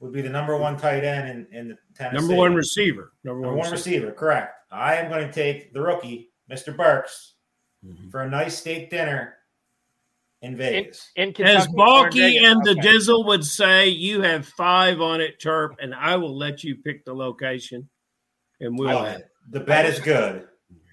would 0.00 0.12
be 0.12 0.20
the 0.20 0.28
number 0.28 0.56
one 0.56 0.76
tight 0.76 1.04
end 1.04 1.28
in, 1.52 1.56
in 1.58 1.68
the 1.68 1.78
Tennessee. 1.94 2.16
Number 2.26 2.34
one 2.34 2.54
receiver. 2.54 3.12
Number 3.22 3.42
Number 3.42 3.56
one, 3.56 3.58
one 3.64 3.70
receiver. 3.70 4.06
receiver, 4.06 4.12
correct. 4.18 4.54
I 4.72 4.96
am 4.96 5.08
going 5.08 5.26
to 5.26 5.32
take 5.32 5.72
the 5.72 5.80
rookie, 5.80 6.30
Mr. 6.50 6.76
Burks, 6.76 7.34
Mhm. 7.86 8.10
for 8.10 8.22
a 8.22 8.28
nice 8.28 8.58
steak 8.58 8.90
dinner 8.90 9.35
in 10.42 10.56
Vegas. 10.56 11.10
In 11.16 11.32
Kentucky, 11.32 11.56
As 11.56 11.66
or 11.66 11.74
Balky 11.74 12.20
Vegas. 12.20 12.48
and 12.48 12.64
the 12.64 12.70
Okay. 12.72 12.80
Dizzle 12.88 13.26
would 13.26 13.44
say, 13.44 13.88
you 13.88 14.20
have 14.22 14.46
five 14.46 15.00
on 15.00 15.20
it, 15.20 15.40
Terp, 15.40 15.76
and 15.80 15.94
I 15.94 16.16
will 16.16 16.36
let 16.36 16.62
you 16.62 16.76
pick 16.76 17.04
the 17.04 17.14
location, 17.14 17.88
and 18.60 18.78
we'll 18.78 18.98
I- 18.98 19.22
the 19.50 19.60
bet 19.60 19.86
is 19.86 20.00
good. 20.00 20.48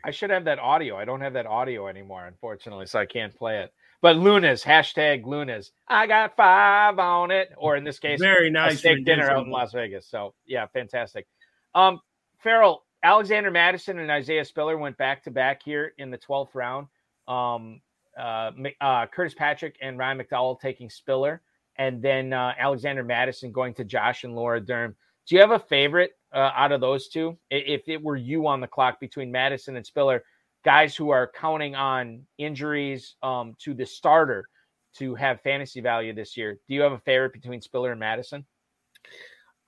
I 0.06 0.12
should 0.12 0.30
have 0.30 0.46
that 0.46 0.60
audio. 0.60 0.98
I 0.98 1.06
don't 1.06 1.22
have 1.22 1.34
that 1.34 1.46
audio 1.46 1.88
anymore, 1.88 2.28
unfortunately, 2.28 2.86
so 2.86 3.00
I 3.00 3.06
can't 3.06 3.34
play 3.36 3.62
it. 3.62 3.74
But 4.02 4.18
Lunas, 4.18 4.62
hashtag 4.64 5.26
Lunas. 5.26 5.72
I 5.88 6.08
got 6.08 6.36
five 6.36 7.00
on 7.00 7.32
it. 7.32 7.54
Or 7.56 7.78
in 7.78 7.86
this 7.86 8.00
case, 8.00 8.20
very 8.20 8.50
a 8.50 8.52
nice 8.52 8.80
steak 8.80 9.06
dinner 9.06 9.30
out 9.32 9.46
in 9.46 9.50
Las 9.52 9.72
Vegas. 9.72 10.08
So 10.10 10.34
yeah, 10.46 10.66
fantastic. 10.68 11.26
Um, 11.74 12.02
Ferrell, 12.40 12.84
Alexander 13.02 13.50
Mattison 13.50 13.98
and 14.00 14.12
Isaiah 14.12 14.44
Spiller 14.44 14.78
went 14.78 14.98
back 14.98 15.24
to 15.24 15.32
back 15.32 15.64
here 15.64 15.94
in 15.98 16.12
the 16.12 16.18
12th 16.18 16.54
round. 16.54 16.88
Um, 17.30 17.82
uh, 18.18 18.52
uh, 18.82 19.06
Curtis 19.08 19.34
Patrick 19.34 19.78
and 19.82 19.98
Ryan 19.98 20.20
McDowell 20.20 20.60
taking 20.60 20.90
Spiller, 20.90 21.42
and 21.78 22.02
then 22.02 22.34
uh, 22.34 22.54
Alexander 22.58 23.04
Mattison 23.04 23.52
going 23.52 23.74
to 23.76 23.84
Josh 23.84 24.24
and 24.24 24.36
Laura 24.36 24.62
Durm. 24.62 24.96
Do 25.28 25.36
you 25.36 25.42
have 25.42 25.52
a 25.52 25.60
favorite 25.60 26.12
uh, 26.34 26.52
out 26.56 26.72
of 26.72 26.82
those 26.82 27.08
two? 27.08 27.38
If 27.50 27.88
it 27.88 28.02
were 28.02 28.16
you 28.16 28.48
on 28.48 28.60
the 28.60 28.68
clock 28.68 29.00
between 29.00 29.32
Mattison 29.32 29.76
and 29.76 29.86
Spiller, 29.86 30.24
guys 30.66 30.96
who 30.96 31.10
are 31.10 31.32
counting 31.34 31.76
on 31.76 32.26
injuries 32.38 33.16
um, 33.24 33.56
to 33.60 33.74
the 33.74 33.86
starter 33.86 34.48
to 34.98 35.16
have 35.16 35.42
fantasy 35.42 35.82
value 35.82 36.14
this 36.14 36.38
year, 36.38 36.60
do 36.68 36.76
you 36.76 36.82
have 36.82 36.92
a 36.92 37.00
favorite 37.00 37.34
between 37.34 37.62
Spiller 37.62 37.92
and 37.92 38.00
Mattison? 38.00 38.46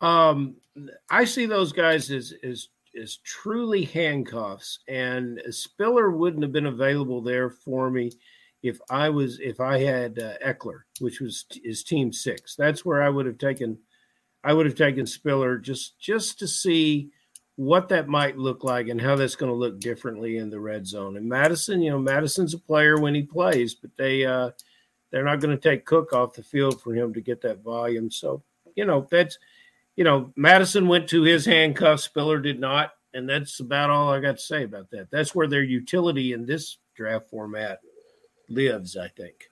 Um, 0.02 0.56
I 1.10 1.26
see 1.26 1.46
those 1.46 1.72
guys 1.72 2.12
as 2.12 2.34
as 2.44 2.68
as 3.02 3.18
truly 3.18 3.84
handcuffs, 3.84 4.80
and 4.88 5.42
Spiller 5.50 6.12
wouldn't 6.12 6.44
have 6.44 6.52
been 6.52 6.68
available 6.68 7.22
there 7.22 7.50
for 7.50 7.90
me 7.90 8.12
if 8.66 8.80
I 8.90 9.10
was 9.10 9.40
if 9.40 9.60
I 9.60 9.80
had 9.80 10.20
uh, 10.20 10.34
Ekeler, 10.46 10.82
which 11.00 11.22
was 11.22 11.46
is 11.64 11.84
team 11.84 12.12
six. 12.12 12.56
That's 12.56 12.84
where 12.84 13.04
I 13.04 13.10
would 13.10 13.26
have 13.26 13.38
taken 13.38 13.78
I 14.44 14.54
would 14.54 14.66
have 14.66 14.76
taken 14.76 15.06
Spiller 15.06 15.58
just 15.58 16.00
just 16.00 16.40
to 16.40 16.48
see 16.48 17.10
what 17.58 17.88
that 17.90 18.08
might 18.08 18.38
look 18.38 18.64
like 18.64 18.90
and 18.90 19.00
how 19.00 19.16
that's 19.16 19.36
going 19.36 19.52
to 19.52 19.58
look 19.58 19.80
differently 19.80 20.38
in 20.38 20.50
the 20.50 20.60
red 20.60 20.86
zone. 20.86 21.16
And 21.16 21.30
Mattison, 21.30 21.82
you 21.82 21.92
know, 21.92 22.00
Mattison's 22.00 22.54
a 22.54 22.60
player 22.60 22.98
when 22.98 23.16
he 23.16 23.24
plays, 23.24 23.76
but 23.76 23.92
they 23.98 24.26
uh 24.26 24.52
they're 25.12 25.24
not 25.24 25.40
going 25.40 25.56
to 25.56 25.70
take 25.70 25.86
Cook 25.86 26.12
off 26.12 26.34
the 26.34 26.44
field 26.44 26.82
for 26.82 26.94
him 26.94 27.14
to 27.14 27.22
get 27.22 27.42
that 27.42 27.64
volume. 27.64 28.12
So, 28.12 28.44
you 28.76 28.86
know, 28.86 29.08
that's 29.10 29.38
you 29.96 30.04
know, 30.04 30.34
Mattison 30.36 30.88
went 30.88 31.08
to 31.10 31.22
his 31.24 31.46
handcuffs, 31.46 32.04
Spiller 32.04 32.40
did 32.40 32.60
not, 32.60 32.92
and 33.14 33.30
that's 33.30 33.62
about 33.62 33.90
all 33.90 34.12
I 34.12 34.20
got 34.20 34.38
to 34.38 34.44
say 34.44 34.64
about 34.64 34.90
that. 34.92 35.10
That's 35.10 35.34
where 35.34 35.48
their 35.48 35.64
utility 35.64 36.34
in 36.34 36.46
this 36.46 36.80
draft 36.96 37.30
format 37.30 37.80
lives, 38.50 38.98
I 38.98 39.08
think. 39.10 39.50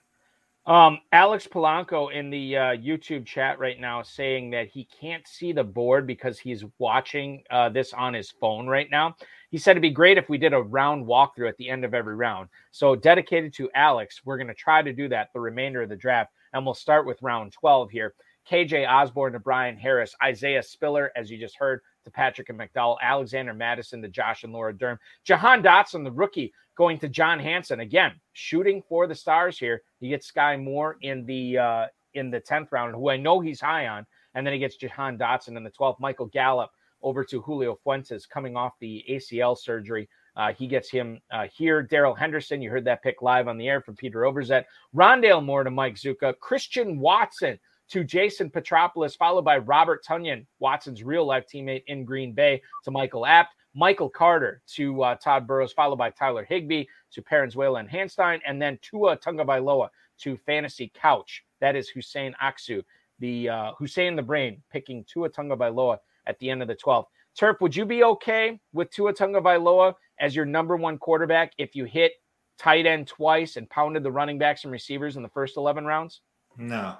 Um, 0.66 1.00
Alex 1.12 1.46
Polanco 1.46 2.10
in 2.10 2.30
the 2.30 2.56
uh, 2.56 2.60
YouTube 2.76 3.26
chat 3.26 3.58
right 3.58 3.78
now 3.78 4.02
saying 4.02 4.50
that 4.50 4.68
he 4.68 4.88
can't 4.98 5.26
see 5.28 5.52
the 5.52 5.62
board 5.62 6.06
because 6.06 6.38
he's 6.38 6.64
watching 6.78 7.42
uh, 7.50 7.68
this 7.68 7.92
on 7.92 8.14
his 8.14 8.30
phone 8.30 8.66
right 8.66 8.90
now. 8.90 9.14
He 9.50 9.58
said 9.58 9.72
it'd 9.72 9.82
be 9.82 9.90
great 9.90 10.16
if 10.16 10.30
we 10.30 10.38
did 10.38 10.54
a 10.54 10.62
round 10.62 11.04
walkthrough 11.06 11.50
at 11.50 11.58
the 11.58 11.68
end 11.68 11.84
of 11.84 11.92
every 11.92 12.16
round. 12.16 12.48
So, 12.70 12.96
dedicated 12.96 13.52
to 13.54 13.70
Alex, 13.74 14.22
we're 14.24 14.38
going 14.38 14.48
to 14.48 14.54
try 14.54 14.80
to 14.80 14.92
do 14.92 15.06
that 15.10 15.28
the 15.34 15.40
remainder 15.40 15.82
of 15.82 15.90
the 15.90 15.96
draft. 15.96 16.32
And 16.54 16.64
we'll 16.64 16.74
start 16.74 17.06
with 17.06 17.20
round 17.20 17.52
12 17.52 17.90
here. 17.90 18.14
KJ 18.50 18.88
Osborn 18.88 19.32
to 19.34 19.38
Brian 19.38 19.76
Harris, 19.76 20.14
Isaiah 20.22 20.62
Spiller, 20.62 21.10
as 21.16 21.30
you 21.30 21.38
just 21.38 21.56
heard, 21.56 21.80
to 22.04 22.10
Patrick 22.10 22.50
and 22.50 22.58
McDowell, 22.58 22.96
Alexander 23.02 23.54
Mattison 23.54 24.02
to 24.02 24.08
Josh 24.08 24.44
and 24.44 24.52
Laura 24.52 24.74
Durm, 24.74 24.98
Jahan 25.24 25.62
Dotson, 25.62 26.04
the 26.04 26.12
rookie, 26.12 26.52
going 26.76 26.98
to 26.98 27.08
John 27.08 27.38
Hansen 27.38 27.80
again, 27.80 28.12
shooting 28.32 28.82
for 28.88 29.06
the 29.06 29.14
stars 29.14 29.58
here. 29.58 29.82
He 30.00 30.08
gets 30.08 30.30
Skyy 30.30 30.62
Moore 30.62 30.96
in 31.02 31.24
the 31.26 31.58
uh, 31.58 31.86
in 32.14 32.30
the 32.30 32.40
tenth 32.40 32.70
round, 32.72 32.94
who 32.94 33.10
I 33.10 33.16
know 33.16 33.40
he's 33.40 33.60
high 33.60 33.88
on, 33.88 34.06
and 34.34 34.46
then 34.46 34.52
he 34.52 34.60
gets 34.60 34.76
Jahan 34.76 35.18
Dotson 35.18 35.56
in 35.56 35.64
the 35.64 35.70
twelfth. 35.70 36.00
Michael 36.00 36.26
Gallup 36.26 36.70
over 37.02 37.22
to 37.24 37.40
Julio 37.42 37.76
Fuentes, 37.82 38.26
coming 38.26 38.56
off 38.56 38.72
the 38.80 39.04
ACL 39.08 39.56
surgery. 39.56 40.08
Uh, 40.36 40.52
he 40.52 40.66
gets 40.66 40.90
him 40.90 41.20
uh, 41.30 41.46
here. 41.54 41.82
Darrell 41.82 42.14
Henderson, 42.14 42.60
you 42.60 42.70
heard 42.70 42.86
that 42.86 43.02
pick 43.02 43.22
live 43.22 43.46
on 43.46 43.56
the 43.56 43.68
air 43.68 43.80
from 43.80 43.94
Peter 43.94 44.22
Overzet. 44.22 44.64
Rondale 44.94 45.44
Moore 45.44 45.62
to 45.62 45.70
Mike 45.70 45.94
Zucca. 45.94 46.36
Christian 46.40 46.98
Watson 46.98 47.58
to 47.90 48.02
Jason 48.02 48.50
Petropoulos, 48.50 49.16
followed 49.16 49.44
by 49.44 49.58
Robert 49.58 50.04
Tonyan, 50.04 50.46
Watson's 50.58 51.04
real 51.04 51.26
life 51.26 51.44
teammate 51.52 51.84
in 51.86 52.04
Green 52.04 52.32
Bay, 52.32 52.62
to 52.84 52.90
Michael 52.90 53.26
Abt. 53.26 53.48
Michael 53.74 54.08
Carter 54.08 54.62
to 54.74 55.02
uh, 55.02 55.14
Tod 55.16 55.46
Burros, 55.46 55.72
followed 55.72 55.96
by 55.96 56.10
Tyler 56.10 56.44
Higbee 56.44 56.84
to 57.12 57.22
Paranzuela 57.22 57.80
and 57.80 57.88
Hanstein, 57.88 58.40
and 58.46 58.60
then 58.60 58.78
Tua 58.82 59.16
Tagovailoa 59.16 59.88
to 60.18 60.36
Fantasy 60.36 60.92
Couch. 60.94 61.44
That 61.60 61.76
is 61.76 61.90
Huseyin 61.90 62.34
Aksu, 62.42 62.82
the 63.18 63.48
uh, 63.48 63.72
Hussein 63.78 64.16
the 64.16 64.22
Brain, 64.22 64.62
picking 64.70 65.04
Tua 65.04 65.28
Tagovailoa 65.28 65.98
at 66.26 66.38
the 66.38 66.50
end 66.50 66.62
of 66.62 66.68
the 66.68 66.76
12th. 66.76 67.06
Terp, 67.38 67.60
would 67.60 67.74
you 67.74 67.84
be 67.84 68.04
okay 68.04 68.60
with 68.72 68.90
Tua 68.90 69.12
Tagovailoa 69.12 69.94
as 70.20 70.36
your 70.36 70.44
number 70.44 70.76
one 70.76 70.98
quarterback 70.98 71.52
if 71.58 71.74
you 71.74 71.84
hit 71.84 72.12
tight 72.58 72.86
end 72.86 73.08
twice 73.08 73.56
and 73.56 73.68
pounded 73.68 74.04
the 74.04 74.12
running 74.12 74.38
backs 74.38 74.64
and 74.64 74.72
receivers 74.72 75.16
in 75.16 75.22
the 75.22 75.28
first 75.28 75.56
11 75.56 75.84
rounds? 75.84 76.20
No. 76.56 76.96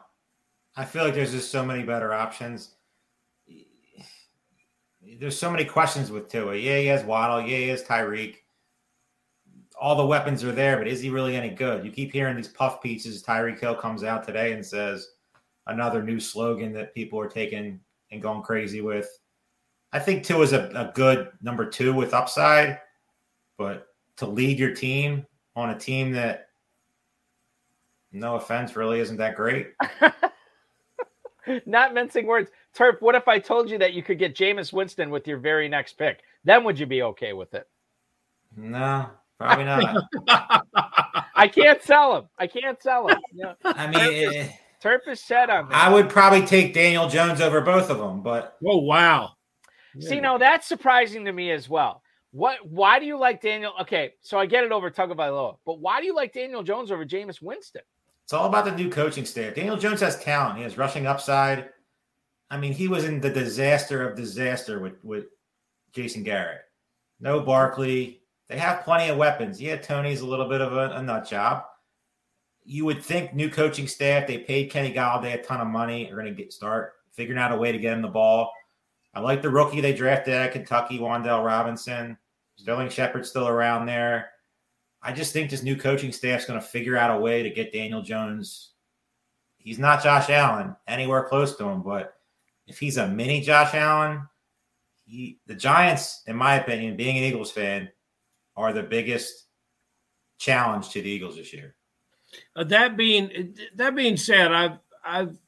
I 0.76 0.84
feel 0.84 1.04
like 1.04 1.14
there's 1.14 1.30
just 1.30 1.52
so 1.52 1.64
many 1.64 1.84
better 1.84 2.12
options. 2.12 2.74
There's 5.18 5.38
so 5.38 5.50
many 5.50 5.64
questions 5.64 6.10
with 6.10 6.30
Tua. 6.30 6.56
Yeah, 6.56 6.78
he 6.78 6.86
has 6.86 7.04
Waddle. 7.04 7.40
Yeah, 7.40 7.58
he 7.58 7.68
has 7.68 7.82
Tyreek. 7.84 8.36
all 9.80 9.96
the 9.96 10.06
weapons 10.06 10.44
are 10.44 10.52
there, 10.52 10.76
but 10.76 10.86
is 10.86 11.00
he 11.00 11.10
really 11.10 11.36
any 11.36 11.50
good? 11.50 11.84
You 11.84 11.90
keep 11.90 12.12
hearing 12.12 12.36
these 12.36 12.48
puff 12.48 12.82
pieces. 12.82 13.22
Tyreek 13.22 13.60
Hill 13.60 13.74
comes 13.74 14.04
out 14.04 14.24
today 14.24 14.52
and 14.52 14.64
says 14.64 15.08
another 15.66 16.02
new 16.02 16.20
slogan 16.20 16.72
that 16.72 16.94
people 16.94 17.18
are 17.20 17.28
taking 17.28 17.80
and 18.10 18.22
going 18.22 18.42
crazy 18.42 18.80
with. 18.80 19.08
I 19.92 19.98
think 19.98 20.24
Tua 20.24 20.42
is 20.42 20.52
a, 20.52 20.70
a 20.74 20.92
good 20.94 21.30
number 21.42 21.68
two 21.68 21.92
with 21.92 22.14
upside, 22.14 22.80
but 23.56 23.88
to 24.16 24.26
lead 24.26 24.58
your 24.58 24.74
team 24.74 25.26
on 25.56 25.70
a 25.70 25.78
team 25.78 26.12
that, 26.12 26.48
no 28.12 28.36
offense, 28.36 28.76
really 28.76 29.00
isn't 29.00 29.16
that 29.16 29.36
great. 29.36 29.72
Not 31.66 31.94
mincing 31.94 32.26
words. 32.26 32.50
Terp, 32.76 33.00
what 33.00 33.14
if 33.14 33.28
I 33.28 33.38
told 33.38 33.70
you 33.70 33.78
that 33.78 33.92
you 33.92 34.02
could 34.02 34.18
get 34.18 34.34
Jameis 34.34 34.72
Winston 34.72 35.10
with 35.10 35.28
your 35.28 35.38
very 35.38 35.68
next 35.68 35.92
pick? 35.94 36.20
Then 36.44 36.64
would 36.64 36.78
you 36.78 36.86
be 36.86 37.02
okay 37.02 37.32
with 37.32 37.54
it? 37.54 37.68
No, 38.56 39.10
probably 39.38 39.64
not. 39.64 40.04
I 41.34 41.48
can't 41.48 41.82
sell 41.82 42.16
him. 42.16 42.28
I 42.38 42.46
can't 42.46 42.80
sell 42.82 43.08
him. 43.08 43.18
You 43.32 43.44
know, 43.44 43.54
I 43.64 43.86
mean, 43.86 44.34
eh, 44.34 44.48
Terp 44.82 45.08
is 45.08 45.20
set 45.20 45.50
on 45.50 45.68
that. 45.68 45.74
I 45.74 45.92
would 45.92 46.08
probably 46.08 46.44
take 46.44 46.74
Daniel 46.74 47.08
Jones 47.08 47.40
over 47.40 47.60
both 47.60 47.90
of 47.90 47.98
them, 47.98 48.22
but 48.22 48.56
Oh 48.66 48.78
wow. 48.78 49.30
See, 50.00 50.20
now 50.20 50.38
that's 50.38 50.66
surprising 50.66 51.24
to 51.26 51.32
me 51.32 51.52
as 51.52 51.68
well. 51.68 52.02
What? 52.32 52.58
Why 52.68 52.98
do 52.98 53.06
you 53.06 53.16
like 53.16 53.40
Daniel? 53.40 53.72
Okay, 53.82 54.14
so 54.20 54.38
I 54.38 54.46
get 54.46 54.64
it 54.64 54.72
over 54.72 54.90
Tagovailoa, 54.90 55.58
but 55.64 55.78
why 55.78 56.00
do 56.00 56.06
you 56.06 56.16
like 56.16 56.32
Daniel 56.32 56.64
Jones 56.64 56.90
over 56.90 57.04
Jameis 57.04 57.40
Winston? 57.40 57.82
It's 58.24 58.32
all 58.32 58.46
about 58.46 58.64
the 58.64 58.72
new 58.72 58.90
coaching 58.90 59.24
staff. 59.24 59.54
Daniel 59.54 59.76
Jones 59.76 60.00
has 60.00 60.18
talent. 60.18 60.56
He 60.56 60.64
has 60.64 60.76
rushing 60.76 61.06
upside. 61.06 61.68
I 62.54 62.56
mean, 62.56 62.72
he 62.72 62.86
was 62.86 63.02
in 63.02 63.20
the 63.20 63.30
disaster 63.30 64.08
of 64.08 64.16
disaster 64.16 64.78
with, 64.78 65.02
with 65.02 65.24
Jason 65.92 66.22
Garrett. 66.22 66.60
No 67.18 67.40
Barkley. 67.40 68.20
They 68.48 68.56
have 68.58 68.84
plenty 68.84 69.10
of 69.10 69.18
weapons. 69.18 69.60
Yeah, 69.60 69.74
Toney's 69.74 70.20
a 70.20 70.26
little 70.26 70.48
bit 70.48 70.60
of 70.60 70.72
a, 70.72 70.90
a 70.90 71.02
nut 71.02 71.28
job. 71.28 71.64
You 72.64 72.84
would 72.84 73.02
think 73.02 73.34
new 73.34 73.50
coaching 73.50 73.88
staff, 73.88 74.28
they 74.28 74.38
paid 74.38 74.70
Kenny 74.70 74.94
Golladay 74.94 75.34
a 75.34 75.42
ton 75.42 75.60
of 75.60 75.66
money, 75.66 76.08
are 76.08 76.14
going 76.14 76.26
to 76.26 76.32
get 76.32 76.52
start 76.52 76.92
figuring 77.10 77.40
out 77.40 77.50
a 77.50 77.56
way 77.56 77.72
to 77.72 77.78
get 77.78 77.92
him 77.92 78.02
the 78.02 78.08
ball. 78.08 78.52
I 79.14 79.18
like 79.18 79.42
the 79.42 79.50
rookie 79.50 79.80
they 79.80 79.92
drafted 79.92 80.34
at 80.34 80.52
Kentucky, 80.52 81.00
Wan'Dale 81.00 81.44
Robinson. 81.44 82.16
Sterling 82.54 82.88
Shepard's 82.88 83.30
still 83.30 83.48
around 83.48 83.86
there. 83.86 84.30
I 85.02 85.12
just 85.12 85.32
think 85.32 85.50
this 85.50 85.64
new 85.64 85.74
coaching 85.74 86.12
staff's 86.12 86.46
going 86.46 86.60
to 86.60 86.64
figure 86.64 86.96
out 86.96 87.18
a 87.18 87.20
way 87.20 87.42
to 87.42 87.50
get 87.50 87.72
Daniel 87.72 88.00
Jones. 88.00 88.74
He's 89.56 89.80
not 89.80 90.04
Josh 90.04 90.30
Allen 90.30 90.76
anywhere 90.86 91.24
close 91.24 91.56
to 91.56 91.64
him, 91.64 91.82
but 91.82 92.14
if 92.66 92.78
he's 92.78 92.96
a 92.96 93.08
mini 93.08 93.40
Josh 93.40 93.74
Allen, 93.74 94.22
he, 95.04 95.38
the 95.46 95.54
Giants, 95.54 96.22
in 96.26 96.36
my 96.36 96.56
opinion, 96.56 96.96
being 96.96 97.18
an 97.18 97.24
Eagles 97.24 97.52
fan, 97.52 97.90
are 98.56 98.72
the 98.72 98.82
biggest 98.82 99.46
challenge 100.38 100.90
to 100.90 101.02
the 101.02 101.10
Eagles 101.10 101.36
this 101.36 101.52
year. 101.52 101.74
Uh, 102.56 102.64
that 102.64 102.96
being 102.96 103.54
that 103.76 103.94
being 103.94 104.16
said, 104.16 104.52
I've 104.52 104.78
I've 105.04 105.38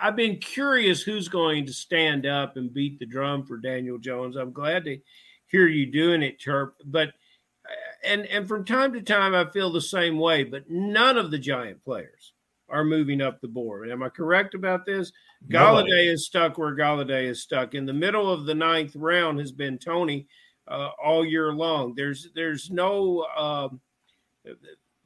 I've 0.00 0.16
been 0.16 0.38
curious 0.38 1.02
who's 1.02 1.28
going 1.28 1.66
to 1.66 1.72
stand 1.72 2.26
up 2.26 2.56
and 2.56 2.72
beat 2.72 2.98
the 2.98 3.06
drum 3.06 3.44
for 3.44 3.56
Daniel 3.56 3.98
Jones. 3.98 4.36
I'm 4.36 4.52
glad 4.52 4.84
to 4.84 4.98
hear 5.46 5.68
you 5.68 5.86
doing 5.86 6.22
it, 6.22 6.40
Terp. 6.40 6.72
But 6.84 7.08
uh, 7.08 8.04
and 8.04 8.26
and 8.26 8.48
from 8.48 8.64
time 8.64 8.92
to 8.94 9.02
time, 9.02 9.34
I 9.34 9.48
feel 9.50 9.70
the 9.70 9.80
same 9.80 10.18
way. 10.18 10.44
But 10.44 10.68
none 10.68 11.16
of 11.16 11.30
the 11.30 11.38
Giant 11.38 11.82
players 11.84 12.32
are 12.72 12.84
moving 12.84 13.20
up 13.20 13.40
the 13.40 13.48
board. 13.48 13.90
Am 13.90 14.02
I 14.02 14.08
correct 14.08 14.54
about 14.54 14.84
this? 14.84 15.12
Nobody. 15.46 15.92
Golladay 15.92 16.12
is 16.12 16.26
stuck 16.26 16.58
where 16.58 16.74
Golladay 16.74 17.26
is 17.26 17.42
stuck. 17.42 17.74
In 17.74 17.86
the 17.86 17.92
middle 17.92 18.32
of 18.32 18.46
the 18.46 18.54
ninth 18.54 18.96
round 18.96 19.38
has 19.38 19.52
been 19.52 19.78
Toney 19.78 20.26
uh, 20.66 20.90
all 21.02 21.24
year 21.24 21.52
long. 21.52 21.94
There's 21.94 22.30
there's 22.34 22.70
no. 22.70 23.24
Um, 23.36 23.80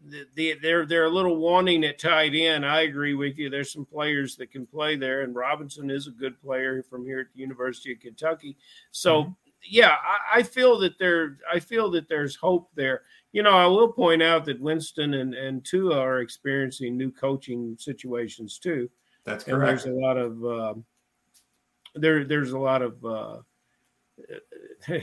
the, 0.09 0.25
the, 0.37 0.55
they're 0.63 0.87
they're 0.87 1.07
a 1.07 1.11
little 1.11 1.37
wanting 1.37 1.85
at 1.85 1.99
tight 1.99 2.35
end. 2.35 2.65
I 2.65 2.83
agree 2.83 3.15
with 3.15 3.39
you. 3.39 3.51
There's 3.51 3.73
some 3.73 3.85
players 3.85 4.37
that 4.37 4.53
can 4.53 4.65
play 4.65 4.97
there, 4.97 5.23
and 5.23 5.35
Robinson 5.35 5.91
is 5.91 6.07
a 6.07 6.13
good 6.13 6.41
player 6.41 6.83
from 6.89 7.05
here 7.05 7.21
at 7.21 7.27
the 7.35 7.41
University 7.41 7.93
of 7.93 8.01
Kentucky. 8.01 8.57
So 8.93 9.35
yeah, 9.69 9.97
I, 10.03 10.39
I 10.39 10.43
feel 10.43 10.79
that 10.79 10.99
there 10.99 11.39
I 11.53 11.59
feel 11.59 11.91
that 11.93 12.09
there's 12.09 12.37
hope 12.37 12.71
there. 12.75 13.03
You 13.33 13.43
know, 13.43 13.51
I 13.51 13.67
will 13.67 13.93
point 13.93 14.23
out 14.23 14.45
that 14.47 14.61
Winston 14.61 15.15
and 15.15 15.35
and 15.35 15.65
Tua 15.65 15.99
are 15.99 16.21
experiencing 16.21 16.97
new 16.97 17.11
coaching 17.11 17.77
situations 17.79 18.59
too, 18.59 18.89
That's 19.25 19.45
correct. 19.45 19.61
and 19.61 19.69
there's 19.69 19.85
a 19.85 19.91
lot 20.07 20.17
of 20.17 20.45
um 20.45 20.85
there 21.95 22.25
there's 22.25 22.53
a 22.53 22.59
lot 22.59 22.83
of 22.83 23.05
uh, 23.05 23.37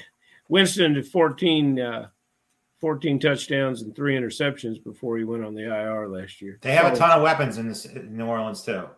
Winston 0.50 0.95
at 0.98 1.06
14. 1.06 1.80
Uh, 1.80 2.08
14 2.82 3.18
touchdowns 3.18 3.82
and 3.82 3.95
three 3.95 4.14
interceptions 4.14 4.84
before 4.84 5.18
he 5.18 5.24
went 5.24 5.41
on 5.41 5.56
the 5.56 5.62
IR 5.64 6.10
last 6.10 6.41
year. 6.41 6.60
They 6.62 6.74
have 6.74 6.91
a 6.91 6.94
ton 6.98 7.12
of 7.12 7.24
weapons 7.24 7.58
in, 7.58 7.70
this, 7.70 7.86
in 7.86 8.18
New 8.18 8.26
Orleans, 8.26 8.62
too. 8.62 8.90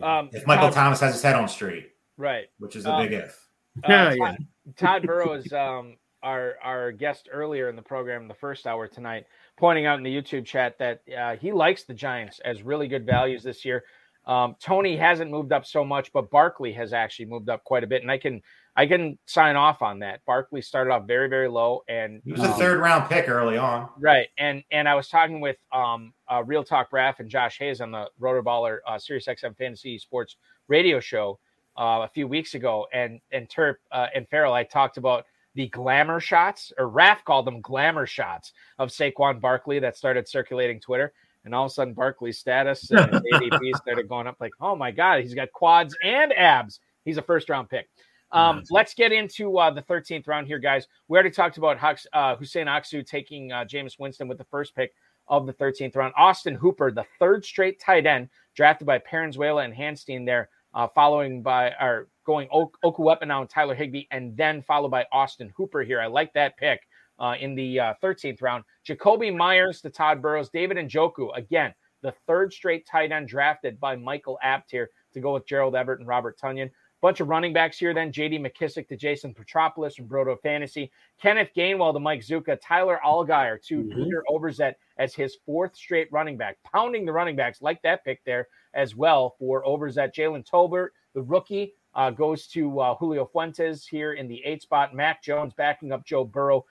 Um, 0.00 0.30
If 0.32 0.46
Michael 0.46 0.68
Todd- 0.68 0.74
Thomas 0.74 1.00
has 1.00 1.14
his 1.14 1.22
head 1.24 1.34
on 1.34 1.48
straight, 1.48 1.90
right? 2.16 2.44
which 2.60 2.76
is 2.76 2.86
a 2.86 2.92
Um, 2.92 3.02
big 3.02 3.14
if. 3.14 3.48
Uh, 3.82 3.88
Yeah, 3.88 4.04
Todd, 4.10 4.16
yeah. 4.16 4.72
Tod 4.76 5.02
Burros, 5.08 5.52
um, 5.52 5.96
our 6.26 6.56
our 6.62 6.92
guest 6.92 7.28
earlier 7.32 7.68
in 7.68 7.76
the 7.76 7.82
program, 7.82 8.26
the 8.26 8.34
first 8.34 8.66
hour 8.66 8.88
tonight, 8.88 9.24
pointing 9.56 9.86
out 9.86 9.96
in 9.96 10.04
the 10.04 10.14
YouTube 10.14 10.44
chat 10.44 10.76
that 10.78 11.00
uh, 11.16 11.36
he 11.36 11.52
likes 11.52 11.84
the 11.84 11.94
Giants 11.94 12.40
as 12.44 12.62
really 12.62 12.88
good 12.88 13.06
values 13.06 13.44
this 13.44 13.64
year. 13.64 13.84
Um, 14.26 14.56
Toney 14.60 14.96
hasn't 14.96 15.30
moved 15.30 15.52
up 15.52 15.64
so 15.64 15.84
much, 15.84 16.12
but 16.12 16.28
Barkley 16.32 16.72
has 16.72 16.92
actually 16.92 17.26
moved 17.26 17.48
up 17.48 17.62
quite 17.62 17.84
a 17.84 17.86
bit, 17.86 18.02
and 18.02 18.10
I 18.10 18.18
can 18.18 18.42
I 18.74 18.86
can 18.86 19.18
sign 19.26 19.54
off 19.54 19.82
on 19.82 20.00
that. 20.00 20.20
Barkley 20.26 20.60
started 20.62 20.90
off 20.90 21.06
very 21.06 21.28
very 21.28 21.48
low, 21.48 21.84
and 21.88 22.20
He 22.24 22.32
was 22.32 22.40
a 22.42 22.52
um, 22.52 22.58
third 22.58 22.80
round 22.80 23.08
pick 23.08 23.28
early 23.28 23.56
on. 23.56 23.88
Right, 24.00 24.26
and 24.36 24.64
and 24.72 24.88
I 24.88 24.96
was 24.96 25.08
talking 25.08 25.40
with 25.40 25.58
um 25.72 26.12
uh, 26.28 26.42
Real 26.44 26.64
Talk 26.64 26.92
Raff 26.92 27.20
and 27.20 27.30
Josh 27.30 27.58
Hayes 27.60 27.80
on 27.80 27.92
the 27.92 28.10
Rotoballer 28.20 28.78
uh, 28.84 28.98
Sirius 28.98 29.26
XM 29.26 29.56
Fantasy 29.56 29.96
Sports 29.96 30.34
Radio 30.66 30.98
Show 30.98 31.38
uh, 31.78 32.02
a 32.02 32.10
few 32.12 32.26
weeks 32.26 32.54
ago, 32.54 32.88
and 32.92 33.20
and 33.30 33.48
Terp 33.48 33.76
uh, 33.92 34.08
and 34.12 34.28
Ferrell, 34.28 34.54
I 34.54 34.64
talked 34.64 34.96
about 34.96 35.24
the 35.56 35.68
glamour 35.68 36.20
shots, 36.20 36.72
or 36.78 36.88
Raf 36.88 37.24
called 37.24 37.46
them 37.46 37.60
glamour 37.62 38.06
shots 38.06 38.52
of 38.78 38.90
Saquon 38.90 39.40
Barkley 39.40 39.78
that 39.80 39.96
started 39.96 40.28
circulating 40.28 40.78
Twitter, 40.78 41.12
and 41.44 41.54
all 41.54 41.64
of 41.64 41.70
a 41.70 41.74
sudden 41.74 41.94
Barkley's 41.94 42.38
status 42.38 42.90
and 42.90 43.10
ADP 43.34 43.76
started 43.76 44.06
going 44.08 44.26
up 44.26 44.36
like, 44.38 44.52
oh 44.60 44.76
my 44.76 44.90
god, 44.90 45.22
he's 45.22 45.34
got 45.34 45.50
quads 45.52 45.96
and 46.04 46.32
abs. 46.34 46.80
He's 47.04 47.16
a 47.16 47.22
first 47.22 47.48
round 47.48 47.70
pick. 47.70 47.88
Um, 48.32 48.64
let's 48.70 48.92
get 48.92 49.12
into 49.12 49.56
uh, 49.56 49.70
the 49.70 49.82
13th 49.82 50.28
round 50.28 50.46
here, 50.46 50.58
guys. 50.58 50.88
We 51.08 51.16
already 51.16 51.30
talked 51.30 51.56
about 51.56 51.78
Hux, 51.78 52.04
uh, 52.12 52.36
Huseyin 52.36 52.66
Aksu 52.66 53.06
taking 53.06 53.50
uh, 53.52 53.64
Jameis 53.64 53.98
Winston 53.98 54.28
with 54.28 54.36
the 54.36 54.44
first 54.44 54.74
pick 54.74 54.92
of 55.28 55.46
the 55.46 55.54
13th 55.54 55.96
round. 55.96 56.12
Austin 56.16 56.54
Hooper, 56.54 56.90
the 56.90 57.06
third 57.18 57.44
straight 57.44 57.80
tight 57.80 58.04
end, 58.04 58.28
drafted 58.54 58.86
by 58.86 58.98
Paranzuela 58.98 59.64
and 59.64 59.72
Hanstein 59.72 60.26
there, 60.26 60.50
uh, 60.74 60.88
following 60.88 61.40
by 61.40 61.68
or 61.80 62.08
going 62.26 62.48
ok- 62.50 62.78
Okwuegbunam 62.84 63.40
and 63.42 63.48
Tyler 63.50 63.74
Higbee, 63.74 64.04
and 64.10 64.36
then 64.36 64.62
followed 64.62 64.90
by 64.90 65.06
Austin 65.12 65.52
Hooper 65.56 65.82
here. 65.82 66.00
I 66.00 66.06
like 66.06 66.32
that 66.34 66.56
pick 66.58 66.80
uh, 67.18 67.34
in 67.40 67.54
the 67.54 67.80
uh, 67.80 67.94
13th 68.02 68.42
round. 68.42 68.64
Jakobi 68.86 69.34
Meyers 69.34 69.80
to 69.82 69.90
Tod 69.90 70.20
Burros, 70.20 70.50
David 70.50 70.76
Njoku, 70.76 71.34
again, 71.36 71.72
the 72.02 72.12
third 72.26 72.52
straight 72.52 72.86
tight 72.86 73.10
end 73.12 73.28
drafted 73.28 73.80
by 73.80 73.96
Michael 73.96 74.38
Abt 74.42 74.70
here 74.70 74.90
to 75.14 75.20
go 75.20 75.32
with 75.34 75.46
Gerald 75.46 75.74
Everett 75.74 76.00
and 76.00 76.06
Robert 76.08 76.38
Tonyan. 76.38 76.70
Bunch 77.02 77.20
of 77.20 77.28
running 77.28 77.52
backs 77.52 77.78
here 77.78 77.92
then. 77.92 78.10
JD 78.10 78.40
McKissic 78.40 78.88
to 78.88 78.96
Jason 78.96 79.34
Petropoulos 79.34 79.94
from 79.94 80.08
Broto 80.08 80.40
Fantasy. 80.42 80.90
Kenneth 81.20 81.50
Gainwell 81.56 81.92
to 81.92 82.00
Mike 82.00 82.20
Zucca. 82.22 82.58
Tyler 82.62 82.98
Allgeier 83.04 83.62
to 83.66 83.84
Mhm. 83.84 83.94
Peter 83.94 84.24
Overzet 84.30 84.74
as 84.96 85.14
his 85.14 85.36
fourth 85.44 85.76
straight 85.76 86.08
running 86.10 86.36
back. 86.38 86.56
Pounding 86.64 87.04
the 87.04 87.12
running 87.12 87.36
backs. 87.36 87.60
Like 87.60 87.80
that 87.82 88.02
pick 88.04 88.24
there 88.24 88.48
as 88.72 88.96
well 88.96 89.36
for 89.38 89.62
Overzet. 89.64 90.14
Jalen 90.14 90.48
Tolbert, 90.48 90.88
the 91.14 91.22
rookie, 91.22 91.74
uh, 91.96 92.10
goes 92.10 92.46
to 92.48 92.78
uh, 92.78 92.94
Julio 92.94 93.24
Fuentes 93.26 93.86
here 93.86 94.12
in 94.12 94.28
the 94.28 94.40
eight 94.44 94.62
spot. 94.62 94.94
Mac 94.94 95.22
Jones 95.22 95.54
backing 95.56 95.90
up 95.90 96.04
Joe 96.06 96.24
Burrow. 96.24 96.64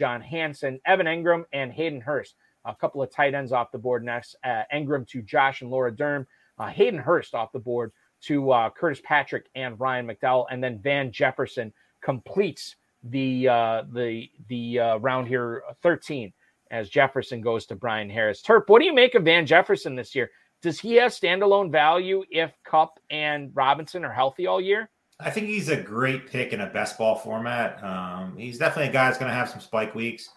John 0.00 0.20
Hansen, 0.20 0.80
Evan 0.86 1.06
Engram, 1.06 1.44
and 1.52 1.72
Hayden 1.72 2.00
Hurst. 2.00 2.34
A 2.64 2.74
couple 2.74 3.02
of 3.02 3.10
tight 3.10 3.34
ends 3.34 3.52
off 3.52 3.70
the 3.72 3.78
board 3.78 4.04
next. 4.04 4.36
Uh, 4.44 4.62
Engram 4.72 5.06
to 5.08 5.22
Josh 5.22 5.62
and 5.62 5.70
Laura 5.70 5.92
Durm. 5.92 6.26
Uh, 6.58 6.66
Hayden 6.66 6.98
Hurst 6.98 7.34
off 7.34 7.52
the 7.52 7.58
board 7.58 7.92
to 8.22 8.50
uh, 8.50 8.70
Curtis 8.70 9.00
Patrick 9.04 9.46
and 9.54 9.78
Ryan 9.78 10.06
McDowell, 10.06 10.46
and 10.50 10.62
then 10.62 10.78
Van 10.78 11.12
Jefferson 11.12 11.72
completes 12.02 12.76
the 13.04 13.48
uh, 13.48 13.82
the 13.92 14.30
the 14.48 14.78
round 15.00 15.28
here, 15.28 15.62
uh, 15.68 15.74
13, 15.82 16.32
as 16.70 16.88
Jefferson 16.88 17.40
goes 17.40 17.66
to 17.66 17.76
Brian 17.76 18.08
Harris. 18.08 18.42
Terp, 18.42 18.64
what 18.68 18.80
do 18.80 18.86
you 18.86 18.94
make 18.94 19.14
of 19.14 19.24
Van 19.24 19.46
Jefferson 19.46 19.94
this 19.94 20.14
year? 20.14 20.30
Does 20.64 20.80
he 20.80 20.94
have 20.94 21.12
standalone 21.12 21.70
value 21.70 22.24
if 22.30 22.50
Kupp 22.64 22.98
and 23.10 23.50
Robinson 23.54 24.02
are 24.02 24.10
healthy 24.10 24.46
all 24.46 24.62
year? 24.62 24.88
I 25.20 25.28
think 25.28 25.46
he's 25.46 25.68
a 25.68 25.76
great 25.76 26.26
pick 26.26 26.54
in 26.54 26.62
a 26.62 26.66
best 26.66 26.96
ball 26.96 27.16
format. 27.16 27.84
Um, 27.84 28.34
he's 28.34 28.56
definitely 28.56 28.88
a 28.88 28.92
guy 28.94 29.04
that's 29.04 29.18
going 29.18 29.28
to 29.28 29.36
have 29.36 29.50
some 29.50 29.60
spike 29.60 29.94
weeks. 29.94 30.30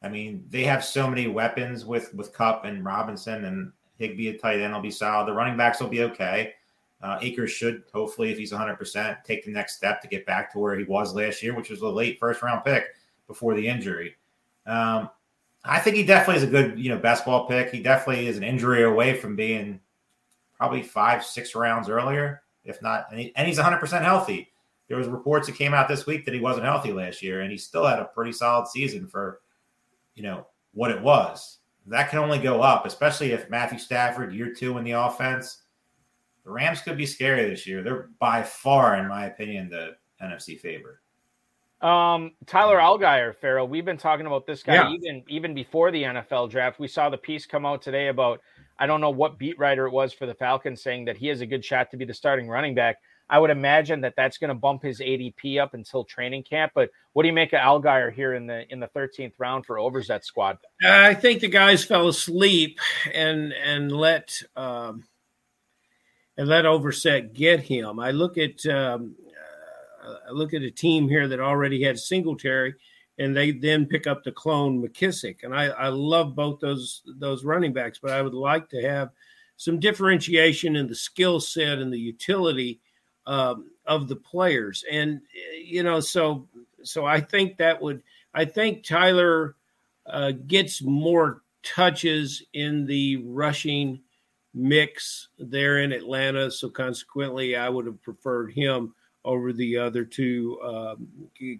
I 0.00 0.08
mean, 0.08 0.44
they 0.48 0.62
have 0.62 0.84
so 0.84 1.10
many 1.10 1.26
weapons 1.26 1.84
with 1.84 2.14
with 2.14 2.32
Kupp 2.32 2.64
and 2.64 2.84
Robinson 2.84 3.44
and 3.44 3.72
Higbee 3.98 4.28
at 4.28 4.40
tight 4.40 4.60
end 4.60 4.72
will 4.72 4.80
be 4.80 4.92
solid. 4.92 5.26
The 5.26 5.32
running 5.32 5.56
backs 5.56 5.80
will 5.80 5.88
be 5.88 6.04
okay. 6.04 6.54
Uh, 7.02 7.18
Akers 7.20 7.50
should 7.50 7.82
hopefully, 7.92 8.30
if 8.30 8.38
he's 8.38 8.52
100, 8.52 8.76
percent 8.76 9.18
take 9.24 9.44
the 9.44 9.50
next 9.50 9.74
step 9.74 10.00
to 10.02 10.06
get 10.06 10.24
back 10.26 10.52
to 10.52 10.60
where 10.60 10.78
he 10.78 10.84
was 10.84 11.12
last 11.12 11.42
year, 11.42 11.56
which 11.56 11.70
was 11.70 11.80
a 11.80 11.88
late 11.88 12.20
first 12.20 12.40
round 12.40 12.62
pick 12.64 12.84
before 13.26 13.54
the 13.54 13.66
injury. 13.66 14.14
Um, 14.64 15.10
I 15.64 15.78
think 15.78 15.96
he 15.96 16.04
definitely 16.04 16.42
is 16.42 16.48
a 16.48 16.50
good, 16.50 16.78
you 16.78 16.88
know, 16.88 16.98
best 16.98 17.24
ball 17.24 17.46
pick. 17.46 17.70
He 17.70 17.82
definitely 17.82 18.26
is 18.26 18.36
an 18.36 18.42
injury 18.42 18.82
away 18.82 19.14
from 19.14 19.36
being 19.36 19.80
probably 20.56 20.82
five, 20.82 21.24
six 21.24 21.54
rounds 21.54 21.88
earlier, 21.88 22.42
if 22.64 22.82
not. 22.82 23.06
And, 23.10 23.20
he, 23.20 23.32
and 23.36 23.46
he's 23.46 23.58
100% 23.58 24.02
healthy. 24.02 24.52
There 24.88 24.98
was 24.98 25.08
reports 25.08 25.46
that 25.46 25.56
came 25.56 25.72
out 25.72 25.88
this 25.88 26.06
week 26.06 26.24
that 26.24 26.34
he 26.34 26.40
wasn't 26.40 26.66
healthy 26.66 26.92
last 26.92 27.22
year, 27.22 27.40
and 27.40 27.50
he 27.50 27.56
still 27.56 27.86
had 27.86 27.98
a 27.98 28.06
pretty 28.06 28.32
solid 28.32 28.68
season 28.68 29.06
for, 29.06 29.40
you 30.14 30.22
know, 30.22 30.46
what 30.74 30.90
it 30.90 31.00
was. 31.00 31.58
That 31.86 32.10
can 32.10 32.18
only 32.18 32.38
go 32.38 32.60
up, 32.60 32.86
especially 32.86 33.32
if 33.32 33.50
Matthew 33.50 33.78
Stafford, 33.78 34.34
year 34.34 34.52
two 34.52 34.78
in 34.78 34.84
the 34.84 34.92
offense. 34.92 35.62
The 36.44 36.50
Rams 36.50 36.80
could 36.80 36.96
be 36.96 37.06
scary 37.06 37.48
this 37.48 37.66
year. 37.66 37.82
They're 37.82 38.08
by 38.18 38.42
far, 38.42 38.96
in 38.96 39.08
my 39.08 39.26
opinion, 39.26 39.68
the 39.68 39.96
NFC 40.22 40.58
favorite. 40.58 40.98
Um, 41.82 42.32
Tyler 42.46 42.78
Allgeier, 42.78 43.34
Ferrell. 43.34 43.66
We've 43.66 43.84
been 43.84 43.96
talking 43.98 44.26
about 44.26 44.46
this 44.46 44.62
guy 44.62 44.74
Yeah. 44.74 44.90
even 44.90 45.24
even 45.28 45.54
before 45.54 45.90
the 45.90 46.04
NFL 46.04 46.48
draft. 46.48 46.78
We 46.78 46.86
saw 46.88 47.10
the 47.10 47.18
piece 47.18 47.44
come 47.44 47.66
out 47.66 47.82
today 47.82 48.08
about 48.08 48.40
I 48.78 48.86
don't 48.86 49.00
know 49.00 49.10
what 49.10 49.38
beat 49.38 49.58
writer 49.58 49.86
it 49.86 49.92
was 49.92 50.12
for 50.12 50.26
the 50.26 50.34
Falcons 50.34 50.82
saying 50.82 51.04
that 51.06 51.16
he 51.16 51.26
has 51.28 51.40
a 51.40 51.46
good 51.46 51.64
shot 51.64 51.90
to 51.90 51.96
be 51.96 52.04
the 52.04 52.14
starting 52.14 52.48
running 52.48 52.74
back. 52.74 52.96
I 53.28 53.38
would 53.38 53.50
imagine 53.50 54.02
that 54.02 54.14
that's 54.16 54.36
going 54.38 54.48
to 54.48 54.54
bump 54.54 54.82
his 54.82 55.00
ADP 55.00 55.58
up 55.58 55.72
until 55.74 56.04
training 56.04 56.42
camp. 56.42 56.72
But 56.74 56.90
what 57.14 57.22
do 57.22 57.28
you 57.28 57.32
make 57.32 57.52
of 57.52 57.60
Allgeier 57.60 58.12
here 58.12 58.34
in 58.34 58.46
the 58.46 58.70
in 58.72 58.78
the 58.78 58.88
13th 58.88 59.32
round 59.38 59.66
for 59.66 59.76
Overzet 59.76 60.22
squad? 60.24 60.58
I 60.84 61.14
think 61.14 61.40
the 61.40 61.48
guys 61.48 61.84
fell 61.84 62.08
asleep 62.08 62.78
and 63.12 63.52
and 63.52 63.90
let 63.90 64.40
um, 64.54 65.04
and 66.36 66.46
let 66.48 66.64
Overzet 66.64 67.32
get 67.32 67.60
him. 67.60 67.98
I 67.98 68.10
look 68.10 68.38
at 68.38 68.64
um, 68.66 69.16
uh, 69.26 69.31
I 70.02 70.30
look 70.32 70.54
at 70.54 70.62
a 70.62 70.70
team 70.70 71.08
here 71.08 71.28
that 71.28 71.40
already 71.40 71.82
had 71.82 71.98
Singletary, 71.98 72.74
and 73.18 73.36
they 73.36 73.52
then 73.52 73.86
pick 73.86 74.06
up 74.06 74.24
the 74.24 74.32
clone 74.32 74.82
McKissic, 74.82 75.42
and 75.42 75.54
I, 75.54 75.66
I 75.66 75.88
love 75.88 76.34
both 76.34 76.60
those 76.60 77.02
those 77.06 77.44
running 77.44 77.72
backs, 77.72 77.98
but 78.00 78.12
I 78.12 78.22
would 78.22 78.34
like 78.34 78.68
to 78.70 78.82
have 78.82 79.10
some 79.56 79.78
differentiation 79.78 80.76
in 80.76 80.88
the 80.88 80.94
skill 80.94 81.38
set 81.40 81.78
and 81.78 81.92
the 81.92 81.98
utility 81.98 82.80
um, 83.26 83.70
of 83.86 84.08
the 84.08 84.16
players, 84.16 84.84
and 84.90 85.20
you 85.62 85.82
know, 85.82 86.00
so 86.00 86.48
so 86.82 87.06
I 87.06 87.20
think 87.20 87.58
that 87.58 87.80
would 87.80 88.02
I 88.34 88.44
think 88.44 88.84
Tyler 88.84 89.56
uh, 90.06 90.32
gets 90.46 90.82
more 90.82 91.42
touches 91.62 92.42
in 92.52 92.86
the 92.86 93.18
rushing 93.24 94.00
mix 94.54 95.28
there 95.38 95.78
in 95.78 95.92
Atlanta. 95.92 96.50
So 96.50 96.68
consequently, 96.68 97.56
I 97.56 97.68
would 97.68 97.86
have 97.86 98.02
preferred 98.02 98.52
him 98.52 98.94
over 99.24 99.52
the 99.52 99.76
other 99.76 100.04
two 100.04 100.58
um, 100.62 101.08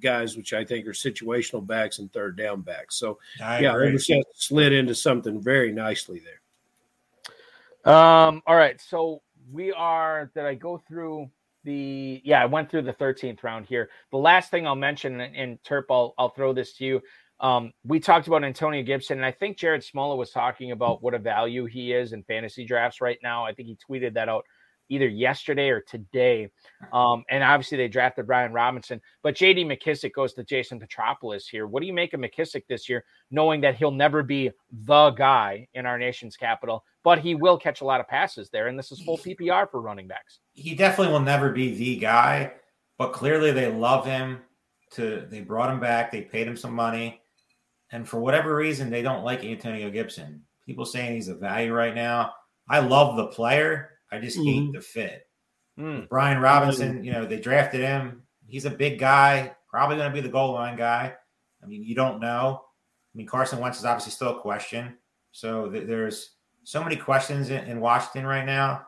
guys, 0.00 0.36
which 0.36 0.52
I 0.52 0.64
think 0.64 0.86
are 0.86 0.92
situational 0.92 1.66
backs 1.66 1.98
and 1.98 2.12
third 2.12 2.36
down 2.36 2.62
backs. 2.62 2.96
So 2.96 3.18
I 3.42 3.60
yeah, 3.60 3.72
agree. 3.72 3.92
Overzet 3.92 4.22
slid 4.34 4.72
into 4.72 4.94
something 4.94 5.40
very 5.40 5.72
nicely 5.72 6.20
there. 6.24 7.94
Um, 7.94 8.42
all 8.46 8.56
right. 8.56 8.80
So 8.80 9.22
we 9.50 9.72
are, 9.72 10.30
did 10.34 10.44
I 10.44 10.54
go 10.54 10.82
through 10.88 11.30
the, 11.64 12.20
yeah, 12.24 12.42
I 12.42 12.46
went 12.46 12.70
through 12.70 12.82
the 12.82 12.92
13th 12.92 13.42
round 13.42 13.66
here. 13.66 13.90
The 14.10 14.18
last 14.18 14.50
thing 14.50 14.66
I'll 14.66 14.74
mention, 14.74 15.20
and, 15.20 15.36
and 15.36 15.62
Terp, 15.62 15.84
I'll, 15.90 16.14
I'll 16.18 16.30
throw 16.30 16.52
this 16.52 16.74
to 16.74 16.84
you. 16.84 17.00
Um, 17.40 17.72
we 17.84 17.98
talked 17.98 18.28
about 18.28 18.44
Antonio 18.44 18.82
Gibson, 18.84 19.18
and 19.18 19.26
I 19.26 19.32
think 19.32 19.56
Jared 19.56 19.82
Smola 19.82 20.16
was 20.16 20.30
talking 20.30 20.70
about 20.70 21.02
what 21.02 21.14
a 21.14 21.18
value 21.18 21.64
he 21.64 21.92
is 21.92 22.12
in 22.12 22.22
fantasy 22.22 22.64
drafts 22.64 23.00
right 23.00 23.18
now. 23.20 23.44
I 23.44 23.52
think 23.52 23.66
he 23.66 23.76
tweeted 23.76 24.14
that 24.14 24.28
out 24.28 24.44
either 24.92 25.08
yesterday 25.08 25.70
or 25.70 25.80
today. 25.80 26.48
Um, 26.92 27.24
and 27.30 27.42
obviously 27.42 27.78
they 27.78 27.88
drafted 27.88 28.26
Brian 28.26 28.52
Robinson, 28.52 29.00
but 29.22 29.34
JD 29.34 29.66
McKissic 29.66 30.12
goes 30.12 30.34
to 30.34 30.44
Jason 30.44 30.78
Petropoulos 30.78 31.44
here. 31.50 31.66
What 31.66 31.80
do 31.80 31.86
you 31.86 31.92
make 31.92 32.12
of 32.12 32.20
McKissic 32.20 32.64
this 32.68 32.88
year, 32.88 33.04
knowing 33.30 33.62
that 33.62 33.76
he'll 33.76 33.90
never 33.90 34.22
be 34.22 34.50
the 34.70 35.10
guy 35.10 35.66
in 35.74 35.86
our 35.86 35.98
nation's 35.98 36.36
capital, 36.36 36.84
but 37.02 37.18
he 37.18 37.34
will 37.34 37.56
catch 37.56 37.80
a 37.80 37.84
lot 37.84 38.00
of 38.00 38.08
passes 38.08 38.50
there, 38.50 38.66
and 38.68 38.78
this 38.78 38.92
is 38.92 39.00
full 39.00 39.16
PPR 39.18 39.70
for 39.70 39.80
running 39.80 40.06
backs. 40.06 40.40
he 40.52 40.74
definitely 40.74 41.12
will 41.12 41.20
never 41.20 41.50
be 41.50 41.74
the 41.74 41.96
guy, 41.96 42.52
but 42.98 43.12
clearly 43.12 43.50
they 43.50 43.70
love 43.72 44.04
him. 44.04 44.40
To 44.92 45.26
they 45.30 45.40
brought 45.40 45.72
him 45.72 45.80
back, 45.80 46.12
they 46.12 46.20
paid 46.20 46.46
him 46.46 46.56
some 46.56 46.74
money, 46.74 47.22
and 47.92 48.06
for 48.06 48.20
whatever 48.20 48.54
reason 48.54 48.90
they 48.90 49.00
don't 49.00 49.24
like 49.24 49.42
Antonio 49.42 49.90
Gibson. 49.90 50.42
People 50.66 50.84
saying 50.84 51.14
he's 51.14 51.28
a 51.28 51.34
value 51.34 51.72
right 51.72 51.94
now. 51.94 52.32
I 52.68 52.80
love 52.80 53.16
the 53.16 53.28
player. 53.28 53.90
I 54.12 54.18
just 54.20 54.36
hate 54.36 54.62
Mhm. 54.62 54.72
the 54.74 54.80
fit. 54.80 55.26
Hmm. 55.76 56.00
Brian 56.10 56.40
Robinson, 56.40 57.02
you 57.02 57.12
know, 57.12 57.24
they 57.24 57.40
drafted 57.40 57.80
him. 57.80 58.22
He's 58.46 58.66
a 58.66 58.70
big 58.70 58.98
guy, 58.98 59.56
probably 59.68 59.96
going 59.96 60.10
to 60.10 60.14
be 60.14 60.20
the 60.20 60.28
goal 60.32 60.52
line 60.52 60.76
guy. 60.76 61.14
I 61.62 61.66
mean, 61.66 61.82
you 61.82 61.94
don't 61.94 62.20
know. 62.20 62.64
I 62.66 63.16
mean, 63.16 63.26
Carson 63.26 63.58
Wentz 63.58 63.78
is 63.78 63.84
obviously 63.86 64.12
still 64.12 64.36
a 64.36 64.40
question. 64.40 64.98
So 65.32 65.70
th- 65.70 65.86
there's 65.86 66.36
so 66.64 66.82
many 66.84 66.96
questions 66.96 67.48
in, 67.50 67.64
in 67.64 67.80
Washington 67.80 68.26
right 68.26 68.44
now. 68.44 68.86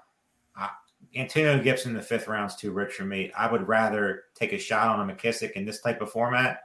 Uh, 0.59 0.68
Antonio 1.16 1.59
Gibson 1.62 1.92
in 1.92 1.96
the 1.96 2.02
fifth 2.02 2.28
round's 2.28 2.55
too 2.56 2.72
rich 2.72 2.92
for 2.94 3.05
me. 3.05 3.32
I 3.32 3.51
would 3.51 3.66
rather 3.66 4.24
take 4.34 4.52
a 4.52 4.59
shot 4.59 4.88
on 4.88 5.09
a 5.09 5.14
McKissic 5.14 5.52
in 5.52 5.64
this 5.64 5.80
type 5.80 6.02
of 6.02 6.10
format 6.12 6.64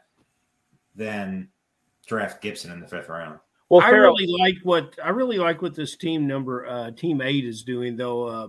than 0.95 1.49
draft 2.07 2.41
Gibson 2.41 2.72
in 2.72 2.80
the 2.81 2.88
fifth 2.88 3.07
round. 3.10 3.40
Well, 3.70 3.82
I 3.82 3.91
Ferrell, 3.91 4.16
really 4.16 4.36
like 4.40 4.56
what 4.64 4.98
I 5.04 5.10
really 5.10 5.38
like 5.38 5.62
what 5.62 5.76
this 5.76 5.96
team 5.96 6.26
number 6.26 6.66
uh, 6.66 6.91
team 6.91 7.22
eight 7.22 7.46
is 7.46 7.64
doing 7.64 7.96
though, 7.96 8.24
uh, 8.28 8.48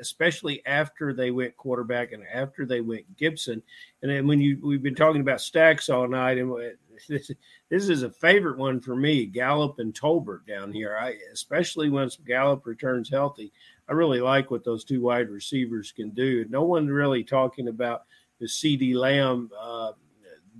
especially 0.00 0.64
after 0.64 1.12
they 1.12 1.30
went 1.30 1.56
quarterback 1.58 2.12
and 2.12 2.24
after 2.32 2.64
they 2.64 2.80
went 2.80 3.16
Gibson. 3.18 3.62
And 4.02 4.10
then 4.10 4.26
when 4.26 4.40
you 4.40 4.58
we've 4.62 4.82
been 4.82 4.94
talking 4.94 5.20
about 5.20 5.42
stacks 5.42 5.90
all 5.90 6.08
night, 6.08 6.38
and 6.38 6.50
this, 7.08 7.30
this 7.68 7.88
is 7.90 8.02
a 8.02 8.10
favorite 8.10 8.56
one 8.56 8.80
for 8.80 8.96
me, 8.96 9.26
Gallup 9.26 9.78
and 9.78 9.92
Tolbert 9.92 10.46
down 10.46 10.72
here. 10.72 10.96
I 10.98 11.16
especially 11.32 11.90
once 11.90 12.16
Gallup 12.16 12.64
returns 12.64 13.10
healthy. 13.10 13.52
I 13.90 13.92
really 13.92 14.20
like 14.22 14.50
what 14.50 14.64
those 14.64 14.84
two 14.84 15.02
wide 15.02 15.28
receivers 15.28 15.92
can 15.92 16.10
do. 16.10 16.46
No 16.48 16.62
one 16.62 16.86
really 16.86 17.24
talking 17.24 17.68
about 17.68 18.04
the 18.40 18.48
CD 18.48 18.94
Lamb. 18.94 19.50
Uh, 19.58 19.92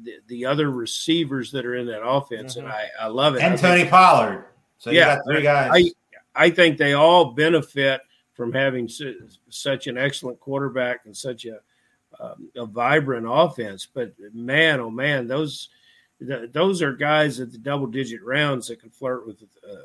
the, 0.03 0.15
the 0.27 0.45
other 0.47 0.71
receivers 0.71 1.51
that 1.53 1.65
are 1.65 1.77
in 1.77 1.87
that 1.87 2.05
offense, 2.05 2.57
and 2.57 2.67
I, 2.69 2.89
I 3.01 3.07
love 3.07 3.37
it. 3.37 3.43
I 3.43 3.47
And 3.47 3.61
think- 3.61 3.79
Tony 3.79 3.89
Pollard. 3.91 4.47
So 4.79 4.91
you 4.91 4.99
Yeah, 4.99 5.17
got 5.17 5.25
three 5.27 5.43
guys. 5.43 5.71
I 5.73 5.91
I 6.35 6.51
think 6.51 6.79
they 6.79 6.95
all 6.95 7.33
benefit 7.33 8.01
from 8.35 8.53
having 8.53 8.89
su- 8.89 9.29
such 9.49 9.87
an 9.87 9.97
excellent 9.97 10.41
quarterback 10.41 11.07
and 11.07 11.17
such 11.17 11.47
a 11.47 11.61
um, 12.21 12.49
a 12.57 12.67
vibrant 12.67 13.27
offense. 13.29 13.87
But 13.93 14.13
man, 14.33 14.81
oh 14.81 14.91
man, 14.91 15.27
those 15.29 15.69
th- 16.19 16.51
those 16.53 16.83
are 16.83 16.93
guys 16.93 17.39
at 17.41 17.53
the 17.53 17.59
double 17.59 17.87
digit 17.87 18.23
rounds 18.23 18.67
that 18.69 18.81
can 18.81 18.91
flirt 18.91 19.27
with 19.27 19.43
uh, 19.69 19.77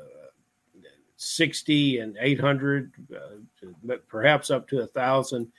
sixty 1.16 1.98
and 2.00 2.16
eight 2.20 2.40
hundred, 2.40 2.92
uh, 3.14 3.94
perhaps 4.08 4.50
up 4.50 4.68
to 4.68 4.80
a 4.80 4.86
thousand. 4.86 5.50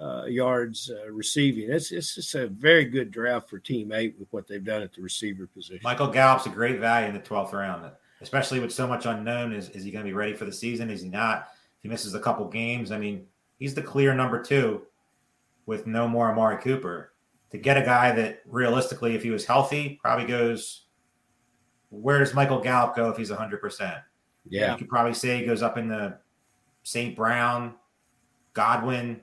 Uh, 0.00 0.24
yards 0.24 0.90
uh, 0.90 1.10
receiving. 1.10 1.70
It's 1.70 1.92
it's 1.92 2.14
just 2.14 2.34
a 2.34 2.46
very 2.46 2.86
good 2.86 3.10
draft 3.10 3.50
for 3.50 3.58
Team 3.58 3.92
Eight 3.92 4.16
with 4.18 4.28
what 4.32 4.48
they've 4.48 4.64
done 4.64 4.80
at 4.80 4.94
the 4.94 5.02
receiver 5.02 5.46
position. 5.46 5.80
Michael 5.84 6.06
Gallup's 6.06 6.46
a 6.46 6.48
great 6.48 6.80
value 6.80 7.08
in 7.08 7.12
the 7.12 7.20
12th 7.20 7.52
round, 7.52 7.90
especially 8.22 8.60
with 8.60 8.72
so 8.72 8.86
much 8.86 9.04
unknown. 9.04 9.52
Is, 9.52 9.68
is 9.68 9.84
he 9.84 9.90
going 9.90 10.02
to 10.02 10.08
be 10.08 10.14
ready 10.14 10.32
for 10.32 10.46
the 10.46 10.52
season? 10.52 10.88
Is 10.88 11.02
he 11.02 11.10
not? 11.10 11.48
If 11.50 11.82
he 11.82 11.88
misses 11.90 12.14
a 12.14 12.20
couple 12.20 12.48
games, 12.48 12.92
I 12.92 12.98
mean, 12.98 13.26
he's 13.58 13.74
the 13.74 13.82
clear 13.82 14.14
number 14.14 14.42
two 14.42 14.86
with 15.66 15.86
no 15.86 16.08
more 16.08 16.30
Amari 16.30 16.62
Cooper. 16.62 17.12
To 17.50 17.58
get 17.58 17.76
a 17.76 17.82
guy 17.82 18.12
that 18.12 18.40
realistically, 18.46 19.14
if 19.14 19.22
he 19.22 19.30
was 19.30 19.44
healthy, 19.44 19.98
probably 20.02 20.24
goes, 20.26 20.86
where 21.90 22.20
does 22.20 22.32
Michael 22.32 22.60
Gallup 22.60 22.96
go 22.96 23.10
if 23.10 23.18
he's 23.18 23.30
100%? 23.30 24.02
Yeah, 24.48 24.72
You 24.72 24.78
could 24.78 24.88
probably 24.88 25.12
say 25.12 25.38
he 25.38 25.44
goes 25.44 25.62
up 25.62 25.76
in 25.76 25.88
the 25.88 26.18
St. 26.84 27.14
Brown, 27.14 27.74
Godwin, 28.54 29.20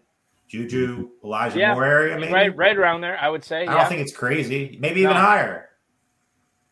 Juju, 0.48 0.98
mm-hmm. 0.98 1.26
Elijah 1.26 1.60
Yeah, 1.60 1.74
Moore 1.74 1.86
area, 1.86 2.20
maybe. 2.20 2.32
right, 2.34 2.56
right 2.56 2.78
around 2.78 3.02
there, 3.02 3.18
I 3.20 3.30
would 3.30 3.44
say. 3.44 3.62
I 3.62 3.64
yeah. 3.64 3.74
don't 3.80 3.90
think 3.90 4.02
it's 4.02 4.16
crazy. 4.16 4.78
Maybe 4.80 5.02
even 5.02 5.14
No. 5.16 5.22
higher. 5.22 5.70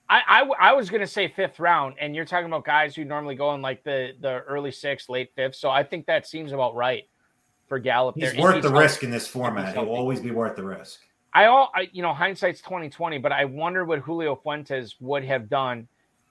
I, 0.07 0.21
I 0.27 0.69
I 0.69 0.73
was 0.73 0.89
gonna 0.91 1.07
say 1.07 1.27
fifth 1.27 1.59
round, 1.59 1.95
and 1.99 2.15
you're 2.15 2.25
talking 2.25 2.45
about 2.45 2.63
guys 2.63 2.95
who 2.95 3.03
normally 3.05 3.33
go 3.35 3.55
in 3.55 3.61
like 3.63 3.83
the 3.83 4.11
the 4.21 4.41
early 4.41 4.71
sixth, 4.71 5.09
late 5.09 5.31
fifth. 5.35 5.55
So 5.55 5.69
I 5.69 5.83
think 5.83 6.05
that 6.05 6.27
seems 6.27 6.51
about 6.51 6.75
right 6.75 7.09
for 7.67 7.79
Gallup. 7.79 8.13
He's 8.15 8.25
there. 8.25 8.33
if 8.35 8.39
worth 8.39 8.61
the 8.61 8.69
healthy. 8.69 8.83
risk 8.83 9.03
in 9.03 9.09
this 9.09 9.25
format. 9.27 9.73
He'll 9.73 9.85
always 9.89 10.19
be 10.19 10.29
worth 10.29 10.55
the 10.55 10.63
risk. 10.63 10.99
I 11.33 11.45
all 11.47 11.71
I, 11.73 11.89
you 11.91 12.03
know 12.03 12.13
hindsight's 12.13 12.61
twenty 12.61 12.87
twenty, 12.87 13.17
but 13.17 13.31
I 13.31 13.45
wonder 13.45 13.83
what 13.83 13.99
Julio 13.99 14.35
Fuentes 14.35 14.95
would 14.99 15.25
have 15.25 15.49
done, 15.49 15.87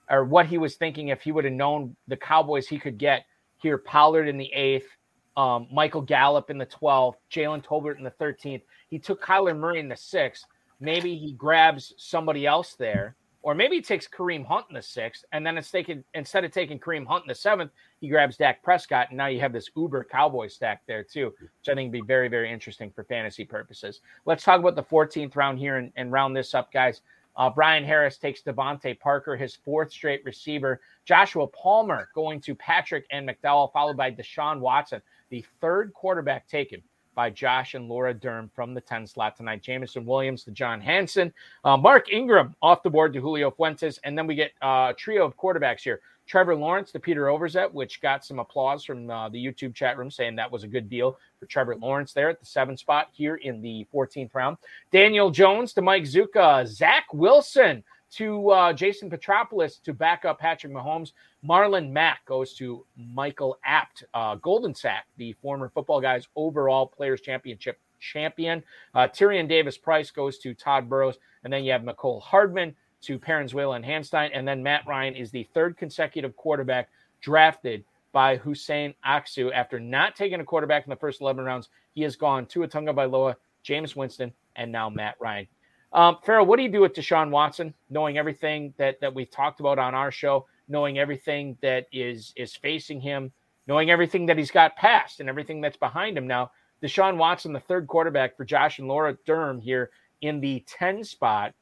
or 0.09 0.25
what 0.25 0.47
he 0.47 0.57
was 0.57 0.77
thinking 0.77 1.09
if 1.09 1.23
he 1.23 1.33
would 1.33 1.45
have 1.45 1.53
known 1.53 1.97
the 2.07 2.16
Cowboys 2.16 2.69
he 2.69 2.79
could 2.79 2.97
get 2.97 3.27
here. 3.59 3.77
Pollard 3.77 4.29
in 4.29 4.39
the 4.39 4.53
eighth, 4.53 4.87
um, 5.36 5.66
Michael 5.73 6.02
Gallup 6.02 6.51
in 6.51 6.59
the 6.59 6.66
twelfth, 6.66 7.19
Jalen 7.31 7.65
Tolbert 7.65 7.98
in 7.98 8.05
the 8.05 8.11
thirteenth. 8.11 8.62
He 8.89 8.98
took 8.98 9.23
Kyler 9.23 9.56
Murray 9.56 9.81
in 9.81 9.89
the 9.89 9.97
sixth. 9.97 10.47
Maybe 10.81 11.16
he 11.16 11.32
grabs 11.32 11.94
somebody 11.97 12.47
else 12.47 12.74
there, 12.74 13.16
or 13.43 13.55
maybe 13.55 13.77
he 13.77 13.82
takes 13.82 14.09
Kareem 14.09 14.44
Hunt 14.44 14.66
in 14.69 14.74
the 14.74 14.82
sixth, 14.82 15.24
and 15.32 15.47
then 15.47 15.56
instead 15.56 16.44
of 16.44 16.51
taking 16.52 16.78
Kareem 16.78 17.06
Hunt 17.06 17.24
in 17.24 17.28
the 17.28 17.35
seventh, 17.35 17.70
he 18.01 18.09
grabs 18.09 18.36
Dak 18.36 18.62
Prescott, 18.62 19.09
and 19.11 19.19
now 19.19 19.27
you 19.27 19.40
have 19.40 19.52
this 19.52 19.70
Uber 19.77 20.05
Cowboy 20.05 20.48
stack 20.48 20.82
there 20.86 21.05
too, 21.05 21.32
which 21.40 21.69
I 21.69 21.74
think 21.74 21.93
would 21.93 22.01
be 22.01 22.06
very 22.06 22.28
very 22.28 22.52
interesting 22.52 22.90
for 22.90 23.05
fantasy 23.05 23.44
purposes. 23.44 24.01
Let's 24.27 24.44
talk 24.44 24.61
about 24.61 24.77
the 24.77 24.82
14th 24.82 25.36
round 25.36 25.59
here 25.59 25.77
and, 25.77 25.93
and 25.97 26.12
round 26.12 26.36
this 26.36 26.55
up, 26.55 26.73
guys. 26.73 27.02
Uh, 27.36 27.51
Brian 27.51 27.85
Harris 27.85 28.16
takes 28.16 28.43
DeVante 28.43 28.98
Parker, 29.01 29.36
his 29.36 29.56
fourth 29.56 29.90
straight 29.90 30.24
receiver. 30.24 30.81
Joshua 31.05 31.47
Palmer 31.48 32.09
going 32.15 32.40
to 32.43 32.55
Patrick 32.55 33.06
and 33.11 33.28
McDowell, 33.28 33.73
followed 33.73 33.97
by 33.97 34.11
Deshaun 34.12 34.61
Watson, 34.61 35.02
the 35.35 35.44
third 35.61 35.93
quarterback 35.94 36.47
taken 36.47 36.81
by 37.16 37.28
Josh 37.28 37.74
and 37.74 37.89
Laura 37.89 38.15
Durm 38.15 38.48
from 38.55 38.73
the 38.73 38.81
10 38.81 39.05
slot 39.05 39.36
tonight. 39.36 39.62
Jameson 39.62 40.06
Williams 40.06 40.44
to 40.44 40.52
John 40.52 40.81
Hansen. 40.81 41.35
Uh, 41.65 41.77
Mark 41.77 42.12
Ingram 42.12 42.55
off 42.62 42.85
the 42.85 42.90
board 42.90 43.12
to 43.15 43.20
Julio 43.20 43.51
Fuentes. 43.51 43.98
And 44.05 44.16
then 44.16 44.28
we 44.28 44.36
get 44.36 44.52
uh, 44.62 44.90
a 44.90 44.94
trio 44.97 45.24
of 45.24 45.36
quarterbacks 45.36 45.81
here. 45.81 46.01
Trevor 46.24 46.55
Lawrence 46.55 46.93
to 46.93 47.01
Peter 47.01 47.27
Overzet, 47.27 47.73
which 47.73 48.01
got 48.01 48.24
some 48.24 48.39
applause 48.39 48.85
from 48.85 49.11
uh, 49.11 49.28
the 49.28 49.44
YouTube 49.44 49.74
chat 49.74 49.98
room 49.98 50.09
saying 50.09 50.36
that 50.36 50.51
was 50.51 50.62
a 50.62 50.69
good 50.69 50.89
deal 50.89 51.19
for 51.40 51.47
Trevor 51.47 51.74
Lawrence 51.74 52.12
there 52.12 52.31
at 52.31 52.39
the 52.39 52.47
seven 52.47 52.77
spot 52.77 53.09
here 53.12 53.35
in 53.35 53.61
the 53.61 53.85
14th 53.93 54.35
round. 54.35 54.56
Daniel 54.93 55.31
Jones 55.32 55.73
to 55.73 55.82
Mike 55.82 56.05
Zucca. 56.05 56.65
Zach 56.65 57.06
Wilson 57.12 57.82
to 58.16 58.51
uh, 58.51 58.73
Jason 58.73 59.11
Petropoulos 59.11 59.82
to 59.82 59.93
back 59.93 60.24
up 60.24 60.39
Patrick 60.39 60.73
Mahomes. 60.73 61.12
Marlon 61.47 61.91
Mack 61.91 62.24
goes 62.27 62.55
to 62.55 62.86
Michael 62.97 63.59
Abt. 63.65 64.05
Uh, 64.15 64.36
Golden 64.36 64.74
Sack, 64.74 65.07
the 65.16 65.32
former 65.35 65.69
football 65.69 66.01
guys 66.01 66.28
overall 66.36 66.86
players 66.86 67.20
championship 67.20 67.78
champion. 68.01 68.62
Uh, 68.95 69.09
Tyrion 69.09 69.49
Davis 69.49 69.77
Price 69.77 70.11
goes 70.11 70.39
to 70.39 70.55
Tod 70.55 70.89
Burros. 70.89 71.19
And 71.43 71.53
then 71.53 71.65
you 71.65 71.73
have 71.73 71.82
Mecole 71.82 72.23
Hardman 72.23 72.74
to 73.03 73.19
Paranzuela 73.19 73.77
and 73.77 73.85
Hanstein. 73.85 74.31
And 74.32 74.47
then 74.47 74.62
Matt 74.62 74.86
Ryan 74.86 75.15
is 75.15 75.31
the 75.31 75.49
third 75.55 75.77
consecutive 75.77 76.36
quarterback 76.36 76.89
drafted 77.20 77.85
by 78.12 78.39
Huseyin 78.39 78.95
Aksu. 79.05 79.53
After 79.53 79.81
not 79.81 80.15
taking 80.15 80.41
a 80.41 80.45
quarterback 80.45 80.85
in 80.86 80.91
the 80.91 80.97
first 80.97 81.20
11 81.20 81.45
rounds, 81.45 81.69
he 81.95 82.03
has 82.03 82.16
gone 82.16 82.47
to 82.47 82.61
Atunga 82.61 82.95
Bailoa, 82.95 83.35
Jameis 83.65 83.97
Winston, 83.97 84.32
and 84.57 84.70
now 84.70 84.89
Matt 84.89 85.16
Ryan. 85.20 85.49
Um, 85.95 86.19
Ferrell, 86.25 86.45
what 86.45 86.57
do 86.57 86.65
you 86.65 86.69
do 86.69 86.81
with 86.81 86.93
Deshaun 86.93 87.31
Watson, 87.31 87.73
knowing 87.89 88.19
everything 88.19 88.75
that, 88.79 89.01
that 89.01 89.15
we've 89.15 89.31
talked 89.31 89.61
about 89.61 89.79
on 89.79 89.95
our 89.95 90.11
show, 90.11 90.47
knowing 90.69 90.99
everything 90.99 91.57
that 91.62 91.87
is 91.93 92.33
is 92.37 92.57
facing 92.57 93.01
him, 93.01 93.31
knowing 93.69 93.91
everything 93.91 94.27
that 94.27 94.37
he's 94.37 94.51
got 94.51 94.75
past 94.77 95.21
and 95.21 95.29
everything 95.29 95.61
that's 95.61 95.77
behind 95.77 96.19
him 96.19 96.27
now? 96.27 96.51
Deshaun 96.83 97.16
Watson, 97.16 97.53
the 97.53 97.61
third 97.61 97.87
quarterback 97.87 98.37
for 98.37 98.45
Josh 98.45 98.81
and 98.81 98.89
Laura 98.89 99.16
Durm 99.27 99.62
here 99.62 99.91
in 100.21 100.41
the 100.41 100.65
10 100.66 101.05
spot. 101.05 101.55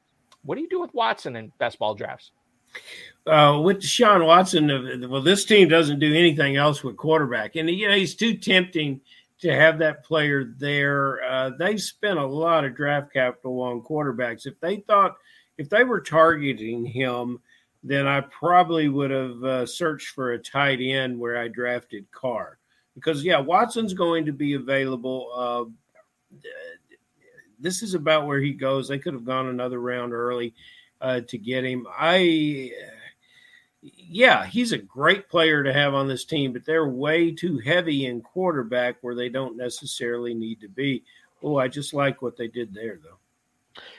What 0.44 0.56
do 0.56 0.62
you 0.62 0.68
do 0.68 0.80
with 0.80 0.94
Watson 0.94 1.36
in 1.36 1.52
best 1.58 1.78
ball 1.78 1.94
drafts? 1.94 2.32
Uh, 3.26 3.60
with 3.62 3.80
Deshaun 3.80 4.26
Watson, 4.26 4.70
uh, 4.70 5.08
well, 5.08 5.20
this 5.20 5.44
team 5.44 5.68
doesn't 5.68 6.00
do 6.00 6.14
anything 6.14 6.56
else 6.56 6.82
with 6.82 6.96
quarterback, 6.96 7.54
and 7.54 7.68
you 7.68 7.86
know 7.86 7.94
he's 7.94 8.14
too 8.14 8.34
tempting 8.34 9.00
to 9.42 9.52
have 9.52 9.78
that 9.78 10.04
player 10.04 10.44
there. 10.56 11.22
Uh, 11.24 11.50
they 11.58 11.76
spent 11.76 12.18
a 12.18 12.26
lot 12.26 12.64
of 12.64 12.76
draft 12.76 13.12
capital 13.12 13.60
on 13.60 13.82
quarterbacks. 13.82 14.46
If 14.46 14.58
they 14.60 14.76
thought, 14.76 15.16
if 15.58 15.68
they 15.68 15.84
were 15.84 16.00
targeting 16.00 16.86
him, 16.86 17.40
then 17.82 18.06
I 18.06 18.20
probably 18.20 18.88
would 18.88 19.10
have 19.10 19.42
uh, 19.42 19.66
searched 19.66 20.10
for 20.10 20.32
a 20.32 20.38
tight 20.38 20.80
end 20.80 21.18
where 21.18 21.36
I 21.36 21.48
drafted 21.48 22.08
Carr, 22.12 22.58
because 22.94 23.24
yeah, 23.24 23.40
Watson's 23.40 23.94
going 23.94 24.24
to 24.26 24.32
be 24.32 24.54
available. 24.54 25.30
Uh, 25.34 26.38
this 27.58 27.82
is 27.82 27.94
about 27.94 28.26
where 28.26 28.40
he 28.40 28.52
goes. 28.52 28.86
They 28.86 29.00
could 29.00 29.14
have 29.14 29.24
gone 29.24 29.48
another 29.48 29.80
round 29.80 30.12
early 30.12 30.54
uh, 31.00 31.20
to 31.22 31.36
get 31.36 31.64
him. 31.64 31.88
I, 31.90 32.70
yeah, 34.12 34.46
he's 34.46 34.72
a 34.72 34.78
great 34.78 35.28
player 35.28 35.62
to 35.62 35.72
have 35.72 35.94
on 35.94 36.06
this 36.06 36.24
team, 36.24 36.52
but 36.52 36.64
they're 36.64 36.88
way 36.88 37.32
too 37.32 37.58
heavy 37.58 38.06
in 38.06 38.20
quarterback 38.20 38.96
where 39.00 39.14
they 39.14 39.28
don't 39.28 39.56
necessarily 39.56 40.34
need 40.34 40.60
to 40.60 40.68
be. 40.68 41.02
Oh, 41.42 41.56
I 41.56 41.68
just 41.68 41.94
like 41.94 42.22
what 42.22 42.36
they 42.36 42.48
did 42.48 42.72
there, 42.74 42.98
though. 43.02 43.18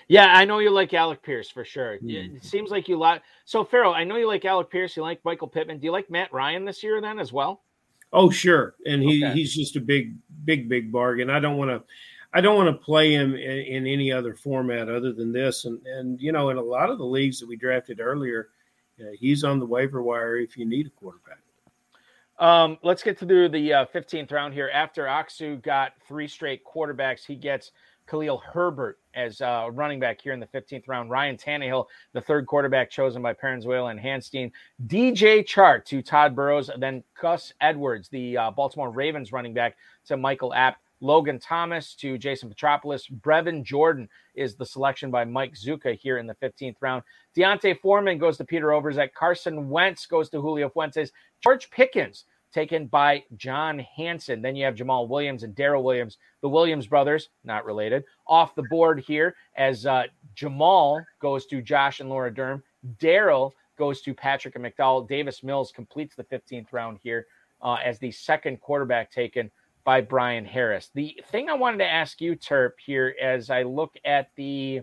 Yeah, 0.07 0.27
I 0.27 0.45
know 0.45 0.59
you 0.59 0.69
like 0.69 0.93
Alec 0.93 1.23
Pierce 1.23 1.49
for 1.49 1.65
sure. 1.65 1.97
Mm-hmm. 1.97 2.37
It 2.37 2.45
seems 2.45 2.69
like 2.69 2.87
you 2.87 2.97
like 2.97 3.21
so 3.45 3.63
Ferrell. 3.63 3.93
I 3.93 4.03
know 4.03 4.17
you 4.17 4.27
like 4.27 4.45
Alec 4.45 4.69
Pierce. 4.69 4.95
You 4.95 5.01
like 5.01 5.23
Michael 5.25 5.47
Pittman. 5.47 5.79
Do 5.79 5.85
you 5.85 5.91
like 5.91 6.09
Matt 6.11 6.31
Ryan 6.31 6.65
this 6.65 6.83
year 6.83 7.01
then 7.01 7.19
as 7.19 7.33
well? 7.33 7.61
Oh, 8.11 8.29
sure. 8.29 8.75
And 8.85 9.01
he 9.01 9.25
okay. 9.25 9.33
he's 9.33 9.55
just 9.55 9.75
a 9.75 9.81
big, 9.81 10.15
big, 10.45 10.69
big 10.69 10.91
bargain. 10.91 11.31
I 11.31 11.39
don't 11.39 11.57
want 11.57 11.71
to 11.71 11.83
I 12.33 12.41
don't 12.41 12.55
want 12.55 12.69
to 12.69 12.85
play 12.85 13.13
him 13.13 13.33
in, 13.33 13.39
in, 13.39 13.87
any 13.87 14.11
other 14.11 14.33
format 14.35 14.89
other 14.89 15.13
than 15.13 15.31
this. 15.31 15.65
And 15.65 15.83
and 15.87 16.21
you 16.21 16.31
know, 16.31 16.49
in 16.49 16.57
a 16.57 16.61
lot 16.61 16.91
of 16.91 16.99
the 16.99 17.05
leagues 17.05 17.39
that 17.39 17.49
we 17.49 17.55
drafted 17.55 17.99
earlier, 17.99 18.49
uh, 18.99 19.11
he's 19.19 19.43
on 19.43 19.59
the 19.59 19.65
waiver 19.65 20.01
wire 20.01 20.37
if 20.37 20.57
you 20.57 20.65
need 20.65 20.87
a 20.87 20.89
quarterback. 20.89 21.39
Um, 22.39 22.77
let's 22.83 23.03
get 23.03 23.17
to 23.19 23.25
the, 23.25 23.47
the 23.47 23.73
uh, 23.73 23.85
15th 23.93 24.31
round 24.31 24.53
here. 24.53 24.69
After 24.73 25.03
Aksu 25.03 25.61
got 25.61 25.93
three 26.07 26.27
straight 26.27 26.61
quarterbacks, 26.65 27.25
he 27.25 27.35
gets 27.35 27.71
Khalil 28.07 28.39
Herbert 28.39 28.99
as 29.13 29.39
uh, 29.41 29.69
running 29.71 29.99
back 29.99 30.19
here 30.19 30.33
in 30.33 30.39
the 30.39 30.47
15th 30.47 30.87
round. 30.87 31.09
Ryan 31.09 31.37
Tannehill, 31.37 31.85
the 32.13 32.21
third 32.21 32.47
quarterback 32.47 32.89
chosen 32.89 33.21
by 33.21 33.33
Paranzuela 33.33 33.91
and 33.91 33.99
Hanstein. 33.99 34.51
DJ 34.87 35.45
Chark 35.45 35.85
to 35.85 36.01
Tod 36.01 36.35
Burros, 36.35 36.69
then 36.79 37.03
Gus 37.21 37.53
Edwards, 37.61 38.09
the 38.09 38.37
uh, 38.37 38.51
Baltimore 38.51 38.91
Ravens 38.91 39.31
running 39.31 39.53
back, 39.53 39.77
to 40.07 40.17
Michael 40.17 40.53
Abt. 40.53 40.77
Logan 41.03 41.37
Thomas 41.37 41.93
to 41.95 42.17
Jason 42.17 42.49
Petropoulos. 42.49 43.11
Brevin 43.21 43.63
Jordan 43.63 44.07
is 44.35 44.55
the 44.55 44.65
selection 44.65 45.11
by 45.11 45.25
Mike 45.25 45.53
Zucca 45.53 45.97
here 45.99 46.17
in 46.17 46.25
the 46.25 46.35
15th 46.35 46.77
round. 46.81 47.03
D'Onta 47.35 47.77
Foreman 47.81 48.17
goes 48.17 48.37
to 48.37 48.45
Peter 48.45 48.67
Overzet. 48.67 49.13
Carson 49.13 49.69
Wentz 49.69 50.05
goes 50.05 50.29
to 50.29 50.41
Julio 50.41 50.69
Fuentes. 50.69 51.11
George 51.43 51.69
Pickens 51.69 52.23
taken 52.53 52.87
by 52.87 53.23
John 53.35 53.79
Hansen. 53.79 54.41
Then 54.41 54.55
you 54.55 54.63
have 54.63 54.75
Jamaal 54.75 55.09
Williams 55.09 55.43
and 55.43 55.53
Darrel 55.53 55.83
Williams, 55.83 56.17
the 56.41 56.49
Williams 56.49 56.87
brothers, 56.87 57.29
not 57.43 57.65
related, 57.65 58.05
off 58.25 58.55
the 58.55 58.63
board 58.63 59.03
here 59.05 59.35
as 59.57 59.85
uh, 59.85 60.03
Jamaal 60.35 61.03
goes 61.19 61.45
to 61.47 61.61
Josh 61.61 61.99
and 61.99 62.09
Laura 62.09 62.31
Durm. 62.31 62.61
Darrel 62.99 63.53
goes 63.77 64.01
to 64.01 64.13
Patrick 64.13 64.55
and 64.55 64.63
McDowell. 64.63 65.07
Davis 65.07 65.43
Mills 65.43 65.71
completes 65.71 66.15
the 66.15 66.23
15th 66.23 66.67
round 66.71 66.99
here 67.03 67.25
uh, 67.61 67.77
as 67.83 67.99
the 67.99 68.11
second 68.11 68.61
quarterback 68.61 69.11
taken 69.11 69.49
by 69.83 70.01
Brian 70.01 70.45
Harris. 70.45 70.89
The 70.93 71.19
thing 71.31 71.49
I 71.49 71.53
wanted 71.53 71.79
to 71.79 71.91
ask 71.91 72.21
you, 72.21 72.35
Terp, 72.35 72.71
here 72.83 73.15
as 73.21 73.49
I 73.49 73.63
look 73.63 73.95
at 74.05 74.29
the 74.35 74.81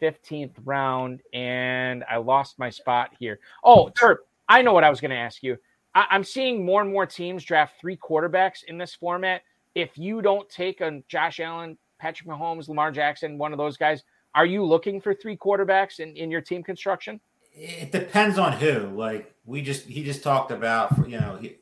15th 0.00 0.54
round 0.64 1.20
and 1.32 2.04
I 2.10 2.16
lost 2.16 2.58
my 2.58 2.70
spot 2.70 3.10
here. 3.18 3.38
Oh, 3.62 3.90
Terp, 3.98 4.18
I 4.48 4.62
know 4.62 4.72
what 4.72 4.84
I 4.84 4.90
was 4.90 5.00
going 5.00 5.10
to 5.10 5.16
ask 5.16 5.42
you. 5.42 5.56
I- 5.94 6.06
I'm 6.10 6.24
seeing 6.24 6.64
more 6.64 6.80
and 6.80 6.90
more 6.90 7.06
teams 7.06 7.44
draft 7.44 7.74
three 7.80 7.96
quarterbacks 7.96 8.64
in 8.64 8.78
this 8.78 8.94
format. 8.94 9.42
If 9.74 9.96
you 9.96 10.22
don't 10.22 10.48
take 10.48 10.80
a 10.80 11.02
Josh 11.08 11.40
Allen, 11.40 11.78
Patrick 11.98 12.28
Mahomes, 12.28 12.68
Lamar 12.68 12.90
Jackson, 12.90 13.38
one 13.38 13.52
of 13.52 13.58
those 13.58 13.76
guys, 13.76 14.02
are 14.34 14.46
you 14.46 14.64
looking 14.64 15.00
for 15.00 15.14
three 15.14 15.36
quarterbacks 15.36 16.00
in, 16.00 16.16
in 16.16 16.30
your 16.30 16.40
team 16.40 16.62
construction? 16.62 17.20
It 17.54 17.92
depends 17.92 18.38
on 18.38 18.52
who. 18.52 18.88
Like 18.88 19.34
we 19.44 19.60
just 19.60 19.84
he 19.86 20.02
just 20.02 20.22
talked 20.22 20.50
about, 20.50 21.06
you 21.08 21.20
know, 21.20 21.36
he, 21.40 21.58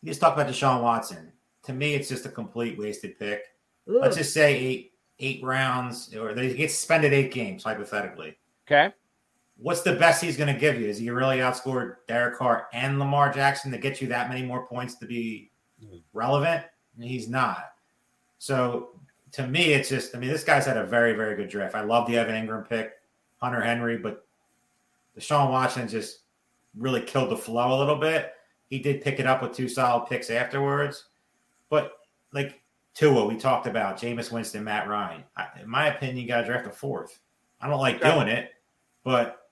he 0.00 0.06
just 0.06 0.20
talked 0.20 0.38
about 0.38 0.52
Deshaun 0.52 0.82
Watson 0.82 1.32
to 1.64 1.72
me, 1.72 1.94
it's 1.94 2.08
just 2.08 2.26
a 2.26 2.28
complete 2.28 2.78
wasted 2.78 3.18
pick. 3.18 3.44
Ugh. 3.88 3.96
Let's 4.00 4.16
just 4.16 4.34
say 4.34 4.56
eight 4.56 4.92
eight 5.18 5.42
rounds, 5.42 6.14
or 6.14 6.34
they 6.34 6.52
get 6.54 6.70
suspended 6.70 7.12
eight 7.12 7.32
games 7.32 7.62
hypothetically. 7.62 8.36
Okay. 8.66 8.92
What's 9.56 9.82
the 9.82 9.94
best 9.94 10.22
he's 10.22 10.36
going 10.36 10.52
to 10.52 10.58
give 10.58 10.80
you? 10.80 10.88
Is 10.88 10.98
he 10.98 11.10
really 11.10 11.38
outscored 11.38 11.96
Derek 12.08 12.36
Carr 12.36 12.66
and 12.72 12.98
Lamar 12.98 13.32
Jackson 13.32 13.70
to 13.70 13.78
get 13.78 14.00
you 14.00 14.08
that 14.08 14.28
many 14.28 14.42
more 14.42 14.66
points 14.66 14.96
to 14.96 15.06
be 15.06 15.50
relevant? 16.12 16.64
He's 16.98 17.28
not. 17.28 17.72
So 18.38 18.98
to 19.32 19.46
me, 19.46 19.72
it's 19.72 19.88
just, 19.88 20.16
I 20.16 20.18
mean, 20.18 20.30
this 20.30 20.42
guy's 20.42 20.66
had 20.66 20.76
a 20.76 20.84
very, 20.84 21.12
very 21.12 21.36
good 21.36 21.48
draft. 21.48 21.76
I 21.76 21.82
love 21.82 22.08
the 22.08 22.18
Evan 22.18 22.34
Engram 22.34 22.68
pick, 22.68 22.94
Hunter 23.38 23.60
Henry, 23.60 23.98
but 23.98 24.26
Deshaun 25.16 25.50
Watson 25.50 25.86
just 25.86 26.20
really 26.76 27.02
killed 27.02 27.30
the 27.30 27.36
flow 27.36 27.76
a 27.76 27.78
little 27.78 27.96
bit. 27.96 28.32
He 28.68 28.80
did 28.80 29.02
pick 29.02 29.20
it 29.20 29.26
up 29.26 29.42
with 29.42 29.52
two 29.52 29.68
solid 29.68 30.08
picks 30.08 30.30
afterwards. 30.30 31.04
But 31.72 32.00
like 32.34 32.60
Tua, 32.92 33.24
we 33.24 33.38
talked 33.38 33.66
about 33.66 33.96
Jameis 33.96 34.30
Winston, 34.30 34.62
Matt 34.62 34.90
Ryan. 34.90 35.24
I, 35.38 35.46
in 35.62 35.70
my 35.70 35.86
opinion, 35.86 36.18
you 36.18 36.28
got 36.28 36.42
to 36.42 36.46
draft 36.46 36.66
a 36.66 36.70
fourth. 36.70 37.18
I 37.62 37.66
don't 37.66 37.80
like 37.80 38.02
doing 38.02 38.28
it, 38.28 38.50
but 39.04 39.48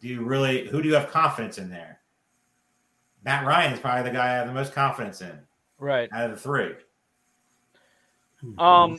do 0.00 0.08
you 0.08 0.24
really? 0.24 0.66
Who 0.66 0.82
do 0.82 0.88
you 0.88 0.96
have 0.96 1.08
confidence 1.08 1.58
in 1.58 1.70
there? 1.70 2.00
Matt 3.24 3.46
Ryan 3.46 3.72
is 3.72 3.78
probably 3.78 4.10
the 4.10 4.16
guy 4.16 4.24
I 4.24 4.32
have 4.32 4.48
the 4.48 4.54
most 4.54 4.72
confidence 4.72 5.20
in. 5.20 5.38
Right 5.78 6.08
out 6.12 6.24
of 6.24 6.30
the 6.32 6.36
three. 6.36 6.74
Um, 8.58 8.98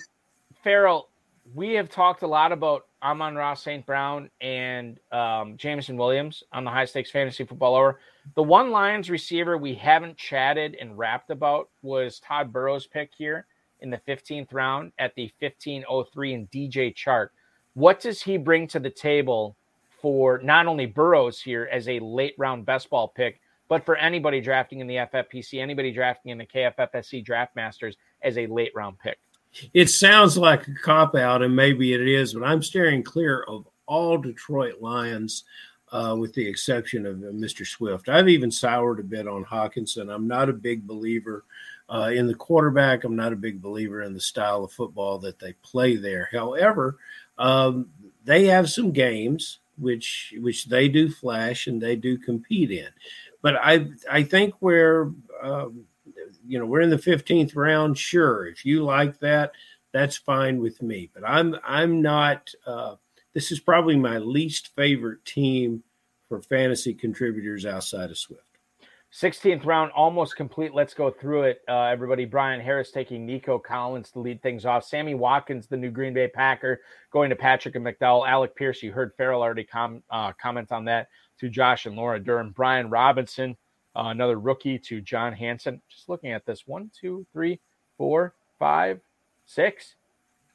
Farrell, 0.63 1.09
we 1.53 1.73
have 1.73 1.89
talked 1.89 2.21
a 2.21 2.27
lot 2.27 2.53
about 2.53 2.86
Amon-Ra 3.03 3.53
St. 3.53 3.85
Brown 3.85 4.29
and 4.41 4.99
um, 5.11 5.57
Jameson 5.57 5.97
Williams 5.97 6.43
on 6.51 6.63
the 6.63 6.71
high 6.71 6.85
stakes 6.85 7.11
fantasy 7.11 7.43
football 7.45 7.75
hour. 7.75 7.99
The 8.35 8.43
one 8.43 8.71
Lions 8.71 9.09
receiver 9.09 9.57
we 9.57 9.75
haven't 9.75 10.17
chatted 10.17 10.75
and 10.79 10.97
rapped 10.97 11.29
about 11.29 11.69
was 11.81 12.19
Tod 12.19 12.51
Burros' 12.51 12.87
pick 12.87 13.11
here 13.17 13.45
in 13.81 13.89
the 13.89 14.01
15th 14.07 14.53
round 14.53 14.91
at 14.97 15.13
the 15.15 15.31
1503 15.39 16.33
and 16.33 16.51
DJ 16.51 16.95
Chark. 16.95 17.29
What 17.73 17.99
does 17.99 18.21
he 18.21 18.37
bring 18.37 18.67
to 18.69 18.79
the 18.79 18.89
table 18.89 19.55
for 20.01 20.39
not 20.43 20.67
only 20.67 20.85
Burros 20.85 21.41
here 21.41 21.69
as 21.71 21.87
a 21.87 21.99
late 21.99 22.33
round 22.37 22.65
best 22.65 22.89
ball 22.89 23.07
pick, 23.07 23.39
but 23.67 23.85
for 23.85 23.95
anybody 23.97 24.41
drafting 24.41 24.79
in 24.79 24.87
the 24.87 24.95
FFPC, 24.95 25.61
anybody 25.61 25.91
drafting 25.91 26.31
in 26.31 26.37
the 26.37 26.45
KFFSC 26.45 27.23
Draft 27.23 27.55
Masters 27.55 27.97
as 28.21 28.37
a 28.37 28.47
late 28.47 28.71
round 28.73 28.97
pick? 28.99 29.19
It 29.73 29.89
sounds 29.89 30.37
like 30.37 30.67
a 30.67 30.73
cop 30.83 31.15
out, 31.15 31.41
and 31.41 31.55
maybe 31.55 31.93
it 31.93 32.07
is, 32.07 32.33
but 32.33 32.43
I'm 32.43 32.61
steering 32.61 33.03
clear 33.03 33.43
of 33.43 33.67
all 33.85 34.17
Detroit 34.17 34.81
Lions, 34.81 35.43
uh, 35.91 36.15
with 36.19 36.33
the 36.33 36.45
exception 36.45 37.05
of 37.05 37.17
uh, 37.17 37.27
Mr. 37.27 37.65
Swift. 37.65 38.09
I've 38.09 38.29
even 38.29 38.51
soured 38.51 38.99
a 38.99 39.03
bit 39.03 39.27
on 39.27 39.45
Hockenson. 39.45 40.13
I'm 40.13 40.27
not 40.27 40.49
a 40.49 40.53
big 40.53 40.85
believer 40.85 41.45
uh, 41.89 42.11
in 42.13 42.27
the 42.27 42.35
quarterback. 42.35 43.03
I'm 43.03 43.15
not 43.15 43.33
a 43.33 43.37
big 43.37 43.61
believer 43.61 44.03
in 44.03 44.13
the 44.13 44.19
style 44.19 44.63
of 44.63 44.71
football 44.71 45.17
that 45.19 45.39
they 45.39 45.53
play 45.63 45.95
there. 45.95 46.29
However, 46.31 46.97
um, 47.37 47.89
they 48.25 48.45
have 48.45 48.69
some 48.69 48.91
games 48.91 49.59
which 49.77 50.33
which 50.39 50.65
they 50.65 50.89
do 50.89 51.09
flash 51.09 51.67
and 51.67 51.81
they 51.81 51.95
do 51.95 52.17
compete 52.17 52.71
in. 52.71 52.89
But 53.41 53.55
I 53.55 53.87
I 54.11 54.23
think 54.23 54.55
we're 54.59 55.11
um, 55.41 55.85
you 56.45 56.59
know 56.59 56.65
we're 56.65 56.81
in 56.81 56.89
the 56.89 56.97
15th 56.97 57.55
round. 57.55 57.97
Sure, 57.97 58.47
if 58.47 58.65
you 58.65 58.83
like 58.83 59.19
that, 59.19 59.51
that's 59.93 60.17
fine 60.17 60.59
with 60.59 60.81
me. 60.81 61.09
But 61.13 61.23
I'm 61.27 61.55
I'm 61.63 62.01
not. 62.01 62.51
Uh, 62.65 62.95
this 63.33 63.51
is 63.51 63.59
probably 63.59 63.95
my 63.95 64.17
least 64.17 64.75
favorite 64.75 65.23
team 65.25 65.83
for 66.27 66.41
fantasy 66.41 66.93
contributors 66.93 67.65
outside 67.65 68.09
of 68.09 68.17
Swift. 68.17 68.43
16th 69.13 69.65
round 69.65 69.91
almost 69.93 70.35
complete. 70.35 70.73
Let's 70.73 70.93
go 70.93 71.09
through 71.09 71.43
it. 71.43 71.61
Uh, 71.67 71.83
everybody, 71.83 72.25
Brian 72.25 72.59
Harris 72.59 72.91
taking 72.91 73.25
Nico 73.25 73.57
Collins 73.57 74.11
to 74.11 74.19
lead 74.19 74.41
things 74.41 74.65
off. 74.65 74.83
Sammy 74.83 75.15
Watkins, 75.15 75.67
the 75.67 75.77
new 75.77 75.89
Green 75.89 76.13
Bay 76.13 76.27
Packer, 76.27 76.81
going 77.11 77.29
to 77.29 77.35
Patrick 77.35 77.75
and 77.75 77.85
McDowell. 77.85 78.27
Alec 78.27 78.55
Pierce, 78.55 78.83
you 78.83 78.91
heard 78.91 79.13
Ferrell 79.15 79.41
already 79.41 79.63
com- 79.63 80.03
uh, 80.09 80.33
comment 80.33 80.71
on 80.71 80.85
that 80.85 81.07
to 81.39 81.49
Josh 81.49 81.85
and 81.85 81.95
Laura 81.95 82.19
Durm. 82.19 82.53
Brian 82.53 82.89
Robinson, 82.89 83.55
uh, 83.97 84.09
another 84.09 84.39
rookie 84.39 84.77
to 84.79 85.01
John 85.01 85.33
Hansen. 85.33 85.81
Just 85.89 86.07
looking 86.07 86.31
at 86.31 86.45
this 86.45 86.67
one, 86.67 86.91
two, 86.99 87.25
three, 87.33 87.59
four, 87.97 88.35
five, 88.59 89.01
six, 89.45 89.95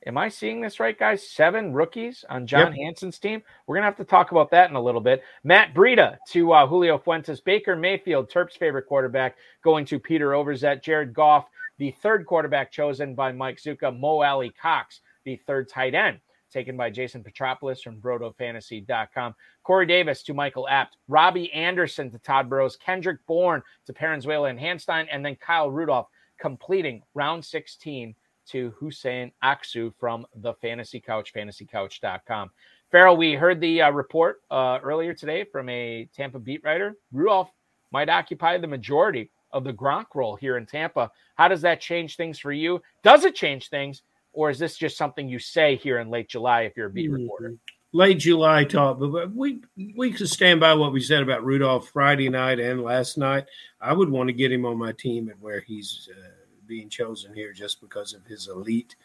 Am 0.04 0.18
I 0.18 0.28
seeing 0.28 0.60
this 0.60 0.80
right, 0.80 0.98
guys? 0.98 1.28
Seven 1.28 1.72
rookies 1.72 2.24
on 2.28 2.46
John 2.46 2.74
yep. 2.74 2.84
Hansen's 2.84 3.20
team. 3.20 3.40
We're 3.66 3.76
gonna 3.76 3.86
have 3.86 3.96
to 3.98 4.04
talk 4.04 4.32
about 4.32 4.50
that 4.50 4.68
in 4.68 4.74
a 4.74 4.82
little 4.82 5.00
bit. 5.00 5.22
Matt 5.44 5.74
Breida 5.74 6.16
to 6.30 6.52
uh, 6.52 6.66
Julio 6.66 6.98
Fuentes, 6.98 7.40
Baker 7.40 7.76
Mayfield, 7.76 8.28
Terp's 8.28 8.56
favorite 8.56 8.86
quarterback, 8.86 9.36
going 9.62 9.84
to 9.86 10.00
Peter 10.00 10.30
Overzet, 10.30 10.82
Jared 10.82 11.14
Goff, 11.14 11.46
the 11.78 11.92
third 12.02 12.26
quarterback 12.26 12.72
chosen 12.72 13.14
by 13.14 13.30
Mike 13.30 13.58
Zucca, 13.58 13.96
Mo 13.96 14.22
Alie-Cox, 14.22 15.00
the 15.24 15.36
third 15.46 15.68
tight 15.68 15.94
end 15.94 16.18
taken 16.52 16.76
by 16.76 16.90
Jason 16.90 17.24
Petropoulos 17.24 17.82
from 17.82 18.00
BrotoFantasy.com. 18.00 19.34
Corey 19.62 19.86
Davis 19.86 20.22
to 20.24 20.34
Michael 20.34 20.68
Abt, 20.68 20.96
Robbie 21.08 21.52
Anderson 21.52 22.10
to 22.10 22.18
Tod 22.18 22.48
Burros, 22.48 22.76
Kendrick 22.76 23.24
Bourne 23.26 23.62
to 23.86 23.92
Paranzuela 23.92 24.50
and 24.50 24.58
Hanstein, 24.58 25.06
and 25.10 25.24
then 25.24 25.36
Kyle 25.36 25.70
Rudolph 25.70 26.08
completing 26.38 27.02
round 27.14 27.44
16 27.44 28.14
to 28.48 28.74
Huseyin 28.80 29.32
Aksu 29.42 29.92
from 29.98 30.26
the 30.36 30.54
Fantasy 30.54 31.00
Couch, 31.00 31.32
fantasycouch.com. 31.32 32.50
Ferrell, 32.90 33.16
we 33.16 33.32
heard 33.32 33.60
the 33.60 33.82
uh, 33.82 33.90
report 33.90 34.42
uh, 34.50 34.78
earlier 34.82 35.14
today 35.14 35.44
from 35.44 35.68
a 35.68 36.08
Tampa 36.14 36.38
beat 36.38 36.62
writer. 36.64 36.96
Rudolph 37.12 37.50
might 37.90 38.08
occupy 38.08 38.58
the 38.58 38.66
majority 38.66 39.30
of 39.52 39.64
the 39.64 39.72
Gronk 39.72 40.06
role 40.14 40.36
here 40.36 40.56
in 40.56 40.66
Tampa. 40.66 41.10
How 41.36 41.48
does 41.48 41.62
that 41.62 41.80
change 41.80 42.16
things 42.16 42.38
for 42.38 42.52
you? 42.52 42.82
Does 43.02 43.24
it 43.24 43.34
change 43.34 43.68
things, 43.68 44.02
or 44.32 44.50
is 44.50 44.58
this 44.58 44.76
just 44.76 44.96
something 44.96 45.28
you 45.28 45.38
say 45.38 45.76
here 45.76 45.98
in 45.98 46.10
late 46.10 46.28
July 46.28 46.62
if 46.62 46.76
you're 46.76 46.86
a 46.86 46.90
beat 46.90 47.10
mm-hmm. 47.10 47.22
reporter? 47.22 47.56
Late 47.94 48.18
July 48.18 48.64
talk, 48.64 48.98
but 48.98 49.34
we 49.34 49.60
we 49.96 50.12
could 50.12 50.28
stand 50.28 50.60
by 50.60 50.72
what 50.72 50.92
we 50.92 51.00
said 51.00 51.22
about 51.22 51.44
Rudolph 51.44 51.90
Friday 51.90 52.30
night 52.30 52.58
and 52.58 52.82
last 52.82 53.18
night. 53.18 53.44
I 53.82 53.92
would 53.92 54.08
want 54.08 54.28
to 54.28 54.32
get 54.32 54.50
him 54.50 54.64
on 54.64 54.78
my 54.78 54.92
team 54.92 55.28
and 55.28 55.38
where 55.42 55.60
he's 55.60 56.08
uh, 56.10 56.30
being 56.66 56.88
chosen 56.88 57.34
here 57.34 57.52
just 57.52 57.82
because 57.82 58.14
of 58.14 58.24
his 58.24 58.48
elite 58.48 58.96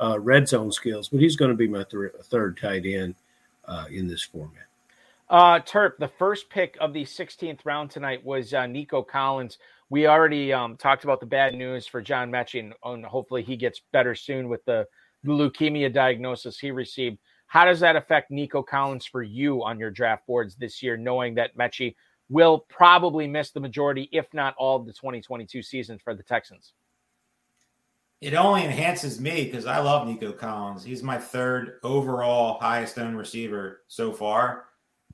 uh, 0.00 0.18
red 0.20 0.48
zone 0.48 0.70
skills, 0.70 1.08
but 1.08 1.20
he's 1.20 1.36
going 1.36 1.50
to 1.50 1.56
be 1.56 1.66
my 1.66 1.84
th- 1.84 2.12
third 2.24 2.56
tight 2.56 2.86
end 2.86 3.16
uh, 3.64 3.86
in 3.90 4.06
this 4.06 4.22
format. 4.22 4.66
Uh, 5.28 5.58
Terp, 5.58 5.96
the 5.98 6.08
first 6.18 6.48
pick 6.50 6.76
of 6.80 6.92
the 6.92 7.04
16th 7.04 7.60
round 7.64 7.90
tonight 7.90 8.24
was 8.24 8.54
uh, 8.54 8.66
Nico 8.66 9.02
Collins. 9.02 9.58
We 9.88 10.06
already 10.06 10.52
um, 10.52 10.76
talked 10.76 11.04
about 11.04 11.20
the 11.20 11.26
bad 11.26 11.54
news 11.54 11.86
for 11.86 12.02
John 12.02 12.30
Metchie, 12.30 12.60
and, 12.60 12.74
and 12.84 13.04
hopefully 13.04 13.42
he 13.42 13.56
gets 13.56 13.82
better 13.92 14.14
soon 14.14 14.48
with 14.48 14.64
the, 14.64 14.86
leukemia 15.24 15.92
diagnosis 15.92 16.56
he 16.56 16.70
received. 16.70 17.18
How 17.48 17.64
does 17.64 17.80
that 17.80 17.96
affect 17.96 18.30
Nico 18.30 18.62
Collins 18.62 19.06
for 19.06 19.24
you 19.24 19.64
on 19.64 19.76
your 19.76 19.90
draft 19.90 20.24
boards 20.24 20.54
this 20.54 20.84
year, 20.84 20.96
knowing 20.96 21.34
that 21.34 21.56
Metchie 21.56 21.96
will 22.28 22.64
probably 22.68 23.26
miss 23.26 23.50
the 23.50 23.58
majority, 23.58 24.08
if 24.12 24.32
not 24.32 24.54
all, 24.56 24.76
of 24.76 24.86
the 24.86 24.92
2022 24.92 25.62
season 25.62 25.98
for 25.98 26.14
the 26.14 26.22
Texans? 26.22 26.74
it 28.20 28.34
only 28.34 28.64
enhances 28.64 29.20
me 29.20 29.44
because 29.44 29.66
I 29.66 29.78
love 29.78 30.06
Nico 30.06 30.32
Collins. 30.32 30.82
He's 30.82 31.02
my 31.02 31.18
third 31.18 31.78
overall 31.82 32.58
highest 32.60 32.98
owned 32.98 33.18
receiver 33.18 33.82
so 33.88 34.12
far. 34.12 34.64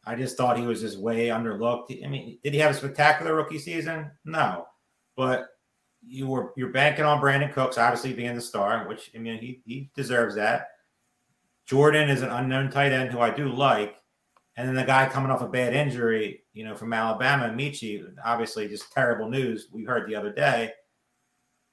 I 0.04 0.16
just 0.16 0.36
thought 0.36 0.58
he 0.58 0.66
was 0.66 0.80
just 0.80 0.98
way 0.98 1.28
underlooked. 1.28 2.04
I 2.04 2.08
mean, 2.08 2.38
did 2.42 2.52
he 2.52 2.58
have 2.58 2.72
a 2.72 2.74
spectacular 2.74 3.34
rookie 3.34 3.58
season? 3.58 4.10
No, 4.24 4.66
but 5.16 5.46
you 6.04 6.26
were 6.26 6.52
you're 6.56 6.72
banking 6.72 7.04
on 7.04 7.20
Brandin 7.20 7.52
Cooks 7.52 7.78
obviously 7.78 8.12
being 8.12 8.34
the 8.34 8.40
star, 8.40 8.88
which 8.88 9.10
I 9.14 9.18
mean 9.18 9.38
he 9.38 9.62
he 9.64 9.90
deserves 9.94 10.34
that. 10.34 10.68
Jordan 11.66 12.10
is 12.10 12.22
an 12.22 12.30
unknown 12.30 12.70
tight 12.70 12.92
end 12.92 13.10
who 13.10 13.20
I 13.20 13.30
do 13.30 13.48
like, 13.48 13.96
and 14.56 14.66
then 14.66 14.74
the 14.74 14.84
guy 14.84 15.08
coming 15.08 15.30
off 15.30 15.42
a 15.42 15.48
bad 15.48 15.74
injury, 15.74 16.42
you 16.52 16.64
know, 16.64 16.74
from 16.74 16.92
Alabama, 16.92 17.48
Metchie, 17.48 18.04
obviously 18.24 18.68
just 18.68 18.90
terrible 18.92 19.28
news 19.28 19.68
we 19.72 19.84
heard 19.84 20.08
the 20.08 20.16
other 20.16 20.32
day. 20.32 20.72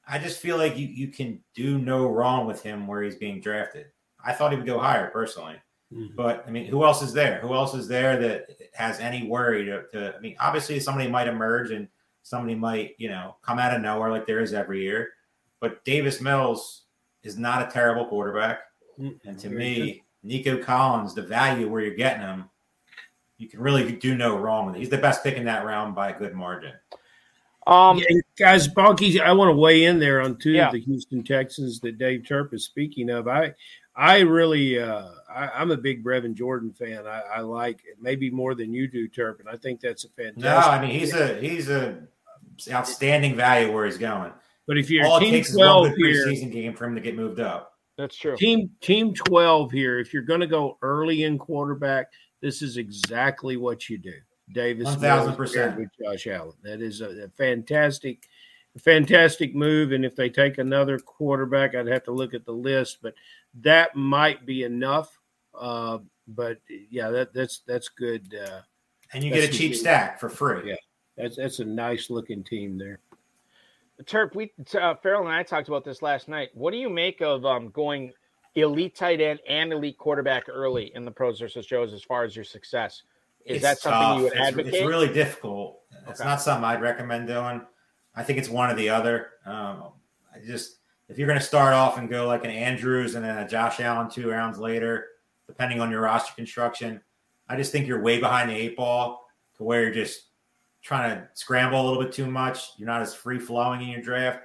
I 0.07 0.19
just 0.19 0.39
feel 0.39 0.57
like 0.57 0.77
you, 0.77 0.87
you 0.87 1.09
can 1.09 1.39
do 1.53 1.77
no 1.77 2.07
wrong 2.07 2.47
with 2.47 2.63
him 2.63 2.87
where 2.87 3.03
he's 3.03 3.15
being 3.15 3.41
drafted. 3.41 3.87
I 4.23 4.33
thought 4.33 4.51
he 4.51 4.57
would 4.57 4.65
go 4.65 4.79
higher 4.79 5.09
personally. 5.11 5.55
Mm-hmm. 5.93 6.15
But 6.15 6.43
I 6.47 6.51
mean, 6.51 6.65
who 6.67 6.83
else 6.83 7.01
is 7.01 7.13
there? 7.13 7.39
Who 7.41 7.53
else 7.53 7.73
is 7.73 7.87
there 7.87 8.17
that 8.19 8.47
has 8.73 8.99
any 8.99 9.27
worry 9.27 9.65
to, 9.65 9.83
to, 9.93 10.15
I 10.15 10.19
mean, 10.19 10.35
obviously 10.39 10.79
somebody 10.79 11.09
might 11.09 11.27
emerge 11.27 11.71
and 11.71 11.87
somebody 12.21 12.55
might, 12.55 12.95
you 12.97 13.09
know, 13.09 13.37
come 13.41 13.59
out 13.59 13.73
of 13.73 13.81
nowhere 13.81 14.11
like 14.11 14.27
there 14.27 14.41
is 14.41 14.53
every 14.53 14.83
year. 14.83 15.09
But 15.59 15.83
Davis 15.85 16.21
Mills 16.21 16.83
is 17.23 17.37
not 17.37 17.67
a 17.67 17.71
terrible 17.71 18.05
quarterback. 18.05 18.59
Mm-hmm. 18.99 19.27
And 19.27 19.39
to 19.39 19.49
Very 19.49 19.59
me, 19.59 19.91
good. 19.91 20.01
Nico 20.23 20.63
Collins, 20.63 21.15
the 21.15 21.23
value 21.23 21.69
where 21.69 21.81
you're 21.81 21.95
getting 21.95 22.21
him, 22.21 22.49
you 23.37 23.47
can 23.47 23.59
really 23.59 23.91
do 23.93 24.15
no 24.15 24.37
wrong 24.37 24.67
with 24.67 24.75
it. 24.75 24.79
He's 24.79 24.89
the 24.89 24.97
best 24.97 25.23
pick 25.23 25.37
in 25.37 25.45
that 25.45 25.65
round 25.65 25.95
by 25.95 26.09
a 26.09 26.19
good 26.19 26.35
margin. 26.35 26.73
Um, 27.67 27.97
yeah, 27.99 28.19
guys, 28.37 28.67
Balky, 28.67 29.21
I 29.21 29.31
want 29.31 29.49
to 29.49 29.55
weigh 29.55 29.85
in 29.85 29.99
there 29.99 30.21
on 30.21 30.37
two 30.37 30.51
yeah. 30.51 30.67
of 30.67 30.73
the 30.73 30.79
Houston 30.81 31.23
Texans 31.23 31.79
that 31.81 31.97
Dave 31.97 32.21
Terp 32.21 32.53
is 32.53 32.65
speaking 32.65 33.09
of. 33.09 33.27
I, 33.27 33.53
I 33.99 34.19
really, 34.19 34.79
uh, 34.79 35.09
I, 35.29 35.61
am 35.61 35.71
a 35.71 35.77
big 35.77 36.03
Brevin 36.03 36.33
Jordan 36.33 36.71
fan. 36.71 37.05
I, 37.05 37.21
I, 37.35 37.39
like 37.41 37.81
it 37.85 37.97
maybe 37.99 38.31
more 38.31 38.55
than 38.55 38.73
you 38.73 38.87
do, 38.87 39.09
Terp, 39.09 39.41
and 39.41 39.49
I 39.49 39.57
think 39.57 39.81
that's 39.81 40.05
a 40.05 40.09
fantastic. 40.09 40.43
No, 40.43 40.55
I 40.55 40.81
mean 40.81 40.97
he's 40.97 41.13
a 41.13 41.39
he's 41.41 41.69
a 41.69 41.97
outstanding 42.71 43.35
value 43.35 43.73
where 43.73 43.85
he's 43.85 43.97
going. 43.97 44.31
But 44.67 44.77
if 44.77 44.89
you're 44.89 45.05
all 45.05 45.19
team 45.19 45.33
it 45.33 45.37
takes 45.37 45.53
twelve 45.53 45.87
is 45.87 45.91
one 45.91 45.99
here, 45.99 46.27
preseason 46.27 46.51
game 46.51 46.73
for 46.75 46.85
him 46.85 46.95
to 46.95 47.01
get 47.01 47.17
moved 47.17 47.41
up. 47.41 47.73
That's 47.97 48.15
true. 48.15 48.37
Team 48.37 48.69
team 48.79 49.13
twelve 49.13 49.71
here. 49.71 49.99
If 49.99 50.13
you're 50.13 50.23
going 50.23 50.39
to 50.39 50.47
go 50.47 50.77
early 50.81 51.23
in 51.23 51.37
quarterback, 51.37 52.07
this 52.41 52.61
is 52.61 52.77
exactly 52.77 53.57
what 53.57 53.89
you 53.89 53.97
do. 53.97 54.13
Davis 54.53 54.95
1000% 54.95 55.77
with 55.77 55.89
Josh 56.01 56.27
Allen. 56.27 56.55
That 56.63 56.81
is 56.81 57.01
a, 57.01 57.25
a 57.25 57.29
fantastic, 57.29 58.27
fantastic 58.79 59.53
move. 59.53 59.91
And 59.91 60.03
if 60.03 60.15
they 60.15 60.29
take 60.29 60.57
another 60.57 60.97
quarterback, 60.97 61.75
I'd 61.75 61.87
have 61.87 62.03
to 62.05 62.11
look 62.11 62.33
at 62.33 62.45
the 62.45 62.51
list, 62.51 62.97
but 63.01 63.13
that 63.61 63.95
might 63.95 64.45
be 64.45 64.63
enough. 64.63 65.17
Uh, 65.57 65.99
but 66.27 66.59
yeah, 66.89 67.09
that, 67.09 67.33
that's 67.33 67.61
that's 67.67 67.89
good. 67.89 68.33
Uh, 68.33 68.61
and 69.13 69.23
you 69.23 69.31
get 69.31 69.49
a 69.49 69.51
cheap 69.51 69.75
stack 69.75 70.19
for 70.19 70.29
free. 70.29 70.69
Yeah, 70.69 70.75
that's 71.17 71.37
that's 71.37 71.59
a 71.59 71.65
nice 71.65 72.09
looking 72.09 72.43
team 72.43 72.77
there. 72.77 72.99
Terp, 74.03 74.35
we 74.35 74.51
uh, 74.79 74.95
Ferrell 74.95 75.25
and 75.25 75.35
I 75.35 75.43
talked 75.43 75.67
about 75.67 75.83
this 75.83 76.01
last 76.01 76.27
night. 76.27 76.49
What 76.53 76.71
do 76.71 76.77
you 76.77 76.89
make 76.89 77.21
of 77.21 77.45
um, 77.45 77.69
going 77.69 78.13
elite 78.55 78.95
tight 78.95 79.21
end 79.21 79.39
and 79.47 79.73
elite 79.73 79.97
quarterback 79.97 80.47
early 80.47 80.91
in 80.95 81.05
the 81.05 81.11
pros 81.11 81.39
versus 81.39 81.65
Joes 81.65 81.93
as 81.93 82.03
far 82.03 82.23
as 82.23 82.35
your 82.35 82.45
success? 82.45 83.03
Is 83.45 83.55
it's 83.55 83.63
that 83.63 83.79
something 83.79 84.01
tough. 84.01 84.17
you 84.17 84.23
would 84.23 84.33
it's, 84.33 84.41
advocate? 84.41 84.73
It's 84.73 84.87
really 84.87 85.11
difficult. 85.11 85.81
It's 86.07 86.19
not 86.19 86.41
something 86.41 86.63
I'd 86.63 86.81
recommend 86.81 87.27
doing. 87.27 87.61
I 88.15 88.23
think 88.23 88.39
it's 88.39 88.49
one 88.49 88.69
or 88.69 88.75
the 88.75 88.89
other. 88.89 89.31
Um, 89.45 89.91
I 90.33 90.39
just 90.45 90.78
if 91.09 91.17
you're 91.17 91.27
going 91.27 91.39
to 91.39 91.45
start 91.45 91.73
off 91.73 91.97
and 91.97 92.09
go 92.09 92.27
like 92.27 92.45
an 92.45 92.51
Andrews 92.51 93.15
and 93.15 93.25
then 93.25 93.37
a 93.37 93.47
Josh 93.47 93.79
Allen 93.79 94.09
two 94.09 94.29
rounds 94.29 94.59
later, 94.59 95.07
depending 95.47 95.81
on 95.81 95.89
your 95.89 96.01
roster 96.01 96.33
construction, 96.35 97.01
I 97.47 97.55
just 97.55 97.71
think 97.71 97.87
you're 97.87 98.01
way 98.01 98.19
behind 98.19 98.49
the 98.49 98.55
eight 98.55 98.77
ball 98.77 99.27
to 99.57 99.63
where 99.63 99.81
you're 99.81 99.91
just 99.91 100.27
trying 100.81 101.09
to 101.09 101.27
scramble 101.33 101.81
a 101.81 101.85
little 101.85 102.01
bit 102.01 102.13
too 102.13 102.29
much. 102.29 102.71
You're 102.77 102.87
not 102.87 103.01
as 103.01 103.13
free 103.13 103.39
flowing 103.39 103.81
in 103.81 103.89
your 103.89 104.01
draft. 104.01 104.43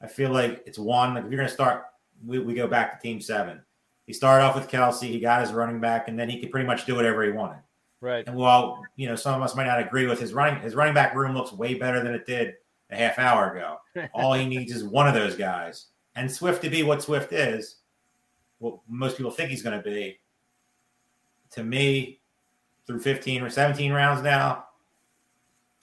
I 0.00 0.06
feel 0.06 0.30
like 0.30 0.62
it's 0.66 0.78
one. 0.78 1.14
Like 1.14 1.24
if 1.24 1.30
you're 1.30 1.38
going 1.38 1.48
to 1.48 1.54
start, 1.54 1.84
we, 2.24 2.38
we 2.38 2.54
go 2.54 2.66
back 2.66 2.98
to 3.00 3.06
team 3.06 3.20
seven. 3.20 3.60
He 4.06 4.12
started 4.12 4.44
off 4.44 4.54
with 4.54 4.68
Kelce. 4.68 5.02
He 5.02 5.20
got 5.20 5.40
his 5.40 5.52
running 5.52 5.80
back, 5.80 6.08
and 6.08 6.18
then 6.18 6.30
he 6.30 6.40
could 6.40 6.50
pretty 6.50 6.66
much 6.66 6.86
do 6.86 6.94
whatever 6.94 7.24
he 7.24 7.32
wanted. 7.32 7.58
Right. 8.00 8.24
And 8.26 8.36
while 8.36 8.82
you 8.94 9.08
know 9.08 9.16
some 9.16 9.34
of 9.34 9.42
us 9.42 9.56
might 9.56 9.66
not 9.66 9.80
agree 9.80 10.06
with 10.06 10.20
his 10.20 10.32
running, 10.32 10.60
his 10.60 10.74
running 10.74 10.94
back 10.94 11.14
room 11.14 11.34
looks 11.34 11.52
way 11.52 11.74
better 11.74 12.02
than 12.02 12.14
it 12.14 12.26
did 12.26 12.54
a 12.90 12.96
half 12.96 13.18
hour 13.18 13.52
ago. 13.52 13.78
All 14.14 14.32
he 14.32 14.46
needs 14.46 14.72
is 14.72 14.84
one 14.84 15.08
of 15.08 15.14
those 15.14 15.34
guys, 15.34 15.86
and 16.16 16.30
Swift 16.30 16.62
to 16.62 16.70
be 16.70 16.82
what 16.82 17.02
Swift 17.02 17.32
is, 17.32 17.76
what 18.58 18.78
most 18.88 19.16
people 19.16 19.30
think 19.30 19.50
he's 19.50 19.62
going 19.62 19.78
to 19.78 19.84
be. 19.84 20.18
to 21.52 21.62
me, 21.62 22.20
through 22.86 23.00
15 23.00 23.42
or 23.42 23.50
17 23.50 23.92
rounds 23.92 24.22
now, 24.22 24.64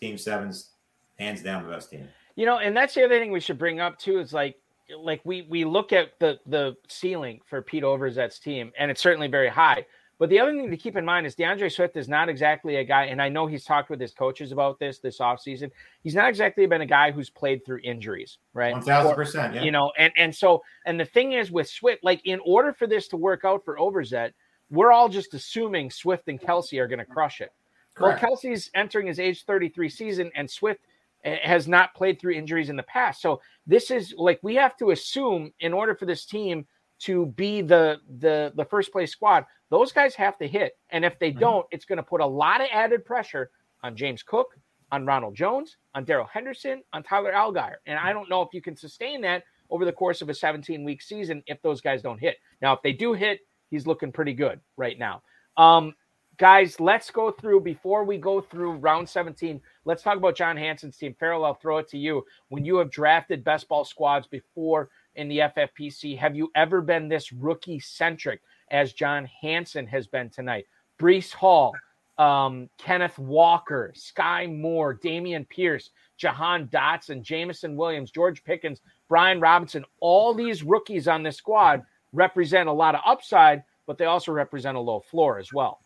Team 0.01 0.18
Seven's 0.18 0.72
hands 1.18 1.41
down 1.41 1.64
the 1.64 1.69
best 1.69 1.89
team. 1.89 2.07
You 2.35 2.45
know, 2.45 2.57
and 2.57 2.76
that's 2.76 2.93
the 2.93 3.03
other 3.03 3.19
thing 3.19 3.31
we 3.31 3.39
should 3.39 3.57
bring 3.57 3.80
up 3.80 3.99
too 3.99 4.19
is 4.19 4.34
like 4.34 4.57
like 4.97 5.22
we 5.23 5.43
we 5.43 5.64
look 5.65 5.93
at 5.93 6.19
the 6.19 6.39
the 6.47 6.76
ceiling 6.88 7.39
for 7.45 7.61
Pete 7.61 7.84
Overzet's 7.84 8.39
team, 8.39 8.72
and 8.77 8.89
it's 8.89 9.01
certainly 9.01 9.27
very 9.27 9.49
high. 9.49 9.85
But 10.19 10.30
the 10.30 10.40
other 10.40 10.52
thing 10.52 10.69
to 10.69 10.77
keep 10.77 10.95
in 10.95 11.03
mind 11.03 11.26
is 11.26 11.35
D'Andre 11.35 11.69
Swift 11.69 11.98
is 11.98 12.07
not 12.07 12.30
exactly 12.30 12.76
a 12.76 12.84
guy, 12.84 13.06
and 13.06 13.22
I 13.22 13.30
know 13.30 13.48
he's 13.48 13.65
talked 13.65 13.90
with 13.90 13.99
his 13.99 14.14
coaches 14.14 14.52
about 14.52 14.80
this 14.80 14.99
this 14.99 15.19
offseason. 15.19 15.72
He's 16.03 16.15
not 16.15 16.30
exactly 16.30 16.65
been 16.65 16.81
a 16.81 16.85
guy 16.85 17.11
who's 17.11 17.30
played 17.30 17.65
through 17.65 17.80
injuries, 17.84 18.38
right? 18.53 18.73
One 18.73 18.84
thousand 18.84 19.15
percent, 19.15 19.56
yeah. 19.56 19.64
You 19.64 19.72
know, 19.72 19.91
and 19.98 20.14
and 20.15 20.34
so 20.34 20.64
and 20.85 20.99
the 20.99 21.06
thing 21.06 21.34
is 21.34 21.52
with 21.52 21.68
Swift, 21.68 22.03
like 22.03 22.22
in 22.26 22.40
order 22.45 22.73
for 22.73 22.85
this 22.85 23.07
to 23.10 23.18
work 23.18 23.44
out 23.44 23.65
for 23.65 23.77
Overzet, 23.77 24.34
we're 24.69 24.91
all 24.91 25.10
just 25.10 25.34
assuming 25.34 25.90
Swift 25.90 26.27
and 26.27 26.40
Kelce 26.40 26.80
are 26.80 26.88
going 26.88 26.99
to 26.99 27.06
crush 27.06 27.41
it. 27.41 27.52
Correct. 27.95 28.22
Well, 28.22 28.31
Kelce's 28.31 28.69
entering 28.73 29.07
his 29.07 29.19
age 29.19 29.44
33 29.45 29.90
season, 29.90 30.31
and 30.35 30.49
Swift 30.49 30.81
eh, 31.23 31.38
has 31.44 31.68
not 31.68 31.94
played 31.95 32.19
through 32.19 32.34
injuries 32.34 32.69
in 32.69 32.76
the 32.76 32.84
past. 32.84 33.22
So 33.22 33.41
this 33.68 33.91
is 33.91 34.14
like 34.18 34.40
we 34.44 34.56
have 34.56 34.77
to 34.77 34.91
assume 34.91 35.52
in 35.60 35.73
order 35.73 35.95
for 35.95 36.06
this 36.06 36.26
team 36.26 36.65
to 37.05 37.27
be 37.27 37.61
the 37.61 37.99
the 38.19 38.51
the 38.55 38.65
first 38.65 38.91
place 38.91 39.11
squad, 39.11 39.45
those 39.69 39.91
guys 39.91 40.15
have 40.15 40.38
to 40.38 40.47
hit. 40.47 40.77
And 40.89 41.03
if 41.05 41.17
they 41.19 41.31
Mhm. 41.31 41.39
don't, 41.39 41.67
it's 41.71 41.85
going 41.85 41.97
to 41.97 42.03
put 42.03 42.21
a 42.21 42.25
lot 42.25 42.61
of 42.61 42.67
added 42.71 43.05
pressure 43.05 43.51
on 43.84 43.95
James 43.95 44.23
Cook, 44.23 44.55
on 44.91 45.05
Ronald 45.05 45.35
Jones, 45.35 45.77
on 45.95 46.03
Darrell 46.05 46.27
Henderson, 46.27 46.84
on 46.93 47.03
Tyler 47.03 47.31
Allgeier. 47.34 47.77
And 47.85 47.97
I 47.97 48.13
don't 48.13 48.30
know 48.30 48.41
if 48.41 48.53
you 48.53 48.61
can 48.61 48.75
sustain 48.75 49.21
that 49.21 49.43
over 49.69 49.85
the 49.85 49.91
course 49.91 50.21
of 50.21 50.30
a 50.30 50.34
17 50.34 50.84
week 50.84 51.01
season 51.01 51.43
if 51.47 51.61
those 51.61 51.81
guys 51.81 52.01
don't 52.01 52.19
hit. 52.19 52.38
Now, 52.61 52.73
if 52.73 52.81
they 52.84 52.93
do 52.93 53.13
hit, 53.13 53.39
he's 53.71 53.88
looking 53.88 54.11
pretty 54.11 54.34
good 54.34 54.59
right 54.77 54.99
now. 54.99 55.23
Um, 55.57 55.95
guys, 56.38 56.80
let's 56.80 57.09
go 57.09 57.31
through 57.31 57.61
before 57.61 58.03
we 58.03 58.17
go 58.17 58.39
through 58.41 58.73
round 58.73 59.09
17. 59.09 59.59
Let's 59.85 60.03
talk 60.03 60.17
about 60.17 60.35
John 60.35 60.57
Hansen's 60.57 60.97
team. 60.97 61.15
Ferrell, 61.19 61.43
I'll 61.45 61.55
throw 61.55 61.80
it 61.80 61.88
to 61.89 61.97
you. 61.97 62.23
When 62.49 62.63
you 62.65 62.77
have 62.77 62.91
drafted 62.91 63.43
best 63.43 63.67
ball 63.67 63.85
squads 63.85 64.27
before 64.27 64.89
in 65.15 65.27
the 65.27 65.40
FFPC, 65.40 66.18
have 66.18 66.35
you 66.35 66.49
ever 66.56 66.81
been 66.81 67.07
this 67.07 67.31
rookie 67.31 67.80
centric 67.80 68.41
as 68.72 68.94
John 68.94 69.30
Hansen 69.41 69.88
has 69.88 70.07
been 70.07 70.30
tonight? 70.30 70.65
Breece 70.99 71.34
Hall, 71.34 71.73
um, 72.18 72.69
Kenneth 72.77 73.18
Walker, 73.18 73.94
Skyy 73.95 74.60
Moore, 74.60 74.98
Dameon 74.98 75.48
Pierce, 75.49 75.90
Jahan 76.18 76.68
Dotson, 76.68 77.22
Jameson 77.22 77.76
Williams, 77.76 78.11
George 78.11 78.44
Pickens, 78.44 78.81
Brian 79.10 79.40
Robinson, 79.40 79.85
all 79.99 80.34
these 80.34 80.64
rookies 80.64 81.07
on 81.07 81.23
this 81.23 81.38
squad 81.38 81.84
represent 82.11 82.69
a 82.69 82.73
lot 82.73 82.95
of 82.95 83.02
upside, 83.06 83.64
but 83.88 83.98
they 83.98 84.06
also 84.06 84.31
represent 84.31 84.77
a 84.77 84.80
low 84.80 84.99
floor 84.99 85.40
as 85.40 85.52
well. 85.52 85.80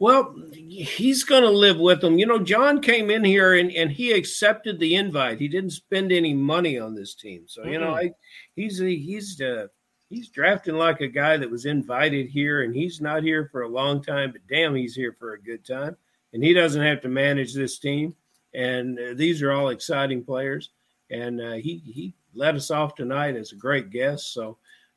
Well, 0.00 0.34
he's 0.50 1.24
going 1.24 1.42
to 1.42 1.50
live 1.50 1.78
with 1.78 2.00
them. 2.00 2.18
You 2.18 2.24
know, 2.24 2.38
John 2.38 2.80
came 2.80 3.10
in 3.10 3.22
here 3.22 3.54
and, 3.54 3.70
and 3.70 3.92
he 3.92 4.12
accepted 4.12 4.80
the 4.80 4.94
invite. 4.94 5.38
He 5.38 5.46
didn't 5.46 5.72
spend 5.72 6.10
any 6.10 6.32
money 6.32 6.78
on 6.78 6.94
this 6.94 7.14
team, 7.14 7.42
so 7.46 7.64
you 7.64 7.78
know, 7.78 7.94
I, 7.94 8.12
he's 8.56 8.78
he's 8.78 9.38
uh, 9.42 9.66
he's 10.08 10.30
drafting 10.30 10.76
like 10.76 11.02
a 11.02 11.06
guy 11.06 11.36
that 11.36 11.50
was 11.50 11.66
invited 11.66 12.28
here, 12.28 12.62
and 12.62 12.74
he's 12.74 13.02
not 13.02 13.22
here 13.22 13.50
for 13.52 13.62
a 13.62 13.68
long 13.68 14.02
time, 14.02 14.32
but 14.32 14.40
damn, 14.48 14.74
he's 14.74 14.94
here 14.94 15.14
for 15.18 15.34
a 15.34 15.42
good 15.42 15.66
time, 15.66 15.98
and 16.32 16.42
he 16.42 16.54
doesn't 16.54 16.82
have 16.82 17.02
to 17.02 17.08
manage 17.08 17.52
this 17.52 17.78
team. 17.78 18.14
And 18.54 18.98
uh, 18.98 19.14
these 19.14 19.42
are 19.42 19.52
all 19.52 19.68
exciting 19.68 20.24
players, 20.24 20.70
and 21.10 21.42
uh, 21.42 21.52
he 21.52 21.82
he 21.84 22.14
let 22.34 22.54
us 22.54 22.70
off 22.70 22.94
tonight 22.94 23.36
as 23.36 23.52
a 23.52 23.56
great 23.56 23.90
guest. 23.90 24.32
So 24.32 24.56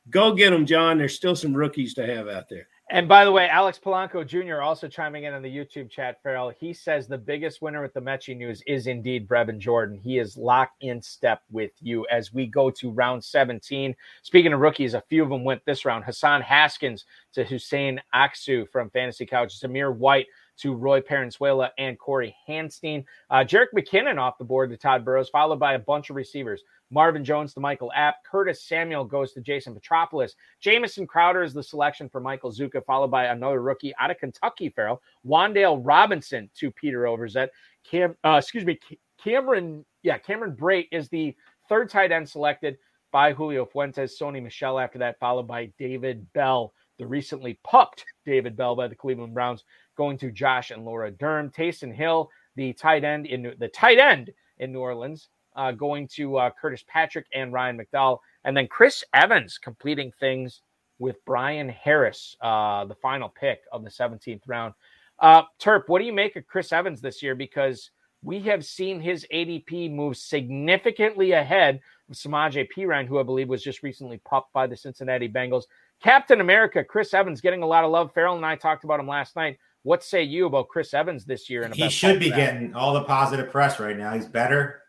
go 0.09 0.33
get 0.33 0.51
them, 0.51 0.65
John. 0.65 0.97
There's 0.97 1.13
still 1.13 1.35
some 1.35 1.53
rookies 1.53 1.93
to 1.95 2.07
have 2.07 2.29
out 2.29 2.47
there. 2.47 2.67
And 2.89 3.07
by 3.07 3.23
the 3.23 3.31
way, 3.31 3.47
Alex 3.47 3.79
Polanco 3.83 4.27
Jr. 4.27 4.61
also 4.61 4.87
chiming 4.89 5.23
in 5.23 5.33
on 5.33 5.41
the 5.41 5.49
YouTube 5.49 5.89
chat, 5.89 6.21
Ferrell. 6.21 6.51
He 6.59 6.73
says 6.73 7.07
the 7.07 7.17
biggest 7.17 7.61
winner 7.61 7.81
with 7.81 7.93
the 7.93 8.01
Mechie 8.01 8.35
news 8.35 8.61
is 8.67 8.87
indeed 8.87 9.27
Brevin 9.27 9.57
Jordan. 9.57 9.97
He 9.97 10.19
is 10.19 10.35
locked 10.35 10.83
in 10.83 11.01
step 11.01 11.41
with 11.49 11.71
you 11.79 12.05
as 12.11 12.33
we 12.33 12.45
go 12.45 12.69
to 12.71 12.91
round 12.91 13.23
17. 13.23 13.95
Speaking 14.21 14.53
of 14.53 14.59
rookies, 14.59 14.95
a 14.95 15.03
few 15.09 15.23
of 15.23 15.29
them 15.29 15.45
went 15.45 15.65
this 15.65 15.85
round. 15.85 16.03
Hassan 16.03 16.41
Haskins 16.41 17.05
to 17.33 17.45
Huseyin 17.45 17.99
Aksu 18.13 18.69
from 18.69 18.89
Fantasy 18.89 19.25
Couch, 19.25 19.59
Zamir 19.59 19.95
White 19.95 20.27
to 20.57 20.73
Roy 20.73 21.01
Paranzuela 21.01 21.69
and 21.77 21.97
Cory 21.97 22.35
Hanstein. 22.47 23.05
Uh, 23.29 23.37
Jerick 23.37 23.67
McKinnon 23.75 24.19
off 24.19 24.37
the 24.37 24.43
board 24.43 24.69
to 24.69 24.77
Tod 24.77 25.03
Burros, 25.03 25.29
followed 25.29 25.59
by 25.59 25.73
a 25.73 25.79
bunch 25.79 26.09
of 26.09 26.15
receivers. 26.15 26.63
Marvin 26.89 27.25
Jones 27.25 27.53
to 27.53 27.59
Michael 27.59 27.91
Abt. 27.95 28.23
Curtis 28.23 28.63
Samuel 28.63 29.03
goes 29.03 29.33
to 29.33 29.41
Jason 29.41 29.73
Petropoulos. 29.73 30.33
Jamison 30.59 31.07
Crowder 31.07 31.43
is 31.43 31.53
the 31.53 31.63
selection 31.63 32.07
for 32.07 32.21
Michael 32.21 32.51
Zucca, 32.51 32.85
followed 32.85 33.09
by 33.09 33.25
another 33.25 33.61
rookie 33.61 33.93
out 33.99 34.11
of 34.11 34.19
Kentucky, 34.19 34.69
Ferrell. 34.69 35.01
Wan'Dale 35.25 35.81
Robinson 35.83 36.49
to 36.55 36.69
Peter 36.71 37.03
Overzet. 37.03 37.49
Cam, 37.83 38.15
uh, 38.23 38.37
excuse 38.39 38.63
me, 38.63 38.79
Cameron, 39.21 39.83
yeah, 40.03 40.17
Cameron 40.17 40.55
Brate 40.55 40.87
is 40.91 41.09
the 41.09 41.35
third 41.67 41.89
tight 41.89 42.11
end 42.11 42.29
selected 42.29 42.77
by 43.11 43.33
Julio 43.33 43.65
Fuentes. 43.65 44.19
Sony 44.19 44.41
Michel 44.41 44.79
after 44.79 44.99
that, 44.99 45.19
followed 45.19 45.47
by 45.47 45.71
David 45.79 46.31
Bell, 46.33 46.73
the 46.97 47.07
recently 47.07 47.59
pupped 47.63 48.05
David 48.25 48.55
Bell 48.55 48.75
by 48.75 48.87
the 48.87 48.95
Cleveland 48.95 49.33
Browns, 49.33 49.63
going 49.97 50.17
to 50.19 50.31
Josh 50.31 50.71
and 50.71 50.85
Laura 50.85 51.11
Durm. 51.11 51.53
Taysom 51.53 51.93
Hill, 51.93 52.29
the 52.55 52.73
tight 52.73 53.03
end 53.03 53.25
in 53.25 53.53
the 53.59 53.67
tight 53.67 53.99
end 53.99 54.31
in 54.59 54.71
New 54.71 54.79
Orleans, 54.79 55.29
uh, 55.55 55.71
going 55.71 56.07
to 56.09 56.37
uh, 56.37 56.49
Curtis 56.59 56.83
Patrick 56.87 57.25
and 57.33 57.53
Ryan 57.53 57.79
McDowell, 57.79 58.19
and 58.43 58.55
then 58.55 58.67
Chris 58.67 59.03
Evans 59.13 59.57
completing 59.57 60.11
things 60.19 60.61
with 60.99 61.23
Brian 61.25 61.69
Harris, 61.69 62.37
uh, 62.41 62.85
the 62.85 62.95
final 62.95 63.29
pick 63.29 63.61
of 63.71 63.83
the 63.83 63.89
17th 63.89 64.41
round. 64.47 64.73
Uh, 65.19 65.43
Terp, 65.59 65.83
what 65.87 65.99
do 65.99 66.05
you 66.05 66.13
make 66.13 66.35
of 66.35 66.47
Chris 66.47 66.71
Evans 66.71 67.01
this 67.01 67.21
year? 67.21 67.35
Because 67.35 67.91
we 68.23 68.39
have 68.41 68.65
seen 68.65 68.99
his 68.99 69.27
ADP 69.33 69.93
move 69.93 70.17
significantly 70.17 71.33
ahead 71.33 71.81
of 72.09 72.15
Samaje 72.15 72.67
Perine, 72.75 73.05
who 73.05 73.19
I 73.19 73.23
believe 73.23 73.49
was 73.49 73.63
just 73.63 73.83
recently 73.83 74.17
popped 74.19 74.53
by 74.53 74.65
the 74.65 74.77
Cincinnati 74.77 75.27
Bengals. 75.27 75.63
Captain 76.01 76.41
America, 76.41 76.83
Chris 76.83 77.13
Evans, 77.13 77.41
getting 77.41 77.63
a 77.63 77.67
lot 77.67 77.83
of 77.83 77.91
love. 77.91 78.13
Ferrell 78.13 78.35
and 78.35 78.45
I 78.45 78.55
talked 78.55 78.83
about 78.83 78.99
him 78.99 79.07
last 79.07 79.35
night. 79.35 79.57
What 79.83 80.03
say 80.03 80.23
you 80.23 80.45
about 80.45 80.69
Chris 80.69 80.93
Evans 80.93 81.25
this 81.25 81.49
year? 81.49 81.63
In 81.63 81.73
a 81.73 81.75
he 81.75 81.89
should 81.89 82.19
be 82.19 82.29
getting 82.29 82.73
all 82.73 82.93
the 82.93 83.03
positive 83.03 83.51
press 83.51 83.79
right 83.79 83.97
now. 83.97 84.13
He's 84.13 84.25
better. 84.25 84.81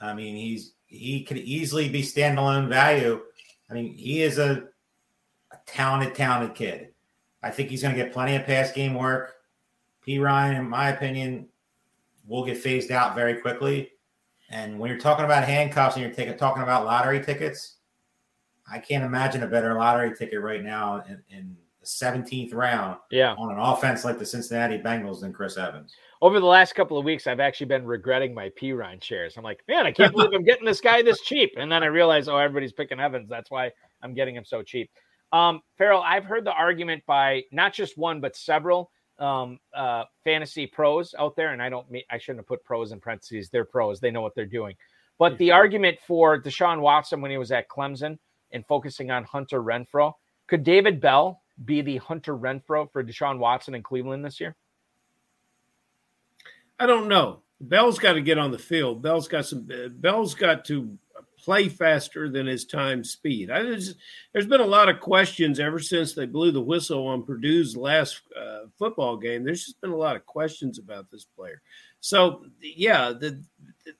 I 0.00 0.14
mean, 0.14 0.36
he's 0.36 0.72
he 0.86 1.22
could 1.24 1.36
easily 1.36 1.88
be 1.88 2.02
standalone 2.02 2.68
value. 2.68 3.20
I 3.70 3.74
mean, 3.74 3.92
he 3.94 4.22
is 4.22 4.38
a, 4.38 4.64
a 5.52 5.56
talented, 5.66 6.14
talented 6.14 6.56
kid. 6.56 6.88
I 7.42 7.50
think 7.50 7.68
he's 7.68 7.82
going 7.82 7.94
to 7.94 8.02
get 8.02 8.12
plenty 8.12 8.36
of 8.36 8.46
pass 8.46 8.72
game 8.72 8.94
work. 8.94 9.34
P. 10.02 10.18
Ryan, 10.18 10.56
in 10.56 10.68
my 10.68 10.88
opinion, 10.88 11.48
will 12.28 12.44
get 12.44 12.58
phased 12.58 12.90
out 12.90 13.14
very 13.14 13.34
quickly. 13.40 13.90
And 14.50 14.78
when 14.78 14.90
you're 14.90 14.98
talking 15.00 15.24
about 15.24 15.44
handcuffs 15.44 15.96
and 15.96 16.04
you're 16.04 16.14
taking, 16.14 16.36
talking 16.36 16.62
about 16.62 16.84
lottery 16.84 17.22
tickets, 17.22 17.76
I 18.70 18.78
can't 18.78 19.04
imagine 19.04 19.42
a 19.42 19.46
better 19.46 19.74
lottery 19.74 20.14
ticket 20.16 20.40
right 20.40 20.62
now 20.62 21.02
in, 21.08 21.22
in 21.30 21.56
the 21.80 21.86
17th 21.86 22.54
round 22.54 22.98
Yeah. 23.10 23.34
on 23.38 23.50
an 23.52 23.58
offense 23.58 24.04
like 24.04 24.18
the 24.18 24.26
Cincinnati 24.26 24.78
Bengals 24.78 25.20
than 25.20 25.32
Chris 25.32 25.56
Evans. 25.56 25.94
Over 26.20 26.40
the 26.40 26.46
last 26.46 26.74
couple 26.74 26.98
of 26.98 27.04
weeks, 27.04 27.26
I've 27.26 27.40
actually 27.40 27.66
been 27.66 27.86
regretting 27.86 28.34
my 28.34 28.50
P 28.56 28.72
Ryan 28.72 29.00
shares. 29.00 29.36
I'm 29.36 29.44
like, 29.44 29.62
man, 29.68 29.86
I 29.86 29.92
can't 29.92 30.12
believe 30.12 30.30
I'm 30.34 30.44
getting 30.44 30.64
this 30.64 30.80
guy 30.80 31.00
this 31.02 31.20
cheap. 31.20 31.52
And 31.56 31.70
then 31.70 31.82
I 31.82 31.86
realized, 31.86 32.28
oh, 32.28 32.36
everybody's 32.36 32.72
picking 32.72 32.98
Evans. 33.00 33.28
That's 33.28 33.50
why 33.50 33.70
I'm 34.02 34.14
getting 34.14 34.34
him 34.34 34.44
so 34.44 34.62
cheap. 34.62 34.90
Um, 35.32 35.60
Ferrell, 35.76 36.02
I've 36.02 36.24
heard 36.24 36.44
the 36.44 36.52
argument 36.52 37.04
by 37.06 37.44
not 37.52 37.72
just 37.72 37.96
one, 37.98 38.20
but 38.20 38.34
several 38.34 38.90
um, 39.18 39.58
uh, 39.74 40.04
fantasy 40.24 40.66
pros 40.66 41.14
out 41.18 41.36
there. 41.36 41.52
And 41.52 41.62
I 41.62 41.68
don't 41.68 41.90
mean, 41.90 42.02
I 42.10 42.18
shouldn't 42.18 42.40
have 42.40 42.46
put 42.46 42.64
pros 42.64 42.92
in 42.92 43.00
parentheses. 43.00 43.48
They're 43.50 43.64
pros, 43.64 44.00
they 44.00 44.10
know 44.10 44.22
what 44.22 44.34
they're 44.34 44.46
doing. 44.46 44.76
But 45.18 45.36
the 45.38 45.50
argument 45.50 45.98
for 46.06 46.40
Deshaun 46.40 46.80
Watson 46.80 47.20
when 47.20 47.30
he 47.30 47.38
was 47.38 47.50
at 47.50 47.68
Clemson 47.68 48.18
and 48.52 48.64
focusing 48.66 49.10
on 49.10 49.24
Hunter 49.24 49.62
Renfrow, 49.62 50.12
could 50.46 50.62
David 50.62 51.00
Bell 51.00 51.42
be 51.64 51.80
the 51.80 51.96
Hunter 51.96 52.36
Renfrow 52.36 52.90
for 52.92 53.02
Deshaun 53.02 53.38
Watson 53.38 53.74
in 53.74 53.82
Cleveland 53.82 54.24
this 54.24 54.40
year? 54.40 54.54
I 56.78 56.86
don't 56.86 57.08
know. 57.08 57.42
Bell's 57.60 57.98
got 57.98 58.12
to 58.12 58.20
get 58.20 58.38
on 58.38 58.52
the 58.52 58.58
field. 58.58 59.02
Bell's 59.02 59.26
got 59.26 59.46
some. 59.46 59.68
Bell's 59.96 60.34
got 60.34 60.64
to 60.66 60.96
play 61.38 61.68
faster 61.68 62.28
than 62.28 62.46
his 62.46 62.64
time 62.64 63.02
speed. 63.04 63.50
I 63.50 63.62
just, 63.62 63.96
there's 64.32 64.46
been 64.46 64.60
a 64.60 64.66
lot 64.66 64.88
of 64.88 65.00
questions 65.00 65.60
ever 65.60 65.78
since 65.78 66.12
they 66.12 66.26
blew 66.26 66.50
the 66.50 66.60
whistle 66.60 67.06
on 67.06 67.22
Purdue's 67.22 67.76
last 67.76 68.20
uh, 68.38 68.66
football 68.78 69.16
game. 69.16 69.44
There's 69.44 69.64
just 69.64 69.80
been 69.80 69.90
a 69.90 69.96
lot 69.96 70.16
of 70.16 70.26
questions 70.26 70.78
about 70.78 71.10
this 71.10 71.24
player. 71.24 71.62
So 72.00 72.44
yeah, 72.60 73.12
the, 73.12 73.42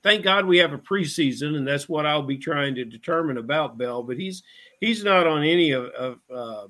thank 0.03 0.23
God 0.23 0.45
we 0.45 0.57
have 0.57 0.73
a 0.73 0.77
preseason, 0.77 1.55
and 1.55 1.67
that's 1.67 1.89
what 1.89 2.05
I'll 2.05 2.23
be 2.23 2.37
trying 2.37 2.75
to 2.75 2.85
determine 2.85 3.37
about 3.37 3.77
Bell. 3.77 4.03
But 4.03 4.17
he's 4.17 4.43
he's 4.79 5.03
not 5.03 5.27
on 5.27 5.43
any 5.43 5.71
of, 5.71 5.85
of 5.87 6.19
uh, 6.33 6.67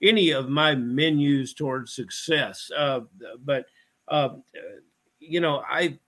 any 0.00 0.30
of 0.30 0.48
my 0.48 0.74
menus 0.74 1.54
towards 1.54 1.92
success. 1.92 2.70
Uh, 2.76 3.00
but 3.44 3.66
uh, 4.08 4.30
you 5.18 5.40
know, 5.40 5.62
I 5.68 5.98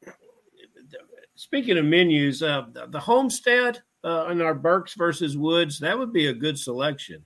speaking 1.36 1.78
of 1.78 1.84
menus, 1.84 2.42
uh, 2.42 2.64
the 2.88 3.00
Homestead 3.00 3.80
uh, 4.04 4.28
in 4.30 4.40
our 4.42 4.54
Burks 4.54 4.94
versus 4.94 5.36
Woods, 5.36 5.78
that 5.80 5.98
would 5.98 6.12
be 6.12 6.26
a 6.28 6.34
good 6.34 6.58
selection 6.58 7.24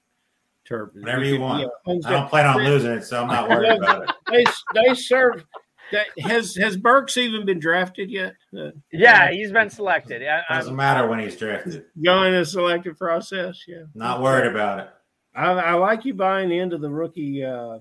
Turpin. 0.64 1.00
Whatever 1.00 1.24
you 1.24 1.40
want. 1.40 1.62
Yeah, 1.86 1.94
I 2.06 2.10
don't 2.10 2.28
plan 2.28 2.46
on 2.46 2.62
losing 2.62 2.90
it, 2.92 3.04
so 3.04 3.22
I'm 3.22 3.28
not 3.28 3.48
worried 3.48 3.78
about 3.78 4.02
it. 4.04 4.10
They, 4.30 4.44
they 4.74 4.94
serve. 4.94 5.44
That, 5.90 6.06
has 6.18 6.54
has 6.56 6.76
Burks 6.76 7.16
even 7.16 7.46
been 7.46 7.58
drafted 7.58 8.10
yet? 8.10 8.34
Uh, 8.56 8.72
Yeah, 8.92 9.30
he's 9.30 9.50
been 9.50 9.70
selected. 9.70 10.22
I, 10.22 10.42
I, 10.50 10.58
Doesn't 10.58 10.76
matter 10.76 11.08
when 11.08 11.18
he's 11.18 11.34
drafted. 11.34 11.86
going 12.04 12.34
in 12.34 12.40
the 12.40 12.44
selected 12.44 12.98
process. 12.98 13.58
Yeah, 13.66 13.84
Not 13.94 14.20
worried 14.20 14.50
about 14.50 14.80
it. 14.80 14.90
I, 15.34 15.46
I 15.52 15.72
like 15.74 16.04
you 16.04 16.12
buying 16.12 16.52
into 16.52 16.76
the 16.76 16.90
rookie. 16.90 17.42
Uh, 17.42 17.78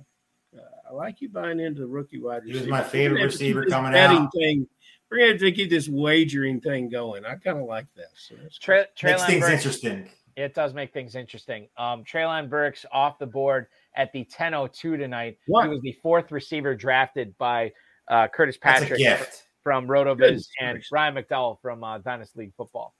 uh, 0.57 0.61
I 0.89 0.93
like 0.93 1.19
you 1.19 1.27
buying 1.27 1.59
into 1.59 1.81
the 1.81 1.87
rookie 1.87 2.21
wide 2.21 2.43
He 2.45 2.53
receiver. 2.53 2.71
was 2.71 2.71
my 2.71 2.83
favorite 2.83 3.19
We're 3.19 3.19
gonna 3.19 3.23
have 3.23 3.31
to 3.33 3.37
keep 3.37 3.55
receiver 3.57 3.65
coming 3.65 3.95
out. 3.99 4.31
Thing. 4.33 4.67
We're 5.09 5.17
going 5.19 5.27
to 5.29 5.33
have 5.33 5.41
to 5.41 5.51
keep 5.51 5.69
this 5.69 5.87
wagering 5.87 6.59
thing 6.59 6.89
going. 6.89 7.25
I 7.25 7.35
kind 7.35 7.57
of 7.59 7.65
like 7.65 7.85
that. 7.95 8.09
So 8.15 8.35
that's 8.41 8.57
Tra- 8.57 8.87
Makes 9.03 9.25
things 9.25 9.41
Burks- 9.41 9.53
interesting. 9.53 10.09
It 10.35 10.53
does 10.53 10.73
make 10.73 10.93
things 10.93 11.15
interesting. 11.15 11.67
Um, 11.77 12.03
Treylon 12.03 12.47
Burks 12.49 12.85
off 12.91 13.17
the 13.17 13.25
board 13.25 13.67
at 13.95 14.11
the 14.13 14.23
10:02 14.25 14.97
tonight. 14.97 15.39
What? 15.47 15.63
He 15.63 15.69
was 15.69 15.81
the 15.81 15.97
fourth 16.03 16.31
receiver 16.31 16.75
drafted 16.75 17.35
by 17.39 17.71
uh, 18.07 18.27
Curtis 18.27 18.55
Patrick 18.57 18.99
gift. 18.99 19.47
from 19.63 19.87
RotoViz 19.87 20.17
Goodness 20.17 20.49
and. 20.61 20.83
Ryan 20.91 21.15
McDowell 21.15 21.59
from 21.61 21.83
uh, 21.83 21.97
Dynasty 21.97 22.39
League 22.41 22.53
Football. 22.55 22.93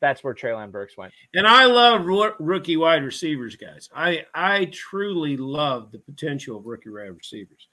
That's 0.00 0.22
where 0.22 0.34
Treylon 0.34 0.70
Burks 0.70 0.96
went. 0.96 1.12
And 1.32 1.46
I 1.46 1.64
love 1.66 2.04
ro- 2.04 2.34
rookie 2.40 2.76
wide 2.76 3.04
receivers, 3.04 3.56
guys. 3.56 3.88
I 3.94 4.26
I 4.34 4.66
truly 4.66 5.36
love 5.38 5.92
the 5.92 5.98
potential 5.98 6.58
of 6.58 6.66
rookie 6.66 6.90
wide 6.90 7.16
receivers. 7.16 7.68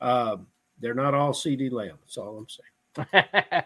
Um, 0.00 0.48
they're 0.80 0.94
not 0.94 1.14
all 1.14 1.32
CeeDee 1.32 1.70
Lamb. 1.70 1.98
That's 2.00 2.16
all 2.16 2.38
I'm 2.38 2.48
saying. 2.48 2.66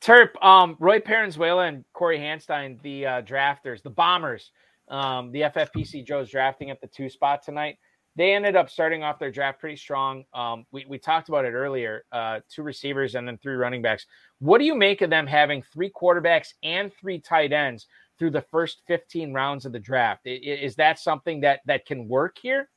Terp, 0.00 0.42
um, 0.44 0.76
Roy 0.78 1.00
Paranzuela 1.00 1.68
and 1.68 1.84
Cory 1.92 2.18
Hanstein, 2.18 2.80
the 2.82 3.06
uh, 3.06 3.22
drafters, 3.22 3.82
the 3.82 3.90
Bombers, 3.90 4.52
um, 4.88 5.32
the 5.32 5.42
FFPC 5.42 6.06
Joe's 6.06 6.30
drafting 6.30 6.70
at 6.70 6.80
the 6.80 6.86
two 6.86 7.08
spot 7.08 7.42
tonight. 7.42 7.78
They 8.16 8.32
ended 8.34 8.56
up 8.56 8.68
starting 8.68 9.04
off 9.04 9.18
their 9.20 9.30
draft 9.30 9.60
pretty 9.60 9.76
strong. 9.76 10.24
Um, 10.34 10.64
we, 10.72 10.84
we 10.88 10.98
talked 10.98 11.28
about 11.28 11.44
it 11.44 11.52
earlier 11.52 12.04
uh, 12.10 12.40
two 12.48 12.62
receivers 12.62 13.14
and 13.14 13.26
then 13.26 13.38
three 13.38 13.54
running 13.54 13.82
backs. 13.82 14.06
What 14.40 14.58
do 14.58 14.64
you 14.64 14.74
make 14.74 15.02
of 15.02 15.10
them 15.10 15.26
having 15.26 15.62
three 15.62 15.90
quarterbacks 15.90 16.54
and 16.62 16.92
three 16.92 17.20
tight 17.20 17.52
ends 17.52 17.86
through 18.18 18.30
the 18.30 18.42
first 18.50 18.82
15 18.88 19.32
rounds 19.32 19.66
of 19.66 19.72
the 19.72 19.78
draft? 19.78 20.22
I- 20.26 20.30
i- 20.30 20.32
Is 20.32 20.74
that 20.76 20.98
something 20.98 21.40
that, 21.42 21.60
that 21.66 21.86
can 21.86 22.08
work 22.08 22.38
here? 22.40 22.68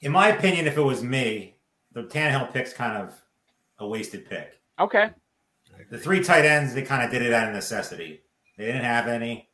In 0.00 0.12
my 0.12 0.28
opinion, 0.28 0.66
if 0.66 0.76
it 0.76 0.82
was 0.82 1.02
me, 1.02 1.56
the 1.92 2.02
Tannehill 2.02 2.52
pick's 2.52 2.72
kind 2.74 2.96
of 3.02 3.14
a 3.78 3.86
wasted 3.86 4.28
pick. 4.28 4.60
Okay. 4.78 5.10
The 5.90 5.98
three 5.98 6.22
tight 6.22 6.44
ends, 6.44 6.74
they 6.74 6.82
kind 6.82 7.02
of 7.02 7.10
did 7.10 7.22
it 7.22 7.32
out 7.32 7.48
of 7.48 7.54
necessity. 7.54 8.22
They 8.56 8.66
didn't 8.66 8.84
have 8.84 9.08
any, 9.08 9.48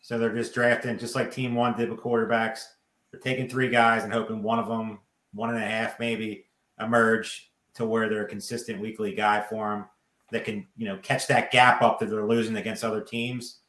so 0.00 0.18
they're 0.18 0.34
just 0.34 0.54
drafting, 0.54 0.98
just 0.98 1.14
like 1.14 1.30
Team 1.30 1.54
One 1.54 1.76
did 1.76 1.90
with 1.90 2.00
quarterbacks. 2.00 2.64
They're 3.10 3.20
taking 3.20 3.48
three 3.48 3.68
guys 3.68 4.04
and 4.04 4.12
hoping 4.12 4.42
one 4.42 4.58
of 4.58 4.68
them, 4.68 5.00
one 5.32 5.50
and 5.50 5.62
a 5.62 5.66
half 5.66 6.00
maybe, 6.00 6.46
emerge 6.80 7.50
to 7.74 7.86
where 7.86 8.08
they're 8.08 8.24
a 8.24 8.28
consistent 8.28 8.80
weekly 8.80 9.14
guy 9.14 9.42
for 9.42 9.70
them 9.70 9.84
that 10.32 10.44
can, 10.44 10.66
you 10.76 10.86
know, 10.86 10.98
catch 11.02 11.26
that 11.28 11.50
gap 11.50 11.82
up 11.82 11.98
that 12.00 12.10
they're 12.10 12.26
losing 12.26 12.56
against 12.56 12.84
other 12.84 13.02
teams. 13.02 13.60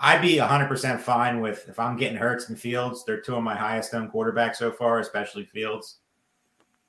I'd 0.00 0.22
be 0.22 0.36
100% 0.36 1.00
fine 1.00 1.40
with 1.40 1.68
if 1.68 1.78
I'm 1.78 1.96
getting 1.96 2.16
Hurts 2.16 2.48
and 2.48 2.58
Fields. 2.58 3.04
They're 3.04 3.20
two 3.20 3.36
of 3.36 3.42
my 3.42 3.56
highest 3.56 3.94
owned 3.94 4.12
quarterbacks 4.12 4.56
so 4.56 4.70
far, 4.70 4.98
especially 5.00 5.44
Fields. 5.44 5.98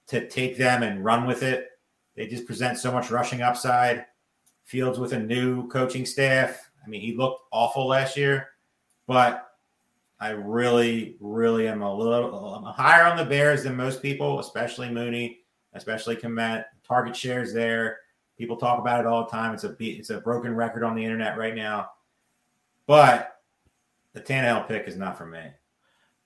To 0.07 0.27
take 0.27 0.57
them 0.57 0.83
and 0.83 1.03
run 1.03 1.25
with 1.25 1.43
it, 1.43 1.69
they 2.15 2.27
just 2.27 2.45
present 2.45 2.77
so 2.77 2.91
much 2.91 3.11
rushing 3.11 3.41
upside. 3.41 4.05
Fields 4.63 4.99
with 4.99 5.13
a 5.13 5.19
new 5.19 5.67
coaching 5.67 6.05
staff. 6.05 6.69
I 6.83 6.87
mean, 6.87 7.01
he 7.01 7.15
looked 7.15 7.41
awful 7.51 7.87
last 7.87 8.15
year, 8.15 8.49
but 9.07 9.53
I 10.19 10.29
really, 10.29 11.17
really 11.19 11.67
am 11.67 11.81
a 11.81 11.93
little 11.93 12.55
I'm 12.55 12.63
higher 12.63 13.03
on 13.03 13.17
the 13.17 13.25
Bears 13.25 13.63
than 13.63 13.75
most 13.75 14.01
people, 14.01 14.39
especially 14.39 14.89
Mooney, 14.89 15.41
especially 15.73 16.15
Kmet. 16.15 16.65
Target 16.87 17.15
shares 17.15 17.53
there. 17.53 17.97
People 18.37 18.55
talk 18.55 18.79
about 18.79 19.01
it 19.01 19.05
all 19.05 19.25
the 19.25 19.31
time. 19.31 19.53
It's 19.53 19.65
a 19.65 19.75
it's 19.79 20.11
a 20.11 20.21
broken 20.21 20.55
record 20.55 20.83
on 20.83 20.95
the 20.95 21.03
internet 21.03 21.37
right 21.37 21.55
now. 21.55 21.89
But 22.87 23.39
the 24.13 24.21
Tannehill 24.21 24.67
pick 24.67 24.87
is 24.87 24.95
not 24.95 25.17
for 25.17 25.25
me. 25.25 25.41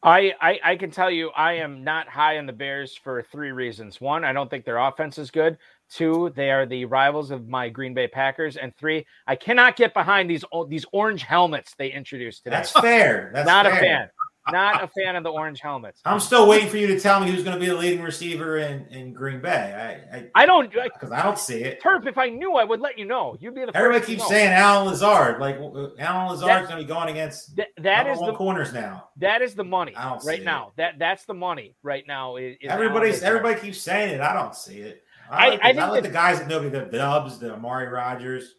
I, 0.04 0.34
I 0.40 0.60
I 0.64 0.76
can 0.76 0.92
tell 0.92 1.10
you 1.10 1.30
I 1.32 1.54
am 1.54 1.84
not 1.84 2.08
high 2.08 2.38
on 2.38 2.46
the 2.46 2.54
Bears 2.54 2.96
for 2.96 3.24
three 3.24 3.52
reasons. 3.52 4.00
One, 4.00 4.24
I 4.24 4.32
don't 4.32 4.50
think 4.50 4.64
their 4.64 4.78
offense 4.78 5.18
is 5.18 5.32
good. 5.32 5.58
Two, 5.90 6.32
they 6.36 6.52
are 6.52 6.66
the 6.66 6.86
rivals 6.86 7.32
of 7.32 7.48
my 7.48 7.70
Green 7.70 7.94
Bay 7.94 8.08
Packers. 8.08 8.58
And 8.58 8.76
three, 8.76 9.06
I 9.26 9.36
cannot 9.36 9.76
get 9.78 9.94
behind 9.94 10.30
these 10.30 10.44
these 10.68 10.86
orange 10.92 11.24
helmets 11.24 11.74
they 11.78 11.92
introduced 11.92 12.44
today. 12.44 12.58
That's 12.58 12.72
fair. 12.72 13.32
That's 13.34 13.48
not 13.48 13.66
fair. 13.66 13.76
a 13.76 13.80
fan. 13.80 14.10
Not 14.50 14.82
a 14.82 14.88
fan 14.88 15.18
of 15.18 15.24
the 15.24 15.30
orange 15.30 15.60
helmets. 15.60 16.00
I'm 16.06 16.22
still 16.22 16.48
waiting 16.48 16.70
for 16.70 16.78
you 16.78 16.88
to 16.88 16.98
tell 17.00 17.20
me 17.20 17.30
who's 17.30 17.44
going 17.44 17.56
to 17.56 17.60
be 17.60 17.66
the 17.66 17.76
leading 17.76 18.02
receiver 18.02 18.60
in, 18.60 18.86
in 18.88 19.12
Green 19.12 19.42
Bay. 19.42 20.00
I 20.14 20.42
I 20.42 20.46
don't 20.46 20.72
because 20.72 21.12
I, 21.12 21.22
don't 21.22 21.38
see 21.38 21.64
it. 21.64 21.82
Turf. 21.82 22.06
If 22.08 22.18
I 22.18 22.30
knew, 22.30 22.54
I 22.56 22.64
would 22.64 22.80
let 22.80 22.98
you 22.98 23.04
know. 23.04 23.36
You'd 23.42 23.56
be 23.56 23.62
the 23.62 23.68
first 23.68 23.76
Everybody 23.76 24.06
keeps 24.06 24.22
know. 24.22 24.30
saying 24.30 24.54
Allen 24.54 24.88
Lazard. 24.88 25.42
Like 25.42 25.58
Allen 25.58 26.30
Lazard's 26.32 26.70
going 26.70 26.80
to 26.80 26.86
be 26.86 26.86
going 26.86 27.10
against 27.10 27.58
Th- 27.58 27.68
that 27.80 28.08
number 28.08 28.12
is 28.14 28.20
the 28.20 28.36
corners 28.36 28.72
now. 28.72 29.10
that 29.18 29.42
is 29.42 29.54
the 29.54 29.66
money 29.66 29.94
I 29.98 30.18
right 30.26 30.44
now. 30.44 30.72
That 30.78 30.98
that's 30.98 31.26
the 31.26 31.34
money 31.34 31.76
right 31.84 32.06
now. 32.08 32.38
Is, 32.38 32.56
is 32.62 32.70
Everybody's 32.72 33.24
everybody 33.24 33.60
keeps 33.60 33.82
saying 33.82 34.16
it. 34.16 34.22
I 34.22 34.34
don't 34.34 34.56
see 34.56 34.78
it. 34.80 35.04
I- 35.30 35.36
I 35.46 35.50
like, 35.50 35.60
I 35.64 35.74
the, 35.74 35.80
I 35.80 35.82
think 35.82 35.92
like 35.92 36.04
that- 36.04 36.08
the 36.10 36.14
guys 36.14 36.40
that 36.40 36.48
know 36.48 36.60
me, 36.62 36.70
the 36.70 36.82
Doubs, 36.82 37.40
the 37.40 37.54
Amari 37.54 37.88
Rodgers. 37.88 38.56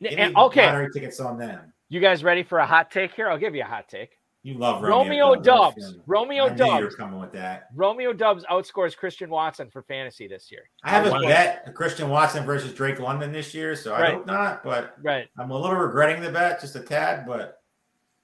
Give 0.00 0.18
And- 0.18 0.34
me 0.34 0.40
okay, 0.40 0.66
lottery 0.66 0.88
tickets 0.92 1.20
on 1.20 1.38
them. 1.38 1.72
you 1.88 2.00
guys 2.00 2.24
ready 2.24 2.42
for 2.42 2.58
a 2.58 2.66
hot 2.66 2.90
take 2.90 3.12
here? 3.14 3.28
I'll 3.28 3.38
give 3.38 3.54
you 3.54 3.62
a 3.62 3.66
hot 3.66 3.88
take. 3.88 4.10
You 4.42 4.54
love 4.54 4.82
Romeo, 4.82 5.28
Romeo, 5.32 5.34
Doubs. 5.42 5.84
I 5.98 6.00
Romeo 6.06 6.48
knew 6.48 6.64
You're 6.78 6.90
coming 6.92 7.20
with 7.20 7.32
that. 7.32 7.66
Romeo 7.74 8.14
Doubs 8.14 8.42
outscores 8.50 8.96
Christian 8.96 9.28
Watson 9.28 9.68
for 9.70 9.82
fantasy 9.82 10.26
this 10.28 10.50
year. 10.50 10.62
I 10.82 10.88
have 10.90 11.04
a 11.06 11.20
bet 11.20 11.74
Christian 11.74 12.08
Watson 12.08 12.46
versus 12.46 12.72
Drake 12.72 12.98
London 13.00 13.32
this 13.32 13.52
year, 13.52 13.76
so 13.76 13.94
I 13.94 14.12
hope 14.12 14.24
not. 14.26 14.64
But 14.64 14.94
Right. 15.02 15.28
I'm 15.38 15.50
a 15.50 15.58
little 15.58 15.76
regretting 15.76 16.22
the 16.22 16.30
bet, 16.32 16.58
just 16.58 16.74
a 16.74 16.80
tad. 16.80 17.26
But 17.26 17.58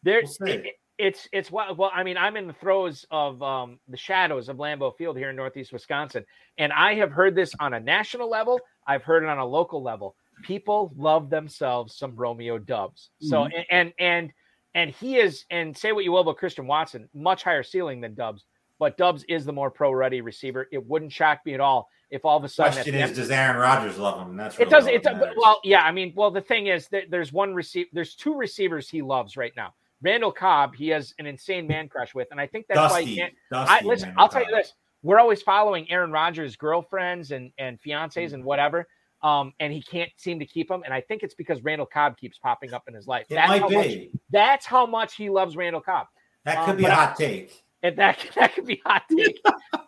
There, 0.03 0.23
We'll 0.41 0.49
it- 0.49 0.65
it- 0.67 0.75
it's 0.99 1.29
it's 1.33 1.51
well, 1.51 1.75
well. 1.75 1.91
I 1.95 2.03
mean, 2.03 2.17
I'm 2.17 2.37
in 2.37 2.47
the 2.47 2.53
throes 2.55 3.05
of 3.11 3.43
um, 3.43 3.79
the 3.89 3.97
shadows 3.97 4.49
of 4.49 4.57
Lambeau 4.57 4.97
Field 4.97 5.17
here 5.17 5.31
in 5.31 5.37
Northeast 5.37 5.73
Wisconsin, 5.73 6.25
and 6.59 6.73
I 6.73 6.95
have 6.95 7.13
heard 7.13 7.35
this 7.35 7.53
on 7.61 7.75
a 7.75 7.81
national 7.81 8.31
level. 8.31 8.61
I've 8.87 9.03
heard 9.03 9.23
it 9.23 9.29
on 9.29 9.39
a 9.39 9.45
local 9.47 9.83
level. 9.83 10.17
People 10.43 10.93
love 10.97 11.31
themselves 11.31 11.97
some 11.97 12.15
Romeo 12.17 12.59
Doubs. 12.59 13.11
So 13.21 13.45
Mm-hmm. 13.45 13.61
and 13.71 13.93
and 13.99 14.33
and 14.75 14.91
he 14.91 15.17
is. 15.17 15.45
And 15.51 15.77
say 15.77 15.93
what 15.93 16.05
you 16.05 16.13
will 16.13 16.21
about 16.21 16.37
Christian 16.39 16.67
Watson, 16.67 17.09
much 17.15 17.43
higher 17.43 17.63
ceiling 17.63 18.01
than 18.01 18.15
Doubs, 18.15 18.45
but 18.79 18.97
Doubs 18.97 19.25
is 19.29 19.45
the 19.45 19.53
more 19.53 19.71
pro 19.71 19.93
ready 19.93 20.21
receiver. 20.21 20.69
It 20.73 20.87
wouldn't 20.87 21.13
shock 21.13 21.41
me 21.47 21.55
at 21.55 21.61
all 21.61 21.89
if 22.11 22.25
all 22.25 22.37
of 22.37 22.45
a 22.45 22.49
sudden 22.49 22.73
question 22.75 22.95
is, 22.95 23.17
does 23.17 23.31
Aaron 23.31 23.57
Rodgers 23.57 23.99
love 23.99 24.21
him? 24.27 24.37
That's 24.37 24.55
it 24.59 24.71
really 24.71 24.95
It 24.95 25.03
does. 25.03 25.15
matters. 25.19 25.35
Well, 25.37 25.61
yeah. 25.65 25.81
I 25.83 25.91
mean, 25.93 26.13
well, 26.15 26.31
the 26.31 26.41
thing 26.41 26.69
is 26.69 26.87
that 26.89 27.05
there's 27.11 27.33
one 27.33 27.55
receive. 27.55 27.87
There's 27.93 28.15
two 28.15 28.35
receivers 28.35 28.89
he 28.89 29.03
loves 29.03 29.37
right 29.37 29.53
now. 29.57 29.75
Randall 30.03 30.33
Cobb, 30.33 30.75
he 30.75 30.89
has 30.89 31.15
an 31.19 31.27
insane 31.27 31.67
man 31.67 31.89
crush 31.89 32.15
with, 32.15 32.29
and 32.31 32.41
I 32.41 32.47
think 32.47 32.67
that's 32.69 32.93
why 32.93 33.03
he 33.03 33.17
Dusty, 33.17 33.21
can't. 33.21 33.35
Dusty. 33.51 33.73
I 33.73 33.81
listen. 33.81 34.09
Randall 34.09 34.23
I'll 34.23 34.29
tell 34.29 34.45
you 34.45 34.55
this: 34.55 34.75
we're 35.03 35.19
always 35.19 35.43
following 35.43 35.91
Aaron 35.91 36.13
Rodgers' 36.13 36.57
girlfriends 36.57 37.31
and 37.31 37.53
and 37.59 37.79
fiancés 37.81 38.33
and 38.33 38.45
whatever, 38.45 38.87
um, 39.23 39.53
and 39.61 39.73
he 39.73 39.83
can't 39.83 40.11
seem 40.17 40.39
to 40.39 40.47
keep 40.47 40.69
them. 40.69 40.83
And 40.85 40.93
I 40.93 41.01
think 41.01 41.23
it's 41.23 41.35
because 41.35 41.63
Randall 41.63 41.87
Cobb 41.87 42.17
keeps 42.17 42.39
popping 42.39 42.73
up 42.75 42.85
in 42.89 42.95
his 42.95 43.07
life. 43.07 43.27
It 43.31 43.35
that's 43.35 43.49
might 43.49 43.61
how 43.63 43.69
much. 43.69 43.93
That's 44.31 44.67
how 44.67 44.87
much 44.87 45.15
he 45.15 45.31
loves 45.31 45.57
Randall 45.57 45.81
Cobb. 45.81 46.07
That 46.45 46.59
um, 46.59 46.67
could 46.67 46.77
be 46.77 46.83
but 46.83 46.93
a 46.93 46.95
hot 46.95 47.17
take. 47.17 47.65
And 47.83 47.97
that 47.97 48.19
that 48.35 48.55
could 48.55 48.67
be 48.67 48.81
hot 48.85 49.03
take. 49.11 49.41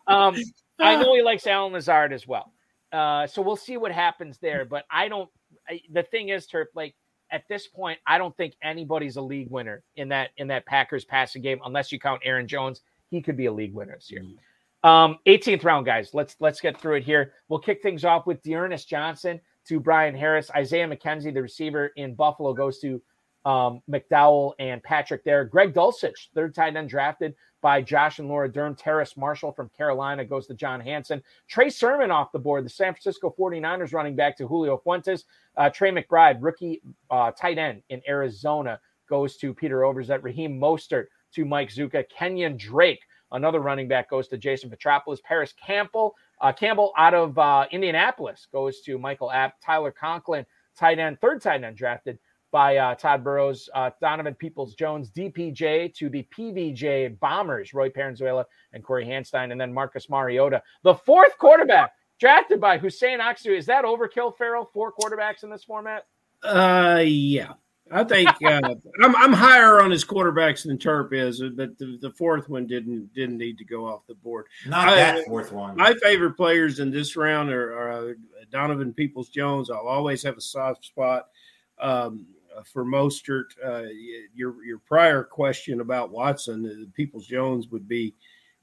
um, 0.07 0.37
I 0.79 0.97
know 0.97 1.15
he 1.15 1.23
likes 1.23 1.47
Allen 1.47 1.73
Lazard 1.73 2.13
as 2.13 2.27
well. 2.27 2.53
Uh, 2.93 3.27
so 3.27 3.43
we'll 3.43 3.57
see 3.57 3.77
what 3.77 3.93
happens 3.93 4.39
there. 4.39 4.65
But 4.65 4.85
I 4.91 5.09
don't. 5.09 5.29
I, 5.69 5.81
the 5.93 6.03
thing 6.03 6.31
is, 6.31 6.47
Turp, 6.47 6.67
like 6.75 6.95
at 7.31 7.47
this 7.49 7.67
point, 7.67 7.99
I 8.07 8.19
don't 8.19 8.37
think 8.37 8.55
anybody's 8.63 9.17
a 9.17 9.23
league 9.23 9.51
winner 9.51 9.83
in 9.97 10.09
that 10.09 10.31
in 10.37 10.49
that 10.49 10.67
Packers 10.67 11.05
passing 11.05 11.43
game, 11.43 11.61
unless 11.65 11.93
you 11.93 11.99
count 11.99 12.23
Aaron 12.25 12.47
Jones. 12.47 12.83
He 13.11 13.23
could 13.23 13.37
be 13.37 13.47
a 13.47 13.53
league 13.53 13.73
winner 13.73 13.95
this 13.95 14.11
year. 14.11 14.23
Um, 14.85 15.19
18th 15.27 15.65
round, 15.65 15.87
guys. 15.87 16.11
Let's 16.13 16.37
let's 16.41 16.61
get 16.61 16.81
through 16.81 16.97
it 16.97 17.05
here. 17.05 17.33
We'll 17.49 17.59
kick 17.59 17.83
things 17.83 18.05
off 18.05 18.27
with 18.27 18.43
D'Ernest 18.43 18.89
Johnson 18.89 19.41
to 19.67 19.81
Brian 19.81 20.15
Harris. 20.15 20.51
Isaiah 20.55 20.87
McKenzie, 20.87 21.33
the 21.33 21.43
receiver 21.43 21.89
in 21.97 22.15
Buffalo, 22.15 22.53
goes 22.53 22.79
to 22.81 23.01
um, 23.45 23.83
McDowell 23.91 24.53
and 24.59 24.83
Patrick 24.83 25.25
there. 25.25 25.45
Greg 25.45 25.75
Dulcich, 25.75 26.29
third 26.35 26.55
tight 26.55 26.77
end 26.77 26.89
drafted 26.89 27.35
by 27.61 27.83
Josh 27.83 28.19
and 28.19 28.29
Laura 28.29 28.49
Durm. 28.49 28.77
Terrace 28.77 29.17
Marshall 29.17 29.53
from 29.53 29.71
Carolina 29.77 30.25
goes 30.25 30.47
to 30.47 30.55
John 30.55 30.81
Hansen. 30.81 31.23
Trey 31.49 31.71
Sermon 31.71 32.11
off 32.11 32.33
the 32.33 32.39
board. 32.39 32.65
The 32.65 32.71
San 32.71 32.93
Francisco 32.93 33.35
49ers 33.37 33.93
running 33.93 34.15
back 34.15 34.37
to 34.37 34.47
Julio 34.47 34.79
Fuentes. 34.79 35.25
Uh, 35.59 35.69
Trey 35.69 35.91
McBride, 35.91 36.39
rookie 36.41 36.81
uh, 37.11 37.33
tight 37.33 37.59
end 37.59 37.83
in 37.91 38.01
Arizona, 38.09 38.81
goes 39.09 39.37
to 39.39 39.53
Peter 39.53 39.81
Overzet. 39.81 40.23
Raheem 40.23 40.59
Mostert 40.59 41.07
to 41.35 41.45
Mike 41.45 41.71
Zucca. 41.71 42.05
Kenyon 42.09 42.57
Drake, 42.57 43.01
another 43.33 43.61
running 43.61 43.89
back, 43.89 44.09
goes 44.09 44.29
to 44.29 44.39
Jason 44.39 44.71
Petropoulos. 44.71 45.23
Parris 45.23 45.53
Campbell, 45.65 46.15
uh, 46.41 46.53
Campbell 46.53 46.93
out 46.97 47.15
of 47.15 47.37
uh, 47.39 47.67
Indianapolis 47.73 48.47
goes 48.53 48.81
to 48.83 48.99
Michael 48.99 49.33
Abt. 49.33 49.61
Tyler 49.61 49.91
Conklin, 49.91 50.47
tight 50.77 50.99
end, 50.99 51.21
third 51.21 51.43
tight 51.43 51.65
end 51.65 51.77
drafted 51.77 52.19
by 52.51 52.77
uh, 52.77 52.95
Tod 52.95 53.23
Burros, 53.23 53.69
uh, 53.75 53.91
Donovan 54.01 54.35
Peoples 54.35 54.75
Jones, 54.75 55.11
DPJ 55.11 55.95
to 55.95 56.09
the 56.09 56.27
PVJ 56.37 57.19
Bombers, 57.21 57.75
Roy 57.75 57.91
Paranzuela 57.91 58.45
and 58.73 58.83
Cory 58.83 59.05
Hanstein, 59.05 59.53
and 59.53 59.61
then 59.61 59.73
Marcus 59.73 60.09
Mariota, 60.09 60.63
the 60.83 60.95
fourth 60.95 61.37
quarterback 61.37 61.93
drafted 62.19 62.61
by 62.61 62.79
Huseyin 62.79 63.21
Aksu. 63.21 63.57
Is 63.57 63.67
that 63.67 63.85
overkill, 63.85 64.37
Ferrell? 64.37 64.71
Four 64.73 64.93
quarterbacks 64.93 65.45
in 65.45 65.51
this 65.51 65.65
format? 65.65 66.07
Uh, 66.43 67.03
yeah. 67.05 67.55
I 67.91 68.05
think 68.05 68.29
uh, 68.45 68.61
I'm 69.03 69.17
I'm 69.17 69.33
higher 69.33 69.81
on 69.81 69.91
his 69.91 70.05
quarterbacks 70.05 70.65
than 70.65 70.79
Terp 70.79 71.13
is, 71.13 71.43
but 71.57 71.79
the, 71.79 71.99
the 72.01 72.11
fourth 72.11 72.49
one 72.49 72.67
didn't 72.67 73.13
didn't 73.15 73.39
need 73.39 73.59
to 73.59 73.65
go 73.65 73.87
off 73.87 74.07
the 74.07 74.15
board. 74.15 74.47
Not 74.67 74.89
I- 74.89 74.95
that 74.97 75.27
fourth 75.27 75.53
one. 75.53 75.77
My 75.77 75.95
favorite 75.95 76.35
players 76.37 76.81
in 76.81 76.91
this 76.91 77.17
round 77.17 77.51
are, 77.51 77.73
are 77.73 78.11
uh, 78.11 78.13
Donovan 78.51 78.93
Peoples 78.93 79.29
Jones. 79.29 79.71
I'll 79.71 79.89
always 79.89 80.23
have 80.23 80.37
a 80.37 80.41
soft 80.43 80.85
spot 80.85 81.29
um, 81.81 82.27
for 82.73 82.85
Mostert. 82.85 83.45
Uh, 83.65 83.89
your 84.35 84.63
your 84.65 84.79
prior 84.79 85.25
question 85.25 85.81
about 85.81 86.11
Watson, 86.11 86.67
uh, 86.67 86.91
Peoples 86.95 87.27
Jones 87.27 87.69
would 87.69 87.89
be 87.89 88.15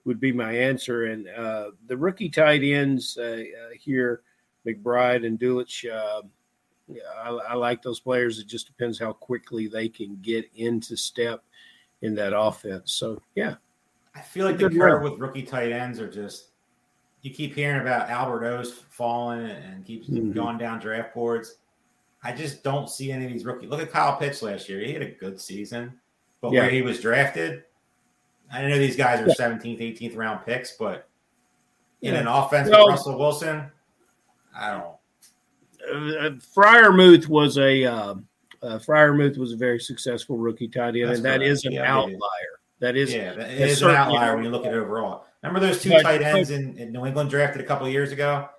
would 0.06 0.20
be 0.20 0.32
my 0.32 0.54
answer. 0.56 1.06
And 1.06 1.28
uh, 1.28 1.72
the 1.88 1.98
rookie 1.98 2.30
tight 2.30 2.64
ends 2.64 3.18
uh, 3.18 3.44
uh, 3.44 3.70
here, 3.78 4.22
McBride 4.66 5.26
and 5.26 5.40
Dulcich. 5.40 5.92
Uh, 5.92 6.22
yeah, 6.88 7.02
I, 7.18 7.30
I 7.30 7.54
like 7.56 7.82
those 7.82 8.00
players. 8.00 8.40
It 8.40 8.48
just 8.48 8.68
depends 8.68 9.00
how 9.00 9.14
quickly 9.14 9.68
they 9.68 9.90
can 9.90 10.18
get 10.22 10.50
into 10.56 10.96
step 10.96 11.44
in 12.04 12.14
that 12.16 12.38
offense. 12.38 12.94
So 12.94 13.20
yeah, 13.34 13.56
I 14.14 14.22
feel 14.22 14.46
like 14.46 14.58
the 14.58 14.70
curve 14.70 15.02
with 15.02 15.20
rookie 15.20 15.44
tight 15.44 15.72
ends 15.72 16.00
are 16.00 16.10
just 16.10 16.50
you 17.22 17.32
keep 17.32 17.56
hearing 17.56 17.82
about 17.82 18.10
Albert 18.12 18.46
O's 18.46 18.72
falling 18.72 19.48
and 19.50 19.84
keeps 19.84 20.08
Mhm. 20.08 20.36
going 20.36 20.60
down 20.60 20.80
draft 20.80 21.16
boards. 21.16 21.58
I 22.22 22.32
just 22.32 22.64
don't 22.64 22.88
see 22.88 23.12
any 23.12 23.26
of 23.26 23.32
these 23.32 23.46
rookies. 23.46 23.70
Look 23.70 23.82
at 23.82 23.90
Kyle 23.92 24.16
Pitts 24.18 24.44
last 24.44 24.70
year. 24.70 24.80
He 24.80 24.94
had 24.94 25.02
a 25.02 25.10
good 25.10 25.42
season, 25.42 26.00
but 26.40 26.52
Yeah. 26.52 26.62
where 26.62 26.70
he 26.70 26.84
was 26.84 27.02
drafted, 27.02 27.64
I 28.52 28.62
know 28.68 28.78
these 28.78 28.96
guys 28.96 29.20
are 29.22 29.26
17th, 29.34 29.80
18th 29.82 30.16
round 30.16 30.46
picks, 30.46 30.74
but 30.78 31.08
in 32.02 32.14
Yeah. 32.14 32.22
an 32.22 32.28
offense 32.28 32.70
Well- 32.70 32.86
with 32.86 32.92
Russell 32.96 33.18
Wilson, 33.20 33.72
I 34.56 34.72
don't. 34.72 34.96
uh, 35.92 36.30
Freiermuth 36.56 37.28
was 37.28 37.58
a 37.58 37.86
uh, 37.86 38.16
uh, 38.64 38.80
Freiermuth 38.80 39.38
was 39.38 39.52
a 39.54 39.58
very 39.58 39.80
successful 39.80 40.38
rookie 40.38 40.68
tight 40.68 40.96
end, 40.96 41.10
That's 41.10 41.18
and 41.18 41.26
that 41.26 41.38
correct. 41.40 41.52
is 41.52 41.66
an 41.66 41.74
Yeah, 41.74 41.94
outlier. 41.98 42.20
That 42.80 42.96
is 42.96 43.14
yeah, 43.14 43.34
that 43.34 43.58
that's 43.58 43.82
an 43.82 43.92
outlier 43.92 44.36
when 44.36 44.44
you 44.44 44.50
look 44.50 44.66
at 44.66 44.74
it 44.74 44.78
overall. 44.78 45.26
Remember 45.44 45.60
those 45.66 45.82
two 45.82 45.90
But- 45.90 46.02
tight 46.04 46.22
ends 46.22 46.50
in, 46.52 46.78
in 46.78 46.92
New 46.92 47.06
England 47.06 47.30
drafted 47.30 47.62
a 47.62 47.66
couple 47.66 47.86
of 47.86 47.94
years 47.94 48.12
ago? 48.12 48.50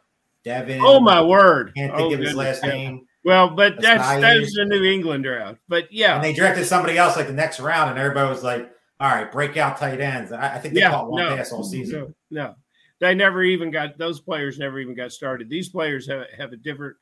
Devin. 0.45 0.81
Oh 0.83 1.01
my 1.01 1.21
word! 1.21 1.73
Can't 1.77 1.93
think 1.97 2.11
Oh, 2.11 2.15
of 2.15 2.21
his 2.21 2.29
goodness, 2.35 2.37
last 2.37 2.63
name. 2.63 3.07
Well, 3.25 3.51
but 3.51 3.81
that's 3.81 4.07
that's 4.21 4.55
the 4.55 4.65
New 4.65 4.85
England 4.85 5.25
draft. 5.25 5.59
But 5.69 5.93
yeah, 5.93 6.15
And 6.15 6.23
they 6.23 6.33
drafted 6.33 6.65
somebody 6.67 6.97
else 6.97 7.17
like 7.17 7.27
the 7.27 7.33
next 7.33 7.59
round, 7.59 7.91
and 7.91 7.99
everybody 7.99 8.29
was 8.31 8.45
like, 8.45 8.71
"All 9.01 9.09
right, 9.09 9.31
breakout 9.31 9.79
tight 9.79 10.01
ends." 10.01 10.33
I, 10.33 10.57
I 10.57 10.59
think 10.59 10.75
they 10.75 10.81
yeah, 10.81 10.91
caught 10.91 11.11
one 11.11 11.25
no, 11.25 11.37
pass 11.37 11.53
all 11.53 11.65
season. 11.65 12.15
No, 12.31 12.45
no, 12.45 12.55
they 13.01 13.15
never 13.15 13.43
even 13.43 13.71
got 13.71 13.99
those 13.99 14.21
players. 14.21 14.59
Never 14.59 14.79
even 14.79 14.95
got 14.95 15.13
started. 15.13 15.49
These 15.49 15.69
players 15.69 16.09
have 16.09 16.27
have 16.37 16.53
a 16.53 16.57
different 16.57 16.97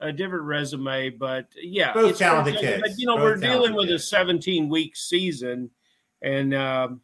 a 0.00 0.12
different 0.12 0.44
resume, 0.44 1.10
but 1.10 1.46
yeah, 1.56 1.92
Both 1.92 2.18
talented 2.18 2.54
but, 2.54 2.60
kids. 2.62 2.98
you 2.98 3.06
know, 3.06 3.16
Both 3.16 3.24
we're 3.24 3.36
dealing 3.36 3.74
with 3.74 3.90
a 3.90 3.98
17 3.98 4.68
week 4.68 4.96
season, 4.96 5.70
and 6.22 6.54
um, 6.54 7.00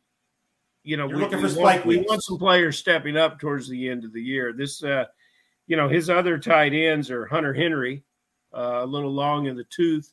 you 0.82 0.96
know, 0.96 1.08
You're 1.08 1.18
we, 1.18 1.22
looking 1.24 1.42
we 1.42 1.48
for 1.48 1.60
want, 1.60 1.74
spike 1.74 1.84
we 1.84 1.98
want 1.98 2.22
some 2.22 2.38
players 2.38 2.78
stepping 2.78 3.16
up 3.16 3.38
towards 3.38 3.68
the 3.68 3.88
end 3.88 4.04
of 4.04 4.12
the 4.12 4.22
year. 4.22 4.52
This, 4.52 4.82
uh, 4.82 5.04
you 5.66 5.76
know, 5.76 5.88
his 5.88 6.08
other 6.08 6.38
tight 6.38 6.72
ends 6.72 7.10
are 7.10 7.26
Hunter 7.26 7.52
Henry, 7.52 8.02
uh, 8.56 8.80
a 8.82 8.86
little 8.86 9.12
long 9.12 9.46
in 9.46 9.56
the 9.56 9.64
tooth 9.64 10.12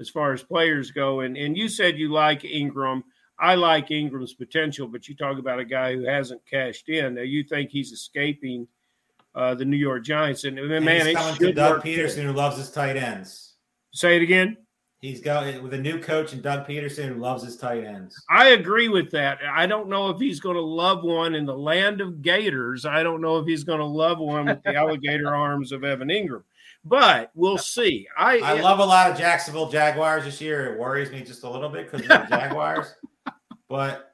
as 0.00 0.08
far 0.10 0.32
as 0.32 0.42
players 0.42 0.90
go, 0.90 1.20
and 1.20 1.36
and 1.36 1.56
you 1.56 1.68
said 1.68 1.98
you 1.98 2.10
like 2.10 2.42
Engram. 2.42 3.02
I 3.38 3.54
like 3.54 3.88
Engram's 3.88 4.34
potential, 4.34 4.86
but 4.86 5.08
you 5.08 5.16
talk 5.16 5.38
about 5.38 5.58
a 5.58 5.64
guy 5.64 5.94
who 5.94 6.04
hasn't 6.04 6.42
cashed 6.48 6.88
in. 6.88 7.14
Now 7.14 7.22
you 7.22 7.42
think 7.42 7.70
he's 7.70 7.92
escaping 7.92 8.68
uh, 9.34 9.54
the 9.54 9.64
New 9.64 9.76
York 9.76 10.04
Giants, 10.04 10.44
and, 10.44 10.58
and 10.58 10.84
man, 10.84 11.06
he's 11.06 11.16
it 11.16 11.36
should 11.36 11.56
Doug. 11.56 11.82
Pederson, 11.82 12.22
who 12.22 12.32
loves 12.32 12.56
his 12.56 12.70
tight 12.70 12.96
ends. 12.96 13.54
Say 13.92 14.16
it 14.16 14.22
again. 14.22 14.56
He's 15.04 15.20
going 15.20 15.62
with 15.62 15.74
a 15.74 15.78
new 15.78 16.00
coach 16.00 16.32
and 16.32 16.42
Doug 16.42 16.66
Pederson, 16.66 17.08
who 17.08 17.16
loves 17.16 17.44
his 17.44 17.58
tight 17.58 17.84
ends. 17.84 18.18
I 18.30 18.48
agree 18.50 18.88
with 18.88 19.10
that. 19.10 19.38
I 19.46 19.66
don't 19.66 19.90
know 19.90 20.08
if 20.08 20.18
he's 20.18 20.40
going 20.40 20.56
to 20.56 20.62
love 20.62 21.04
one 21.04 21.34
in 21.34 21.44
the 21.44 21.56
land 21.56 22.00
of 22.00 22.22
Gators. 22.22 22.86
I 22.86 23.02
don't 23.02 23.20
know 23.20 23.36
if 23.36 23.46
he's 23.46 23.64
going 23.64 23.80
to 23.80 23.84
love 23.84 24.18
one 24.18 24.46
with 24.46 24.62
the 24.62 24.74
alligator 24.76 25.34
arms 25.34 25.72
of 25.72 25.84
Evan 25.84 26.08
Engram, 26.08 26.42
but 26.86 27.30
we'll 27.34 27.58
see. 27.58 28.06
I, 28.16 28.38
I 28.38 28.60
love 28.62 28.78
a 28.78 28.84
lot 28.86 29.10
of 29.10 29.18
Jacksonville 29.18 29.68
Jaguars 29.70 30.24
this 30.24 30.40
year. 30.40 30.72
It 30.72 30.80
worries 30.80 31.10
me 31.10 31.20
just 31.20 31.42
a 31.42 31.50
little 31.50 31.68
bit 31.68 31.90
because 31.90 32.00
of 32.00 32.08
the 32.08 32.26
Jaguars, 32.38 32.94
but 33.68 34.10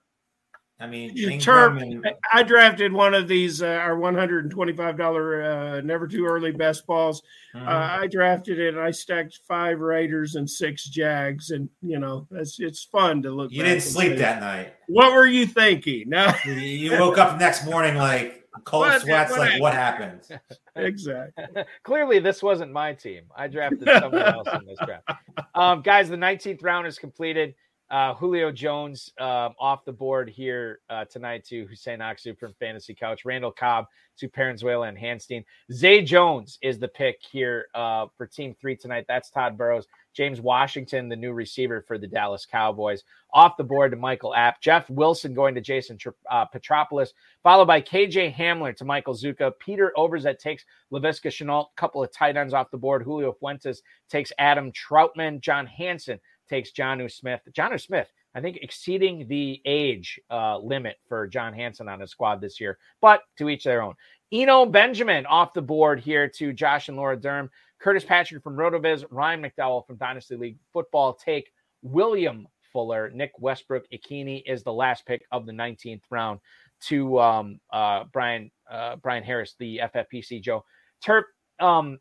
I 0.83 0.87
mean, 0.87 1.15
Engram 1.15 1.41
Terp, 1.43 1.83
and- 1.83 2.07
I 2.33 2.43
drafted 2.43 2.91
one 2.91 3.13
of 3.13 3.29
these, 3.29 3.63
uh, 3.63 3.67
our 3.67 3.97
$125 3.97 5.43
uh, 5.79 5.81
never 5.83 6.09
too 6.09 6.25
early 6.25 6.53
best 6.53 6.87
balls. 6.87 7.23
Mhm. 7.55 7.67
Uh, 7.67 8.01
I 8.01 8.07
drafted 8.07 8.59
it. 8.59 8.75
And 8.75 8.81
I 8.83 8.91
stacked 8.91 9.41
five 9.47 9.81
Raiders 9.81 10.37
and 10.37 10.49
six 10.49 10.85
Jags, 10.85 11.51
and 11.51 11.69
you 11.83 11.99
know, 11.99 12.27
it's 12.31 12.59
it's 12.61 12.83
fun 12.85 13.21
to 13.23 13.31
look. 13.31 13.53
you 13.53 13.59
back 13.63 13.69
didn't 13.73 13.83
sleep 13.83 14.13
say, 14.13 14.17
that 14.19 14.41
night. 14.41 14.75
What 14.87 15.13
were 15.13 15.27
you 15.27 15.45
thinking? 15.47 16.09
No, 16.09 16.33
You- 16.47 16.53
You 16.55 16.93
woke 16.99 17.19
up 17.19 17.33
the 17.33 17.45
next 17.45 17.67
morning 17.67 17.97
like 17.97 18.47
cold 18.65 18.87
What- 18.87 19.03
sweats. 19.03 19.33
what 19.33 19.39
Like 19.41 19.61
what 19.61 19.75
happened? 19.75 20.23
exactly. 20.77 21.45
Clearly, 21.83 22.21
this 22.21 22.43
wasn't 22.43 22.73
my 22.73 22.95
team. 22.95 23.25
I 23.37 23.49
drafted 23.49 23.85
someone 23.87 24.23
else 24.23 24.49
in 24.55 24.65
this 24.67 24.79
draft. 24.87 25.11
Um, 25.55 25.83
guys, 25.83 26.09
the 26.09 26.17
19th 26.17 26.63
round 26.63 26.87
is 26.87 26.99
completed. 26.99 27.55
Uh, 27.91 28.15
Julio 28.15 28.53
Jones 28.53 29.13
um, 29.19 29.55
off 29.59 29.85
the 29.85 29.93
board 29.93 30.29
here 30.29 30.79
uh, 30.91 31.05
tonight 31.07 31.45
to 31.47 31.67
Huseyin 31.67 31.99
Aksu 31.99 32.39
from 32.39 32.55
Fantasy 32.61 32.95
Couch. 32.95 33.25
Randall 33.25 33.51
Cobb 33.51 33.87
to 34.19 34.29
Paranzuela 34.29 34.89
and 34.89 34.97
Hanstein. 34.97 35.45
Zay 35.73 36.01
Jones 36.01 36.59
is 36.63 36.79
the 36.79 36.87
pick 36.87 37.19
here 37.21 37.67
uh, 37.75 38.07
for 38.17 38.29
Team 38.29 38.55
Three 38.61 38.77
tonight. 38.77 39.07
That's 39.09 39.31
Tod 39.31 39.59
Burros. 39.59 39.89
James 40.15 40.41
Washington, 40.41 41.09
the 41.09 41.17
new 41.17 41.33
receiver 41.33 41.85
for 41.87 41.99
the 41.99 42.07
Dallas 42.07 42.47
Cowboys. 42.47 43.03
Off 43.33 43.57
the 43.57 43.65
board 43.65 43.91
to 43.91 43.97
Michael 43.97 44.35
Abt. 44.35 44.61
Jeff 44.61 44.89
Wilson 44.91 45.35
going 45.35 45.55
to 45.55 45.61
Jason 45.61 45.99
uh, 46.31 46.47
Petropoulos, 46.55 47.11
followed 47.43 47.67
by 47.67 47.81
KJ 47.81 48.35
Hamler 48.35 48.77
to 48.77 48.85
Michael 48.85 49.15
Zucca. 49.15 49.53
Peter 49.59 49.93
Overzet 49.97 50.39
takes 50.39 50.65
Laviska 50.93 51.29
Shenault, 51.29 51.67
couple 51.77 52.03
of 52.03 52.13
tight 52.13 52.37
ends 52.37 52.55
off 52.55 52.71
the 52.71 52.77
board. 52.79 53.03
Julio 53.03 53.33
Fuentes 53.33 53.83
takes 54.09 54.33
Adam 54.39 54.73
Trautman. 54.73 55.41
John 55.41 55.67
Hansen 55.67 56.21
takes 56.51 56.73
Jonnu 56.73 57.11
Smith. 57.11 57.41
Jonnu 57.53 57.81
Smith, 57.81 58.09
I 58.35 58.41
think, 58.41 58.59
exceeding 58.61 59.27
the 59.29 59.63
age 59.65 60.21
uh, 60.31 60.59
limit 60.59 60.97
for 61.09 61.27
John 61.27 61.55
Hansen 61.55 61.89
on 61.89 62.01
his 62.01 62.11
squad 62.11 62.41
this 62.41 62.61
year, 62.61 62.77
but 63.01 63.23
to 63.39 63.49
each 63.49 63.65
their 63.65 63.83
own. 63.83 63.95
Eno 64.33 64.67
Benjamin 64.67 65.25
off 65.27 65.55
the 65.55 65.63
board 65.63 66.01
here 66.01 66.29
to 66.29 66.53
Josh 66.53 66.89
and 66.89 66.97
Laura 66.97 67.17
Durm. 67.17 67.49
Curtis 67.79 68.05
Patrick 68.05 68.43
from 68.43 68.57
RotoViz, 68.57 69.07
Ryan 69.11 69.43
McDowell 69.43 69.87
from 69.87 69.97
Dynasty 69.97 70.37
League 70.37 70.59
Football 70.73 71.15
take 71.15 71.51
William 71.83 72.47
Fuller. 72.73 73.11
Nick 73.11 73.33
Westbrook 73.39 73.87
Ikhine 73.91 74.43
is 74.47 74.63
the 74.63 74.73
last 74.73 75.07
pick 75.07 75.25
of 75.33 75.47
the 75.47 75.53
19th 75.53 76.03
round 76.11 76.41
to 76.83 77.19
um, 77.19 77.61
uh, 77.73 78.05
Brian 78.13 78.51
uh, 78.71 78.97
Brian 78.97 79.25
Harris, 79.25 79.55
the 79.59 79.81
FFPC 79.95 80.43
Joe. 80.43 80.65
Terp, 81.05 81.25
um, 81.59 81.99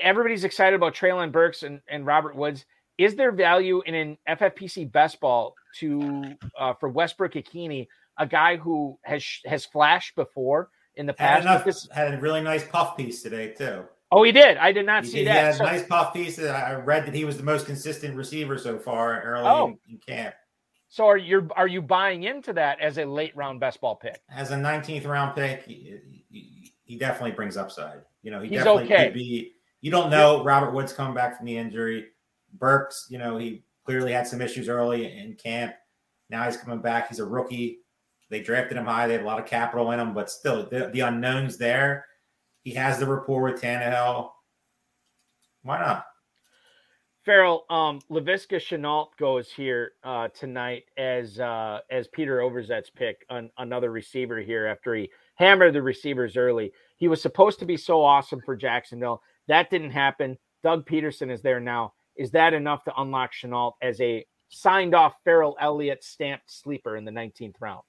everybody's 0.00 0.44
excited 0.44 0.74
about 0.74 0.94
Treylon 0.94 1.32
Burks 1.32 1.62
and, 1.62 1.80
and 1.88 2.06
Robert 2.06 2.34
Woods. 2.34 2.64
Is 2.98 3.16
there 3.16 3.32
value 3.32 3.82
in 3.86 3.94
an 3.94 4.18
FFPC 4.28 4.90
best 4.92 5.18
ball 5.20 5.54
to 5.78 6.24
uh, 6.58 6.74
for 6.74 6.88
Westbrook 6.88 7.32
Ikhine, 7.34 7.86
a 8.18 8.26
guy 8.26 8.56
who 8.56 8.98
has 9.04 9.24
has 9.46 9.64
flashed 9.64 10.14
before 10.14 10.70
in 10.96 11.06
the 11.06 11.12
past? 11.14 11.42
Had 11.44 11.50
enough. 11.50 11.64
Because- 11.64 11.88
Had 11.92 12.14
a 12.14 12.20
really 12.20 12.42
nice 12.42 12.66
puff 12.66 12.96
piece 12.96 13.22
today 13.22 13.52
too. 13.54 13.84
oh, 14.10 14.22
he 14.22 14.30
did. 14.32 14.58
I 14.58 14.72
did 14.72 14.84
not 14.84 15.04
He, 15.04 15.10
see 15.10 15.16
did- 15.18 15.28
he 15.28 15.32
that. 15.32 15.44
had 15.44 15.54
So- 15.56 15.64
a 15.64 15.66
nice 15.68 15.86
puff 15.86 16.12
piece. 16.12 16.38
I 16.38 16.72
I 16.72 16.74
read 16.74 17.06
that 17.06 17.14
he 17.14 17.24
was 17.24 17.36
the 17.38 17.42
most 17.42 17.66
consistent 17.66 18.14
receiver 18.16 18.58
so 18.58 18.78
far 18.78 19.22
early 19.22 19.46
Oh. 19.48 19.66
in, 19.68 19.78
in 19.88 19.98
camp. 20.06 20.34
So 20.88 21.06
are 21.06 21.16
you 21.16 21.48
are 21.56 21.66
you 21.68 21.80
buying 21.80 22.24
into 22.24 22.52
that 22.52 22.78
as 22.80 22.98
a 22.98 23.04
late 23.06 23.34
round 23.34 23.58
best 23.60 23.80
ball 23.80 23.96
pick? 23.96 24.20
As 24.30 24.50
a 24.50 24.56
19th 24.56 25.06
round 25.06 25.34
pick, 25.34 25.62
he, 25.64 25.98
he- 26.28 26.72
he 26.84 26.98
definitely 26.98 27.30
brings 27.30 27.56
upside. 27.56 28.02
You 28.22 28.30
know, 28.32 28.40
he 28.42 28.48
He's 28.50 28.58
definitely 28.58 28.84
okay. 28.92 29.04
could 29.06 29.14
be. 29.14 29.54
You 29.80 29.90
don't 29.90 30.10
know 30.10 30.44
Robert 30.44 30.72
Woods 30.74 30.92
coming 30.92 31.14
back 31.14 31.38
from 31.38 31.46
the 31.46 31.56
injury. 31.56 32.08
Burks, 32.54 33.06
you 33.08 33.18
know, 33.18 33.36
he 33.36 33.64
clearly 33.84 34.12
had 34.12 34.26
some 34.26 34.40
issues 34.40 34.68
early 34.68 35.16
in 35.18 35.34
camp. 35.34 35.74
Now 36.30 36.44
he's 36.44 36.56
coming 36.56 36.80
back. 36.80 37.08
He's 37.08 37.18
a 37.18 37.24
rookie. 37.24 37.78
They 38.30 38.40
drafted 38.40 38.78
him 38.78 38.86
high. 38.86 39.06
They 39.06 39.14
have 39.14 39.22
a 39.22 39.26
lot 39.26 39.38
of 39.38 39.46
capital 39.46 39.90
in 39.90 40.00
him, 40.00 40.14
but 40.14 40.30
still, 40.30 40.68
the, 40.68 40.90
the 40.92 41.00
unknowns 41.00 41.58
there. 41.58 42.06
He 42.62 42.72
has 42.74 42.98
the 42.98 43.06
rapport 43.06 43.42
with 43.42 43.60
Tannehill. 43.60 44.30
Why 45.62 45.78
not? 45.78 46.06
Ferrell, 47.24 47.64
um, 47.70 48.00
Laviska 48.10 48.56
Shenault 48.56 49.08
goes 49.16 49.50
here 49.50 49.92
uh, 50.02 50.28
tonight 50.28 50.84
as 50.96 51.38
uh, 51.38 51.78
as 51.90 52.08
Peter 52.08 52.40
Overzet's 52.40 52.90
pick, 52.90 53.24
on 53.30 53.48
another 53.58 53.92
receiver 53.92 54.40
here 54.40 54.66
after 54.66 54.94
he 54.94 55.08
hammered 55.36 55.74
the 55.74 55.82
receivers 55.82 56.36
early. 56.36 56.72
He 56.96 57.06
was 57.06 57.22
supposed 57.22 57.60
to 57.60 57.64
be 57.64 57.76
so 57.76 58.02
awesome 58.02 58.40
for 58.44 58.56
Jacksonville. 58.56 59.22
That 59.46 59.70
didn't 59.70 59.90
happen. 59.90 60.36
Doug 60.64 60.86
Pederson 60.86 61.30
is 61.30 61.42
there 61.42 61.60
now. 61.60 61.92
Is 62.16 62.30
that 62.32 62.54
enough 62.54 62.84
to 62.84 62.92
unlock 62.96 63.32
Shenault 63.32 63.72
as 63.82 64.00
a 64.00 64.24
signed 64.48 64.94
off 64.94 65.14
Ferrell 65.24 65.56
Elliott 65.60 66.04
stamped 66.04 66.50
sleeper 66.50 66.96
in 66.96 67.04
the 67.04 67.10
19th 67.10 67.54
round? 67.60 67.82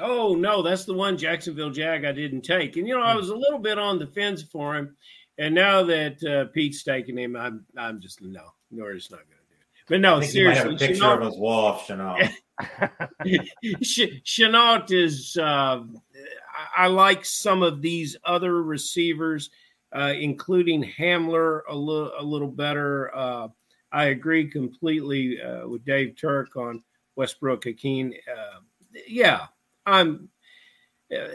Oh 0.00 0.34
no, 0.34 0.62
that's 0.62 0.84
the 0.84 0.94
one 0.94 1.16
Jacksonville 1.16 1.70
Jag 1.70 2.04
I 2.04 2.12
didn't 2.12 2.42
take. 2.42 2.76
And 2.76 2.86
you 2.86 2.94
know, 2.94 3.02
I 3.02 3.14
was 3.14 3.30
a 3.30 3.36
little 3.36 3.58
bit 3.58 3.78
on 3.78 3.98
the 3.98 4.06
fence 4.06 4.42
for 4.42 4.76
him, 4.76 4.96
and 5.38 5.54
now 5.54 5.82
that 5.84 6.22
uh, 6.24 6.52
Pete's 6.52 6.82
taking 6.82 7.16
him, 7.16 7.36
I'm 7.36 7.64
I'm 7.76 8.00
just 8.00 8.20
no, 8.20 8.42
nor 8.70 8.92
is 8.92 9.10
not 9.10 9.20
going 9.20 9.28
to 9.28 9.34
do 9.34 9.54
it. 9.54 9.86
But 9.88 10.00
no, 10.00 10.18
I 10.18 10.20
think 10.20 10.32
he 10.32 10.44
might 10.44 10.56
have 10.56 10.64
seriously, 10.64 10.86
a 10.86 10.88
picture 10.88 11.04
Shenault, 11.04 11.20
of 11.20 11.26
his 11.32 11.38
wall 11.38 11.72
of 11.72 11.82
Chanel. 11.82 12.18
Shenault 14.24 14.90
is. 14.90 15.36
Uh, 15.40 15.82
I 16.76 16.84
I 16.84 16.86
like 16.88 17.24
some 17.24 17.62
of 17.62 17.80
these 17.80 18.16
other 18.24 18.62
receivers, 18.62 19.50
uh, 19.96 20.12
including 20.18 20.84
Hamler, 20.84 21.60
a 21.68 21.74
little 21.74 22.12
a 22.18 22.22
little 22.22 22.50
better. 22.50 23.14
I 23.92 24.06
agree 24.06 24.48
completely 24.50 25.40
uh, 25.40 25.66
with 25.66 25.84
Dave 25.84 26.16
Turk 26.16 26.56
on 26.56 26.82
Westbrook 27.16 27.64
Ikhine. 27.64 28.14
Uh, 28.30 28.60
yeah, 29.06 29.46
I'm. 29.86 30.28
Uh, 31.14 31.26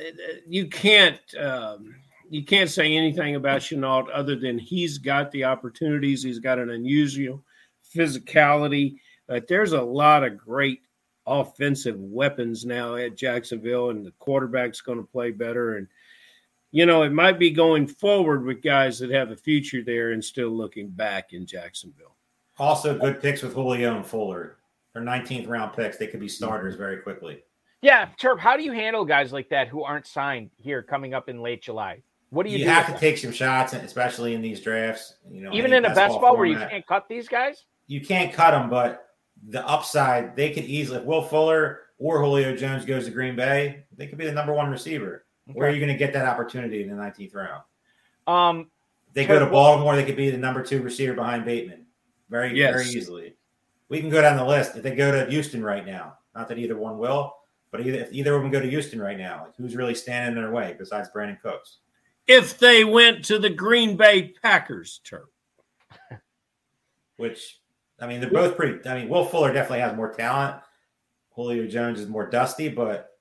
you 0.46 0.68
can't. 0.68 1.20
Um, 1.36 1.96
you 2.30 2.44
can't 2.44 2.70
say 2.70 2.96
anything 2.96 3.36
about 3.36 3.62
Shenault 3.62 4.08
other 4.14 4.36
than 4.36 4.58
he's 4.58 4.98
got 4.98 5.32
the 5.32 5.44
opportunities. 5.44 6.24
He's 6.24 6.40
got 6.40 6.60
an 6.60 6.70
unusual 6.70 7.44
physicality. 7.96 8.98
But 9.28 9.48
there's 9.48 9.74
a 9.74 9.82
lot 9.82 10.24
of 10.24 10.38
great 10.38 10.82
offensive 11.26 12.00
weapons 12.00 12.66
now 12.66 12.96
at 12.96 13.18
Jacksonville, 13.18 13.90
and 13.90 14.06
the 14.06 14.12
quarterback's 14.20 14.82
going 14.82 14.98
to 14.98 15.04
play 15.12 15.32
better. 15.32 15.78
And 15.78 15.88
you 16.72 16.88
know, 16.88 17.04
it 17.04 17.12
might 17.12 17.38
be 17.38 17.52
going 17.52 17.86
forward 17.86 18.44
with 18.44 18.64
guys 18.64 18.98
that 19.00 19.12
have 19.12 19.30
a 19.30 19.36
future 19.36 19.84
there 19.84 20.12
and 20.12 20.24
still 20.26 20.50
looking 20.50 20.90
back 20.90 21.32
in 21.32 21.46
Jacksonville. 21.46 22.16
Also, 22.60 22.98
good 22.98 23.22
picks 23.22 23.42
with 23.42 23.54
Julio 23.54 23.96
and 23.96 24.06
Fuller. 24.06 24.58
They're 24.94 25.02
19th 25.04 25.48
round 25.48 25.74
picks. 25.74 25.98
They 25.98 26.08
could 26.08 26.20
be 26.20 26.28
starters 26.30 26.76
very 26.76 26.98
quickly. 26.98 27.44
Yeah, 27.82 28.10
Terp, 28.20 28.40
how 28.40 28.56
do 28.56 28.64
you 28.64 28.72
handle 28.72 29.04
guys 29.04 29.34
like 29.34 29.50
that 29.50 29.68
who 29.68 29.84
aren't 29.84 30.08
signed 30.08 30.52
here 30.58 30.82
coming 30.84 31.14
up 31.14 31.28
in 31.30 31.42
late 31.42 31.62
July? 31.64 32.02
What 32.30 32.46
do 32.46 32.52
you, 32.52 32.60
You, 32.60 32.66
do 32.66 32.70
have 32.72 32.86
to 32.86 32.92
them? 32.94 33.00
take 33.02 33.18
some 33.18 33.32
shots, 33.32 33.74
especially 33.74 34.34
in 34.36 34.42
these 34.42 34.62
drafts. 34.62 35.16
You 35.30 35.44
know, 35.44 35.54
even 35.54 35.74
in 35.74 35.86
a 35.86 35.94
best 35.94 36.20
ball 36.22 36.38
where 36.38 36.46
you 36.46 36.58
can't 36.58 36.86
cut 36.88 37.08
these 37.10 37.28
guys? 37.28 37.66
you 37.88 38.00
can't 38.00 38.32
cut 38.32 38.52
them, 38.52 38.70
but 38.70 39.10
the 39.50 39.68
upside 39.68 40.36
they 40.36 40.52
could 40.52 40.64
easily. 40.64 41.00
If 41.00 41.06
Will 41.06 41.22
Fuller 41.22 41.82
or 42.00 42.22
Julio 42.22 42.56
Jones 42.56 42.86
goes 42.86 43.06
to 43.06 43.12
Green 43.12 43.36
Bay, 43.36 43.84
they 43.98 44.08
could 44.08 44.18
be 44.18 44.26
the 44.26 44.32
number 44.32 44.54
one 44.54 44.72
receiver. 44.72 45.26
Where 45.52 45.68
are 45.68 45.72
you 45.72 45.80
going 45.80 45.92
to 45.92 45.98
get 45.98 46.14
that 46.14 46.26
opportunity 46.26 46.82
in 46.82 46.90
the 46.90 46.96
19th 46.96 47.36
round? 47.36 47.64
Um, 48.26 48.72
They 49.14 49.26
go 49.26 49.38
to 49.38 49.46
Baltimore, 49.48 49.96
they 49.98 50.06
could 50.06 50.16
be 50.16 50.30
the 50.30 50.38
number 50.38 50.64
two 50.64 50.82
receiver 50.82 51.14
behind 51.14 51.44
Bateman, 51.44 51.83
very 52.34 52.58
Yes. 52.58 52.74
very 52.74 52.88
easily. 52.88 53.36
We 53.90 54.00
can 54.02 54.10
go 54.10 54.20
down 54.22 54.38
the 54.38 54.44
list. 54.44 54.76
If 54.76 54.82
they 54.82 54.96
go 54.96 55.12
to 55.12 55.30
Houston 55.30 55.64
right 55.64 55.86
now, 55.86 56.18
not 56.34 56.48
that 56.48 56.58
either 56.58 56.76
one 56.76 56.98
will, 56.98 57.38
but 57.70 57.86
either 57.86 58.00
if 58.00 58.12
either 58.12 58.34
of 58.34 58.42
them 58.42 58.50
go 58.50 58.60
to 58.60 58.68
Houston 58.68 59.00
right 59.00 59.20
now, 59.20 59.44
like 59.44 59.56
who's 59.56 59.76
really 59.76 59.94
standing 59.94 60.36
in 60.36 60.44
their 60.44 60.52
way 60.52 60.76
besides 60.78 61.10
Brandin 61.16 61.40
Cooks? 61.40 61.78
If 62.26 62.58
they 62.58 62.86
went 62.86 63.24
to 63.26 63.38
the 63.38 63.52
Green 63.52 63.96
Bay 63.96 64.34
Packers, 64.42 65.00
Turk. 65.04 65.30
Which 67.18 67.62
I 68.00 68.08
mean, 68.08 68.20
they're 68.20 68.32
both 68.32 68.58
pretty. 68.58 68.90
I 68.90 68.96
mean, 68.96 69.10
Will 69.10 69.26
Fuller 69.26 69.54
definitely 69.54 69.82
has 69.82 69.96
more 69.96 70.12
talent. 70.12 70.60
Julio 71.36 71.68
Jones 71.68 72.00
is 72.00 72.10
more 72.10 72.28
dusty, 72.28 72.68
but 72.68 73.12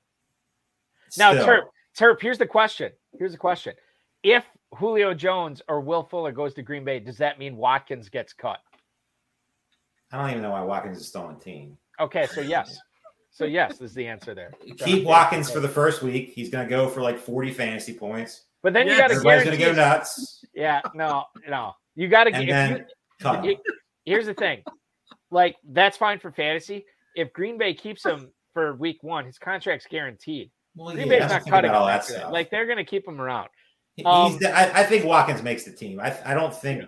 now, 1.18 1.32
still. 1.32 1.46
Terp, 1.46 1.62
Terp, 1.98 2.22
here's 2.22 2.38
the 2.38 2.46
question. 2.46 2.92
Here's 3.18 3.32
the 3.32 3.38
question. 3.38 3.74
If 4.22 4.46
Julio 4.74 5.12
Jones 5.12 5.60
or 5.68 5.82
Will 5.82 6.02
Fuller 6.02 6.32
goes 6.32 6.54
to 6.54 6.62
Green 6.62 6.84
Bay, 6.84 6.98
does 6.98 7.18
that 7.18 7.38
mean 7.38 7.56
Watkins 7.58 8.08
gets 8.08 8.32
cut? 8.32 8.60
I 10.12 10.18
don't 10.20 10.30
even 10.30 10.42
know 10.42 10.50
why 10.50 10.62
Watkins 10.62 10.98
is 10.98 11.08
still 11.08 11.22
on 11.22 11.34
the 11.38 11.40
team. 11.44 11.76
Okay, 12.00 12.26
so 12.26 12.40
yes. 12.40 12.78
So 13.30 13.44
yes 13.58 13.80
is 13.80 13.94
the 13.94 14.06
answer 14.06 14.34
there. 14.34 14.52
So- 14.78 14.84
Keep 14.84 15.04
Watkins 15.04 15.50
for 15.50 15.60
the 15.60 15.68
first 15.68 16.02
week. 16.02 16.32
He's 16.34 16.50
going 16.50 16.64
to 16.66 16.70
go 16.70 16.88
for 16.88 17.00
like 17.00 17.18
40 17.18 17.52
fantasy 17.52 17.94
points. 17.94 18.44
But 18.62 18.72
then 18.74 18.86
you 18.86 18.96
got 18.96 19.08
to 19.08 19.14
Everybody's 19.14 19.44
going 19.44 19.58
to 19.58 19.64
go 19.64 19.72
nuts. 19.72 20.44
Yeah, 20.54 20.80
no, 20.94 21.24
no. 21.48 21.72
You 21.96 22.06
got 22.08 22.24
to 22.24 22.32
And 22.34 22.46
get. 22.46 22.52
then 22.52 22.86
cut 23.20 23.36
him. 23.36 23.44
Here- 23.44 23.56
Here's 24.04 24.26
the 24.26 24.34
thing. 24.34 24.62
Like 25.30 25.56
that's 25.68 25.96
fine 25.96 26.18
for 26.18 26.30
fantasy. 26.32 26.84
If 27.14 27.32
Green 27.32 27.56
Bay 27.56 27.72
keeps 27.74 28.04
him 28.04 28.30
for 28.52 28.74
week 28.74 28.98
one, 29.02 29.24
his 29.24 29.38
contract's 29.38 29.86
guaranteed. 29.88 30.50
Well, 30.74 30.92
Green 30.94 31.06
yeah, 31.06 31.20
Bay's 31.20 31.30
not 31.30 31.46
cutting 31.46 31.70
all 31.70 31.86
that 31.86 32.02
that. 32.06 32.12
stuff. 32.12 32.32
Like 32.32 32.50
they're 32.50 32.66
gonna 32.66 32.84
keep 32.84 33.06
him 33.06 33.20
around. 33.20 33.48
He's 33.94 34.04
um, 34.06 34.38
the- 34.38 34.50
I, 34.56 34.80
I 34.80 34.84
think 34.84 35.04
Watkins 35.04 35.42
makes 35.42 35.64
the 35.64 35.72
team. 35.72 36.00
I, 36.00 36.16
I 36.24 36.34
don't 36.34 36.54
think 36.54 36.84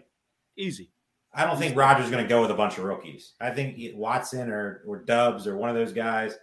Easy. 0.56 0.90
I 1.35 1.44
don't 1.44 1.59
think 1.59 1.77
Rodgers 1.77 2.05
is 2.05 2.11
going 2.11 2.23
to 2.23 2.28
go 2.28 2.40
with 2.40 2.51
a 2.51 2.55
bunch 2.55 2.78
of 2.78 2.85
rookies. 2.85 3.32
I 3.40 3.51
think 3.51 3.78
Watson 3.94 4.51
or 4.51 4.82
or 4.86 4.98
Doubs 4.98 5.47
or 5.47 5.56
one 5.56 5.69
of 5.69 5.74
those 5.74 5.93
guys 5.93 6.36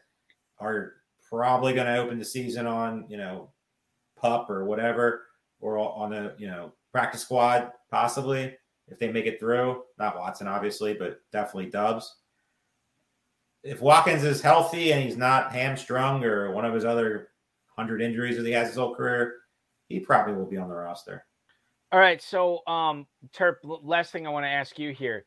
are 0.60 0.94
probably 1.30 1.74
going 1.74 1.88
to 1.88 1.98
open 1.98 2.20
the 2.20 2.26
season 2.26 2.68
on 2.68 3.06
you 3.08 3.18
know 3.18 3.50
pup 4.18 4.50
or 4.50 4.66
whatever 4.66 5.24
or 5.62 5.78
on 5.78 6.14
a 6.14 6.34
you 6.38 6.48
know 6.48 6.74
practice 6.92 7.22
squad 7.22 7.72
possibly 7.90 8.54
if 8.90 9.00
they 9.00 9.12
make 9.12 9.26
it 9.26 9.40
through. 9.40 9.84
Not 9.98 10.18
Watson 10.18 10.48
obviously, 10.48 10.94
but 10.94 11.22
definitely 11.32 11.72
Doubs. 11.72 12.18
If 13.64 13.80
Watkins 13.80 14.24
is 14.24 14.42
healthy 14.42 14.92
and 14.92 15.04
he's 15.04 15.18
not 15.18 15.52
hamstrung 15.52 16.24
or 16.24 16.52
one 16.52 16.66
of 16.66 16.74
his 16.74 16.84
other 16.84 17.30
hundred 17.78 18.02
injuries 18.02 18.36
that 18.38 18.46
he 18.46 18.52
has 18.52 18.68
his 18.68 18.78
whole 18.78 18.96
career, 18.96 19.36
he 19.88 20.00
probably 20.00 20.34
will 20.34 20.48
be 20.48 20.58
on 20.58 20.68
the 20.68 20.76
roster. 20.76 21.26
All 21.92 22.00
right, 22.00 22.22
so 22.22 22.66
um, 22.68 23.06
Terp. 23.36 23.56
Last 23.64 24.12
thing 24.12 24.26
I 24.26 24.30
want 24.30 24.46
to 24.46 24.50
ask 24.50 24.80
you 24.80 24.94
here. 24.94 25.26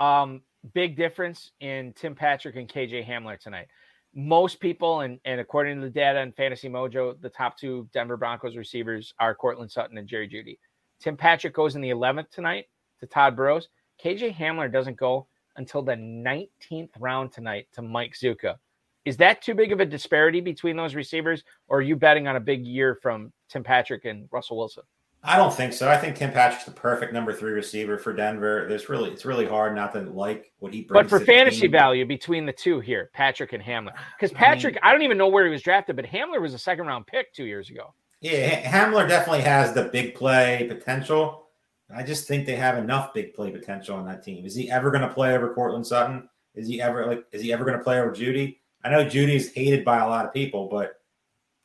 Um, 0.00 0.42
big 0.74 0.96
difference 0.96 1.52
in 1.60 1.92
Tim 1.92 2.16
Patrick 2.16 2.56
and 2.56 2.68
KJ 2.68 3.06
Hamler 3.06 3.38
tonight. 3.38 3.68
Most 4.12 4.58
people, 4.58 5.02
and 5.02 5.20
and 5.24 5.40
according 5.40 5.76
to 5.76 5.86
the 5.86 5.90
data 5.90 6.20
in 6.20 6.32
Fantasy 6.32 6.68
Mojo, 6.68 7.20
the 7.20 7.28
top 7.28 7.56
two 7.56 7.88
Denver 7.92 8.16
Broncos 8.16 8.56
receivers 8.56 9.14
are 9.20 9.36
Courtland 9.36 9.70
Sutton 9.70 9.98
and 9.98 10.08
Jerry 10.08 10.28
Jeudy. 10.28 10.58
Tim 11.00 11.16
Patrick 11.16 11.54
goes 11.54 11.76
in 11.76 11.80
the 11.80 11.90
11th 11.90 12.30
tonight 12.30 12.66
to 12.98 13.06
Tod 13.06 13.36
Burros. 13.36 13.68
KJ 14.04 14.34
Hamler 14.34 14.70
doesn't 14.70 14.98
go 14.98 15.28
until 15.56 15.82
the 15.82 15.92
19th 15.92 16.90
round 16.98 17.32
tonight 17.32 17.68
to 17.74 17.82
Mike 17.82 18.14
Zucca. 18.14 18.56
Is 19.04 19.16
that 19.18 19.42
too 19.42 19.54
big 19.54 19.70
of 19.72 19.78
a 19.78 19.86
disparity 19.86 20.40
between 20.40 20.76
those 20.76 20.96
receivers, 20.96 21.44
or 21.68 21.78
are 21.78 21.82
you 21.82 21.94
betting 21.94 22.26
on 22.26 22.36
a 22.36 22.40
big 22.40 22.66
year 22.66 22.96
from 23.00 23.32
Tim 23.48 23.62
Patrick 23.62 24.04
and 24.04 24.28
Russell 24.32 24.58
Wilson? 24.58 24.82
I 25.22 25.36
don't 25.36 25.52
think 25.52 25.74
so. 25.74 25.90
I 25.90 25.98
think 25.98 26.16
Tim 26.16 26.32
Patrick's 26.32 26.64
the 26.64 26.70
perfect 26.70 27.12
number 27.12 27.32
three 27.32 27.52
receiver 27.52 27.98
for 27.98 28.14
Denver. 28.14 28.64
There's 28.68 28.88
really 28.88 29.10
it's 29.10 29.26
really 29.26 29.46
hard 29.46 29.74
not 29.74 29.92
to 29.92 30.00
like 30.00 30.50
what 30.60 30.72
he 30.72 30.82
brings. 30.82 31.10
But 31.10 31.10
for 31.10 31.22
fantasy 31.24 31.62
team. 31.62 31.72
value 31.72 32.06
between 32.06 32.46
the 32.46 32.52
two 32.54 32.80
here, 32.80 33.10
Patrick 33.12 33.52
and 33.52 33.62
Hamler, 33.62 33.92
ah, 33.94 34.06
because 34.18 34.34
I 34.34 34.38
Patrick, 34.38 34.74
mean- 34.76 34.80
I 34.82 34.92
don't 34.92 35.02
even 35.02 35.18
know 35.18 35.28
where 35.28 35.44
he 35.44 35.50
was 35.50 35.60
drafted, 35.62 35.96
but 35.96 36.06
Hamler 36.06 36.40
was 36.40 36.54
a 36.54 36.58
second 36.58 36.86
round 36.86 37.06
pick 37.06 37.34
two 37.34 37.44
years 37.44 37.68
ago. 37.68 37.92
yeah, 38.22 38.62
Hamler 38.62 39.06
definitely 39.06 39.42
has 39.42 39.74
the 39.74 39.84
big 39.84 40.14
play 40.14 40.64
potential. 40.68 41.48
I 41.94 42.02
just 42.02 42.26
think 42.26 42.46
they 42.46 42.56
have 42.56 42.78
enough 42.78 43.12
big 43.12 43.34
play 43.34 43.50
potential 43.50 43.96
on 43.96 44.06
that 44.06 44.22
team. 44.22 44.46
Is 44.46 44.54
he 44.54 44.70
ever 44.70 44.90
going 44.90 45.02
to 45.02 45.12
play 45.12 45.34
over 45.34 45.52
Courtland 45.52 45.86
Sutton? 45.86 46.28
Is 46.54 46.66
he 46.66 46.80
ever 46.80 47.04
like? 47.06 47.26
Is 47.32 47.42
he 47.42 47.52
ever 47.52 47.64
going 47.64 47.76
to 47.76 47.84
play 47.84 48.00
over 48.00 48.10
Jeudy? 48.10 48.56
I 48.84 48.88
know 48.90 49.04
Jeudy's 49.04 49.52
hated 49.52 49.84
by 49.84 49.98
a 49.98 50.08
lot 50.08 50.24
of 50.24 50.32
people, 50.32 50.68
but 50.70 50.94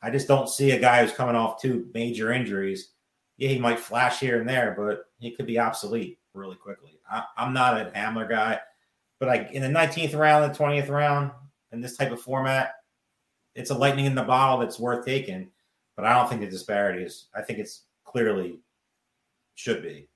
I 0.02 0.10
just 0.10 0.28
don't 0.28 0.48
see 0.50 0.72
a 0.72 0.78
guy 0.78 1.02
who's 1.02 1.14
coming 1.14 1.36
off 1.36 1.60
two 1.60 1.88
major 1.94 2.32
injuries. 2.32 2.90
Yeah, 3.36 3.50
he 3.50 3.58
might 3.58 3.78
flash 3.78 4.20
here 4.20 4.40
and 4.40 4.48
there, 4.48 4.74
but 4.76 5.06
he 5.18 5.30
could 5.30 5.46
be 5.46 5.58
obsolete 5.58 6.18
really 6.34 6.56
quickly. 6.56 6.98
I, 7.10 7.24
I'm 7.36 7.52
not 7.52 7.80
a 7.80 7.90
Hamler 7.90 8.28
guy, 8.28 8.60
but 9.18 9.28
like 9.28 9.52
in 9.52 9.62
the 9.62 9.68
19th 9.68 10.16
round, 10.18 10.54
the 10.54 10.58
20th 10.58 10.88
round, 10.88 11.30
in 11.72 11.80
this 11.80 11.96
type 11.96 12.12
of 12.12 12.20
format, 12.20 12.72
it's 13.54 13.70
a 13.70 13.74
lightning 13.74 14.06
in 14.06 14.14
the 14.14 14.22
bottle 14.22 14.58
that's 14.58 14.78
worth 14.78 15.04
taking. 15.04 15.50
But 15.96 16.04
I 16.04 16.14
don't 16.14 16.28
think 16.28 16.42
the 16.42 16.46
disparity 16.46 17.02
is. 17.02 17.28
I 17.34 17.42
think 17.42 17.58
it's 17.58 17.84
clearly 18.04 18.60
should 19.54 19.82
be. 19.82 20.08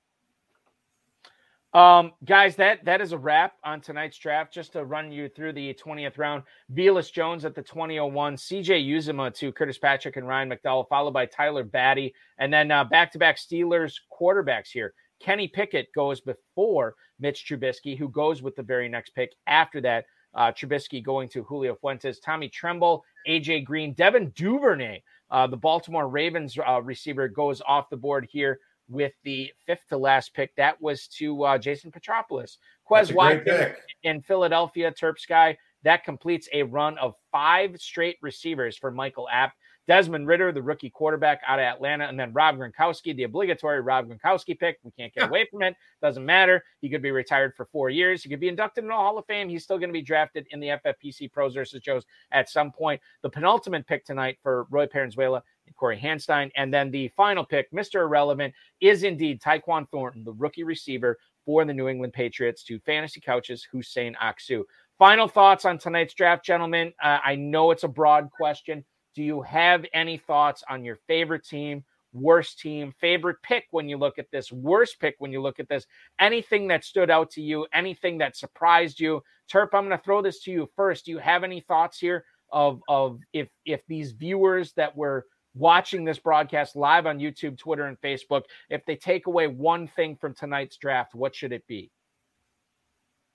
Um, 1.73 2.11
guys, 2.25 2.57
that 2.57 2.83
that 2.83 2.99
is 2.99 3.13
a 3.13 3.17
wrap 3.17 3.53
on 3.63 3.79
tonight's 3.79 4.17
draft. 4.17 4.53
Just 4.53 4.73
to 4.73 4.83
run 4.83 5.11
you 5.11 5.29
through 5.29 5.53
the 5.53 5.73
20th 5.73 6.17
round, 6.17 6.43
Velus 6.73 7.11
Jones 7.11 7.45
at 7.45 7.55
the 7.55 7.61
2001, 7.61 8.35
CJ 8.35 8.89
Uzomah 8.89 9.33
to 9.35 9.53
Curtis 9.53 9.77
Patrick 9.77 10.17
and 10.17 10.27
Ryan 10.27 10.49
McDowell, 10.49 10.89
followed 10.89 11.13
by 11.13 11.25
Tyler 11.25 11.63
Batty, 11.63 12.13
and 12.39 12.51
then 12.51 12.71
uh, 12.71 12.83
back-to-back 12.83 13.37
Steelers 13.37 13.95
quarterbacks 14.11 14.67
here. 14.67 14.93
Kenny 15.21 15.47
Pickett 15.47 15.93
goes 15.93 16.19
before 16.19 16.95
Mitch 17.19 17.45
Trubisky, 17.47 17.97
who 17.97 18.09
goes 18.09 18.41
with 18.41 18.55
the 18.55 18.63
very 18.63 18.89
next 18.89 19.11
pick. 19.15 19.33
After 19.47 19.79
that, 19.81 20.05
uh, 20.33 20.51
Trubisky 20.51 21.01
going 21.01 21.29
to 21.29 21.43
Julio 21.43 21.75
Fuentes, 21.75 22.19
Tommy 22.19 22.49
Tremble, 22.49 23.03
AJ 23.29 23.63
Green, 23.63 23.93
Devin 23.93 24.31
Duvernay, 24.35 25.01
uh, 25.29 25.47
the 25.47 25.57
Baltimore 25.57 26.09
Ravens 26.09 26.57
uh, 26.67 26.81
receiver, 26.81 27.29
goes 27.29 27.61
off 27.65 27.89
the 27.89 27.97
board 27.97 28.27
here 28.29 28.59
with 28.91 29.13
the 29.23 29.51
fifth 29.65 29.87
to 29.89 29.97
last 29.97 30.33
pick. 30.33 30.55
That 30.55 30.81
was 30.81 31.07
to 31.19 31.43
uh, 31.43 31.57
Jason 31.57 31.91
Petropoulos. 31.91 32.57
Quez 32.89 33.13
Watkins 33.13 33.75
in 34.03 34.21
Philadelphia, 34.21 34.91
Terp 34.91 35.17
Sky 35.17 35.57
That 35.83 36.03
completes 36.03 36.49
a 36.53 36.63
run 36.63 36.97
of 36.97 37.15
five 37.31 37.79
straight 37.79 38.17
receivers 38.21 38.77
for 38.77 38.91
Michael 38.91 39.27
Abt. 39.31 39.53
Desmond 39.91 40.25
Ridder, 40.25 40.53
the 40.53 40.61
rookie 40.61 40.89
quarterback 40.89 41.41
out 41.45 41.59
of 41.59 41.63
Atlanta, 41.63 42.05
and 42.05 42.17
then 42.17 42.31
Rob 42.31 42.55
Gronkowski, 42.55 43.13
the 43.13 43.23
obligatory 43.23 43.81
Rob 43.81 44.07
Gronkowski 44.07 44.57
pick. 44.57 44.79
We 44.83 44.91
can't 44.91 45.13
get 45.13 45.27
away 45.27 45.45
from 45.51 45.63
it. 45.63 45.75
Doesn't 46.01 46.25
matter. 46.25 46.63
He 46.79 46.87
could 46.87 47.01
be 47.01 47.11
retired 47.11 47.53
for 47.57 47.65
four 47.65 47.89
years. 47.89 48.23
He 48.23 48.29
could 48.29 48.39
be 48.39 48.47
inducted 48.47 48.85
in 48.85 48.87
the 48.87 48.93
Hall 48.95 49.17
of 49.17 49.25
Fame. 49.25 49.49
He's 49.49 49.65
still 49.65 49.77
going 49.77 49.89
to 49.89 49.93
be 49.93 50.01
drafted 50.01 50.47
in 50.51 50.61
the 50.61 50.79
FFPC 50.85 51.29
Pros 51.33 51.55
versus 51.55 51.81
Joes 51.81 52.05
at 52.31 52.49
some 52.49 52.71
point. 52.71 53.01
The 53.21 53.29
penultimate 53.29 53.85
pick 53.85 54.05
tonight 54.05 54.37
for 54.41 54.65
Roy 54.69 54.85
Paranzuela 54.85 55.41
and 55.67 55.75
Cory 55.75 55.99
Hanstein. 55.99 56.51
And 56.55 56.73
then 56.73 56.89
the 56.89 57.09
final 57.09 57.43
pick, 57.43 57.69
Mr. 57.73 57.95
Irrelevant, 57.95 58.53
is 58.79 59.03
indeed 59.03 59.41
Tyquan 59.41 59.89
Thornton, 59.89 60.23
the 60.23 60.31
rookie 60.31 60.63
receiver 60.63 61.17
for 61.45 61.65
the 61.65 61.73
New 61.73 61.89
England 61.89 62.13
Patriots 62.13 62.63
to 62.63 62.79
fantasy 62.79 63.19
couches 63.19 63.67
Huseyin 63.73 64.15
Aksu. 64.23 64.63
Final 64.97 65.27
thoughts 65.27 65.65
on 65.65 65.77
tonight's 65.77 66.13
draft, 66.13 66.45
gentlemen. 66.45 66.93
Uh, 67.03 67.17
I 67.25 67.35
know 67.35 67.71
it's 67.71 67.83
a 67.83 67.89
broad 67.89 68.29
question. 68.31 68.85
Do 69.15 69.23
you 69.23 69.41
have 69.41 69.85
any 69.93 70.17
thoughts 70.17 70.63
on 70.69 70.85
your 70.85 70.97
favorite 71.07 71.45
team, 71.45 71.83
worst 72.13 72.59
team, 72.59 72.93
favorite 72.99 73.37
pick 73.43 73.65
when 73.71 73.89
you 73.89 73.97
look 73.97 74.19
at 74.19 74.31
this, 74.31 74.51
worst 74.51 74.99
pick 74.99 75.15
when 75.19 75.31
you 75.31 75.41
look 75.41 75.59
at 75.59 75.67
this? 75.67 75.85
Anything 76.19 76.67
that 76.69 76.85
stood 76.85 77.09
out 77.09 77.31
to 77.31 77.41
you, 77.41 77.67
anything 77.73 78.17
that 78.19 78.37
surprised 78.37 78.99
you? 78.99 79.21
Terp, 79.51 79.69
I'm 79.73 79.87
going 79.87 79.97
to 79.97 80.03
throw 80.03 80.21
this 80.21 80.41
to 80.43 80.51
you 80.51 80.69
first. 80.75 81.05
Do 81.05 81.11
you 81.11 81.17
have 81.17 81.43
any 81.43 81.59
thoughts 81.61 81.99
here 81.99 82.25
of 82.51 82.81
of 82.87 83.19
if 83.33 83.47
if 83.65 83.81
these 83.87 84.11
viewers 84.11 84.73
that 84.73 84.95
were 84.95 85.25
watching 85.53 86.05
this 86.05 86.19
broadcast 86.19 86.75
live 86.75 87.05
on 87.05 87.19
YouTube, 87.19 87.57
Twitter, 87.57 87.85
and 87.85 87.99
Facebook, 88.01 88.43
if 88.69 88.85
they 88.85 88.95
take 88.95 89.27
away 89.27 89.47
one 89.47 89.87
thing 89.87 90.15
from 90.15 90.33
tonight's 90.33 90.77
draft, 90.77 91.13
what 91.13 91.35
should 91.35 91.51
it 91.51 91.65
be? 91.67 91.91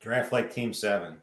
Draft 0.01 0.33
like 0.33 0.53
Team 0.53 0.73
Seven. 0.73 1.17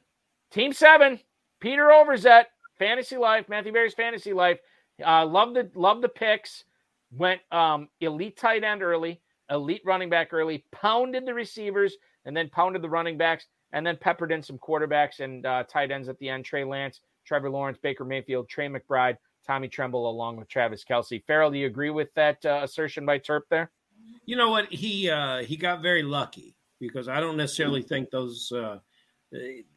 Team 0.51 0.73
Seven, 0.73 1.19
Peter 1.59 1.85
Overzet, 1.85 2.45
Fantasy 2.79 3.17
Life, 3.17 3.49
Matthew 3.49 3.71
Berry's 3.71 3.93
Fantasy 3.93 4.33
Life. 4.33 4.59
Uh, 5.05 5.25
love 5.25 5.53
the 5.53 5.69
love 5.75 6.01
the 6.01 6.09
picks. 6.09 6.63
Went 7.11 7.41
um, 7.51 7.89
elite 8.01 8.37
tight 8.37 8.63
end 8.63 8.81
early, 8.81 9.21
elite 9.49 9.81
running 9.85 10.09
back 10.09 10.33
early, 10.33 10.65
pounded 10.71 11.25
the 11.25 11.33
receivers, 11.33 11.95
and 12.25 12.35
then 12.35 12.49
pounded 12.49 12.81
the 12.81 12.89
running 12.89 13.17
backs, 13.17 13.45
and 13.71 13.85
then 13.85 13.97
peppered 13.97 14.31
in 14.31 14.41
some 14.41 14.57
quarterbacks 14.57 15.19
and 15.19 15.45
uh, 15.45 15.63
tight 15.63 15.91
ends 15.91 16.09
at 16.09 16.17
the 16.19 16.29
end. 16.29 16.45
Trey 16.45 16.63
Lance, 16.63 17.01
Trevor 17.25 17.49
Lawrence, 17.49 17.77
Baker 17.81 18.03
Mayfield, 18.05 18.49
Trey 18.49 18.67
McBride, 18.67 19.17
Tommy 19.45 19.67
Tremble, 19.67 20.09
along 20.09 20.37
with 20.37 20.47
Travis 20.47 20.83
Kelce. 20.83 21.23
Ferrell, 21.25 21.51
do 21.51 21.57
you 21.57 21.67
agree 21.67 21.91
with 21.91 22.13
that 22.15 22.43
uh, 22.45 22.61
assertion 22.63 23.05
by 23.05 23.19
Terp 23.19 23.41
there? 23.49 23.71
You 24.25 24.35
know 24.35 24.49
what? 24.49 24.71
He 24.71 25.09
uh, 25.09 25.43
he 25.43 25.55
got 25.55 25.81
very 25.81 26.03
lucky 26.03 26.55
because 26.79 27.07
I 27.07 27.19
don't 27.19 27.37
necessarily 27.37 27.81
think 27.81 28.09
those 28.09 28.51
uh, 28.51 28.79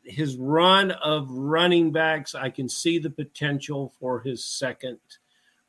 his 0.05 0.37
run 0.37 0.91
of 0.91 1.31
running 1.31 1.93
backs. 1.93 2.35
I 2.35 2.51
can 2.51 2.69
see 2.69 2.99
the 2.99 3.11
potential 3.11 3.93
for 3.99 4.21
his 4.21 4.45
second 4.45 4.99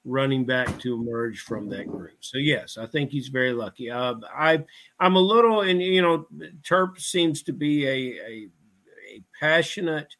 running 0.05 0.45
back 0.45 0.79
to 0.79 0.93
emerge 0.93 1.41
from 1.41 1.69
that 1.69 1.87
group. 1.87 2.17
So 2.21 2.37
yes, 2.37 2.77
I 2.77 2.85
think 2.85 3.11
he's 3.11 3.27
very 3.27 3.53
lucky. 3.53 3.91
Uh, 3.91 4.15
I 4.33 4.63
I'm 4.99 5.15
a 5.15 5.21
little, 5.21 5.61
and 5.61 5.81
you 5.81 6.01
know, 6.01 6.27
Terp 6.63 6.99
seems 6.99 7.43
to 7.43 7.53
be 7.53 7.85
a 7.85 7.89
a, 7.89 8.47
a 9.13 9.23
passionate 9.39 10.15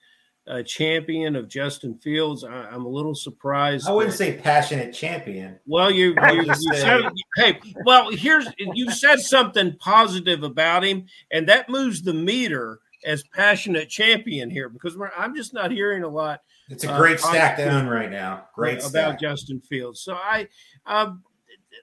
uh, 0.48 0.64
champion 0.64 1.36
of 1.36 1.48
Justin 1.48 1.98
Fields. 1.98 2.44
I, 2.44 2.74
am 2.74 2.86
a 2.86 2.90
little 2.90 3.16
surprised. 3.16 3.88
I 3.88 3.92
wouldn't 3.92 4.14
that, 4.14 4.18
say 4.18 4.34
passionate 4.38 4.94
champion. 4.94 5.60
Well, 5.66 5.92
you, 5.92 6.16
you, 6.32 6.44
you 6.44 6.56
said, 6.74 7.02
hey, 7.36 7.60
well, 7.84 8.10
here's 8.12 8.48
you 8.58 8.92
said 8.92 9.20
something 9.20 9.76
positive 9.78 10.44
about 10.44 10.86
him, 10.86 11.08
and 11.32 11.50
that 11.50 11.70
moves 11.70 12.02
the 12.02 12.14
meter 12.14 12.80
as 13.06 13.24
passionate 13.34 13.90
champion 13.90 14.50
here 14.50 14.70
because 14.70 14.98
I'm 15.18 15.36
just 15.36 15.54
not 15.54 15.72
hearing 15.72 16.04
a 16.04 16.08
lot. 16.08 16.42
It's 16.70 16.84
a 16.84 16.98
great 16.98 17.24
uh, 17.24 17.30
stack 17.30 17.58
to 17.58 17.70
own 17.70 17.88
right 17.88 18.12
now. 18.12 18.48
Great 18.56 18.80
about 18.80 18.90
stack. 18.90 19.20
Justin 19.20 19.62
Fields. 19.62 20.02
So 20.02 20.16
I, 20.16 20.48
um, 20.86 21.24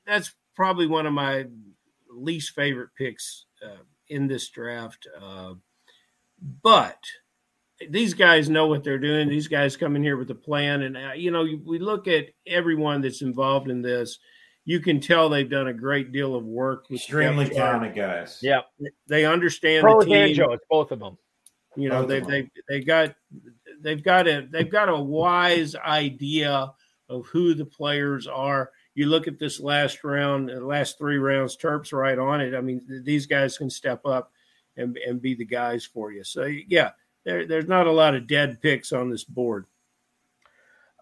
that's 0.06 0.34
probably 0.54 0.86
one 0.86 1.06
of 1.06 1.12
my 1.12 1.46
least 2.10 2.54
favorite 2.54 2.90
picks 2.96 3.46
uh, 3.64 3.82
in 4.08 4.26
this 4.26 4.48
draft. 4.50 5.06
Uh, 5.20 5.54
but 6.62 6.98
these 7.88 8.14
guys 8.14 8.48
know 8.48 8.66
what 8.66 8.84
they're 8.84 8.98
doing. 8.98 9.28
These 9.28 9.48
guys 9.48 9.76
come 9.76 9.96
in 9.96 10.02
here 10.02 10.16
with 10.16 10.30
a 10.30 10.34
plan, 10.34 10.82
and 10.82 10.96
uh, 10.96 11.12
you 11.14 11.30
know 11.30 11.46
we 11.64 11.78
look 11.78 12.06
at 12.08 12.26
everyone 12.46 13.00
that's 13.00 13.22
involved 13.22 13.70
in 13.70 13.82
this. 13.82 14.18
You 14.64 14.80
can 14.80 15.00
tell 15.00 15.28
they've 15.28 15.48
done 15.48 15.68
a 15.68 15.74
great 15.74 16.10
deal 16.12 16.34
of 16.34 16.44
work. 16.44 16.86
Extremely 16.90 17.48
talented 17.48 17.94
guys. 17.94 18.38
Yeah, 18.40 18.60
they 19.06 19.24
understand 19.24 19.82
Pros 19.82 20.04
the 20.04 20.10
team. 20.10 20.22
and 20.26 20.34
Joe, 20.34 20.52
it's 20.52 20.64
both 20.70 20.90
of 20.90 21.00
them. 21.00 21.18
You 21.76 21.88
know 21.88 22.06
they 22.06 22.20
they 22.20 22.50
they 22.68 22.80
got 22.80 23.14
they've 23.80 24.02
got 24.02 24.26
a 24.28 24.46
they've 24.50 24.70
got 24.70 24.88
a 24.88 24.96
wise 24.96 25.74
idea 25.74 26.72
of 27.08 27.26
who 27.26 27.54
the 27.54 27.66
players 27.66 28.26
are. 28.26 28.70
You 28.94 29.06
look 29.06 29.26
at 29.26 29.38
this 29.38 29.60
last 29.60 30.04
round, 30.04 30.48
the 30.48 30.60
last 30.60 30.98
three 30.98 31.18
rounds, 31.18 31.56
Terps 31.56 31.92
right 31.92 32.18
on 32.18 32.40
it. 32.40 32.54
I 32.54 32.60
mean, 32.60 33.02
these 33.04 33.26
guys 33.26 33.58
can 33.58 33.68
step 33.68 34.06
up 34.06 34.32
and 34.76 34.96
and 35.06 35.20
be 35.20 35.34
the 35.34 35.44
guys 35.44 35.84
for 35.84 36.12
you. 36.12 36.24
So 36.24 36.44
yeah, 36.44 36.90
there, 37.24 37.46
there's 37.46 37.68
not 37.68 37.86
a 37.86 37.92
lot 37.92 38.14
of 38.14 38.26
dead 38.26 38.60
picks 38.60 38.92
on 38.92 39.10
this 39.10 39.24
board. 39.24 39.66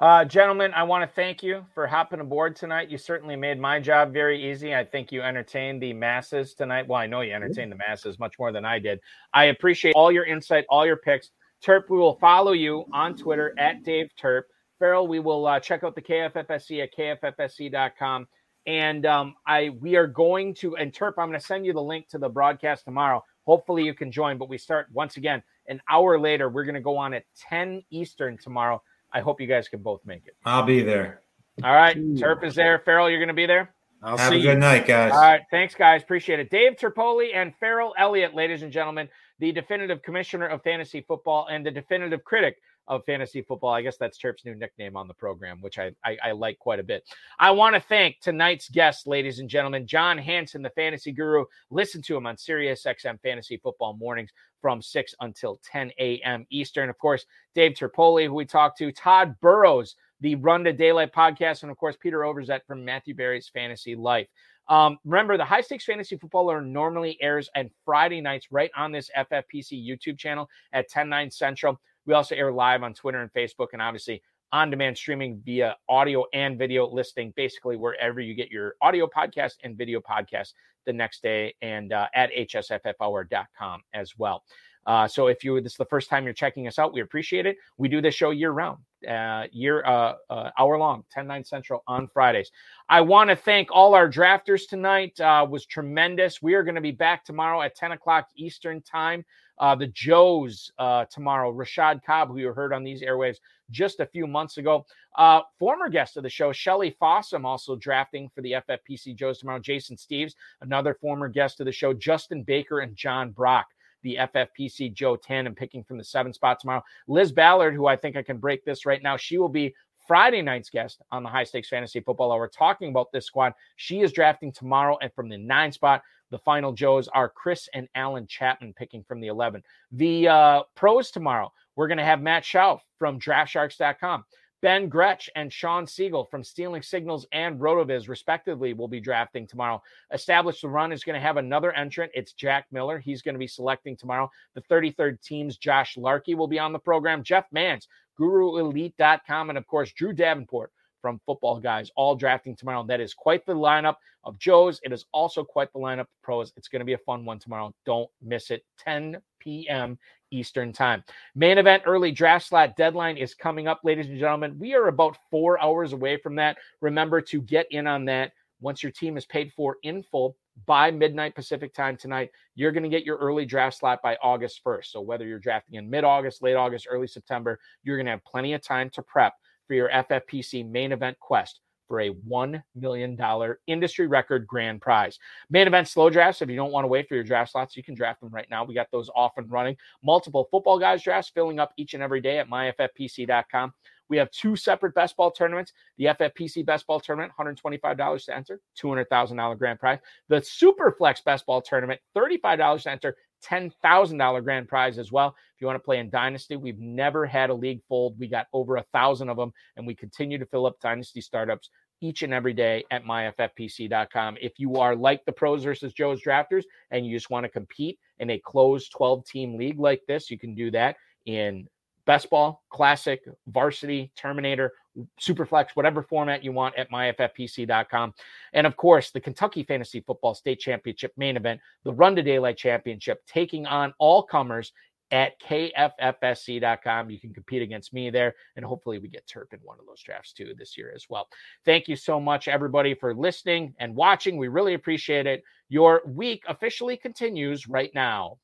Uh, 0.02 0.24
gentlemen, 0.24 0.74
I 0.74 0.82
want 0.82 1.08
to 1.08 1.14
thank 1.14 1.44
you 1.44 1.64
for 1.72 1.86
hopping 1.86 2.18
aboard 2.18 2.56
tonight. 2.56 2.90
You 2.90 2.98
certainly 2.98 3.36
made 3.36 3.60
my 3.60 3.78
job 3.78 4.12
very 4.12 4.50
easy. 4.50 4.74
I 4.74 4.84
think 4.84 5.12
you 5.12 5.22
entertained 5.22 5.80
the 5.80 5.92
masses 5.92 6.54
tonight. 6.54 6.88
Well, 6.88 6.98
I 6.98 7.06
know 7.06 7.20
you 7.20 7.32
entertained 7.32 7.70
the 7.70 7.76
masses 7.76 8.18
much 8.18 8.36
more 8.36 8.50
than 8.50 8.64
I 8.64 8.80
did. 8.80 8.98
I 9.32 9.44
appreciate 9.44 9.94
all 9.94 10.10
your 10.10 10.24
insight, 10.24 10.64
all 10.68 10.84
your 10.84 10.96
picks. 10.96 11.30
Terp, 11.64 11.88
we 11.88 11.98
will 11.98 12.16
follow 12.16 12.50
you 12.50 12.84
on 12.92 13.14
Twitter 13.14 13.54
at 13.60 13.84
Dave 13.84 14.10
Terp. 14.20 14.42
Ferrell, 14.80 15.06
we 15.06 15.20
will 15.20 15.46
uh, 15.46 15.60
check 15.60 15.84
out 15.84 15.94
the 15.94 16.02
KFFSC 16.02 16.82
at 16.82 16.92
kffsc.com. 16.98 18.26
And 18.66 19.06
um, 19.06 19.36
I 19.46 19.68
we 19.80 19.94
are 19.94 20.08
going 20.08 20.52
to, 20.54 20.74
and 20.78 20.92
Terp, 20.92 21.12
I'm 21.16 21.28
going 21.28 21.38
to 21.38 21.46
send 21.46 21.64
you 21.64 21.74
the 21.74 21.80
link 21.80 22.08
to 22.08 22.18
the 22.18 22.28
broadcast 22.28 22.86
tomorrow. 22.86 23.22
Hopefully 23.44 23.84
you 23.84 23.94
can 23.94 24.10
join, 24.10 24.36
but 24.36 24.48
we 24.48 24.58
start 24.58 24.88
once 24.92 25.16
again 25.16 25.44
an 25.68 25.80
hour 25.88 26.18
later. 26.18 26.48
We're 26.48 26.64
going 26.64 26.74
to 26.74 26.80
go 26.80 26.96
on 26.96 27.14
at 27.14 27.22
10 27.48 27.84
Eastern 27.92 28.36
tomorrow. 28.36 28.82
I 29.12 29.20
hope 29.20 29.40
you 29.40 29.46
guys 29.46 29.68
can 29.68 29.80
both 29.82 30.00
make 30.04 30.26
it. 30.26 30.36
I'll 30.44 30.62
be 30.64 30.82
there. 30.82 31.22
All 31.62 31.74
right. 31.74 31.96
Terp 31.96 32.44
is 32.44 32.54
there. 32.54 32.78
Ferrell, 32.78 33.10
you're 33.10 33.18
going 33.18 33.28
to 33.28 33.34
be 33.34 33.46
there? 33.46 33.74
I'll 34.02 34.16
Have 34.16 34.32
a 34.32 34.36
good 34.36 34.42
you. 34.42 34.54
night, 34.56 34.86
guys. 34.86 35.12
All 35.12 35.20
right. 35.20 35.42
Thanks, 35.50 35.74
guys. 35.74 36.02
Appreciate 36.02 36.40
it. 36.40 36.50
Dave 36.50 36.72
Terpoli 36.76 37.34
and 37.34 37.52
Ferrell 37.60 37.94
Elliott, 37.98 38.34
ladies 38.34 38.62
and 38.62 38.72
gentlemen, 38.72 39.08
the 39.38 39.52
definitive 39.52 40.02
commissioner 40.02 40.46
of 40.46 40.62
fantasy 40.62 41.02
football 41.06 41.46
and 41.50 41.64
the 41.64 41.70
definitive 41.70 42.24
critic 42.24 42.56
of 42.88 43.04
fantasy 43.04 43.42
football. 43.42 43.72
I 43.72 43.82
guess 43.82 43.96
that's 43.96 44.18
Terp's 44.18 44.44
new 44.44 44.54
nickname 44.54 44.96
on 44.96 45.08
the 45.08 45.14
program, 45.14 45.60
which 45.60 45.78
I, 45.78 45.92
I, 46.04 46.16
I 46.24 46.32
like 46.32 46.58
quite 46.58 46.80
a 46.80 46.84
bit. 46.84 47.04
I 47.38 47.50
want 47.50 47.74
to 47.74 47.80
thank 47.80 48.20
tonight's 48.20 48.68
guest, 48.68 49.06
ladies 49.06 49.38
and 49.38 49.48
gentlemen, 49.48 49.86
John 49.86 50.18
Hansen, 50.18 50.62
the 50.62 50.70
fantasy 50.70 51.12
guru. 51.12 51.44
Listen 51.70 52.02
to 52.02 52.16
him 52.16 52.26
on 52.26 52.36
Sirius 52.36 52.84
XM 52.84 53.20
Fantasy 53.20 53.56
Football 53.56 53.94
Mornings 53.94 54.30
from 54.60 54.82
6 54.82 55.14
until 55.20 55.60
10 55.70 55.92
a.m. 55.98 56.46
Eastern. 56.50 56.88
Of 56.88 56.98
course, 56.98 57.26
Dave 57.54 57.72
Terpoli, 57.72 58.26
who 58.26 58.34
we 58.34 58.44
talked 58.44 58.78
to, 58.78 58.92
Tod 58.92 59.34
Burros, 59.40 59.96
the 60.20 60.36
Run 60.36 60.64
to 60.64 60.72
Daylight 60.72 61.12
podcast, 61.12 61.62
and 61.62 61.70
of 61.70 61.76
course, 61.76 61.96
Peter 62.00 62.20
Overzet 62.20 62.60
from 62.66 62.84
Matthew 62.84 63.14
Berry's 63.14 63.48
Fantasy 63.48 63.96
Life. 63.96 64.28
Um, 64.68 64.98
remember, 65.04 65.36
the 65.36 65.44
High 65.44 65.60
Stakes 65.60 65.84
Fantasy 65.84 66.16
Footballer 66.16 66.60
normally 66.60 67.18
airs 67.20 67.50
on 67.56 67.70
Friday 67.84 68.20
nights 68.20 68.52
right 68.52 68.70
on 68.76 68.92
this 68.92 69.10
FFPC 69.16 69.86
YouTube 69.86 70.18
channel 70.18 70.48
at 70.72 70.88
10 70.88 71.08
9 71.08 71.30
Central. 71.30 71.80
We 72.06 72.14
also 72.14 72.34
air 72.34 72.52
live 72.52 72.82
on 72.82 72.94
Twitter 72.94 73.20
and 73.20 73.32
Facebook, 73.32 73.68
and 73.72 73.82
obviously 73.82 74.22
on 74.52 74.70
demand 74.70 74.96
streaming 74.96 75.40
via 75.44 75.76
audio 75.88 76.24
and 76.34 76.58
video 76.58 76.86
listing, 76.86 77.32
basically 77.36 77.76
wherever 77.76 78.20
you 78.20 78.34
get 78.34 78.50
your 78.50 78.74
audio 78.82 79.06
podcast 79.06 79.54
and 79.64 79.76
video 79.78 80.00
podcast 80.00 80.52
the 80.84 80.92
next 80.92 81.22
day, 81.22 81.54
and 81.62 81.92
uh, 81.92 82.08
at 82.14 82.30
hsffhour.com 82.32 83.82
as 83.94 84.18
well. 84.18 84.44
Uh, 84.84 85.06
so 85.06 85.28
if 85.28 85.44
you 85.44 85.60
this 85.60 85.72
is 85.72 85.78
the 85.78 85.84
first 85.84 86.08
time 86.10 86.24
you're 86.24 86.32
checking 86.32 86.66
us 86.66 86.78
out, 86.78 86.92
we 86.92 87.00
appreciate 87.00 87.46
it. 87.46 87.56
We 87.78 87.88
do 87.88 88.00
this 88.00 88.14
show 88.14 88.30
year 88.30 88.50
round, 88.50 88.78
uh, 89.08 89.44
year 89.52 89.84
uh, 89.84 90.14
uh, 90.28 90.50
hour 90.58 90.76
long, 90.78 91.04
10 91.10 91.26
9 91.26 91.44
central 91.44 91.82
on 91.86 92.08
Fridays. 92.08 92.50
I 92.88 93.00
want 93.00 93.30
to 93.30 93.36
thank 93.36 93.68
all 93.70 93.94
our 93.94 94.10
drafters 94.10 94.68
tonight. 94.68 95.18
Uh, 95.20 95.46
was 95.48 95.66
tremendous. 95.66 96.42
We 96.42 96.54
are 96.54 96.64
going 96.64 96.74
to 96.74 96.80
be 96.80 96.90
back 96.90 97.24
tomorrow 97.24 97.62
at 97.62 97.76
10 97.76 97.92
o'clock 97.92 98.28
Eastern 98.36 98.82
time. 98.82 99.24
Uh, 99.58 99.74
the 99.74 99.86
Joes 99.88 100.70
uh, 100.78 101.04
tomorrow, 101.10 101.52
Rashad 101.52 102.02
Cobb, 102.04 102.28
who 102.28 102.38
you 102.38 102.52
heard 102.52 102.72
on 102.72 102.82
these 102.82 103.02
airwaves 103.02 103.36
just 103.70 104.00
a 104.00 104.06
few 104.06 104.26
months 104.26 104.58
ago. 104.58 104.84
Uh, 105.16 105.40
former 105.58 105.88
guest 105.88 106.16
of 106.16 106.22
the 106.22 106.30
show, 106.30 106.52
Shelly 106.52 106.96
Fossum, 107.00 107.44
also 107.44 107.76
drafting 107.76 108.28
for 108.34 108.40
the 108.42 108.52
FFPC 108.52 109.14
Joes 109.14 109.38
tomorrow. 109.38 109.58
Jason 109.58 109.96
Steves, 109.96 110.34
another 110.62 110.94
former 110.94 111.28
guest 111.28 111.60
of 111.60 111.66
the 111.66 111.72
show. 111.72 111.92
Justin 111.92 112.42
Baker 112.42 112.80
and 112.80 112.96
John 112.96 113.30
Brock 113.30 113.66
the 114.02 114.16
FFPC 114.16 114.92
Joe 114.92 115.16
10 115.16 115.46
and 115.46 115.56
picking 115.56 115.84
from 115.84 115.96
the 115.96 116.02
seven 116.04 116.32
spot 116.32 116.58
tomorrow. 116.60 116.82
Liz 117.06 117.30
Ballard, 117.30 117.74
who 117.74 117.86
I 117.86 117.94
think 117.94 118.16
I 118.16 118.22
can 118.22 118.38
break 118.38 118.64
this 118.64 118.84
right 118.84 119.02
now, 119.02 119.16
she 119.16 119.38
will 119.38 119.48
be 119.48 119.74
Friday 120.06 120.42
night's 120.42 120.70
guest 120.70 121.00
on 121.12 121.22
the 121.22 121.28
High 121.28 121.44
Stakes 121.44 121.68
Fantasy 121.68 122.00
Football 122.00 122.32
Hour 122.32 122.48
talking 122.48 122.90
about 122.90 123.12
this 123.12 123.26
squad. 123.26 123.54
She 123.76 124.00
is 124.00 124.12
drafting 124.12 124.52
tomorrow 124.52 124.98
and 125.00 125.12
from 125.14 125.28
the 125.28 125.38
nine 125.38 125.72
spot. 125.72 126.02
The 126.32 126.38
final 126.38 126.72
Joes 126.72 127.08
are 127.08 127.28
Chris 127.28 127.68
and 127.74 127.86
Alan 127.94 128.26
Chapman 128.26 128.72
picking 128.72 129.04
from 129.04 129.20
the 129.20 129.26
11. 129.26 129.62
The 129.92 130.28
uh, 130.28 130.62
pros 130.74 131.10
tomorrow 131.10 131.52
We're 131.76 131.88
going 131.88 131.98
to 131.98 132.04
have 132.04 132.22
Matt 132.22 132.42
Schauf 132.42 132.80
from 132.98 133.20
DraftSharks.com. 133.20 134.24
Ben 134.62 134.88
Gretch 134.88 135.28
and 135.36 135.52
Sean 135.52 135.86
Siegel 135.86 136.24
from 136.24 136.42
Stealing 136.42 136.80
Signals 136.80 137.26
and 137.32 137.60
RotoViz, 137.60 138.08
respectively, 138.08 138.72
will 138.72 138.88
be 138.88 139.00
drafting 139.00 139.46
tomorrow. 139.46 139.82
Established 140.12 140.62
the 140.62 140.68
Run 140.68 140.92
is 140.92 141.04
going 141.04 141.14
to 141.14 141.20
have 141.20 141.36
another 141.36 141.72
entrant. 141.72 142.12
It's 142.14 142.32
Jack 142.32 142.66
Miller. 142.72 142.98
He's 142.98 143.20
going 143.20 143.34
to 143.34 143.40
be 143.40 143.48
selecting 143.48 143.96
tomorrow. 143.96 144.30
The 144.54 144.62
33rd 144.62 145.20
team's 145.20 145.58
Josh 145.58 145.98
Larkey 145.98 146.34
will 146.34 146.46
be 146.46 146.60
on 146.60 146.72
the 146.72 146.78
program. 146.78 147.22
Jeff 147.22 147.44
Mans, 147.52 147.88
GuruElite.com, 148.18 149.50
and 149.50 149.58
of 149.58 149.66
course, 149.66 149.92
Drew 149.92 150.14
Davenport 150.14 150.72
from 151.02 151.20
Football 151.26 151.60
Guys, 151.60 151.90
all 151.96 152.14
drafting 152.14 152.56
tomorrow. 152.56 152.84
That 152.84 153.00
is 153.00 153.12
quite 153.12 153.44
the 153.44 153.52
lineup 153.52 153.96
of 154.24 154.38
Joe's. 154.38 154.80
It 154.84 154.92
is 154.92 155.04
also 155.12 155.44
quite 155.44 155.72
the 155.72 155.80
lineup 155.80 156.02
of 156.02 156.22
pros. 156.22 156.52
It's 156.56 156.68
going 156.68 156.80
to 156.80 156.86
be 156.86 156.94
a 156.94 156.98
fun 156.98 157.26
one 157.26 157.40
tomorrow. 157.40 157.74
Don't 157.84 158.08
miss 158.22 158.50
it. 158.50 158.64
10 158.78 159.20
p.m. 159.40 159.98
Eastern 160.30 160.72
Time. 160.72 161.04
Main 161.34 161.58
event 161.58 161.82
early 161.84 162.12
draft 162.12 162.46
slot 162.46 162.76
deadline 162.76 163.16
is 163.18 163.34
coming 163.34 163.68
up, 163.68 163.80
ladies 163.84 164.06
and 164.06 164.18
gentlemen. 164.18 164.58
We 164.58 164.74
are 164.74 164.88
about 164.88 165.18
four 165.30 165.60
hours 165.60 165.92
away 165.92 166.16
from 166.16 166.36
that. 166.36 166.56
Remember 166.80 167.20
to 167.20 167.42
get 167.42 167.66
in 167.70 167.86
on 167.86 168.06
that. 168.06 168.32
Once 168.60 168.82
your 168.82 168.92
team 168.92 169.16
is 169.16 169.26
paid 169.26 169.52
for 169.52 169.76
in 169.82 170.04
full 170.04 170.36
by 170.66 170.90
midnight 170.90 171.34
Pacific 171.34 171.74
time 171.74 171.96
tonight, 171.96 172.30
you're 172.54 172.72
going 172.72 172.82
to 172.84 172.88
get 172.88 173.04
your 173.04 173.16
early 173.16 173.44
draft 173.44 173.78
slot 173.78 174.00
by 174.02 174.16
August 174.22 174.60
1st. 174.64 174.86
So 174.86 175.00
whether 175.00 175.26
you're 175.26 175.38
drafting 175.40 175.74
in 175.74 175.90
mid 175.90 176.04
August, 176.04 176.42
late 176.42 176.54
August, 176.54 176.86
early 176.88 177.08
September, 177.08 177.58
you're 177.82 177.96
going 177.96 178.06
to 178.06 178.12
have 178.12 178.24
plenty 178.24 178.52
of 178.52 178.62
time 178.62 178.88
to 178.90 179.02
prep 179.02 179.34
for 179.66 179.74
your 179.74 179.88
FFPC 179.88 180.68
main 180.68 180.92
event 180.92 181.18
quest 181.20 181.60
for 181.92 182.00
a 182.00 182.10
$1 182.10 182.62
million 182.74 183.54
industry 183.66 184.06
record 184.06 184.46
grand 184.46 184.80
prize. 184.80 185.18
Main 185.50 185.66
event 185.66 185.86
slow 185.86 186.08
drafts. 186.08 186.40
If 186.40 186.48
you 186.48 186.56
don't 186.56 186.72
want 186.72 186.84
to 186.84 186.88
wait 186.88 187.06
for 187.06 187.14
your 187.14 187.24
draft 187.24 187.52
slots, 187.52 187.76
you 187.76 187.82
can 187.82 187.94
draft 187.94 188.20
them 188.20 188.30
right 188.30 188.48
now. 188.50 188.64
We 188.64 188.74
got 188.74 188.90
those 188.90 189.10
off 189.14 189.32
and 189.36 189.50
running. 189.50 189.76
Multiple 190.02 190.48
football 190.50 190.78
guys 190.78 191.02
drafts 191.02 191.30
filling 191.34 191.58
up 191.58 191.72
each 191.76 191.92
and 191.92 192.02
every 192.02 192.22
day 192.22 192.38
at 192.38 192.48
myffpc.com. 192.48 193.74
We 194.08 194.16
have 194.16 194.30
two 194.30 194.56
separate 194.56 194.94
best 194.94 195.16
ball 195.16 195.30
tournaments. 195.30 195.72
The 195.98 196.06
FFPC 196.06 196.64
best 196.64 196.86
ball 196.86 196.98
tournament, 196.98 197.32
$125 197.38 198.24
to 198.26 198.36
enter, 198.36 198.60
$200,000 198.82 199.58
grand 199.58 199.78
prize. 199.78 199.98
The 200.28 200.36
Superflex 200.36 201.24
best 201.24 201.44
ball 201.46 201.62
tournament, 201.62 202.00
$35 202.16 202.82
to 202.82 202.90
enter, 202.90 203.16
$10,000 203.44 204.44
grand 204.44 204.68
prize 204.68 204.98
as 204.98 205.12
well. 205.12 205.34
If 205.54 205.60
you 205.60 205.66
want 205.66 205.76
to 205.76 205.84
play 205.84 205.98
in 205.98 206.10
Dynasty, 206.10 206.56
we've 206.56 206.78
never 206.78 207.26
had 207.26 207.50
a 207.50 207.54
league 207.54 207.82
fold. 207.88 208.18
We 208.18 208.28
got 208.28 208.46
over 208.52 208.76
a 208.76 208.84
thousand 208.92 209.28
of 209.28 209.36
them, 209.36 209.52
and 209.76 209.86
we 209.86 209.94
continue 209.94 210.38
to 210.38 210.46
fill 210.46 210.66
up 210.66 210.80
Dynasty 210.80 211.20
startups 211.20 211.70
each 212.02 212.22
and 212.22 212.34
every 212.34 212.52
day 212.52 212.84
at 212.90 213.04
myffpc.com. 213.04 214.36
If 214.40 214.58
you 214.58 214.76
are 214.76 214.96
like 214.96 215.24
the 215.24 215.32
pros 215.32 215.62
versus 215.64 215.92
Joe's 215.92 216.20
drafters 216.20 216.64
and 216.90 217.06
you 217.06 217.16
just 217.16 217.30
want 217.30 217.44
to 217.44 217.48
compete 217.48 217.98
in 218.18 218.30
a 218.30 218.38
closed 218.40 218.90
12 218.92 219.24
team 219.24 219.56
league 219.56 219.78
like 219.78 220.02
this, 220.08 220.30
you 220.30 220.38
can 220.38 220.54
do 220.54 220.70
that 220.72 220.96
in 221.26 221.68
best 222.04 222.28
ball, 222.28 222.64
classic, 222.70 223.22
varsity, 223.46 224.10
terminator, 224.16 224.72
superflex, 225.20 225.68
whatever 225.74 226.02
format 226.02 226.44
you 226.44 226.52
want 226.52 226.76
at 226.76 226.90
myffpc.com. 226.90 228.14
And 228.52 228.66
of 228.66 228.76
course, 228.76 229.10
the 229.10 229.20
Kentucky 229.20 229.62
Fantasy 229.62 230.00
Football 230.00 230.34
State 230.34 230.60
Championship 230.60 231.12
main 231.16 231.36
event, 231.36 231.60
the 231.84 231.92
Run 231.92 232.16
to 232.16 232.22
Daylight 232.22 232.56
Championship, 232.56 233.22
taking 233.26 233.66
on 233.66 233.94
all 233.98 234.22
comers 234.22 234.72
at 235.12 235.38
kffsc.com. 235.40 237.10
You 237.10 237.20
can 237.20 237.34
compete 237.34 237.62
against 237.62 237.92
me 237.92 238.10
there, 238.10 238.34
and 238.56 238.64
hopefully 238.64 238.98
we 238.98 239.08
get 239.08 239.26
Terp 239.26 239.52
in 239.52 239.60
one 239.62 239.78
of 239.78 239.86
those 239.86 240.02
drafts 240.02 240.32
too 240.32 240.54
this 240.56 240.76
year 240.76 240.92
as 240.94 241.06
well. 241.08 241.28
Thank 241.64 241.86
you 241.86 241.96
so 241.96 242.18
much, 242.18 242.48
everybody, 242.48 242.94
for 242.94 243.14
listening 243.14 243.74
and 243.78 243.94
watching. 243.94 244.38
We 244.38 244.48
really 244.48 244.74
appreciate 244.74 245.26
it. 245.26 245.44
Your 245.68 246.02
week 246.06 246.42
officially 246.48 246.96
continues 246.96 247.68
right 247.68 247.90
now. 247.94 248.38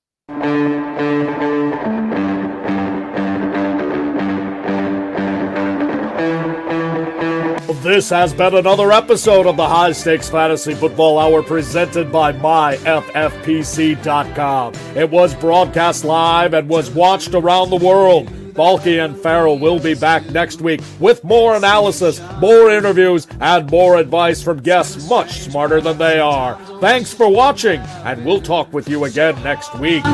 This 7.69 8.09
has 8.09 8.33
been 8.33 8.55
another 8.55 8.93
episode 8.93 9.47
of 9.47 9.59
the 9.59 9.69
High 9.69 9.93
Stakes 9.93 10.31
Fantasy 10.31 10.73
Football 10.75 11.19
Hour 11.19 11.43
presented 11.43 12.11
by 12.11 12.33
MyFFPC.com. 12.33 12.73
It 14.97 15.11
was 15.11 15.35
broadcast 15.35 16.03
live 16.03 16.55
and 16.55 16.67
was 16.67 16.91
watched 16.91 17.35
around 17.35 17.69
the 17.69 17.77
world. 17.77 18.33
Balky 18.55 19.01
and 19.01 19.15
Ferrell 19.19 19.59
will 19.59 19.79
be 19.79 19.93
back 19.95 20.31
next 20.31 20.63
week 20.63 20.81
with 20.99 21.23
more 21.23 21.57
analysis, 21.57 22.23
more 22.41 22.71
interviews, 22.71 23.27
and 23.39 23.71
more 23.71 23.99
advice 23.99 24.43
from 24.43 24.63
guests 24.63 25.07
much 25.07 25.41
smarter 25.41 25.83
than 25.83 25.99
they 25.99 26.19
are. 26.19 26.55
Thanks 26.81 27.13
for 27.13 27.29
watching, 27.29 27.81
and 27.81 28.25
we'll 28.25 28.41
talk 28.41 28.73
with 28.73 28.89
you 28.89 29.05
again 29.05 29.35
next 29.45 29.79
week. 29.79 30.05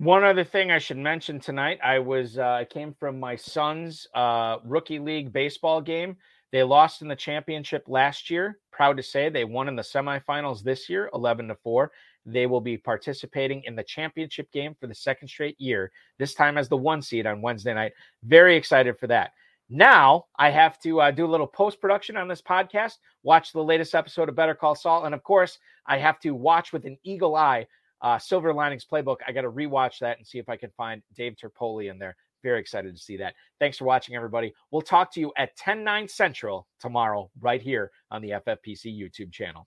One 0.00 0.24
other 0.24 0.44
thing 0.44 0.70
I 0.70 0.78
should 0.78 0.96
mention 0.96 1.40
tonight, 1.40 1.78
I 1.84 1.98
was 1.98 2.38
uh, 2.38 2.52
I 2.52 2.64
came 2.64 2.94
from 2.98 3.20
my 3.20 3.36
son's 3.36 4.06
uh, 4.14 4.56
rookie 4.64 4.98
league 4.98 5.30
baseball 5.30 5.82
game. 5.82 6.16
They 6.52 6.62
lost 6.62 7.02
in 7.02 7.08
the 7.08 7.14
championship 7.14 7.84
last 7.86 8.30
year. 8.30 8.60
Proud 8.72 8.96
to 8.96 9.02
say 9.02 9.28
they 9.28 9.44
won 9.44 9.68
in 9.68 9.76
the 9.76 9.82
semifinals 9.82 10.62
this 10.62 10.88
year, 10.88 11.10
eleven 11.12 11.48
to 11.48 11.54
four. 11.54 11.92
They 12.24 12.46
will 12.46 12.62
be 12.62 12.78
participating 12.78 13.62
in 13.64 13.76
the 13.76 13.82
championship 13.82 14.50
game 14.52 14.74
for 14.80 14.86
the 14.86 14.94
second 14.94 15.28
straight 15.28 15.60
year. 15.60 15.92
This 16.18 16.32
time 16.32 16.56
as 16.56 16.70
the 16.70 16.78
one 16.78 17.02
seed 17.02 17.26
on 17.26 17.42
Wednesday 17.42 17.74
night. 17.74 17.92
Very 18.24 18.56
excited 18.56 18.98
for 18.98 19.06
that. 19.08 19.32
Now 19.68 20.24
I 20.38 20.48
have 20.48 20.80
to 20.80 21.02
uh, 21.02 21.10
do 21.10 21.26
a 21.26 21.30
little 21.30 21.46
post 21.46 21.78
production 21.78 22.16
on 22.16 22.26
this 22.26 22.40
podcast, 22.40 22.94
watch 23.22 23.52
the 23.52 23.62
latest 23.62 23.94
episode 23.94 24.30
of 24.30 24.34
Better 24.34 24.54
Call 24.54 24.74
Saul, 24.74 25.04
and 25.04 25.14
of 25.14 25.22
course 25.22 25.58
I 25.84 25.98
have 25.98 26.18
to 26.20 26.30
watch 26.30 26.72
with 26.72 26.86
an 26.86 26.96
eagle 27.04 27.36
eye 27.36 27.66
uh, 28.02 28.18
Silver 28.18 28.52
Linings 28.52 28.86
Playbook. 28.90 29.16
I 29.26 29.32
got 29.32 29.42
to 29.42 29.50
rewatch 29.50 29.98
that 30.00 30.18
and 30.18 30.26
see 30.26 30.38
if 30.38 30.48
I 30.48 30.56
can 30.56 30.70
find 30.76 31.02
Dave 31.14 31.36
Terpoli 31.36 31.90
in 31.90 31.98
there. 31.98 32.16
Very 32.42 32.60
excited 32.60 32.94
to 32.94 33.02
see 33.02 33.16
that. 33.18 33.34
Thanks 33.58 33.76
for 33.76 33.84
watching, 33.84 34.14
everybody. 34.16 34.54
We'll 34.70 34.82
talk 34.82 35.12
to 35.12 35.20
you 35.20 35.32
at 35.36 35.54
10 35.56 35.84
9 35.84 36.08
Central 36.08 36.66
tomorrow, 36.80 37.30
right 37.40 37.60
here 37.60 37.90
on 38.10 38.22
the 38.22 38.30
FFPC 38.30 38.86
YouTube 38.86 39.32
channel. 39.32 39.66